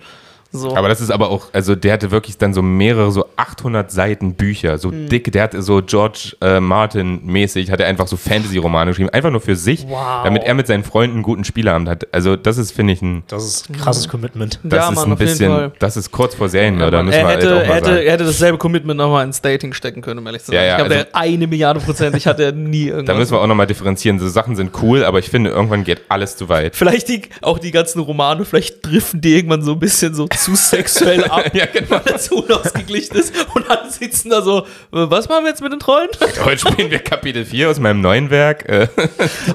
So. 0.52 0.74
Aber 0.76 0.88
das 0.88 1.00
ist 1.00 1.10
aber 1.10 1.30
auch, 1.30 1.46
also 1.52 1.76
der 1.76 1.92
hatte 1.92 2.10
wirklich 2.10 2.36
dann 2.36 2.52
so 2.54 2.60
mehrere, 2.60 3.12
so 3.12 3.26
800 3.36 3.90
Seiten 3.90 4.34
Bücher, 4.34 4.78
so 4.78 4.90
Hm. 4.90 5.08
dick, 5.08 5.30
der 5.30 5.44
hatte 5.44 5.62
so 5.62 5.80
George 5.80 6.36
äh, 6.40 6.58
Martin 6.58 7.24
mäßig, 7.24 7.70
hat 7.70 7.78
er 7.78 7.86
einfach 7.86 8.08
so 8.08 8.16
Fantasy-Romane 8.16 8.90
geschrieben, 8.90 9.10
einfach 9.10 9.30
nur 9.30 9.40
für 9.40 9.54
sich, 9.54 9.86
Wow. 9.88 10.24
damit 10.24 10.42
er 10.44 10.54
mit 10.54 10.66
seinen 10.66 10.82
Freunden 10.82 11.16
einen 11.16 11.22
guten 11.22 11.44
Spieleabend 11.44 11.88
hat. 11.88 12.08
Also 12.12 12.34
das 12.34 12.58
ist, 12.58 12.72
finde 12.72 12.94
ich, 12.94 13.02
ein, 13.02 13.22
Das 13.28 13.44
ist 13.44 13.70
ein 13.70 13.76
krasses 13.76 14.08
Commitment. 14.08 14.58
das 14.64 14.76
Ja, 14.76 14.88
ist 14.90 14.96
Mann, 14.96 15.12
ein 15.12 15.18
bisschen, 15.18 15.72
das 15.78 15.96
ist 15.96 16.10
kurz 16.10 16.34
vor 16.34 16.48
Serienmörder, 16.48 16.98
er, 16.98 17.04
müssen 17.04 17.18
wir 17.18 17.26
halt 17.26 17.42
hätte, 17.42 17.54
auch 17.56 17.60
er, 17.60 17.66
mal 17.68 17.74
hätte, 17.76 17.86
sagen. 17.86 18.06
er 18.06 18.12
hätte 18.12 18.24
dasselbe 18.24 18.58
Commitment 18.58 18.98
nochmal 18.98 19.24
ins 19.24 19.40
Dating 19.40 19.72
stecken 19.72 20.02
können, 20.02 20.18
um 20.18 20.26
ehrlich 20.26 20.42
zu 20.42 20.50
sein. 20.50 20.56
Ja, 20.56 20.62
ja, 20.64 20.70
ich 20.72 20.76
glaube, 20.78 20.94
also- 20.94 21.04
der 21.04 21.16
eine 21.16 21.46
Milliarde 21.46 21.78
Prozent, 21.80 22.16
ich 22.16 22.26
hatte 22.26 22.52
nie 22.52 22.86
irgendwas. 22.88 23.06
Da 23.06 23.14
müssen 23.14 23.32
wir 23.32 23.40
auch 23.40 23.46
nochmal 23.46 23.68
differenzieren. 23.68 24.18
So 24.18 24.28
Sachen 24.28 24.56
sind 24.56 24.72
cool, 24.82 25.04
aber 25.04 25.20
ich 25.20 25.28
finde, 25.30 25.50
irgendwann 25.50 25.84
geht 25.84 26.00
alles 26.08 26.36
zu 26.36 26.48
weit. 26.48 26.74
Vielleicht 26.74 27.08
die, 27.08 27.22
auch 27.42 27.60
die 27.60 27.70
ganzen 27.70 28.00
Romane, 28.00 28.44
vielleicht 28.44 28.84
driften 28.84 29.20
die 29.20 29.34
irgendwann 29.36 29.62
so 29.62 29.72
ein 29.72 29.78
bisschen 29.78 30.12
so 30.14 30.26
zu 30.44 30.54
sexuell 30.56 31.24
ab, 31.24 31.50
Ja, 31.54 31.66
genau. 31.66 31.90
weil 31.90 32.00
das 32.12 32.28
unausgeglichen 32.30 33.16
ist. 33.16 33.34
Und 33.54 33.68
dann 33.68 33.90
sitzen 33.90 34.30
da 34.30 34.42
so, 34.42 34.60
äh, 34.62 34.64
was 34.90 35.28
machen 35.28 35.44
wir 35.44 35.50
jetzt 35.50 35.62
mit 35.62 35.72
den 35.72 35.80
Trollen? 35.80 36.08
Heute 36.44 36.58
spielen 36.68 36.90
wir 36.90 36.98
Kapitel 37.00 37.44
4 37.44 37.70
aus 37.70 37.78
meinem 37.78 38.00
neuen 38.00 38.30
Werk, 38.30 38.68
äh, 38.68 38.88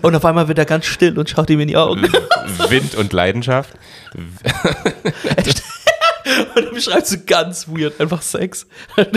Und 0.01 0.15
auf 0.15 0.25
einmal 0.25 0.47
wird 0.47 0.57
er 0.59 0.65
ganz 0.65 0.85
still 0.85 1.17
und 1.17 1.29
schaut 1.29 1.49
ihm 1.49 1.59
in 1.59 1.67
die 1.67 1.77
Augen. 1.77 2.03
Wind 2.69 2.95
und 2.95 3.11
Leidenschaft. 3.13 3.71
Und 6.55 6.65
dann 6.65 6.73
beschreibst 6.73 7.13
du 7.13 7.19
ganz 7.19 7.67
weird 7.67 7.99
einfach 8.01 8.21
Sex. 8.21 8.65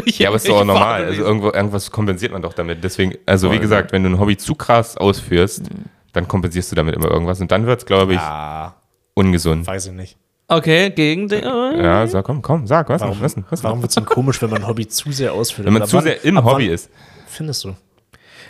Ja, 0.07 0.29
aber 0.29 0.37
ist 0.37 0.47
doch 0.49 0.61
auch 0.61 0.65
normal. 0.65 1.05
Also 1.07 1.23
irgendwo, 1.23 1.51
irgendwas 1.51 1.91
kompensiert 1.91 2.33
man 2.33 2.43
doch 2.43 2.53
damit. 2.53 2.85
Deswegen, 2.85 3.15
also 3.25 3.51
wie 3.51 3.59
gesagt, 3.59 3.93
wenn 3.93 4.03
du 4.03 4.11
ein 4.11 4.21
Hobby 4.21 4.37
zu 4.37 4.55
krass 4.55 4.97
ausführst, 4.97 5.63
dann 6.13 6.29
kompensierst 6.29 6.71
du 6.71 6.77
damit 6.77 6.95
immer 6.95 7.11
irgendwas. 7.11 7.41
Und 7.41 7.51
dann 7.51 7.67
wird 7.67 7.81
es, 7.81 7.87
glaube 7.87 8.13
ich, 8.15 8.21
Ah, 8.21 8.75
ungesund. 9.15 9.67
weiß 9.67 9.87
ich 9.87 9.93
nicht. 9.93 10.17
Okay, 10.49 10.91
gegen 10.91 11.29
den. 11.29 11.43
äh, 11.45 11.83
Ja, 11.83 12.07
so, 12.07 12.23
komm, 12.23 12.41
komm, 12.41 12.67
sag, 12.67 12.89
was? 12.89 13.03
Warum, 13.03 13.21
was, 13.21 13.37
was, 13.51 13.63
warum 13.63 13.83
wird 13.83 13.91
es 13.91 13.95
denn 13.97 14.07
komisch, 14.07 14.41
wenn 14.41 14.49
man 14.51 14.63
ein 14.63 14.67
Hobby 14.69 14.89
zu 14.89 15.13
sehr 15.13 15.35
ausführt? 15.35 15.67
Wenn 15.67 15.75
man 15.75 15.87
zu 15.87 15.97
wann- 15.99 16.05
sehr 16.05 16.25
im 16.25 16.43
Hobby 16.43 16.69
ist. 16.69 16.91
Findest 17.27 17.65
du? 17.65 17.75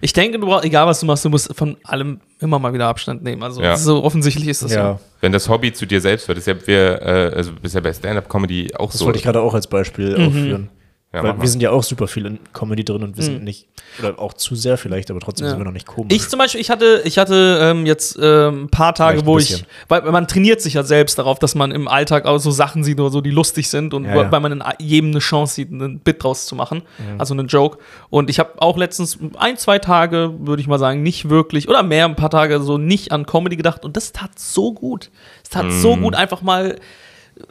Ich 0.00 0.12
denke, 0.12 0.38
du 0.38 0.46
brauchst, 0.46 0.64
egal 0.64 0.86
was 0.86 1.00
du 1.00 1.06
machst, 1.06 1.24
du 1.24 1.28
musst 1.28 1.52
von 1.56 1.76
allem 1.82 2.20
immer 2.38 2.60
mal 2.60 2.72
wieder 2.72 2.86
Abstand 2.86 3.24
nehmen. 3.24 3.42
Also 3.42 3.60
Ja. 3.60 3.76
so 3.76 4.04
offensichtlich 4.04 4.46
ist 4.46 4.62
das 4.62 4.72
ja. 4.72 5.00
Wenn 5.20 5.32
das 5.32 5.48
Hobby 5.48 5.72
zu 5.72 5.86
dir 5.86 6.00
selbst 6.00 6.28
wird, 6.28 6.38
ist 6.38 6.46
ja 6.46 6.54
wir, 6.66 7.02
äh, 7.02 7.32
also 7.34 7.50
ist 7.62 7.74
ja 7.74 7.80
bei 7.80 7.92
Stand-Up-Comedy 7.92 8.74
auch 8.76 8.92
Das 8.92 9.00
so. 9.00 9.06
wollte 9.06 9.18
ich 9.18 9.24
gerade 9.24 9.40
auch 9.40 9.54
als 9.54 9.66
Beispiel 9.66 10.16
Mhm. 10.16 10.26
aufführen. 10.28 10.68
Ja, 11.10 11.22
Weil 11.22 11.40
wir 11.40 11.48
sind 11.48 11.62
ja 11.62 11.70
auch 11.70 11.82
super 11.82 12.06
viel 12.06 12.26
in 12.26 12.38
Comedy 12.52 12.84
drin 12.84 13.02
und 13.02 13.16
wir 13.16 13.24
sind 13.24 13.42
nicht, 13.42 13.66
oder 13.98 14.18
auch 14.18 14.34
zu 14.34 14.54
sehr 14.54 14.76
vielleicht, 14.76 15.10
aber 15.10 15.20
trotzdem 15.20 15.46
Ja. 15.46 15.50
sind 15.52 15.58
wir 15.60 15.64
noch 15.64 15.72
nicht 15.72 15.86
komisch. 15.86 16.14
Ich 16.14 16.28
zum 16.28 16.38
Beispiel, 16.38 16.60
ich 16.60 16.68
hatte, 16.68 17.00
ich 17.06 17.16
hatte 17.16 17.58
ähm, 17.62 17.86
jetzt 17.86 18.18
ähm, 18.20 18.64
ein 18.64 18.68
paar 18.68 18.94
Tage, 18.94 19.20
Vielleicht 19.20 19.26
wo 19.26 19.38
ich, 19.38 19.64
weil 19.88 20.02
man 20.12 20.28
trainiert 20.28 20.60
sich 20.60 20.74
ja 20.74 20.82
selbst 20.82 21.18
darauf, 21.18 21.38
dass 21.38 21.54
man 21.54 21.70
im 21.70 21.88
Alltag 21.88 22.26
auch 22.26 22.36
so 22.36 22.50
Sachen 22.50 22.84
sieht 22.84 23.00
oder 23.00 23.08
so, 23.08 23.22
die 23.22 23.30
lustig 23.30 23.70
sind 23.70 23.94
und 23.94 24.04
Ja, 24.04 24.16
ja. 24.16 24.30
weil 24.30 24.40
man 24.40 24.52
in 24.52 24.62
jedem 24.80 25.08
eine 25.12 25.20
Chance 25.20 25.54
sieht, 25.54 25.72
einen 25.72 25.98
Bit 26.00 26.22
draus 26.24 26.44
zu 26.44 26.54
machen, 26.54 26.82
Mhm. 26.98 27.18
also 27.18 27.32
einen 27.32 27.46
Joke. 27.48 27.78
Und 28.10 28.28
ich 28.28 28.38
habe 28.38 28.60
auch 28.60 28.76
letztens 28.76 29.18
ein, 29.38 29.56
zwei 29.56 29.78
Tage, 29.78 30.34
würde 30.40 30.60
ich 30.60 30.68
mal 30.68 30.78
sagen, 30.78 31.02
nicht 31.02 31.30
wirklich 31.30 31.70
oder 31.70 31.82
mehr, 31.82 32.04
ein 32.04 32.16
paar 32.16 32.28
Tage 32.30 32.60
so 32.60 32.76
nicht 32.76 33.12
an 33.12 33.24
Comedy 33.24 33.56
gedacht 33.56 33.82
und 33.86 33.96
das 33.96 34.12
tat 34.12 34.38
so 34.38 34.74
gut. 34.74 35.10
Es 35.42 35.48
tat 35.48 35.72
so 35.72 35.96
Mhm. 35.96 36.02
gut, 36.02 36.14
einfach 36.16 36.42
mal 36.42 36.76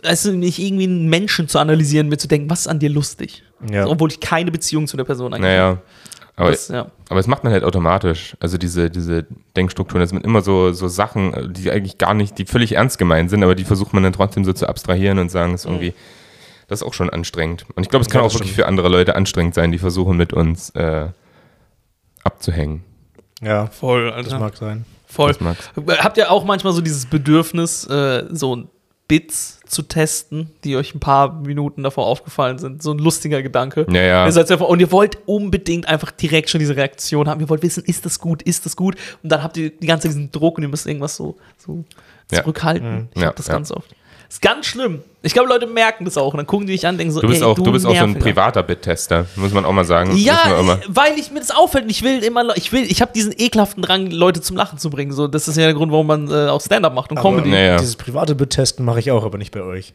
also 0.04 0.32
nicht 0.32 0.60
irgendwie 0.60 0.84
einen 0.84 1.08
Menschen 1.08 1.48
zu 1.48 1.60
analysieren, 1.60 2.10
mir 2.10 2.18
zu 2.18 2.28
denken, 2.28 2.50
was 2.50 2.62
ist 2.62 2.68
an 2.68 2.80
dir 2.80 2.90
lustig? 2.90 3.44
Ja. 3.72 3.84
So, 3.86 3.92
obwohl 3.92 4.12
ich 4.12 4.20
keine 4.20 4.52
Beziehung 4.52 4.88
zu 4.88 4.98
der 4.98 5.04
Person 5.04 5.34
eigentlich 5.34 5.44
Naja. 5.48 5.78
Aber, 6.36 6.52
Das, 6.52 6.68
ja. 6.68 6.92
aber 7.10 7.20
es 7.20 7.26
macht 7.26 7.44
man 7.44 7.52
halt 7.52 7.64
automatisch. 7.64 8.38
Also 8.40 8.60
diese, 8.60 8.92
diese 8.92 9.26
Denkstrukturen, 9.56 10.02
das 10.02 10.12
sind 10.12 10.24
immer 10.24 10.42
so, 10.42 10.72
so 10.72 10.88
Sachen, 10.88 11.52
die 11.54 11.72
eigentlich 11.72 11.98
gar 11.98 12.14
nicht, 12.14 12.38
die 12.38 12.46
völlig 12.46 12.74
ernst 12.74 13.00
gemeint 13.00 13.32
sind, 13.32 13.44
aber 13.44 13.56
die 13.56 13.64
versucht 13.64 13.92
man 13.94 14.04
dann 14.04 14.14
trotzdem 14.14 14.46
so 14.46 14.54
zu 14.54 14.70
abstrahieren 14.70 15.18
und 15.18 15.30
sagen, 15.32 15.56
es 15.56 15.62
ist 15.62 15.66
irgendwie, 15.66 15.96
das 16.68 16.82
ist 16.82 16.88
auch 16.88 16.94
schon 16.94 17.10
anstrengend. 17.10 17.66
Und 17.76 17.82
ich 17.82 17.90
glaube, 17.90 18.04
es 18.04 18.10
kann 18.12 18.20
Ja, 18.22 18.26
auch 18.26 18.28
das 18.28 18.36
wirklich 18.36 18.52
stimmt. 18.52 18.66
für 18.66 18.68
andere 18.68 18.90
Leute 18.90 19.16
anstrengend 19.16 19.56
sein, 19.56 19.72
die 19.72 19.80
versuchen 19.80 20.16
mit 20.16 20.32
uns 20.32 20.70
äh, 20.76 21.08
abzuhängen. 22.24 22.84
ja, 23.42 23.68
Voll, 23.68 24.06
das 24.08 24.16
Alter. 24.26 24.40
mag 24.40 24.58
sein. 24.58 24.86
Voll. 25.08 25.34
Das. 25.34 26.04
Habt 26.04 26.18
ihr 26.18 26.30
auch 26.30 26.44
manchmal 26.44 26.74
so 26.74 26.82
dieses 26.82 27.06
Bedürfnis, 27.08 27.86
äh, 27.88 28.26
so 28.30 28.68
Bits 29.08 29.60
zu 29.66 29.84
testen, 29.84 30.52
die 30.64 30.76
euch 30.76 30.94
ein 30.94 31.00
paar 31.00 31.34
Minuten 31.42 31.84
davor 31.84 32.06
aufgefallen 32.08 32.58
sind? 32.58 32.84
So 32.84 32.92
ein 32.92 32.98
lustiger 33.00 33.42
Gedanke. 33.42 33.86
Ja, 33.90 34.02
ja. 34.02 34.26
Ihr 34.26 34.32
seid 34.32 34.52
einfach, 34.52 34.68
und 34.68 34.80
ihr 34.80 34.92
wollt 34.92 35.18
unbedingt 35.26 35.88
einfach 35.88 36.12
direkt 36.12 36.50
schon 36.50 36.60
diese 36.60 36.76
Reaktion 36.76 37.30
haben. 37.30 37.40
Ihr 37.40 37.50
wollt 37.50 37.64
wissen, 37.64 37.84
ist 37.86 38.06
das 38.06 38.20
gut, 38.20 38.42
ist 38.42 38.66
das 38.66 38.76
gut? 38.76 38.96
Und 39.24 39.32
dann 39.32 39.44
habt 39.44 39.56
ihr 39.58 39.70
die 39.70 39.88
ganze 39.88 40.08
Zeit 40.08 40.16
diesen 40.16 40.32
Druck 40.32 40.58
und 40.58 40.64
ihr 40.64 40.70
müsst 40.70 40.88
irgendwas 40.88 41.16
so, 41.16 41.38
so 41.58 41.84
Ja. 42.32 42.40
zurückhalten. 42.42 43.08
Ich 43.16 43.22
Ja, 43.22 43.28
hab 43.28 43.36
das 43.38 43.48
ja. 43.48 43.54
ganz 43.54 43.72
oft. 43.72 43.96
Ist 44.30 44.42
ganz 44.42 44.66
schlimm. 44.66 45.02
Ich 45.22 45.34
glaube, 45.34 45.50
Leute 45.50 45.68
merken 45.68 46.06
das 46.06 46.18
auch 46.18 46.34
und 46.34 46.38
dann 46.38 46.48
gucken 46.48 46.68
die 46.68 46.74
dich 46.74 46.86
an 46.86 46.96
und 46.96 47.00
denken 47.00 47.14
so, 47.14 47.22
Du 47.22 47.28
bist 47.28 47.42
ey, 47.42 47.48
auch, 47.48 47.56
du 47.56 47.72
bist 47.72 47.86
auch 47.86 47.96
so 47.96 48.04
ein 48.04 48.20
privater 48.20 48.62
Bit-Tester, 48.64 49.26
muss 49.36 49.52
man 49.54 49.66
auch 49.66 49.72
mal 49.72 49.86
sagen. 49.86 50.16
Ja, 50.16 50.60
immer. 50.60 50.74
äh, 50.74 50.80
weil 50.88 51.18
ich 51.18 51.32
mir 51.32 51.40
das 51.40 51.52
auffällt. 51.52 51.86
und 51.86 51.90
Ich 51.90 52.04
will 52.04 52.24
immer, 52.24 52.56
ich 52.58 52.72
will, 52.72 52.84
ich 52.84 53.02
habe 53.02 53.12
diesen 53.14 53.34
ekelhaften 53.38 53.82
Drang, 53.84 54.12
Leute 54.12 54.42
zum 54.42 54.56
Lachen 54.58 54.78
zu 54.80 54.90
bringen. 54.90 55.12
So, 55.14 55.28
das 55.28 55.48
ist 55.48 55.56
ja 55.58 55.64
der 55.64 55.74
Grund, 55.74 55.92
warum 55.92 56.08
man 56.08 56.30
äh, 56.30 56.48
auch 56.50 56.62
Stand-up 56.62 56.94
macht 56.94 57.12
und 57.12 57.20
Comedy. 57.20 57.50
Nee. 57.50 57.68
Ja. 57.68 57.78
Dieses 57.78 57.96
private 57.96 58.36
Betesten 58.36 58.84
mache 58.86 59.00
ich 59.00 59.12
auch, 59.12 59.24
aber 59.24 59.38
nicht 59.38 59.52
bei 59.52 59.62
euch. 59.62 59.94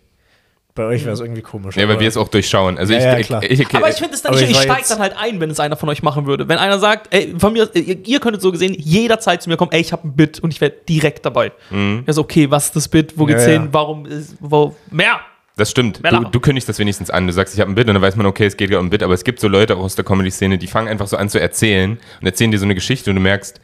Bei 0.75 0.85
euch 0.87 1.05
wäre 1.05 1.13
es 1.13 1.21
irgendwie 1.21 1.43
komisch. 1.43 1.77
Ja, 1.77 1.87
weil 1.87 2.01
wir 2.01 2.09
es 2.09 2.17
auch 2.17 2.29
durchschauen. 2.29 2.79
Also 2.79 2.95
Ja, 2.95 2.99
ich, 2.99 3.05
ja, 3.05 3.19
ich, 3.19 3.27
klar. 3.27 3.43
ich, 3.43 3.61
ich, 3.61 3.75
Aber 3.75 3.91
ich 3.91 3.97
finde 3.97 4.15
es 4.15 4.23
dann 4.23 4.35
nicht, 4.35 4.51
ich 4.51 4.57
steige 4.57 4.89
dann 4.89 5.01
halt 5.01 5.15
ein, 5.19 5.39
wenn 5.39 5.51
es 5.51 5.61
einer 5.61 5.77
von 5.77 5.89
euch 5.91 6.03
machen 6.03 6.25
würde. 6.27 6.49
Wenn 6.49 6.57
einer 6.57 6.79
sagt, 6.79 7.13
ey, 7.15 7.35
von 7.39 7.53
mir, 7.53 7.69
ihr, 7.75 7.99
ihr 8.07 8.21
könntet 8.21 8.41
so 8.41 8.51
gesehen 8.51 8.75
jederzeit 8.79 9.43
zu 9.43 9.51
mir 9.51 9.59
kommen, 9.59 9.73
ey, 9.73 9.81
ich 9.83 9.93
habe 9.93 10.09
ein 10.09 10.17
Bit 10.17 10.41
und 10.41 10.51
ich 10.51 10.63
wäre 10.63 10.73
direkt 10.89 11.27
dabei. 11.27 11.53
Mhm. 11.71 12.05
Ja, 12.07 12.13
so, 12.15 12.23
okay, 12.23 12.51
was 12.51 12.67
ist 12.67 12.77
das 12.77 12.89
Bit? 12.89 13.19
Wo 13.19 13.27
geht's 13.27 13.45
Ja, 13.45 13.53
ja. 13.53 13.61
hin? 13.61 13.69
Warum 13.73 14.07
ist, 14.07 14.35
wo, 14.41 14.75
mehr? 14.91 15.21
Das 15.57 15.71
stimmt. 15.71 16.01
Du, 16.03 16.21
du 16.31 16.41
kündigst 16.41 16.71
das 16.71 16.79
wenigstens 16.79 17.11
an. 17.11 17.27
Du 17.27 17.33
sagst, 17.35 17.53
ich 17.53 17.61
habe 17.61 17.71
ein 17.71 17.75
Bit 17.75 17.89
und 17.89 17.95
dann 17.95 18.03
weiß 18.03 18.17
man, 18.17 18.25
okay, 18.25 18.47
es 18.47 18.57
geht 18.57 18.71
ja 18.71 18.79
um 18.79 18.87
ein 18.87 18.91
Bit. 18.91 19.03
Aber 19.03 19.13
es 19.13 19.25
gibt 19.25 19.41
so 19.41 19.49
Leute 19.49 19.77
auch 19.77 19.81
aus 19.83 19.95
der 19.95 20.05
Comedy-Szene, 20.07 20.57
die 20.57 20.67
fangen 20.67 20.89
einfach 20.89 21.07
so 21.07 21.19
an 21.19 21.29
zu 21.29 21.39
erzählen 21.39 21.99
und 22.21 22.27
erzählen 22.27 22.51
dir 22.51 22.59
so 22.59 22.65
eine 22.65 22.75
Geschichte 22.75 23.11
und 23.11 23.17
du 23.17 23.23
merkst, 23.23 23.61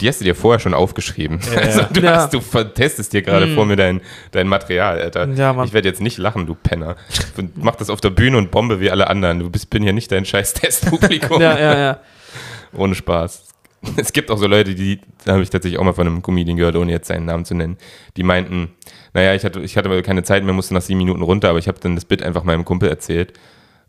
die 0.00 0.08
hast 0.08 0.20
du 0.20 0.24
dir 0.24 0.34
vorher 0.34 0.60
schon 0.60 0.74
aufgeschrieben. 0.74 1.40
Also 1.56 1.82
du, 1.92 2.00
Ja. 2.00 2.16
hast, 2.16 2.32
du 2.34 2.40
testest 2.40 3.12
dir 3.12 3.22
gerade 3.22 3.48
vor 3.54 3.66
mir 3.66 3.76
dein, 3.76 4.00
dein 4.30 4.46
Material, 4.48 5.00
Alter. 5.00 5.28
Ja. 5.28 5.64
Ich 5.64 5.72
werde 5.72 5.88
jetzt 5.88 6.00
nicht 6.00 6.18
lachen, 6.18 6.46
du 6.46 6.54
Penner. 6.54 6.96
Und 7.36 7.62
mach 7.62 7.76
das 7.76 7.90
auf 7.90 8.00
der 8.00 8.10
Bühne 8.10 8.38
und 8.38 8.50
bombe 8.50 8.80
wie 8.80 8.90
alle 8.90 9.08
anderen. 9.08 9.40
Du 9.40 9.50
bist, 9.50 9.70
bin 9.70 9.82
ja 9.82 9.92
nicht 9.92 10.10
dein 10.12 10.24
scheiß 10.24 10.54
Testpublikum. 10.54 11.40
Ja, 11.42 11.58
ja, 11.58 11.78
ja. 11.78 12.00
Ohne 12.76 12.94
Spaß. 12.94 13.44
Es 13.96 14.12
gibt 14.12 14.30
auch 14.30 14.38
so 14.38 14.46
Leute, 14.48 14.74
die, 14.74 15.00
da 15.24 15.32
habe 15.34 15.42
ich 15.42 15.50
tatsächlich 15.50 15.78
auch 15.78 15.84
mal 15.84 15.92
von 15.92 16.06
einem 16.06 16.20
Comedian 16.22 16.56
gehört, 16.56 16.74
ohne 16.76 16.90
jetzt 16.90 17.06
seinen 17.08 17.26
Namen 17.26 17.44
zu 17.44 17.54
nennen, 17.54 17.76
die 18.16 18.24
meinten, 18.24 18.72
naja, 19.14 19.34
ich 19.34 19.44
hatte, 19.44 19.60
ich 19.60 19.76
hatte 19.76 19.88
aber 19.88 20.02
keine 20.02 20.24
Zeit 20.24 20.42
mehr, 20.42 20.52
musste 20.52 20.74
nach 20.74 20.82
sieben 20.82 20.98
Minuten 20.98 21.22
runter, 21.22 21.48
aber 21.50 21.60
ich 21.60 21.68
habe 21.68 21.78
dann 21.80 21.94
das 21.94 22.04
Bit 22.04 22.22
einfach 22.24 22.42
meinem 22.42 22.64
Kumpel 22.64 22.88
erzählt. 22.88 23.34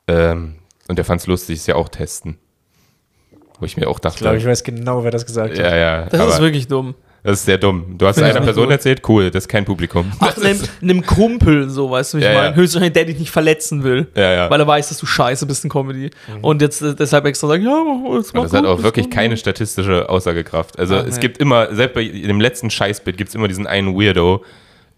Ähm, 0.07 0.55
und 0.87 0.97
der 0.97 1.05
fand 1.05 1.21
es 1.21 1.27
lustig, 1.27 1.55
ist 1.57 1.67
ja 1.67 1.73
auch 1.75 1.89
testen. 1.89 2.37
Wo 3.59 3.65
ich 3.65 3.77
mir 3.77 3.87
auch 3.87 3.99
dachte, 3.99 4.15
Ich 4.17 4.21
glaube, 4.21 4.37
ich 4.37 4.45
weiß 4.45 4.63
genau, 4.63 5.03
wer 5.03 5.11
das 5.11 5.25
gesagt 5.25 5.57
ja, 5.57 5.65
hat. 5.65 5.73
ja, 5.73 6.05
Das 6.05 6.19
aber 6.21 6.31
ist 6.31 6.41
wirklich 6.41 6.67
dumm. 6.67 6.95
das 7.23 7.39
ist 7.39 7.45
sehr 7.45 7.57
dumm. 7.57 7.95
Du 7.97 8.05
hast 8.07 8.17
ich 8.17 8.23
einer 8.23 8.39
Person 8.41 8.63
gut. 8.65 8.71
erzählt, 8.71 9.01
cool, 9.09 9.29
das 9.29 9.43
ist 9.43 9.47
kein 9.49 9.65
Publikum. 9.65 10.11
Ach, 10.19 10.37
einem, 10.37 10.59
einem 10.81 11.05
Kumpel, 11.05 11.69
so, 11.69 11.91
weißt 11.91 12.13
du, 12.13 12.17
wie 12.17 12.21
ich 12.21 12.27
Ja, 12.27 12.33
ja. 12.33 12.41
meine. 12.43 12.55
Höchstwahrscheinlich, 12.55 12.93
der 12.93 13.05
dich 13.05 13.19
nicht 13.19 13.31
verletzen 13.31 13.83
will. 13.83 14.07
Ja, 14.15 14.31
ja. 14.31 14.49
Weil 14.49 14.59
er 14.61 14.67
weiß, 14.67 14.89
dass 14.89 14.97
du 14.99 15.05
scheiße 15.05 15.45
bist 15.45 15.63
in 15.65 15.69
Comedy. 15.69 16.09
Und 16.41 16.61
jetzt 16.61 16.81
äh, 16.81 16.95
deshalb 16.95 17.25
extra 17.25 17.47
sagen, 17.47 17.63
ja, 17.63 17.83
das 18.15 18.31
Und 18.31 18.43
das 18.43 18.53
hat 18.53 18.65
auch 18.65 18.81
wirklich 18.83 19.09
keine 19.09 19.35
statistische 19.35 20.07
Aussagekraft. 20.09 20.79
Also 20.79 20.95
Ah, 20.95 21.03
es 21.07 21.15
nee. 21.15 21.21
gibt 21.21 21.37
immer, 21.39 21.73
selbst 21.75 21.95
bei 21.95 22.05
dem 22.05 22.39
letzten 22.39 22.69
Scheißbit 22.69 23.17
gibt 23.17 23.29
es 23.29 23.35
immer 23.35 23.47
diesen 23.49 23.67
einen 23.67 23.95
Weirdo 23.99 24.43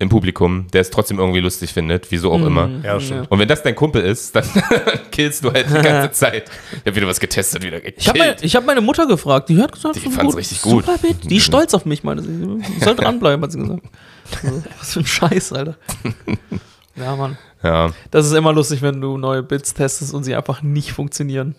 im 0.01 0.09
Publikum, 0.09 0.67
der 0.73 0.81
es 0.81 0.89
trotzdem 0.89 1.19
irgendwie 1.19 1.39
lustig 1.39 1.71
findet, 1.73 2.07
wieso 2.11 2.31
auch 2.31 2.39
Mhm. 2.39 2.47
immer. 2.47 2.69
Ja, 2.83 2.99
stimmt. 2.99 3.29
Und 3.31 3.39
wenn 3.39 3.47
das 3.47 3.63
dein 3.63 3.75
Kumpel 3.75 4.01
ist, 4.01 4.35
dann 4.35 4.43
killst 5.11 5.43
du 5.43 5.53
halt 5.53 5.69
die 5.69 5.73
ganze 5.81 6.11
Zeit. 6.19 6.49
Ich 6.71 6.79
habe 6.87 6.95
wieder 6.95 7.07
was 7.07 7.19
getestet, 7.19 7.63
wieder 7.63 7.79
gekillt. 7.79 7.97
Ich 7.99 8.07
habe 8.09 8.19
meine, 8.19 8.35
ich 8.41 8.55
hab 8.55 8.65
meine 8.65 8.81
Mutter 8.81 9.05
gefragt, 9.07 9.49
die 9.49 9.61
hat 9.61 9.71
gesagt, 9.71 9.95
Die 9.95 9.99
voll 10.01 10.11
fand's 10.11 10.35
richtig 10.35 10.61
gut. 10.61 10.85
Super. 10.85 10.97
Die 11.23 11.37
ist 11.37 11.45
stolz 11.45 11.73
auf 11.73 11.85
mich, 11.85 12.03
meine 12.03 12.21
sie. 12.23 12.59
Ich 12.77 12.83
soll 12.83 12.95
dranbleiben, 12.95 13.43
hat 13.43 13.51
sie 13.51 13.59
gesagt. 13.59 13.83
Also, 14.43 14.63
was 14.79 14.93
für 14.93 14.99
ein 14.99 15.05
Scheiß, 15.05 15.53
Alter. 15.53 15.75
Ja, 16.95 17.15
Mann. 17.15 17.37
ja. 17.63 17.91
Das 18.11 18.25
ist 18.25 18.33
immer 18.33 18.51
lustig, 18.51 18.81
wenn 18.81 18.99
du 18.99 19.17
neue 19.17 19.43
Bits 19.43 19.73
testest 19.73 20.13
und 20.13 20.25
sie 20.25 20.35
einfach 20.35 20.61
nicht 20.61 20.91
funktionieren. 20.91 21.55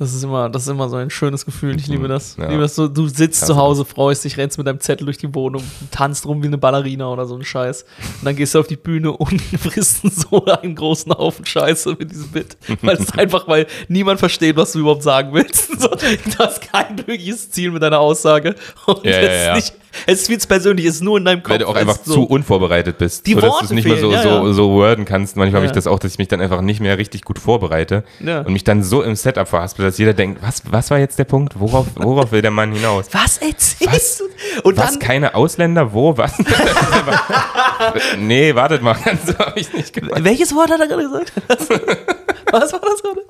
Das 0.00 0.14
ist 0.14 0.24
immer, 0.24 0.48
das 0.48 0.62
ist 0.62 0.68
immer 0.68 0.88
so 0.88 0.96
ein 0.96 1.10
schönes 1.10 1.44
Gefühl. 1.44 1.76
Ich 1.76 1.86
liebe 1.86 2.08
das. 2.08 2.38
Ja. 2.38 2.48
Liebe 2.48 2.62
das 2.62 2.74
so, 2.74 2.88
du 2.88 3.06
sitzt 3.06 3.42
Hasse 3.42 3.52
zu 3.52 3.56
Hause, 3.58 3.84
freust 3.84 4.24
dich, 4.24 4.38
rennst 4.38 4.56
mit 4.56 4.66
deinem 4.66 4.80
Zettel 4.80 5.04
durch 5.04 5.18
die 5.18 5.34
Wohnung, 5.34 5.62
tanzt 5.90 6.24
rum 6.24 6.42
wie 6.42 6.46
eine 6.46 6.56
Ballerina 6.56 7.06
oder 7.12 7.26
so 7.26 7.36
ein 7.36 7.44
Scheiß. 7.44 7.82
Und 7.82 8.24
dann 8.24 8.34
gehst 8.34 8.54
du 8.54 8.60
auf 8.60 8.66
die 8.66 8.76
Bühne 8.76 9.12
und 9.16 9.42
frisst 9.42 10.00
so 10.10 10.42
einen 10.46 10.74
großen 10.74 11.12
Haufen 11.12 11.44
Scheiße 11.44 11.96
mit 11.98 12.10
diesem 12.10 12.28
Bit. 12.28 12.56
Weil 12.80 12.96
es 12.96 13.12
einfach, 13.12 13.46
weil 13.46 13.66
niemand 13.88 14.20
versteht, 14.20 14.56
was 14.56 14.72
du 14.72 14.78
überhaupt 14.78 15.02
sagen 15.02 15.34
willst. 15.34 15.68
So, 15.80 15.88
du 15.88 16.38
hast 16.38 16.60
kein 16.70 16.98
wirkliches 16.98 17.50
Ziel 17.50 17.70
mit 17.70 17.82
deiner 17.82 18.00
Aussage. 18.00 18.54
Und 18.84 19.02
Ja, 19.02 19.12
es, 19.12 19.46
ja. 19.46 19.54
Nicht, 19.54 19.72
es 20.06 20.20
ist 20.20 20.26
viel 20.26 20.38
persönlich, 20.38 20.84
es 20.84 20.96
ist 20.96 21.02
nur 21.02 21.16
in 21.16 21.24
deinem 21.24 21.42
Kopf. 21.42 21.52
Weil 21.52 21.58
du 21.58 21.68
auch 21.68 21.74
einfach 21.74 21.98
so. 22.04 22.14
zu 22.14 22.24
unvorbereitet 22.24 22.98
bist. 22.98 23.26
Die 23.26 23.34
Oder 23.34 23.46
dass 23.46 23.50
du 23.50 23.54
Worte 23.54 23.64
es 23.64 23.70
nicht 23.70 23.88
mehr 23.88 23.96
so, 23.96 24.12
so, 24.14 24.52
so 24.52 24.70
worden 24.72 25.06
kannst. 25.06 25.36
Manchmal 25.36 25.60
habe 25.60 25.66
ich 25.66 25.72
das 25.72 25.86
auch, 25.86 25.98
dass 25.98 26.12
ich 26.12 26.18
mich 26.18 26.28
dann 26.28 26.40
einfach 26.40 26.60
nicht 26.60 26.80
mehr 26.80 26.98
richtig 26.98 27.22
gut 27.22 27.38
vorbereite 27.38 28.04
und 28.20 28.52
mich 28.52 28.64
dann 28.64 28.82
so 28.82 29.02
im 29.02 29.16
Setup 29.16 29.48
verhaspel, 29.48 29.89
dass 29.90 29.98
jeder 29.98 30.14
denkt, 30.14 30.40
was, 30.40 30.62
was 30.70 30.90
war 30.90 30.98
jetzt 30.98 31.18
der 31.18 31.24
Punkt? 31.24 31.58
Worauf, 31.58 31.86
worauf 31.96 32.30
will 32.30 32.42
der 32.42 32.52
Mann 32.52 32.72
hinaus? 32.72 33.06
Was 33.12 33.38
erzählst 33.38 33.92
Was? 33.92 34.18
du? 34.18 34.68
Und 34.68 34.76
Was? 34.76 34.92
dann, 34.92 34.98
Keine 35.00 35.34
Ausländer? 35.34 35.92
Wo? 35.92 36.16
Was? 36.16 36.32
nee, 38.18 38.54
wartet 38.54 38.82
mal. 38.82 38.96
So 39.26 39.36
habe 39.38 39.58
ich 39.58 39.72
nicht 39.72 39.92
gemacht. 39.92 40.22
Welches 40.22 40.54
Wort 40.54 40.70
hat 40.70 40.80
er 40.80 40.86
gerade 40.86 41.02
gesagt? 41.02 41.32
Was 41.48 42.72
war 42.72 42.80
das 42.80 43.02
gerade? 43.02 43.22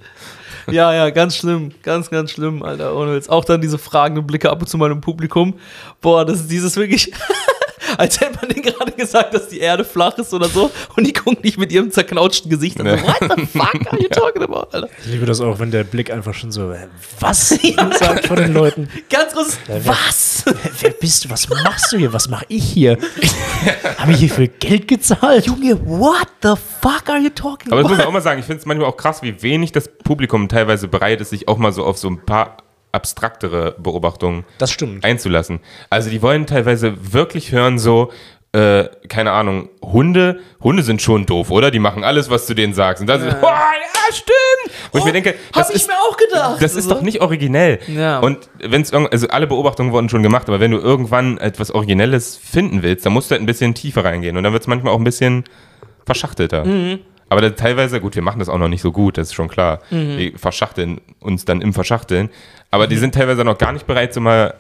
Ja, 0.71 0.93
ja, 0.93 1.11
ganz 1.11 1.37
schlimm. 1.37 1.73
Ganz, 1.83 2.11
ganz 2.11 2.31
schlimm, 2.31 2.63
Alter. 2.63 2.95
Ohne 2.95 3.17
Witz. 3.17 3.29
Auch 3.29 3.45
dann 3.45 3.61
diese 3.61 3.79
fragenden 3.79 4.27
Blicke 4.27 4.51
ab 4.51 4.61
und 4.61 4.69
zu 4.69 4.77
mal 4.77 4.91
im 4.91 5.01
Publikum. 5.01 5.55
Boah, 6.01 6.25
das 6.25 6.41
ist 6.41 6.51
dieses 6.51 6.77
wirklich. 6.77 7.13
Als 8.01 8.19
hätte 8.19 8.39
man 8.41 8.49
denen 8.49 8.63
gerade 8.63 8.93
gesagt, 8.93 9.35
dass 9.35 9.49
die 9.49 9.61
Erde 9.61 9.85
flach 9.85 10.17
ist 10.17 10.33
oder 10.33 10.49
so. 10.49 10.71
Und 10.97 11.07
die 11.07 11.13
gucken 11.13 11.43
nicht 11.43 11.59
mit 11.59 11.71
ihrem 11.71 11.91
zerknautschten 11.91 12.51
Gesicht 12.51 12.81
an. 12.81 12.87
So. 12.87 12.93
What 13.07 13.37
the 13.37 13.47
fuck 13.47 13.93
are 13.93 14.01
you 14.01 14.09
talking 14.09 14.43
about, 14.43 14.69
Alter? 14.73 14.89
Ich 15.05 15.09
liebe 15.13 15.27
das 15.27 15.39
auch, 15.43 15.59
wenn 15.59 15.71
der 15.71 15.85
Blick 15.85 16.11
einfach 16.11 16.33
schon 16.33 16.51
so, 16.51 16.71
äh, 16.73 16.87
was 17.21 17.51
sagt 17.99 18.27
von 18.27 18.37
den 18.37 18.55
Leuten. 18.55 18.89
Ganz 19.11 19.35
groß. 19.35 19.59
Was? 19.85 20.45
Wer 20.81 20.91
bist 20.93 21.27
du? 21.27 21.31
Was 21.31 21.47
machst 21.51 21.93
du 21.93 21.99
hier? 21.99 22.11
Was 22.15 22.31
mache 22.31 22.47
ich 22.49 22.65
hier? 22.65 22.97
Habe 23.99 24.13
ich 24.13 24.19
hier 24.21 24.31
für 24.31 24.49
Geld 24.49 24.89
gezahlt? 24.89 25.45
Junge, 25.45 25.79
what 25.87 26.27
the 26.43 26.55
fuck 26.81 27.03
are 27.09 27.19
you 27.19 27.29
talking 27.29 27.71
Aber 27.71 27.83
das 27.83 27.91
muss 27.91 27.99
man 27.99 28.01
about? 28.01 28.09
auch 28.09 28.13
mal 28.15 28.23
sagen, 28.23 28.41
ich 28.41 28.47
finde 28.47 28.61
es 28.61 28.67
manchmal 28.67 28.89
auch 28.89 28.97
krass, 28.97 29.21
wie 29.21 29.43
wenig 29.43 29.73
das 29.73 29.91
Publikum 30.03 30.49
teilweise 30.49 30.89
bereit 30.89 31.21
ist, 31.21 31.31
sich 31.31 31.49
auch 31.49 31.59
mal 31.59 31.73
so 31.75 31.85
auf 31.85 31.99
so 31.99 32.09
ein 32.09 32.25
paar 32.25 32.57
abstraktere 32.93 33.75
Beobachtungen 33.79 34.45
Das 34.59 34.71
stimmt. 34.71 35.05
einzulassen. 35.05 35.61
Also 35.91 36.11
die 36.11 36.23
wollen 36.23 36.47
teilweise 36.47 37.13
wirklich 37.13 37.53
hören 37.53 37.79
so, 37.79 38.11
äh, 38.53 38.89
keine 39.09 39.31
Ahnung, 39.31 39.69
Hunde, 39.81 40.41
Hunde 40.61 40.83
sind 40.83 41.01
schon 41.01 41.25
doof, 41.25 41.51
oder? 41.51 41.71
Die 41.71 41.79
machen 41.79 42.03
alles, 42.03 42.31
was 42.31 42.47
du 42.47 42.55
denen 42.55 42.75
sagst. 42.75 43.01
Und 43.01 43.07
dann 43.07 43.21
so, 43.21 43.29
oh, 43.29 43.31
ja, 43.47 44.13
stimmt. 44.13 44.77
Wo 44.91 44.99
ich 44.99 45.05
mir 45.05 45.13
denke, 45.13 45.35
das 45.53 45.69
Hab 45.69 45.71
ich 45.71 45.83
ist, 45.83 45.89
mir 45.89 45.95
auch 45.95 46.17
gedacht. 46.17 46.61
das 46.61 46.75
ist 46.75 46.91
doch 46.91 47.01
nicht 47.01 47.21
originell. 47.21 47.79
Ja. 47.87 48.19
Und 48.19 48.51
wenn 48.59 48.83
es 48.83 48.93
also 48.93 49.29
alle 49.29 49.47
Beobachtungen 49.47 49.93
wurden 49.93 50.09
schon 50.09 50.25
gemacht, 50.25 50.49
aber 50.49 50.59
wenn 50.59 50.73
du 50.73 50.79
irgendwann 50.79 51.39
etwas 51.39 51.71
Originelles 51.71 52.37
finden 52.37 52.83
willst, 52.83 53.07
dann 53.07 53.13
musst 53.13 53.31
du 53.31 53.35
halt 53.35 53.43
ein 53.43 53.47
bisschen 53.47 53.75
tiefer 53.75 54.05
reingehen. 54.05 54.37
Und 54.37 54.43
dann 54.43 54.53
wird 54.53 54.63
es 54.65 54.67
manchmal 54.67 54.93
auch 54.95 54.99
ein 54.99 55.05
bisschen 55.05 55.45
verschachtelter. 56.05 56.65
Mhm. 56.65 56.99
Aber 57.31 57.41
dann 57.41 57.57
teilweise, 57.57 58.01
gut, 58.01 58.15
wir 58.15 58.23
machen 58.23 58.41
das 58.41 58.51
auch 58.51 58.59
noch 58.59 58.69
nicht 58.69 58.83
so 58.83 58.93
gut, 58.93 59.17
das 59.17 59.29
ist 59.29 59.35
schon 59.35 59.49
klar. 59.49 59.79
Mhm. 59.91 60.19
Wir 60.19 60.39
verschachteln 60.39 61.01
uns 61.21 61.47
dann 61.47 61.63
im 61.63 61.73
Verschachteln. 61.73 62.29
Aber 62.71 62.87
die 62.87 62.97
sind 62.97 63.15
teilweise 63.15 63.43
noch 63.45 63.57
gar 63.57 63.73
nicht 63.73 63.87
bereit, 63.87 64.13
so 64.13 64.21
mal 64.21 64.53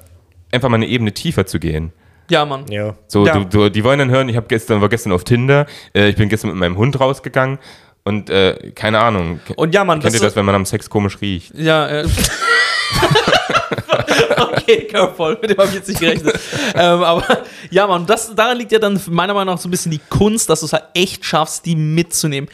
einfach 0.53 0.68
mal 0.71 0.77
eine 0.77 0.87
Ebene 0.87 1.12
tiefer 1.12 1.45
zu 1.47 1.59
gehen. 1.61 1.93
Ja, 2.31 2.47
Mann. 2.47 2.64
Ja. 2.71 2.95
So, 3.09 3.27
Ja. 3.27 3.35
du, 3.35 3.45
du, 3.45 3.68
die 3.71 3.85
wollen 3.85 3.99
dann 3.99 4.11
hören, 4.11 4.29
ich 4.31 4.37
habe 4.37 4.47
gestern, 4.49 4.81
war 4.81 4.89
gestern 4.89 5.12
auf 5.12 5.25
Tinder, 5.25 5.66
äh, 5.95 6.09
ich 6.09 6.16
bin 6.16 6.29
gestern 6.29 6.49
mit 6.51 6.59
meinem 6.59 6.77
Hund 6.77 6.99
rausgegangen 6.99 7.59
Und 8.05 8.31
äh, 8.31 8.71
keine 8.75 9.01
Ahnung. 9.01 9.41
Und 9.57 9.75
ja, 9.75 9.85
Mann, 9.85 10.01
Kennt 10.01 10.14
ihr 10.14 10.21
das- 10.21 10.29
das, 10.31 10.37
wenn 10.37 10.47
man 10.47 10.55
am 10.55 10.64
Sex 10.64 10.89
komisch 10.89 11.21
riecht? 11.21 11.53
Ja, 11.55 11.87
äh. 11.89 12.07
okay, 14.38 14.86
Curveball, 14.90 15.38
mit 15.40 15.51
dem 15.51 15.59
habe 15.59 15.68
ich 15.68 15.74
jetzt 15.74 15.88
nicht 15.88 16.01
gerechnet. 16.01 16.38
ähm, 16.74 17.03
aber 17.03 17.24
ja, 17.70 17.86
Mann, 17.86 18.07
das, 18.07 18.34
daran 18.34 18.59
liegt 18.59 18.72
ja 18.72 18.78
dann 18.78 19.01
meiner 19.11 19.34
Meinung 19.34 19.55
nach 19.55 19.61
so 19.61 19.68
ein 19.68 19.70
bisschen 19.70 19.92
die 19.92 20.01
Kunst, 20.09 20.48
dass 20.51 20.61
du 20.61 20.66
es 20.66 20.72
halt 20.72 20.84
echt 20.94 21.24
schaffst, 21.24 21.66
die 21.66 21.76
mitzunehmen. 21.76 22.48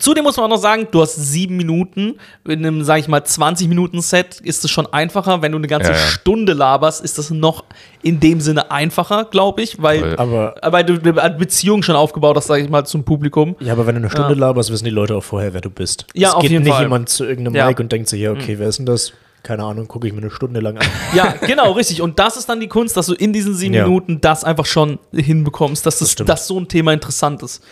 Zudem 0.00 0.24
muss 0.24 0.36
man 0.36 0.46
auch 0.46 0.50
noch 0.56 0.60
sagen, 0.60 0.88
du 0.90 1.02
hast 1.02 1.14
sieben 1.14 1.56
Minuten. 1.56 2.18
In 2.44 2.66
einem, 2.66 2.82
sag 2.82 2.98
ich 2.98 3.06
mal, 3.06 3.20
20-Minuten-Set 3.20 4.40
ist 4.40 4.64
es 4.64 4.70
schon 4.72 4.92
einfacher. 4.92 5.40
Wenn 5.40 5.52
du 5.52 5.58
eine 5.58 5.68
ganze 5.68 5.92
Ja, 5.92 5.96
ja. 5.96 6.02
Stunde 6.04 6.52
laberst, 6.52 7.00
ist 7.04 7.16
das 7.16 7.30
noch 7.30 7.62
in 8.02 8.18
dem 8.18 8.40
Sinne 8.40 8.72
einfacher, 8.72 9.26
glaube 9.26 9.62
ich, 9.62 9.80
weil. 9.80 10.16
Aber, 10.18 10.56
weil 10.64 10.82
du 10.84 10.94
eine 11.20 11.36
Beziehung 11.36 11.84
schon 11.84 11.94
aufgebaut 11.94 12.36
hast, 12.36 12.48
sag 12.48 12.60
ich 12.60 12.68
mal, 12.68 12.84
zum 12.84 13.04
Publikum. 13.04 13.54
ja, 13.60 13.72
aber 13.72 13.86
wenn 13.86 13.94
du 13.94 14.00
eine 14.00 14.10
Stunde 14.10 14.32
Ja. 14.32 14.38
laberst, 14.40 14.72
wissen 14.72 14.84
die 14.84 14.90
Leute 14.90 15.14
auch 15.14 15.22
vorher, 15.22 15.54
wer 15.54 15.60
du 15.60 15.70
bist. 15.70 16.06
Ja, 16.12 16.30
es 16.30 16.34
auf 16.34 16.42
geht 16.42 16.50
jeden 16.50 16.64
nicht 16.64 16.72
Fall. 16.72 16.82
jemand 16.82 17.08
zu 17.08 17.24
irgendeinem 17.24 17.54
Ja. 17.54 17.68
Mic 17.68 17.78
und 17.80 17.92
denkt 17.92 18.08
sich, 18.08 18.20
ja, 18.20 18.32
okay, 18.32 18.58
wer 18.58 18.66
ist 18.68 18.78
denn 18.80 18.86
das? 18.86 19.12
Keine 19.44 19.62
Ahnung, 19.62 19.86
gucke 19.86 20.08
ich 20.08 20.14
mir 20.14 20.22
eine 20.22 20.30
Stunde 20.30 20.58
lang 20.60 20.78
an. 20.78 20.86
Ja, 21.14 21.34
genau, 21.46 21.72
richtig. 21.72 22.00
Und 22.02 22.18
das 22.18 22.36
ist 22.36 22.48
dann 22.48 22.60
die 22.60 22.66
Kunst, 22.66 22.96
dass 22.96 23.06
du 23.06 23.14
in 23.14 23.32
diesen 23.32 23.54
sieben 23.54 23.74
Ja. 23.74 23.84
Minuten 23.86 24.20
das 24.20 24.42
einfach 24.42 24.66
schon 24.66 24.98
hinbekommst, 25.12 25.84
dass 25.86 25.98
das, 25.98 26.10
stimmt. 26.12 26.30
dass 26.30 26.46
so 26.48 26.58
ein 26.58 26.66
Thema 26.66 26.92
interessant 26.94 27.42
ist. 27.42 27.62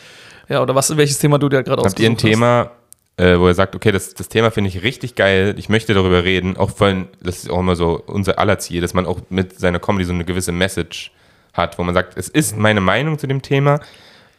Ja, 0.48 0.62
oder 0.62 0.74
was, 0.74 0.94
welches 0.96 1.18
Thema 1.18 1.38
du 1.38 1.48
dir 1.48 1.62
gerade 1.62 1.82
Habt 1.82 1.98
ihr 1.98 2.06
ein 2.08 2.12
ausgesucht 2.12 2.34
hast. 2.34 2.40
Thema, 2.40 2.70
äh, 3.16 3.38
wo 3.38 3.48
ihr 3.48 3.54
sagt, 3.54 3.74
okay, 3.74 3.90
das, 3.90 4.12
das 4.12 4.28
Thema 4.28 4.50
finde 4.50 4.68
ich 4.68 4.82
richtig 4.82 5.14
geil, 5.14 5.54
ich 5.56 5.70
möchte 5.70 5.94
darüber 5.94 6.24
reden, 6.24 6.58
auch 6.58 6.70
von, 6.70 7.08
das 7.22 7.38
ist 7.38 7.50
auch 7.50 7.60
immer 7.60 7.74
so 7.74 8.02
unser 8.06 8.38
aller 8.38 8.58
Ziel, 8.58 8.82
dass 8.82 8.92
man 8.92 9.06
auch 9.06 9.20
mit 9.30 9.58
seiner 9.58 9.78
Comedy 9.78 10.04
so 10.04 10.12
eine 10.12 10.26
gewisse 10.26 10.52
Message 10.52 11.10
hat, 11.54 11.78
wo 11.78 11.84
man 11.84 11.94
sagt, 11.94 12.18
es 12.18 12.28
ist 12.28 12.56
meine 12.56 12.82
Meinung 12.82 13.18
zu 13.18 13.26
dem 13.26 13.40
Thema 13.40 13.80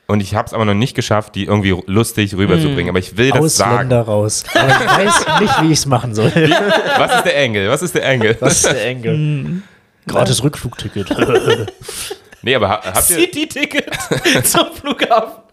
und 0.07 0.21
ich 0.21 0.35
habe 0.35 0.47
es 0.47 0.53
aber 0.53 0.65
noch 0.65 0.73
nicht 0.73 0.95
geschafft, 0.95 1.35
die 1.35 1.45
irgendwie 1.45 1.75
lustig 1.87 2.35
rüberzubringen, 2.35 2.89
aber 2.89 2.99
ich 2.99 3.17
will 3.17 3.31
das 3.31 3.57
sagen. 3.57 3.71
Ausländer 3.75 4.01
raus. 4.01 4.43
Aber 4.53 4.67
ich 4.69 5.07
weiß 5.07 5.39
nicht, 5.39 5.61
wie 5.61 5.65
ich 5.67 5.79
es 5.79 5.85
machen 5.85 6.13
soll. 6.13 6.31
Was 6.97 7.15
ist 7.15 7.23
der 7.25 7.37
Angle? 7.41 7.69
Was 7.69 7.81
ist 7.81 7.95
der 7.95 8.07
Angle? 8.07 8.35
Das 8.35 8.53
ist 8.57 8.65
der 8.65 8.85
Engel. 8.85 9.61
Gratis 10.07 10.43
Rückflugticket. 10.43 11.09
Nee, 12.45 12.55
aber 12.55 12.67
ha- 12.67 12.81
habt 12.83 13.09
ihr, 13.09 13.15
City-Ticket 13.19 13.85
zum 14.45 14.65
Flughafen. 14.73 15.43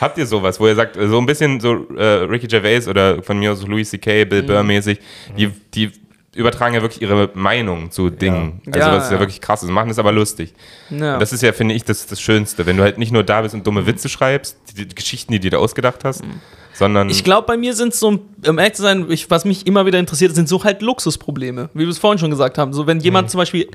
habt 0.00 0.16
ihr 0.16 0.24
sowas, 0.24 0.58
wo 0.58 0.66
ihr 0.66 0.74
sagt, 0.74 0.96
so 0.98 1.18
ein 1.18 1.26
bisschen 1.26 1.60
so 1.60 1.86
äh, 1.98 2.02
Ricky 2.24 2.46
Gervais 2.46 2.88
oder 2.88 3.22
von 3.22 3.38
mir 3.38 3.52
aus 3.52 3.60
Louis 3.66 3.90
C.K.. 3.90 4.24
Bill 4.24 4.42
Burr 4.42 4.62
mäßig, 4.62 5.00
die, 5.36 5.48
die 5.74 5.92
übertragen 6.34 6.74
ja 6.74 6.82
wirklich 6.82 7.02
ihre 7.02 7.30
Meinung 7.34 7.90
zu 7.90 8.10
Dingen. 8.10 8.60
Also 8.66 8.78
Ja, 8.80 8.94
das 8.94 9.04
ist 9.04 9.10
ja 9.10 9.16
ja. 9.16 9.20
wirklich 9.20 9.40
krass, 9.40 9.60
das 9.60 9.70
machen 9.70 9.88
das 9.88 9.98
aber 9.98 10.12
lustig. 10.12 10.54
Ja. 10.90 11.18
Das 11.18 11.32
ist 11.32 11.42
ja, 11.42 11.52
finde 11.52 11.74
ich, 11.74 11.84
das, 11.84 12.06
das 12.06 12.20
Schönste, 12.20 12.66
wenn 12.66 12.76
du 12.76 12.82
halt 12.82 12.98
nicht 12.98 13.12
nur 13.12 13.22
da 13.22 13.42
bist 13.42 13.54
und 13.54 13.66
dumme 13.66 13.86
Witze 13.86 14.08
schreibst, 14.08 14.56
die, 14.76 14.86
die 14.86 14.94
Geschichten, 14.94 15.32
die 15.32 15.40
du 15.40 15.50
dir 15.50 15.58
ausgedacht 15.58 16.04
hast, 16.04 16.22
sondern 16.74 17.08
Ich 17.08 17.22
glaube, 17.22 17.46
bei 17.46 17.56
mir 17.56 17.72
sind 17.74 17.94
so, 17.94 18.20
um 18.46 18.58
ehrlich 18.58 18.74
zu 18.74 18.82
sein, 18.82 19.06
ich, 19.08 19.30
was 19.30 19.44
mich 19.44 19.66
immer 19.66 19.86
wieder 19.86 19.98
interessiert, 19.98 20.34
sind 20.34 20.48
so 20.48 20.62
halt 20.64 20.82
Luxusprobleme, 20.82 21.70
wie 21.72 21.80
wir 21.84 21.88
es 21.88 21.98
vorhin 21.98 22.18
schon 22.18 22.30
gesagt 22.30 22.58
haben. 22.58 22.72
So, 22.72 22.86
wenn 22.86 22.98
jemand 23.00 23.30
zum 23.30 23.38
Beispiel 23.38 23.68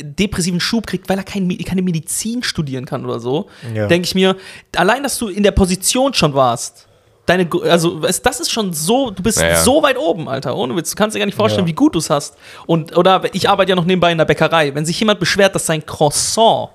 depressiven 0.00 0.60
Schub 0.60 0.86
kriegt, 0.86 1.08
weil 1.08 1.18
er 1.18 1.24
kein, 1.24 1.48
keine 1.64 1.82
Medizin 1.82 2.42
studieren 2.42 2.86
kann 2.86 3.04
oder 3.04 3.20
so, 3.20 3.48
Ja. 3.74 3.86
denke 3.88 4.06
ich 4.06 4.14
mir, 4.14 4.36
allein, 4.74 5.02
dass 5.02 5.18
du 5.18 5.28
in 5.28 5.42
der 5.42 5.50
Position 5.52 6.14
schon 6.14 6.34
warst, 6.34 6.88
deine, 7.26 7.48
also 7.64 8.00
das 8.00 8.40
ist 8.40 8.50
schon 8.50 8.72
so, 8.72 9.10
du 9.10 9.22
bist 9.22 9.40
Ja, 9.40 9.48
ja. 9.48 9.56
so 9.62 9.82
weit 9.82 9.98
oben, 9.98 10.28
Alter, 10.28 10.56
ohne 10.56 10.74
Witz. 10.76 10.90
Du 10.90 10.96
kannst 10.96 11.14
dir 11.14 11.18
gar 11.20 11.26
nicht 11.26 11.34
vorstellen, 11.36 11.66
Ja. 11.66 11.70
wie 11.70 11.74
gut 11.74 11.94
du 11.94 11.98
es 11.98 12.08
hast. 12.10 12.36
Und, 12.66 12.96
oder 12.96 13.22
ich 13.32 13.48
arbeite 13.48 13.70
ja 13.70 13.76
noch 13.76 13.84
nebenbei 13.84 14.12
in 14.12 14.18
der 14.18 14.24
Bäckerei. 14.24 14.74
Wenn 14.74 14.86
sich 14.86 14.98
jemand 14.98 15.20
beschwert, 15.20 15.54
dass 15.54 15.66
sein 15.66 15.84
Croissant 15.84 16.70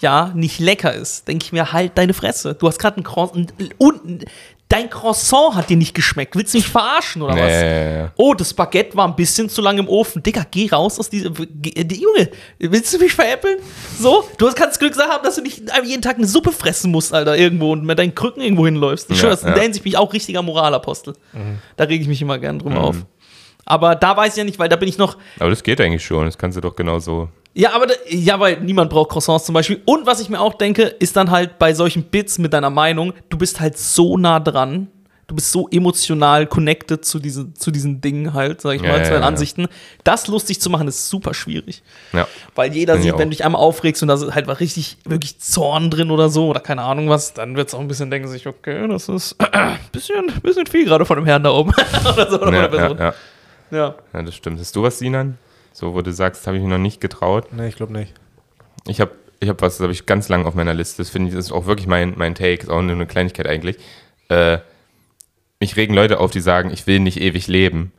ja, 0.00 0.30
nicht 0.34 0.58
lecker 0.60 0.92
ist, 0.92 1.26
denke 1.26 1.44
ich 1.46 1.52
mir, 1.52 1.72
halt 1.72 1.92
deine 1.96 2.12
Fresse. 2.12 2.54
Du 2.54 2.68
hast 2.68 2.78
gerade 2.78 3.00
ein 3.00 3.02
Croissant 3.04 3.54
und 3.78 4.24
dein 4.68 4.90
Croissant 4.90 5.54
hat 5.54 5.70
dir 5.70 5.76
nicht 5.76 5.94
geschmeckt. 5.94 6.34
Willst 6.36 6.52
du 6.54 6.58
mich 6.58 6.68
verarschen 6.68 7.22
oder 7.22 7.34
Nee, 7.34 7.40
was? 7.42 7.50
ja, 7.52 7.62
ja, 7.64 7.98
ja. 7.98 8.12
Oh, 8.16 8.34
das 8.34 8.52
Baguette 8.52 8.96
war 8.96 9.06
ein 9.06 9.14
bisschen 9.16 9.48
zu 9.48 9.62
lange 9.62 9.80
im 9.80 9.88
Ofen. 9.88 10.22
Digga, 10.22 10.44
geh 10.50 10.68
raus 10.70 10.98
aus 10.98 11.08
dieser. 11.08 11.30
Geh, 11.30 11.84
die 11.84 12.00
Junge, 12.02 12.30
willst 12.58 12.92
du 12.92 12.98
mich 12.98 13.12
veräppeln? 13.14 13.58
So? 13.98 14.28
Du 14.38 14.50
kannst 14.52 14.78
Glück 14.80 14.96
haben, 14.98 15.22
dass 15.24 15.36
du 15.36 15.42
nicht 15.42 15.62
jeden 15.84 16.02
Tag 16.02 16.16
eine 16.16 16.26
Suppe 16.26 16.52
fressen 16.52 16.90
musst, 16.90 17.14
Alter, 17.14 17.36
irgendwo 17.36 17.72
und 17.72 17.84
mit 17.84 17.98
deinen 17.98 18.14
Krücken 18.14 18.42
irgendwo 18.42 18.64
hinläufst. 18.66 19.10
Ich 19.10 19.16
Ja, 19.16 19.20
schwör, 19.22 19.30
das 19.30 19.42
in 19.42 19.48
ja. 19.48 19.54
der 19.54 19.62
Hinsicht 19.62 19.84
bin 19.84 19.92
ich 19.92 19.98
auch 19.98 20.12
richtiger 20.12 20.42
Moralapostel. 20.42 21.14
Da 21.76 21.84
rege 21.84 22.02
ich 22.02 22.08
mich 22.08 22.20
immer 22.22 22.38
gern 22.38 22.58
drüber 22.58 22.80
auf. 22.80 22.96
Aber 23.64 23.94
da 23.96 24.16
weiß 24.16 24.32
ich 24.34 24.38
ja 24.38 24.44
nicht, 24.44 24.58
weil 24.58 24.68
da 24.68 24.76
bin 24.76 24.88
ich 24.88 24.98
noch. 24.98 25.16
aber 25.40 25.50
das 25.50 25.62
geht 25.62 25.80
eigentlich 25.80 26.04
schon, 26.04 26.24
das 26.26 26.38
kannst 26.38 26.56
du 26.56 26.60
doch 26.60 26.76
genauso. 26.76 27.28
Ja, 27.58 27.72
aber 27.72 27.86
ja, 28.06 28.38
weil 28.38 28.60
niemand 28.60 28.90
braucht 28.90 29.08
Croissants 29.08 29.46
zum 29.46 29.54
Beispiel. 29.54 29.80
Und 29.86 30.04
was 30.04 30.20
ich 30.20 30.28
mir 30.28 30.40
auch 30.40 30.52
denke, 30.52 30.82
ist 30.82 31.16
dann 31.16 31.30
halt 31.30 31.58
bei 31.58 31.72
solchen 31.72 32.02
Bits 32.02 32.36
mit 32.36 32.52
deiner 32.52 32.68
Meinung, 32.68 33.14
du 33.30 33.38
bist 33.38 33.60
halt 33.60 33.78
so 33.78 34.18
nah 34.18 34.40
dran. 34.40 34.88
Du 35.26 35.34
bist 35.34 35.50
so 35.50 35.66
emotional 35.70 36.46
connected 36.46 37.02
zu 37.04 37.18
diesen, 37.18 37.56
zu 37.56 37.70
diesen 37.70 38.02
Dingen 38.02 38.34
halt, 38.34 38.60
sag 38.60 38.74
ich 38.76 38.82
Ja, 38.82 38.88
mal, 38.90 38.98
ja, 38.98 39.04
zu 39.04 39.10
deinen 39.10 39.22
ja. 39.22 39.26
Ansichten. 39.26 39.68
Das 40.04 40.28
lustig 40.28 40.60
zu 40.60 40.68
machen, 40.68 40.86
ist 40.86 41.08
super 41.08 41.32
schwierig. 41.32 41.82
Ja. 42.12 42.28
Weil 42.54 42.74
jeder 42.74 42.96
ich 42.96 43.02
sieht, 43.02 43.12
wenn 43.14 43.30
du 43.30 43.36
dich 43.36 43.44
einmal 43.44 43.60
aufregst 43.62 44.02
und 44.02 44.08
da 44.08 44.14
ist 44.14 44.34
halt 44.34 44.46
was 44.46 44.60
richtig, 44.60 44.98
wirklich 45.06 45.38
Zorn 45.40 45.90
drin 45.90 46.10
oder 46.10 46.28
so 46.28 46.48
oder 46.48 46.60
keine 46.60 46.82
Ahnung 46.82 47.08
was, 47.08 47.32
dann 47.32 47.56
wird 47.56 47.68
es 47.68 47.74
auch 47.74 47.80
ein 47.80 47.88
bisschen 47.88 48.10
denken 48.10 48.28
sich, 48.28 48.46
okay, 48.46 48.86
das 48.86 49.08
ist 49.08 49.34
ein 49.40 49.78
bisschen, 49.92 50.26
bisschen 50.42 50.66
viel 50.66 50.84
gerade 50.84 51.06
von 51.06 51.16
dem 51.16 51.24
Herrn 51.24 51.42
da 51.42 51.50
oben. 51.52 51.72
oder 52.12 52.30
so, 52.30 52.40
oder 52.40 52.52
Ja, 52.52 52.74
ja, 52.76 52.94
ja. 52.94 53.14
Ja. 53.70 53.94
ja, 54.12 54.22
das 54.22 54.34
stimmt. 54.34 54.60
Hast 54.60 54.76
du 54.76 54.82
was, 54.82 54.98
Sinan? 54.98 55.38
So, 55.76 55.92
wo 55.92 56.00
du 56.00 56.10
sagst, 56.10 56.46
habe 56.46 56.56
ich 56.56 56.62
mich 56.62 56.72
noch 56.72 56.78
nicht 56.78 57.02
getraut. 57.02 57.52
nee, 57.52 57.68
ich 57.68 57.76
glaube 57.76 57.92
nicht. 57.92 58.14
Ich 58.86 58.98
habe 58.98 59.10
ich 59.40 59.50
hab 59.50 59.60
was, 59.60 59.76
das 59.76 59.82
habe 59.82 59.92
ich 59.92 60.06
ganz 60.06 60.30
lang 60.30 60.46
auf 60.46 60.54
meiner 60.54 60.72
Liste. 60.72 61.02
Das 61.02 61.10
finde 61.10 61.28
ich, 61.28 61.34
das 61.34 61.46
ist 61.46 61.52
auch 61.52 61.66
wirklich 61.66 61.86
mein, 61.86 62.14
mein 62.16 62.34
Take, 62.34 62.62
ist 62.62 62.70
auch 62.70 62.80
nur 62.80 62.92
eine 62.92 63.06
Kleinigkeit 63.06 63.46
eigentlich. 63.46 63.76
Äh, 64.30 64.56
mich 65.60 65.76
regen 65.76 65.92
Leute 65.92 66.18
auf, 66.18 66.30
die 66.30 66.40
sagen, 66.40 66.70
ich 66.70 66.86
will 66.86 67.00
nicht 67.00 67.20
ewig 67.20 67.46
leben. 67.46 67.92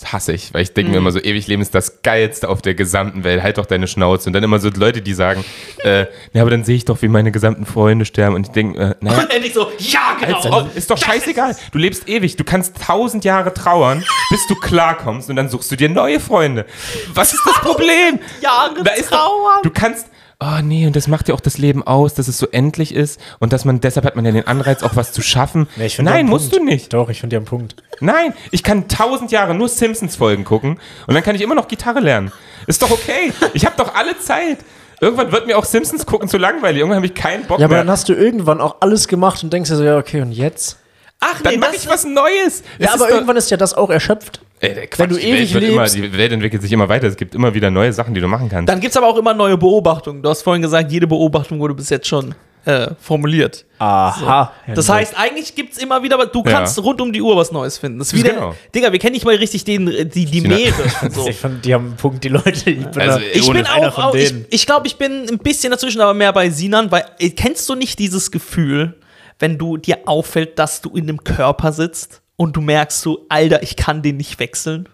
Das 0.00 0.12
hasse 0.14 0.32
ich, 0.32 0.54
weil 0.54 0.62
ich 0.62 0.72
denke 0.72 0.92
mir 0.92 0.96
immer 0.98 1.12
so, 1.12 1.20
ewig 1.20 1.46
leben 1.46 1.60
ist 1.60 1.74
das 1.74 2.00
Geilste 2.02 2.48
auf 2.48 2.62
der 2.62 2.74
gesamten 2.74 3.22
Welt. 3.22 3.42
Halt 3.42 3.58
doch 3.58 3.66
deine 3.66 3.86
Schnauze. 3.86 4.30
Und 4.30 4.32
dann 4.32 4.42
immer 4.42 4.58
so 4.58 4.70
Leute, 4.70 5.02
die 5.02 5.12
sagen, 5.12 5.44
äh, 5.84 6.06
ja, 6.32 6.40
aber 6.40 6.50
dann 6.50 6.64
sehe 6.64 6.76
ich 6.76 6.86
doch, 6.86 7.02
wie 7.02 7.08
meine 7.08 7.30
gesamten 7.32 7.66
Freunde 7.66 8.06
sterben. 8.06 8.34
Und 8.34 8.46
ich 8.46 8.52
denke, 8.52 8.80
äh, 8.80 8.94
naja, 9.00 9.18
Und 9.20 9.30
endlich 9.30 9.52
so, 9.52 9.70
ja, 9.78 10.16
genau. 10.18 10.38
Alter, 10.38 10.70
ist 10.74 10.90
doch 10.90 10.96
scheißegal. 10.96 11.54
Du 11.72 11.78
lebst 11.78 12.08
ewig. 12.08 12.36
Du 12.36 12.44
kannst 12.44 12.80
tausend 12.82 13.26
Jahre 13.26 13.52
trauern, 13.52 14.02
bis 14.30 14.46
du 14.46 14.54
klarkommst 14.54 15.28
und 15.28 15.36
dann 15.36 15.50
suchst 15.50 15.70
du 15.70 15.76
dir 15.76 15.90
neue 15.90 16.18
Freunde. 16.18 16.64
Was 17.12 17.34
ist 17.34 17.42
das 17.44 17.56
Problem? 17.56 18.20
Jahre 18.40 18.82
Da 18.82 18.92
ist 18.92 19.12
doch, 19.12 19.18
trauern. 19.18 19.60
du 19.62 19.70
kannst. 19.70 20.06
Oh 20.42 20.62
nee, 20.62 20.86
und 20.86 20.96
das 20.96 21.06
macht 21.06 21.28
ja 21.28 21.34
auch 21.34 21.40
das 21.40 21.58
Leben 21.58 21.86
aus, 21.86 22.14
dass 22.14 22.26
es 22.26 22.38
so 22.38 22.48
endlich 22.50 22.94
ist 22.94 23.20
und 23.40 23.52
dass 23.52 23.66
man, 23.66 23.80
deshalb 23.80 24.06
hat 24.06 24.16
man 24.16 24.24
ja 24.24 24.32
den 24.32 24.46
Anreiz, 24.46 24.82
auch 24.82 24.96
was 24.96 25.12
zu 25.12 25.20
schaffen. 25.20 25.68
Nee, 25.76 25.90
Nein, 25.98 26.26
musst 26.26 26.50
Punkt. 26.50 26.64
du 26.66 26.72
nicht. 26.72 26.92
Doch, 26.94 27.10
ich 27.10 27.20
finde 27.20 27.34
die 27.34 27.38
am 27.38 27.44
Punkt. 27.44 27.74
Nein, 28.00 28.32
ich 28.50 28.62
kann 28.62 28.88
tausend 28.88 29.32
Jahre 29.32 29.54
nur 29.54 29.68
Simpsons-Folgen 29.68 30.44
gucken 30.44 30.80
und 31.06 31.14
dann 31.14 31.22
kann 31.22 31.34
ich 31.36 31.42
immer 31.42 31.54
noch 31.54 31.68
Gitarre 31.68 32.00
lernen. 32.00 32.32
Ist 32.66 32.80
doch 32.82 32.90
okay. 32.90 33.32
Ich 33.52 33.66
habe 33.66 33.74
doch 33.76 33.94
alle 33.94 34.18
Zeit. 34.18 34.58
Irgendwann 35.02 35.30
wird 35.32 35.46
mir 35.46 35.58
auch 35.58 35.64
Simpsons 35.64 36.06
gucken 36.06 36.28
zu 36.28 36.38
langweilig. 36.38 36.78
Irgendwann 36.80 36.96
habe 36.96 37.06
ich 37.06 37.14
keinen 37.14 37.44
Bock 37.46 37.58
Ja, 37.58 37.66
aber 37.66 37.74
mehr. 37.76 37.84
dann 37.84 37.90
hast 37.90 38.08
du 38.08 38.14
irgendwann 38.14 38.60
auch 38.62 38.76
alles 38.80 39.08
gemacht 39.08 39.42
und 39.44 39.52
denkst 39.52 39.68
dir 39.70 39.76
so, 39.76 39.84
ja, 39.84 39.98
okay, 39.98 40.20
und 40.22 40.32
jetzt? 40.32 40.78
Ach 41.20 41.40
dann 41.42 41.52
nee, 41.52 41.58
mache 41.58 41.72
das 41.74 41.84
ich 41.84 41.88
was 41.90 42.04
Neues. 42.04 42.62
Es 42.78 42.86
Ja, 42.86 42.94
aber 42.94 43.10
irgendwann 43.10 43.36
ist 43.36 43.50
ja 43.50 43.56
das 43.56 43.74
auch 43.74 43.90
erschöpft. 43.90 44.40
Ey, 44.60 44.74
der 44.74 44.86
Quatsch, 44.88 44.98
Wenn 45.00 45.08
du 45.10 45.16
die 45.16 45.22
ewig 45.26 45.54
Welt 45.54 45.62
wird 45.62 45.72
immer, 45.72 45.82
lebst- 45.84 45.94
die 45.96 46.12
Welt 46.18 46.32
entwickelt 46.32 46.62
sich 46.62 46.72
immer 46.72 46.88
weiter. 46.88 47.06
Es 47.06 47.16
gibt 47.16 47.34
immer 47.34 47.52
wieder 47.54 47.70
neue 47.70 47.92
Sachen, 47.92 48.14
die 48.14 48.20
du 48.20 48.28
machen 48.28 48.48
kannst. 48.48 48.68
Dann 48.68 48.80
gibt 48.80 48.90
es 48.92 48.96
aber 48.96 49.06
auch 49.06 49.16
immer 49.16 49.32
neue 49.34 49.56
Beobachtungen. 49.56 50.22
Du 50.22 50.28
hast 50.28 50.42
vorhin 50.42 50.62
gesagt, 50.62 50.90
jede 50.92 51.06
Beobachtung 51.06 51.58
wurde 51.60 51.74
bis 51.74 51.88
jetzt 51.90 52.06
schon 52.08 52.34
äh, 52.66 52.88
formuliert. 53.00 53.64
Aha. 53.78 54.52
Das 54.74 54.86
heißt, 54.90 55.14
eigentlich 55.18 55.54
gibt 55.54 55.72
es 55.72 55.78
immer 55.78 56.02
wieder, 56.02 56.18
du 56.26 56.42
Ja. 56.44 56.52
kannst 56.52 56.78
rund 56.82 57.00
um 57.00 57.10
die 57.10 57.22
Uhr 57.22 57.34
was 57.36 57.52
Neues 57.52 57.78
finden. 57.78 57.98
Das 57.98 58.12
ist 58.12 58.18
wieder, 58.18 58.34
Genau. 58.34 58.54
Digga, 58.74 58.92
wir 58.92 58.98
kennen 58.98 59.14
nicht 59.14 59.24
mal 59.24 59.34
richtig 59.34 59.64
den, 59.64 59.86
die, 59.86 60.26
die 60.26 60.40
Sina- 60.40 60.54
Meere. 60.56 60.74
und 61.02 61.14
so. 61.14 61.26
ich 61.26 61.36
fand, 61.36 61.64
die 61.64 61.72
haben 61.72 61.86
einen 61.86 61.96
Punkt, 61.96 62.22
die 62.22 62.28
Leute. 62.28 62.68
Ich 62.70 62.86
bin, 62.86 63.00
Also, 63.00 63.18
da, 63.18 63.24
ich 63.32 63.50
bin 63.50 63.66
auch, 63.66 63.98
auch 63.98 64.14
ich, 64.14 64.34
ich 64.50 64.66
glaube, 64.66 64.86
ich 64.86 64.96
bin 64.96 65.26
ein 65.30 65.38
bisschen 65.38 65.70
dazwischen, 65.70 66.02
aber 66.02 66.12
mehr 66.12 66.34
bei 66.34 66.50
Sinan, 66.50 66.90
weil 66.92 67.04
äh, 67.18 67.30
kennst 67.30 67.66
du 67.70 67.74
nicht 67.76 67.98
dieses 67.98 68.30
Gefühl, 68.30 68.94
wenn 69.40 69.58
du 69.58 69.76
dir 69.76 70.00
auffällt, 70.06 70.58
dass 70.58 70.80
du 70.80 70.90
in 70.90 71.08
einem 71.08 71.24
Körper 71.24 71.72
sitzt 71.72 72.22
und 72.36 72.56
du 72.56 72.60
merkst 72.60 73.00
so, 73.00 73.26
Alter, 73.28 73.62
ich 73.62 73.76
kann 73.76 74.02
den 74.02 74.18
nicht 74.18 74.38
wechseln? 74.38 74.88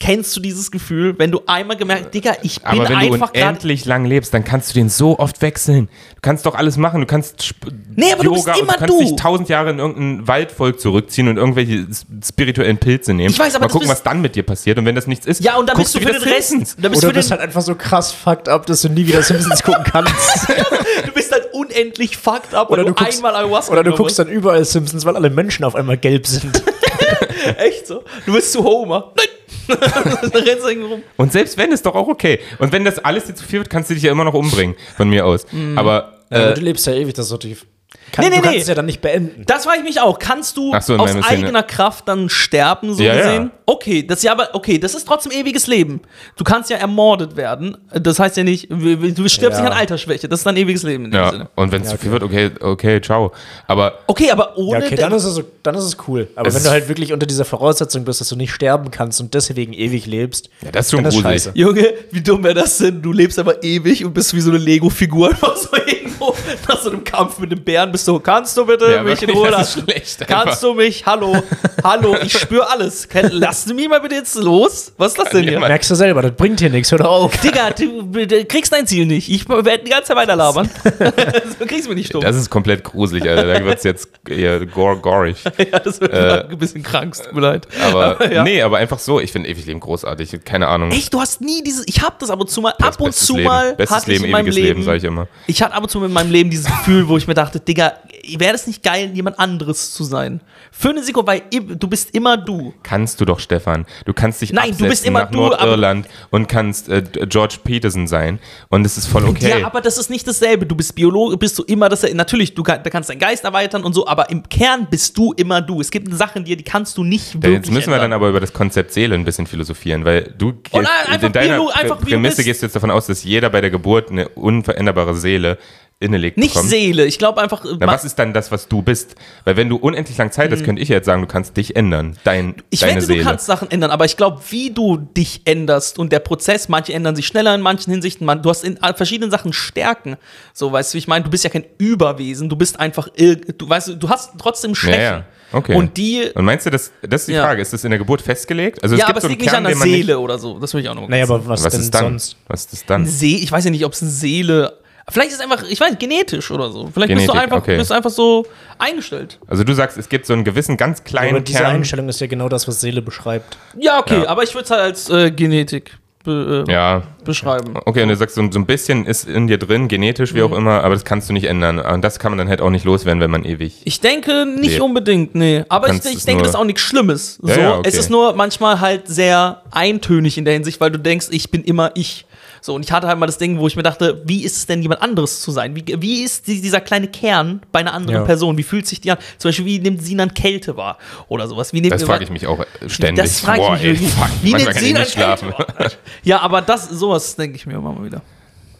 Kennst 0.00 0.36
du 0.36 0.40
dieses 0.40 0.70
Gefühl, 0.70 1.18
wenn 1.18 1.32
du 1.32 1.40
einmal 1.46 1.76
gemerkt, 1.76 2.14
Digga, 2.14 2.34
ich 2.44 2.60
bin 2.62 2.70
aber 2.70 2.88
wenn 2.88 3.00
du 3.00 3.14
einfach 3.14 3.32
gerade 3.32 3.48
unendlich 3.48 3.84
lang 3.84 4.04
lebst, 4.04 4.32
dann 4.32 4.44
kannst 4.44 4.70
du 4.70 4.74
den 4.74 4.88
so 4.88 5.18
oft 5.18 5.42
wechseln. 5.42 5.88
Du 6.14 6.20
kannst 6.22 6.46
doch 6.46 6.54
alles 6.54 6.76
machen. 6.76 7.00
Du 7.00 7.06
kannst 7.08 7.42
Sp- 7.42 7.66
Nee, 7.96 8.12
aber 8.12 8.22
du 8.22 8.32
bist 8.32 8.46
und 8.46 8.58
immer 8.60 8.74
du 8.74 8.78
kannst 8.78 8.94
du. 8.94 9.00
dich 9.00 9.16
tausend 9.16 9.48
Jahre 9.48 9.70
in 9.70 9.80
irgendein 9.80 10.28
Waldvolk 10.28 10.78
zurückziehen 10.78 11.26
und 11.26 11.36
irgendwelche 11.36 11.84
spirituellen 12.24 12.78
Pilze 12.78 13.12
nehmen. 13.12 13.30
Ich 13.30 13.38
weiß, 13.40 13.56
aber 13.56 13.66
Mal 13.66 13.72
gucken, 13.72 13.88
was 13.88 14.04
dann 14.04 14.20
mit 14.20 14.36
dir 14.36 14.44
passiert. 14.44 14.78
Und 14.78 14.84
wenn 14.84 14.94
das 14.94 15.08
nichts 15.08 15.26
ist, 15.26 15.42
Ja, 15.42 15.56
und 15.56 15.68
dann 15.68 15.76
bist 15.76 15.92
du 15.96 15.98
für 15.98 16.08
wieder 16.10 16.20
den 16.20 16.28
Rest. 16.28 16.52
Dann 16.80 16.92
bist 16.92 17.02
Oder 17.02 17.12
du, 17.12 17.18
bist 17.18 17.32
halt 17.32 17.40
einfach 17.40 17.62
so 17.62 17.74
krass 17.74 18.12
fucked 18.12 18.48
up, 18.48 18.66
dass 18.66 18.82
du 18.82 18.88
nie 18.90 19.04
wieder 19.04 19.22
Simpsons 19.24 19.64
gucken 19.64 19.82
kannst. 19.82 20.48
du 21.06 21.10
bist 21.12 21.32
halt 21.32 21.52
unendlich 21.52 22.16
fucked 22.16 22.54
up, 22.54 22.70
Oder 22.70 22.84
du 22.84 22.90
du, 22.90 22.94
guckst- 22.94 23.16
einmal 23.16 23.34
Ayahuasca 23.34 23.72
Oder 23.72 23.82
du 23.82 23.96
guckst 23.96 24.16
dann 24.20 24.28
überall 24.28 24.64
Simpsons, 24.64 25.04
weil 25.04 25.16
alle 25.16 25.28
Menschen 25.28 25.64
auf 25.64 25.74
einmal 25.74 25.96
gelb 25.96 26.24
sind. 26.28 26.62
Echt 27.58 27.88
so? 27.88 28.04
Du 28.26 28.32
bist 28.34 28.52
zu 28.52 28.62
Homer. 28.62 29.12
Nein! 29.16 29.26
dann 30.32 30.42
rennst 30.42 30.64
du 30.64 30.68
irgendwo 30.68 30.88
rum. 30.88 31.02
Und 31.16 31.32
selbst 31.32 31.56
wenn, 31.58 31.72
ist 31.72 31.86
doch 31.86 31.94
auch 31.94 32.08
okay. 32.08 32.40
Und 32.58 32.72
wenn 32.72 32.84
das 32.84 32.98
alles 32.98 33.24
dir 33.24 33.34
zu 33.34 33.44
viel 33.44 33.60
wird, 33.60 33.70
kannst 33.70 33.90
du 33.90 33.94
dich 33.94 34.02
ja 34.02 34.12
immer 34.12 34.24
noch 34.24 34.34
umbringen, 34.34 34.74
von 34.96 35.08
mir 35.08 35.26
aus. 35.26 35.46
Mhm. 35.52 35.78
Aber 35.78 36.18
Aber 36.30 36.50
äh, 36.50 36.54
du 36.54 36.60
lebst 36.60 36.86
ja 36.86 36.94
ewig, 36.94 37.14
das 37.14 37.26
ist 37.26 37.30
so 37.30 37.36
tief. 37.38 37.66
Kann, 38.12 38.24
nee, 38.24 38.30
nee, 38.30 38.36
du 38.36 38.42
kannst 38.42 38.56
nee. 38.56 38.62
es 38.62 38.68
ja 38.68 38.74
dann 38.74 38.86
nicht 38.86 39.00
beenden. 39.00 39.42
Das 39.46 39.64
frage 39.64 39.78
ich 39.78 39.84
mich 39.84 40.00
auch. 40.00 40.18
Kannst 40.18 40.56
du 40.56 40.72
so, 40.80 40.94
in 40.94 41.00
aus 41.00 41.10
meiner 41.12 41.22
Szene. 41.24 41.44
eigener 41.46 41.62
Kraft 41.62 42.08
dann 42.08 42.28
sterben, 42.28 42.94
so 42.94 43.02
Ja, 43.02 43.14
ja. 43.14 43.22
gesehen? 43.22 43.50
Okay, 43.66 44.02
das 44.06 44.18
ist 44.18 44.24
ja 44.24 44.32
aber, 44.32 44.48
okay, 44.54 44.78
das 44.78 44.94
ist 44.94 45.06
trotzdem 45.06 45.30
ewiges 45.32 45.66
Leben. 45.66 46.00
Du 46.36 46.44
kannst 46.44 46.70
ja 46.70 46.78
ermordet 46.78 47.36
werden. 47.36 47.76
Das 47.92 48.18
heißt 48.18 48.36
ja 48.38 48.44
nicht, 48.44 48.70
du 48.70 49.28
stirbst 49.28 49.40
Ja. 49.40 49.48
nicht 49.64 49.72
an 49.72 49.78
Altersschwäche. 49.78 50.26
Das 50.28 50.40
ist 50.40 50.44
dann 50.46 50.56
ewiges 50.56 50.82
Leben 50.84 51.04
in 51.06 51.10
dem 51.10 51.20
Ja, 51.20 51.30
Sinne. 51.30 51.48
und 51.54 51.70
wenn 51.72 51.82
es 51.82 51.90
zu 51.90 51.98
viel 51.98 52.10
wird, 52.10 52.22
okay, 52.22 52.50
okay, 52.60 53.00
ciao. 53.00 53.32
Aber 53.66 53.98
Okay, 54.06 54.30
aber 54.30 54.50
Ja, 54.50 54.56
ohne. 54.56 54.84
okay, 54.86 54.96
dann 54.96 55.12
ist, 55.12 55.24
es, 55.24 55.42
dann 55.62 55.74
ist 55.74 55.84
es 55.84 55.96
cool. 56.08 56.28
Aber 56.34 56.48
Es 56.48 56.54
wenn 56.54 56.62
du 56.62 56.70
halt 56.70 56.88
wirklich 56.88 57.12
unter 57.12 57.26
dieser 57.26 57.44
Voraussetzung 57.44 58.04
bist, 58.04 58.20
dass 58.22 58.28
du 58.30 58.36
nicht 58.36 58.52
sterben 58.52 58.90
kannst 58.90 59.20
und 59.20 59.34
deswegen 59.34 59.72
ewig 59.74 60.06
lebst, 60.06 60.48
ja, 60.62 60.70
das 60.70 60.86
ist 60.86 60.92
schon 60.92 61.02
gruselig. 61.04 61.22
scheiße. 61.24 61.50
Junge, 61.54 61.92
wie 62.10 62.22
dumm 62.22 62.42
wäre 62.44 62.54
das 62.54 62.78
denn? 62.78 63.02
Du 63.02 63.12
lebst 63.12 63.38
aber 63.38 63.62
ewig 63.62 64.04
und 64.04 64.14
bist 64.14 64.32
wie 64.34 64.40
so 64.40 64.50
eine 64.50 64.58
Lego-Figur 64.58 65.28
einfach 65.30 65.56
so 65.56 65.68
irgendwo 65.76 66.34
nach 66.68 66.80
so 66.80 66.90
einem 66.90 67.04
Kampf 67.04 67.38
mit 67.38 67.52
einem 67.52 67.62
Bären 67.62 67.92
bist 67.98 68.06
du, 68.06 68.20
kannst 68.20 68.56
du 68.56 68.64
bitte 68.64 68.92
Ja, 68.92 69.02
mich 69.02 69.20
in 69.22 69.28
wirklich, 69.28 69.36
Ruhe 69.36 69.50
das 69.50 69.70
ist 69.70 69.76
lassen? 69.76 69.90
schlecht 69.90 70.22
einfach. 70.22 70.44
Kannst 70.44 70.62
du 70.62 70.72
mich? 70.74 71.04
Hallo, 71.04 71.42
hallo, 71.82 72.16
ich 72.22 72.38
spüre 72.38 72.70
alles. 72.70 73.08
Lass 73.30 73.64
du 73.64 73.74
mich 73.74 73.88
mal 73.88 74.00
bitte 74.00 74.14
jetzt 74.14 74.36
los? 74.36 74.92
Was 74.96 75.12
ist 75.12 75.18
das 75.18 75.30
denn 75.30 75.42
hier? 75.42 75.52
jemand- 75.52 75.68
merkst 75.70 75.90
du 75.90 75.94
selber, 75.96 76.22
das 76.22 76.32
bringt 76.32 76.60
hier 76.60 76.70
nichts, 76.70 76.92
hör 76.92 77.08
auf. 77.08 77.36
Digga, 77.38 77.70
du, 77.70 78.02
du 78.04 78.44
kriegst 78.44 78.72
dein 78.72 78.86
Ziel 78.86 79.04
nicht. 79.06 79.28
Ich 79.28 79.48
werde 79.48 79.78
die 79.84 79.90
ganze 79.90 80.08
Zeit 80.08 80.16
weiterlabern. 80.16 80.70
du 81.58 81.66
kriegst 81.66 81.88
mich 81.88 81.96
nicht 81.96 82.14
dumm. 82.14 82.22
Das 82.22 82.36
ist 82.36 82.48
komplett 82.50 82.84
gruselig, 82.84 83.28
Alter. 83.28 83.46
Da 83.54 83.64
wird 83.64 83.78
es 83.78 83.84
jetzt 83.84 84.08
eher 84.28 84.64
gore 84.66 84.96
gorig. 84.98 85.36
ja, 85.58 85.78
das 85.80 86.00
wird 86.00 86.14
ein 86.14 86.56
bisschen 86.58 86.82
krank, 86.84 87.16
tut 87.16 87.32
mir 87.34 87.40
leid. 87.40 87.66
Aber 87.84 88.32
ja. 88.32 88.44
nee, 88.44 88.62
aber 88.62 88.78
einfach 88.78 88.98
so. 89.00 89.18
Ich 89.18 89.32
finde 89.32 89.48
ewig 89.48 89.66
Leben 89.66 89.80
großartig. 89.80 90.44
Keine 90.44 90.68
Ahnung. 90.68 90.92
Echt, 90.92 91.12
du 91.12 91.20
hast 91.20 91.40
nie 91.40 91.62
dieses. 91.64 91.84
Ich 91.88 92.00
habe 92.02 92.14
das 92.20 92.30
ab 92.30 92.40
und 92.40 92.48
zu 92.48 92.60
mal, 92.60 92.74
Das 92.78 92.94
ab 92.94 93.00
und 93.00 93.06
bestes 93.08 93.26
zu 93.26 93.34
Leben. 93.36 93.48
mal 93.48 93.74
Bestes 93.74 93.96
hatte 93.96 94.12
ich 94.12 94.18
Leben, 94.18 94.24
in 94.26 94.30
meinem 94.30 94.46
ewiges 94.46 94.54
Leben, 94.56 94.68
Leben, 94.68 94.82
sage 94.84 94.98
ich 94.98 95.04
immer. 95.04 95.26
Ich 95.48 95.60
hatte 95.62 95.74
ab 95.74 95.82
und 95.82 95.88
zu 95.90 96.04
in 96.04 96.12
meinem 96.12 96.30
Leben 96.30 96.50
dieses 96.50 96.66
Gefühl, 96.66 97.08
wo 97.08 97.16
ich 97.16 97.26
mir 97.26 97.34
dachte, 97.34 97.58
Digga, 97.60 97.87
wäre 98.36 98.52
das 98.52 98.66
nicht 98.66 98.82
geil, 98.82 99.10
jemand 99.14 99.38
anderes 99.38 99.92
zu 99.92 100.04
sein? 100.04 100.40
Für 100.70 100.90
eine 100.90 101.02
Sekunde, 101.02 101.32
weil 101.32 101.42
du 101.50 101.88
bist 101.88 102.14
immer 102.14 102.36
du. 102.36 102.74
Kannst 102.82 103.20
du 103.20 103.24
doch, 103.24 103.40
Stefan. 103.40 103.86
Du 104.04 104.12
kannst 104.12 104.40
dich 104.42 104.52
Nein, 104.52 104.76
du 104.76 104.86
bist 104.86 105.04
immer 105.04 105.20
nach 105.20 105.30
du, 105.30 105.38
Nordirland 105.38 106.06
und 106.30 106.48
kannst 106.48 106.88
äh, 106.88 107.02
George 107.26 107.56
Peterson 107.64 108.06
sein. 108.06 108.38
Und 108.68 108.84
es 108.84 108.98
ist 108.98 109.06
voll 109.06 109.24
okay. 109.24 109.60
Ja, 109.60 109.66
aber 109.66 109.80
das 109.80 109.98
ist 109.98 110.10
nicht 110.10 110.26
dasselbe. 110.26 110.66
Du 110.66 110.74
bist 110.74 110.94
Biologe, 110.94 111.36
bist 111.36 111.58
du 111.58 111.62
immer 111.64 111.88
das. 111.88 112.02
Natürlich, 112.12 112.54
du 112.54 112.62
kann, 112.62 112.82
da 112.82 112.90
kannst 112.90 113.10
deinen 113.10 113.18
Geist 113.18 113.44
erweitern 113.44 113.84
und 113.84 113.94
so, 113.94 114.06
aber 114.06 114.30
im 114.30 114.48
Kern 114.48 114.86
bist 114.90 115.16
du 115.16 115.32
immer 115.32 115.60
du. 115.60 115.80
Es 115.80 115.90
gibt 115.90 116.12
Sachen 116.14 116.38
in 116.38 116.44
dir, 116.44 116.56
die 116.56 116.64
kannst 116.64 116.96
du 116.96 117.04
nicht 117.04 117.34
wirklich 117.34 117.54
Jetzt 117.54 117.70
müssen 117.70 117.90
wir 117.90 117.98
dann 117.98 118.12
aber 118.12 118.28
über 118.28 118.40
das 118.40 118.52
Konzept 118.52 118.92
Seele 118.92 119.14
ein 119.14 119.24
bisschen 119.24 119.46
philosophieren, 119.46 120.04
weil 120.04 120.34
du 120.36 120.54
Oh 120.72 120.80
nein, 120.80 120.86
einfach 121.06 121.26
in 121.26 121.32
deiner 121.32 121.58
Biolo- 121.58 121.70
einfach 121.72 122.00
Prämisse 122.00 122.44
gehst 122.44 122.62
du 122.62 122.66
jetzt 122.66 122.76
davon 122.76 122.90
aus, 122.90 123.06
dass 123.06 123.24
jeder 123.24 123.50
bei 123.50 123.60
der 123.60 123.70
Geburt 123.70 124.10
eine 124.10 124.28
unveränderbare 124.28 125.14
Seele 125.14 125.58
innelegt 126.00 126.36
Nicht 126.38 126.54
bekommt. 126.54 126.70
Seele. 126.70 127.04
Ich 127.06 127.18
glaube 127.18 127.40
einfach. 127.40 127.64
Na, 127.64 127.86
ma- 127.86 127.92
was 127.92 128.04
ist 128.04 128.16
dann 128.18 128.32
das, 128.32 128.52
was 128.52 128.68
du 128.68 128.82
bist? 128.82 129.16
Weil 129.44 129.56
wenn 129.56 129.68
du 129.68 129.76
unendlich 129.76 130.16
lang 130.16 130.30
Zeit 130.30 130.52
hast, 130.52 130.62
könnte 130.64 130.80
ich 130.80 130.88
ja 130.88 130.96
jetzt 130.96 131.06
sagen, 131.06 131.22
du 131.22 131.26
kannst 131.28 131.56
dich 131.56 131.74
ändern, 131.74 132.16
dein, 132.24 132.54
ich 132.70 132.80
deine 132.80 132.96
wette, 132.96 133.06
Seele. 133.06 133.18
du 133.20 133.24
kannst 133.24 133.46
Sachen 133.46 133.70
ändern, 133.70 133.90
aber 133.90 134.04
ich 134.04 134.16
glaube, 134.16 134.40
wie 134.50 134.70
du 134.70 134.96
dich 134.96 135.42
änderst 135.44 135.98
und 135.98 136.12
der 136.12 136.20
Prozess, 136.20 136.68
manche 136.68 136.92
ändern 136.92 137.16
sich 137.16 137.26
schneller 137.26 137.52
in 137.54 137.60
manchen 137.62 137.90
Hinsichten, 137.90 138.24
man, 138.26 138.42
du 138.42 138.48
hast 138.50 138.62
in 138.64 138.78
verschiedenen 138.96 139.30
Sachen 139.32 139.52
Stärken. 139.52 140.16
So, 140.54 140.70
weißt 140.70 140.92
du, 140.92 140.94
wie 140.94 140.98
ich 140.98 141.08
meine, 141.08 141.24
du 141.24 141.30
bist 141.30 141.42
ja 141.42 141.50
kein 141.50 141.64
Überwesen, 141.78 142.48
du 142.48 142.54
bist 142.56 142.78
einfach, 142.78 143.08
irg- 143.14 143.54
du 143.58 143.68
weißt, 143.68 143.96
du 143.98 144.08
hast 144.08 144.32
trotzdem 144.38 144.70
ja, 144.70 144.76
Schwächen. 144.76 145.00
ja. 145.02 145.24
Okay. 145.50 145.74
Und 145.74 145.96
die, 145.96 146.24
Und 146.34 146.44
meinst 146.44 146.66
du, 146.66 146.70
das, 146.70 146.92
das 147.02 147.22
ist 147.22 147.28
die 147.28 147.32
Ja. 147.32 147.42
Frage, 147.44 147.62
ist 147.62 147.72
das 147.72 147.82
in 147.82 147.90
der 147.90 147.98
Geburt 147.98 148.20
festgelegt? 148.20 148.82
Also 148.82 148.94
ja, 148.96 149.06
gibt 149.06 149.08
aber 149.08 149.16
es 149.18 149.22
so 149.22 149.28
einen 149.28 149.30
liegt 149.32 149.40
nicht 149.40 149.50
Kern, 149.50 149.64
an 149.66 149.72
der 149.72 149.82
nicht- 149.84 149.94
Seele 150.06 150.18
oder 150.20 150.38
so. 150.38 150.58
Das 150.58 150.74
will 150.74 150.82
ich 150.82 150.88
auch 150.90 150.94
noch 150.94 151.08
Naja, 151.08 151.24
aber 151.24 151.44
was, 151.48 151.64
Was 151.64 151.72
denn 151.72 151.80
ist 151.80 151.94
dann? 151.94 152.04
sonst? 152.04 152.36
Was 152.48 152.66
ist 152.70 152.88
dann? 152.90 153.06
See, 153.06 153.36
ich 153.36 153.50
weiß 153.50 153.64
ja 153.64 153.70
nicht, 153.70 153.84
ob 153.86 153.94
es 153.94 154.02
eine 154.02 154.10
Seele. 154.10 154.74
Vielleicht 155.10 155.30
ist 155.30 155.36
es 155.36 155.40
einfach, 155.40 155.64
ich 155.68 155.80
weiß, 155.80 155.96
genetisch 155.98 156.50
oder 156.50 156.70
so. 156.70 156.88
Vielleicht 156.92 157.14
bist 157.14 157.26
du 157.28 157.32
Genetik, 157.32 157.42
einfach, 157.42 157.56
okay. 157.58 157.76
bist 157.76 157.92
einfach 157.92 158.10
so 158.10 158.46
eingestellt. 158.78 159.38
Also 159.46 159.64
du 159.64 159.72
sagst, 159.74 159.96
es 159.98 160.08
gibt 160.08 160.26
so 160.26 160.32
einen 160.34 160.44
gewissen, 160.44 160.76
ganz 160.76 161.04
kleinen 161.04 161.30
Aber 161.36 161.40
diese 161.40 161.58
Kern. 161.60 161.76
Einstellung 161.76 162.08
ist 162.08 162.20
ja 162.20 162.26
genau 162.26 162.48
das, 162.48 162.68
was 162.68 162.80
Seele 162.80 163.02
beschreibt. 163.02 163.56
Ja, 163.78 163.98
okay, 163.98 164.22
Ja. 164.22 164.28
aber 164.28 164.42
ich 164.42 164.54
würde 164.54 164.64
es 164.64 164.70
halt 164.70 164.80
als 164.80 165.10
äh, 165.10 165.30
Genetik 165.30 165.96
be, 166.24 166.64
äh, 166.68 166.72
Ja, 166.72 167.02
beschreiben. 167.24 167.74
okay, 167.86 168.02
und 168.02 168.08
du 168.10 168.16
sagst, 168.16 168.34
so, 168.34 168.42
so 168.50 168.58
ein 168.58 168.66
bisschen 168.66 169.06
ist 169.06 169.26
in 169.28 169.46
dir 169.46 169.56
drin, 169.56 169.88
genetisch, 169.88 170.34
wie 170.34 170.42
auch 170.42 170.50
Mhm. 170.50 170.56
immer, 170.58 170.84
aber 170.84 170.94
das 170.94 171.04
kannst 171.04 171.28
du 171.28 171.32
nicht 171.32 171.44
ändern. 171.46 171.78
Und 171.78 172.02
das 172.02 172.18
kann 172.18 172.32
man 172.32 172.38
dann 172.38 172.48
halt 172.48 172.60
auch 172.60 172.70
nicht 172.70 172.84
loswerden, 172.84 173.20
wenn 173.22 173.30
man 173.30 173.44
ewig. 173.44 173.80
Ich 173.84 174.00
denke 174.00 174.44
nicht 174.44 174.74
Nee. 174.74 174.80
unbedingt, 174.80 175.34
nee. 175.34 175.64
Aber 175.68 175.88
ich, 175.92 176.04
ich 176.04 176.24
denke, 176.24 176.42
das 176.42 176.50
ist 176.52 176.56
auch 176.56 176.64
nichts 176.64 176.82
Schlimmes. 176.82 177.36
So, 177.40 177.48
Ja, 177.48 177.56
ja, 177.58 177.78
okay. 177.78 177.88
Es 177.88 177.94
ist 177.96 178.10
nur 178.10 178.34
manchmal 178.34 178.80
halt 178.80 179.08
sehr 179.08 179.62
eintönig 179.70 180.36
in 180.38 180.44
der 180.44 180.54
Hinsicht, 180.54 180.80
weil 180.80 180.90
du 180.90 180.98
denkst, 180.98 181.28
ich 181.30 181.50
bin 181.50 181.64
immer 181.64 181.92
ich. 181.94 182.26
So, 182.60 182.74
und 182.74 182.84
ich 182.84 182.92
hatte 182.92 183.06
halt 183.06 183.18
mal 183.18 183.26
das 183.26 183.38
Ding, 183.38 183.58
wo 183.58 183.66
ich 183.66 183.76
mir 183.76 183.82
dachte, 183.82 184.22
wie 184.26 184.44
ist 184.44 184.56
es 184.56 184.66
denn, 184.66 184.82
jemand 184.82 185.02
anderes 185.02 185.40
zu 185.40 185.50
sein? 185.50 185.74
Wie, 185.76 185.84
wie 186.00 186.22
ist 186.22 186.46
die, 186.46 186.60
dieser 186.60 186.80
kleine 186.80 187.08
Kern 187.08 187.60
bei 187.72 187.80
einer 187.80 187.94
anderen 187.94 188.20
Ja. 188.20 188.24
Person? 188.24 188.56
Wie 188.58 188.62
fühlt 188.62 188.86
sich 188.86 189.00
die 189.00 189.10
an? 189.10 189.18
Zum 189.38 189.48
Beispiel, 189.48 189.66
wie 189.66 189.78
nimmt 189.78 190.02
Sinan 190.02 190.34
Kälte 190.34 190.76
wahr? 190.76 190.98
Oder 191.28 191.46
sowas. 191.48 191.72
Wie 191.72 191.80
nimmt 191.80 191.94
Das 191.94 192.02
frage 192.02 192.24
ich 192.24 192.30
mich 192.30 192.46
auch 192.46 192.60
äh, 192.60 192.64
ständig. 192.88 193.24
Das 193.24 193.40
frage 193.40 193.60
ich 193.60 193.66
Boah, 193.66 193.72
mich 193.72 193.84
ey, 193.84 193.96
fuck, 193.96 194.28
Wie 194.42 194.54
nimmt 194.54 194.74
Sinan 194.74 195.02
nicht 195.02 195.12
schlafen. 195.12 195.52
Kälte 195.54 195.96
Ja, 196.22 196.40
aber 196.40 196.62
das, 196.62 196.88
sowas 196.88 197.36
denke 197.36 197.56
ich 197.56 197.66
mir 197.66 197.74
immer 197.74 197.92
mal 197.92 198.04
wieder. 198.04 198.22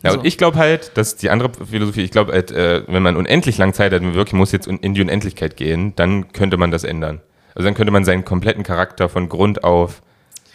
Ja, 0.02 0.12
So. 0.12 0.18
und 0.18 0.26
ich 0.26 0.38
glaube 0.38 0.56
halt, 0.58 0.92
dass 0.96 1.16
die 1.16 1.28
andere 1.30 1.50
Philosophie, 1.68 2.02
ich 2.02 2.10
glaube 2.12 2.32
halt, 2.32 2.50
äh, 2.52 2.82
wenn 2.86 3.02
man 3.02 3.16
unendlich 3.16 3.58
lang 3.58 3.74
Zeit 3.74 3.92
hat 3.92 4.00
und 4.02 4.14
wirklich 4.14 4.34
muss 4.34 4.52
jetzt 4.52 4.68
in 4.68 4.94
die 4.94 5.00
Unendlichkeit 5.00 5.56
gehen, 5.56 5.92
dann 5.96 6.32
könnte 6.32 6.56
man 6.56 6.70
das 6.70 6.84
ändern. 6.84 7.20
Also 7.54 7.66
dann 7.66 7.74
könnte 7.74 7.92
man 7.92 8.04
seinen 8.04 8.24
kompletten 8.24 8.62
Charakter 8.62 9.08
von 9.08 9.28
Grund 9.28 9.64
auf 9.64 10.02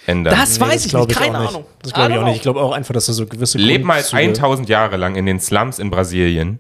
ändern. 0.06 0.36
Das 0.38 0.60
weiß 0.60 0.86
ich 0.86 0.92
glaub 0.92 1.08
nicht, 1.08 1.20
keine 1.20 1.40
nicht. 1.40 1.50
Ahnung. 1.50 1.66
Das 1.82 1.94
glaube 1.94 2.14
ich 2.14 2.18
auch 2.18 2.24
nicht. 2.26 2.36
Ich 2.38 2.42
glaube 2.42 2.62
auch 2.62 2.72
einfach, 2.72 2.94
dass 2.94 3.06
da 3.06 3.14
so 3.14 3.26
gewisse 3.26 3.58
Leb 3.58 3.84
mal 3.84 4.02
Grundzüge- 4.02 4.16
1000 4.18 4.70
Jahre 4.70 4.98
lang 4.98 5.16
in 5.16 5.26
den 5.26 5.40
Slums 5.40 5.80
in 5.80 5.90
Brasilien 5.90 6.60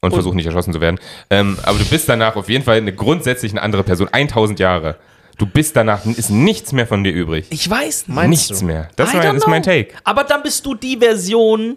und, 0.00 0.12
versuch 0.12 0.34
nicht 0.34 0.46
erschossen 0.46 0.72
zu 0.72 0.80
werden. 0.80 0.98
Ähm, 1.30 1.58
aber 1.62 1.78
du 1.78 1.84
bist 1.84 2.08
danach 2.08 2.36
auf 2.36 2.48
jeden 2.48 2.64
Fall 2.64 2.76
eine 2.76 2.92
grundsätzlich 2.92 3.52
eine 3.52 3.62
andere 3.62 3.82
Person. 3.82 4.08
1000 4.08 4.58
Jahre. 4.58 4.96
Du 5.38 5.46
bist 5.46 5.76
danach, 5.76 6.04
ist 6.04 6.30
nichts 6.30 6.72
mehr 6.72 6.86
von 6.86 7.04
dir 7.04 7.12
übrig. 7.12 7.46
Ich 7.50 7.68
weiß 7.68 8.08
nicht. 8.08 8.26
Nichts 8.26 8.58
du? 8.58 8.66
mehr. 8.66 8.88
Das, 8.96 9.12
das 9.12 9.34
ist 9.34 9.46
mein. 9.46 9.62
Take. 9.62 9.94
Aber 10.02 10.24
dann 10.24 10.42
bist 10.42 10.66
du 10.66 10.74
die 10.74 10.96
Version, 10.96 11.76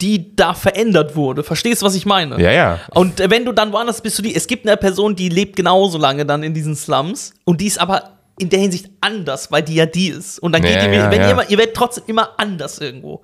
die 0.00 0.34
da 0.34 0.54
verändert 0.54 1.14
wurde. 1.14 1.44
Verstehst 1.44 1.82
du, 1.82 1.86
was 1.86 1.94
ich 1.94 2.06
meine? 2.06 2.40
Ja, 2.42 2.50
ja. 2.50 2.80
Und 2.90 3.18
wenn 3.30 3.44
du 3.44 3.52
dann 3.52 3.72
woanders 3.72 4.00
bist, 4.00 4.18
du 4.18 4.22
die, 4.22 4.34
es 4.34 4.46
gibt 4.46 4.66
eine 4.66 4.76
Person, 4.78 5.14
die 5.14 5.28
lebt 5.28 5.56
genauso 5.56 5.98
lange 5.98 6.24
dann 6.24 6.42
in 6.42 6.54
diesen 6.54 6.74
Slums 6.74 7.34
und 7.44 7.60
die 7.60 7.66
ist 7.66 7.78
aber 7.78 8.11
in 8.42 8.50
der 8.50 8.60
Hinsicht 8.60 8.90
anders, 9.00 9.50
weil 9.50 9.62
die 9.62 9.74
ja 9.76 9.86
die 9.86 10.08
ist. 10.08 10.38
Und 10.38 10.52
dann 10.52 10.62
Ja, 10.62 10.68
geht 10.70 10.82
die, 10.92 10.96
ja, 10.96 11.10
wenn 11.10 11.20
ja. 11.20 11.26
ihr, 11.28 11.32
immer- 11.32 11.48
ihr 11.50 11.58
werdet 11.58 11.74
trotzdem 11.74 12.04
immer 12.06 12.30
anders 12.38 12.78
irgendwo. 12.78 13.22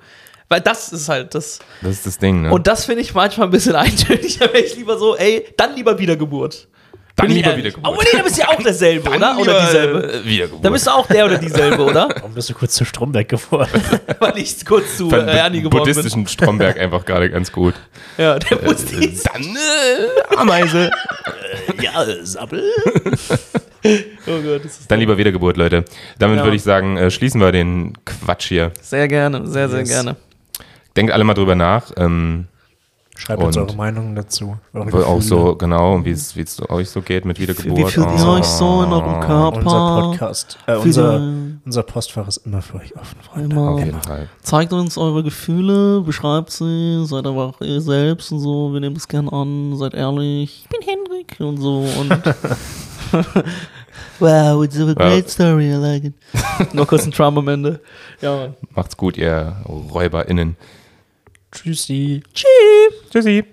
Weil 0.48 0.62
das 0.62 0.88
ist 0.92 1.08
halt 1.10 1.34
das. 1.34 1.58
Das 1.82 1.90
ist 1.92 2.06
das 2.06 2.16
Ding, 2.18 2.40
ne? 2.42 2.50
Und 2.50 2.66
das 2.66 2.86
finde 2.86 3.02
ich 3.02 3.12
manchmal 3.12 3.48
ein 3.48 3.50
bisschen 3.50 3.76
eintönig. 3.76 4.38
Da 4.38 4.46
wäre 4.46 4.60
ich 4.64 4.76
lieber 4.76 4.96
so, 4.98 5.14
ey, 5.16 5.46
dann 5.58 5.74
lieber 5.76 5.98
Wiedergeburt. 5.98 6.68
Dann 7.16 7.26
Bin 7.26 7.36
lieber 7.36 7.48
ehrlich. 7.50 7.64
Wiedergeburt. 7.66 7.92
Aber 7.94 8.02
nee, 8.02 8.08
da 8.16 8.22
bist 8.22 8.36
du 8.38 8.40
ja 8.42 8.48
auch 8.48 8.62
derselbe, 8.62 9.10
oder? 9.10 9.18
Dann 9.18 9.38
Oder 9.38 9.52
lieber, 9.52 9.66
dieselbe. 9.66 10.12
äh, 10.12 10.24
Wiedergeburt. 10.24 10.64
Da 10.64 10.70
bist 10.70 10.86
du 10.86 10.90
auch 10.92 11.06
der 11.08 11.24
oder 11.26 11.36
dieselbe, 11.38 11.82
oder? 11.82 12.08
Warum 12.16 12.32
bist 12.32 12.48
du 12.48 12.54
kurz 12.54 12.74
zu 12.74 12.84
Stromberg 12.86 13.28
geworden? 13.28 13.68
Weil 14.20 14.38
ich 14.38 14.64
kurz 14.64 14.96
zu 14.96 15.10
Fand 15.10 15.28
äh, 15.28 15.32
Ernie 15.36 15.58
geworden 15.62 15.84
bin. 15.84 15.94
buddhistischen 15.94 16.26
Stromberg 16.28 16.78
einfach 16.78 17.04
gerade 17.04 17.28
ganz 17.28 17.50
gut. 17.52 17.74
Ja, 18.16 18.38
der 18.38 18.62
muss 18.62 18.84
die 18.84 19.18
Dann 19.24 19.42
äh, 19.42 20.36
Ameise. 20.36 20.90
ja, 21.82 22.06
Sabbel. 22.22 22.62
Oh 24.28 24.42
Gott, 24.42 24.64
das 24.64 24.80
ist 24.80 24.90
Dann 24.90 25.00
lieber 25.00 25.16
Wiedergeburt, 25.18 25.56
Leute. 25.56 25.84
Damit 26.18 26.38
Ja. 26.38 26.44
würde 26.44 26.56
ich 26.56 26.62
sagen, 26.62 26.96
äh, 26.96 27.10
schließen 27.10 27.40
wir 27.40 27.52
den 27.52 27.92
Quatsch 28.04 28.48
hier. 28.48 28.72
sehr 28.80 29.08
gerne, 29.08 29.46
sehr, 29.46 29.68
sehr 29.68 29.80
Yes. 29.80 29.88
gerne. 29.88 30.16
Denkt 30.96 31.12
alle 31.12 31.24
mal 31.24 31.34
drüber 31.34 31.54
nach. 31.54 31.90
Ähm, 31.96 32.46
Schreibt 33.16 33.42
uns 33.42 33.56
eure 33.56 33.74
Meinungen 33.74 34.14
dazu. 34.14 34.58
Eure 34.72 35.04
auch 35.04 35.20
so, 35.20 35.56
genau, 35.56 36.04
wie 36.04 36.12
es 36.12 36.36
es 36.36 36.70
euch 36.70 36.88
so 36.88 37.02
geht 37.02 37.24
mit 37.24 37.40
Wiedergeburt. 37.40 37.76
Wie 37.76 37.84
fühlt 37.90 38.06
ihr 38.16 38.24
Oh. 38.26 38.30
euch 38.36 38.44
so 38.44 38.84
in 38.84 38.92
eurem 38.92 39.20
Körper? 39.20 39.56
Unser 39.56 40.00
Podcast, 40.10 40.58
äh, 40.68 40.76
unser, 40.76 41.20
unser 41.64 41.82
Postfach 41.82 42.28
ist 42.28 42.36
immer 42.46 42.62
für 42.62 42.76
euch 42.76 42.94
offen, 42.94 43.18
Freunde. 43.22 43.56
Immer. 43.56 43.70
Auf 43.70 43.80
jeden 43.84 44.00
Fall. 44.02 44.28
Zeigt 44.42 44.72
uns 44.72 44.96
eure 44.96 45.24
Gefühle, 45.24 46.00
beschreibt 46.02 46.50
sie, 46.52 47.04
seid 47.06 47.26
aber 47.26 47.46
auch 47.46 47.60
ihr 47.60 47.80
selbst 47.80 48.30
und 48.30 48.38
so. 48.38 48.72
Wir 48.72 48.78
nehmen 48.80 48.94
das 48.94 49.08
gern 49.08 49.28
an, 49.28 49.76
seid 49.76 49.94
ehrlich. 49.94 50.64
Ich 50.64 50.68
bin 50.68 50.86
Hendrik 50.88 51.40
und 51.40 51.56
so. 51.60 51.86
Und 51.98 52.12
wow, 54.20 54.62
it's 54.62 54.78
a 54.78 54.94
great 54.94 55.28
story, 55.28 55.70
I 55.70 55.76
like 55.76 56.04
it. 56.04 56.14
Noch 56.74 56.86
kurz 56.86 57.04
ein 57.04 57.12
Trump 57.12 57.38
am 57.38 57.48
Ende. 57.48 57.80
Ja, 58.20 58.36
Mann. 58.36 58.54
Macht's 58.74 58.96
gut, 58.96 59.16
ihr 59.16 59.56
RäuberInnen. 59.66 60.56
Tschüssi. 61.52 62.22
Tschüss. 62.34 63.10
Tschüssi. 63.10 63.44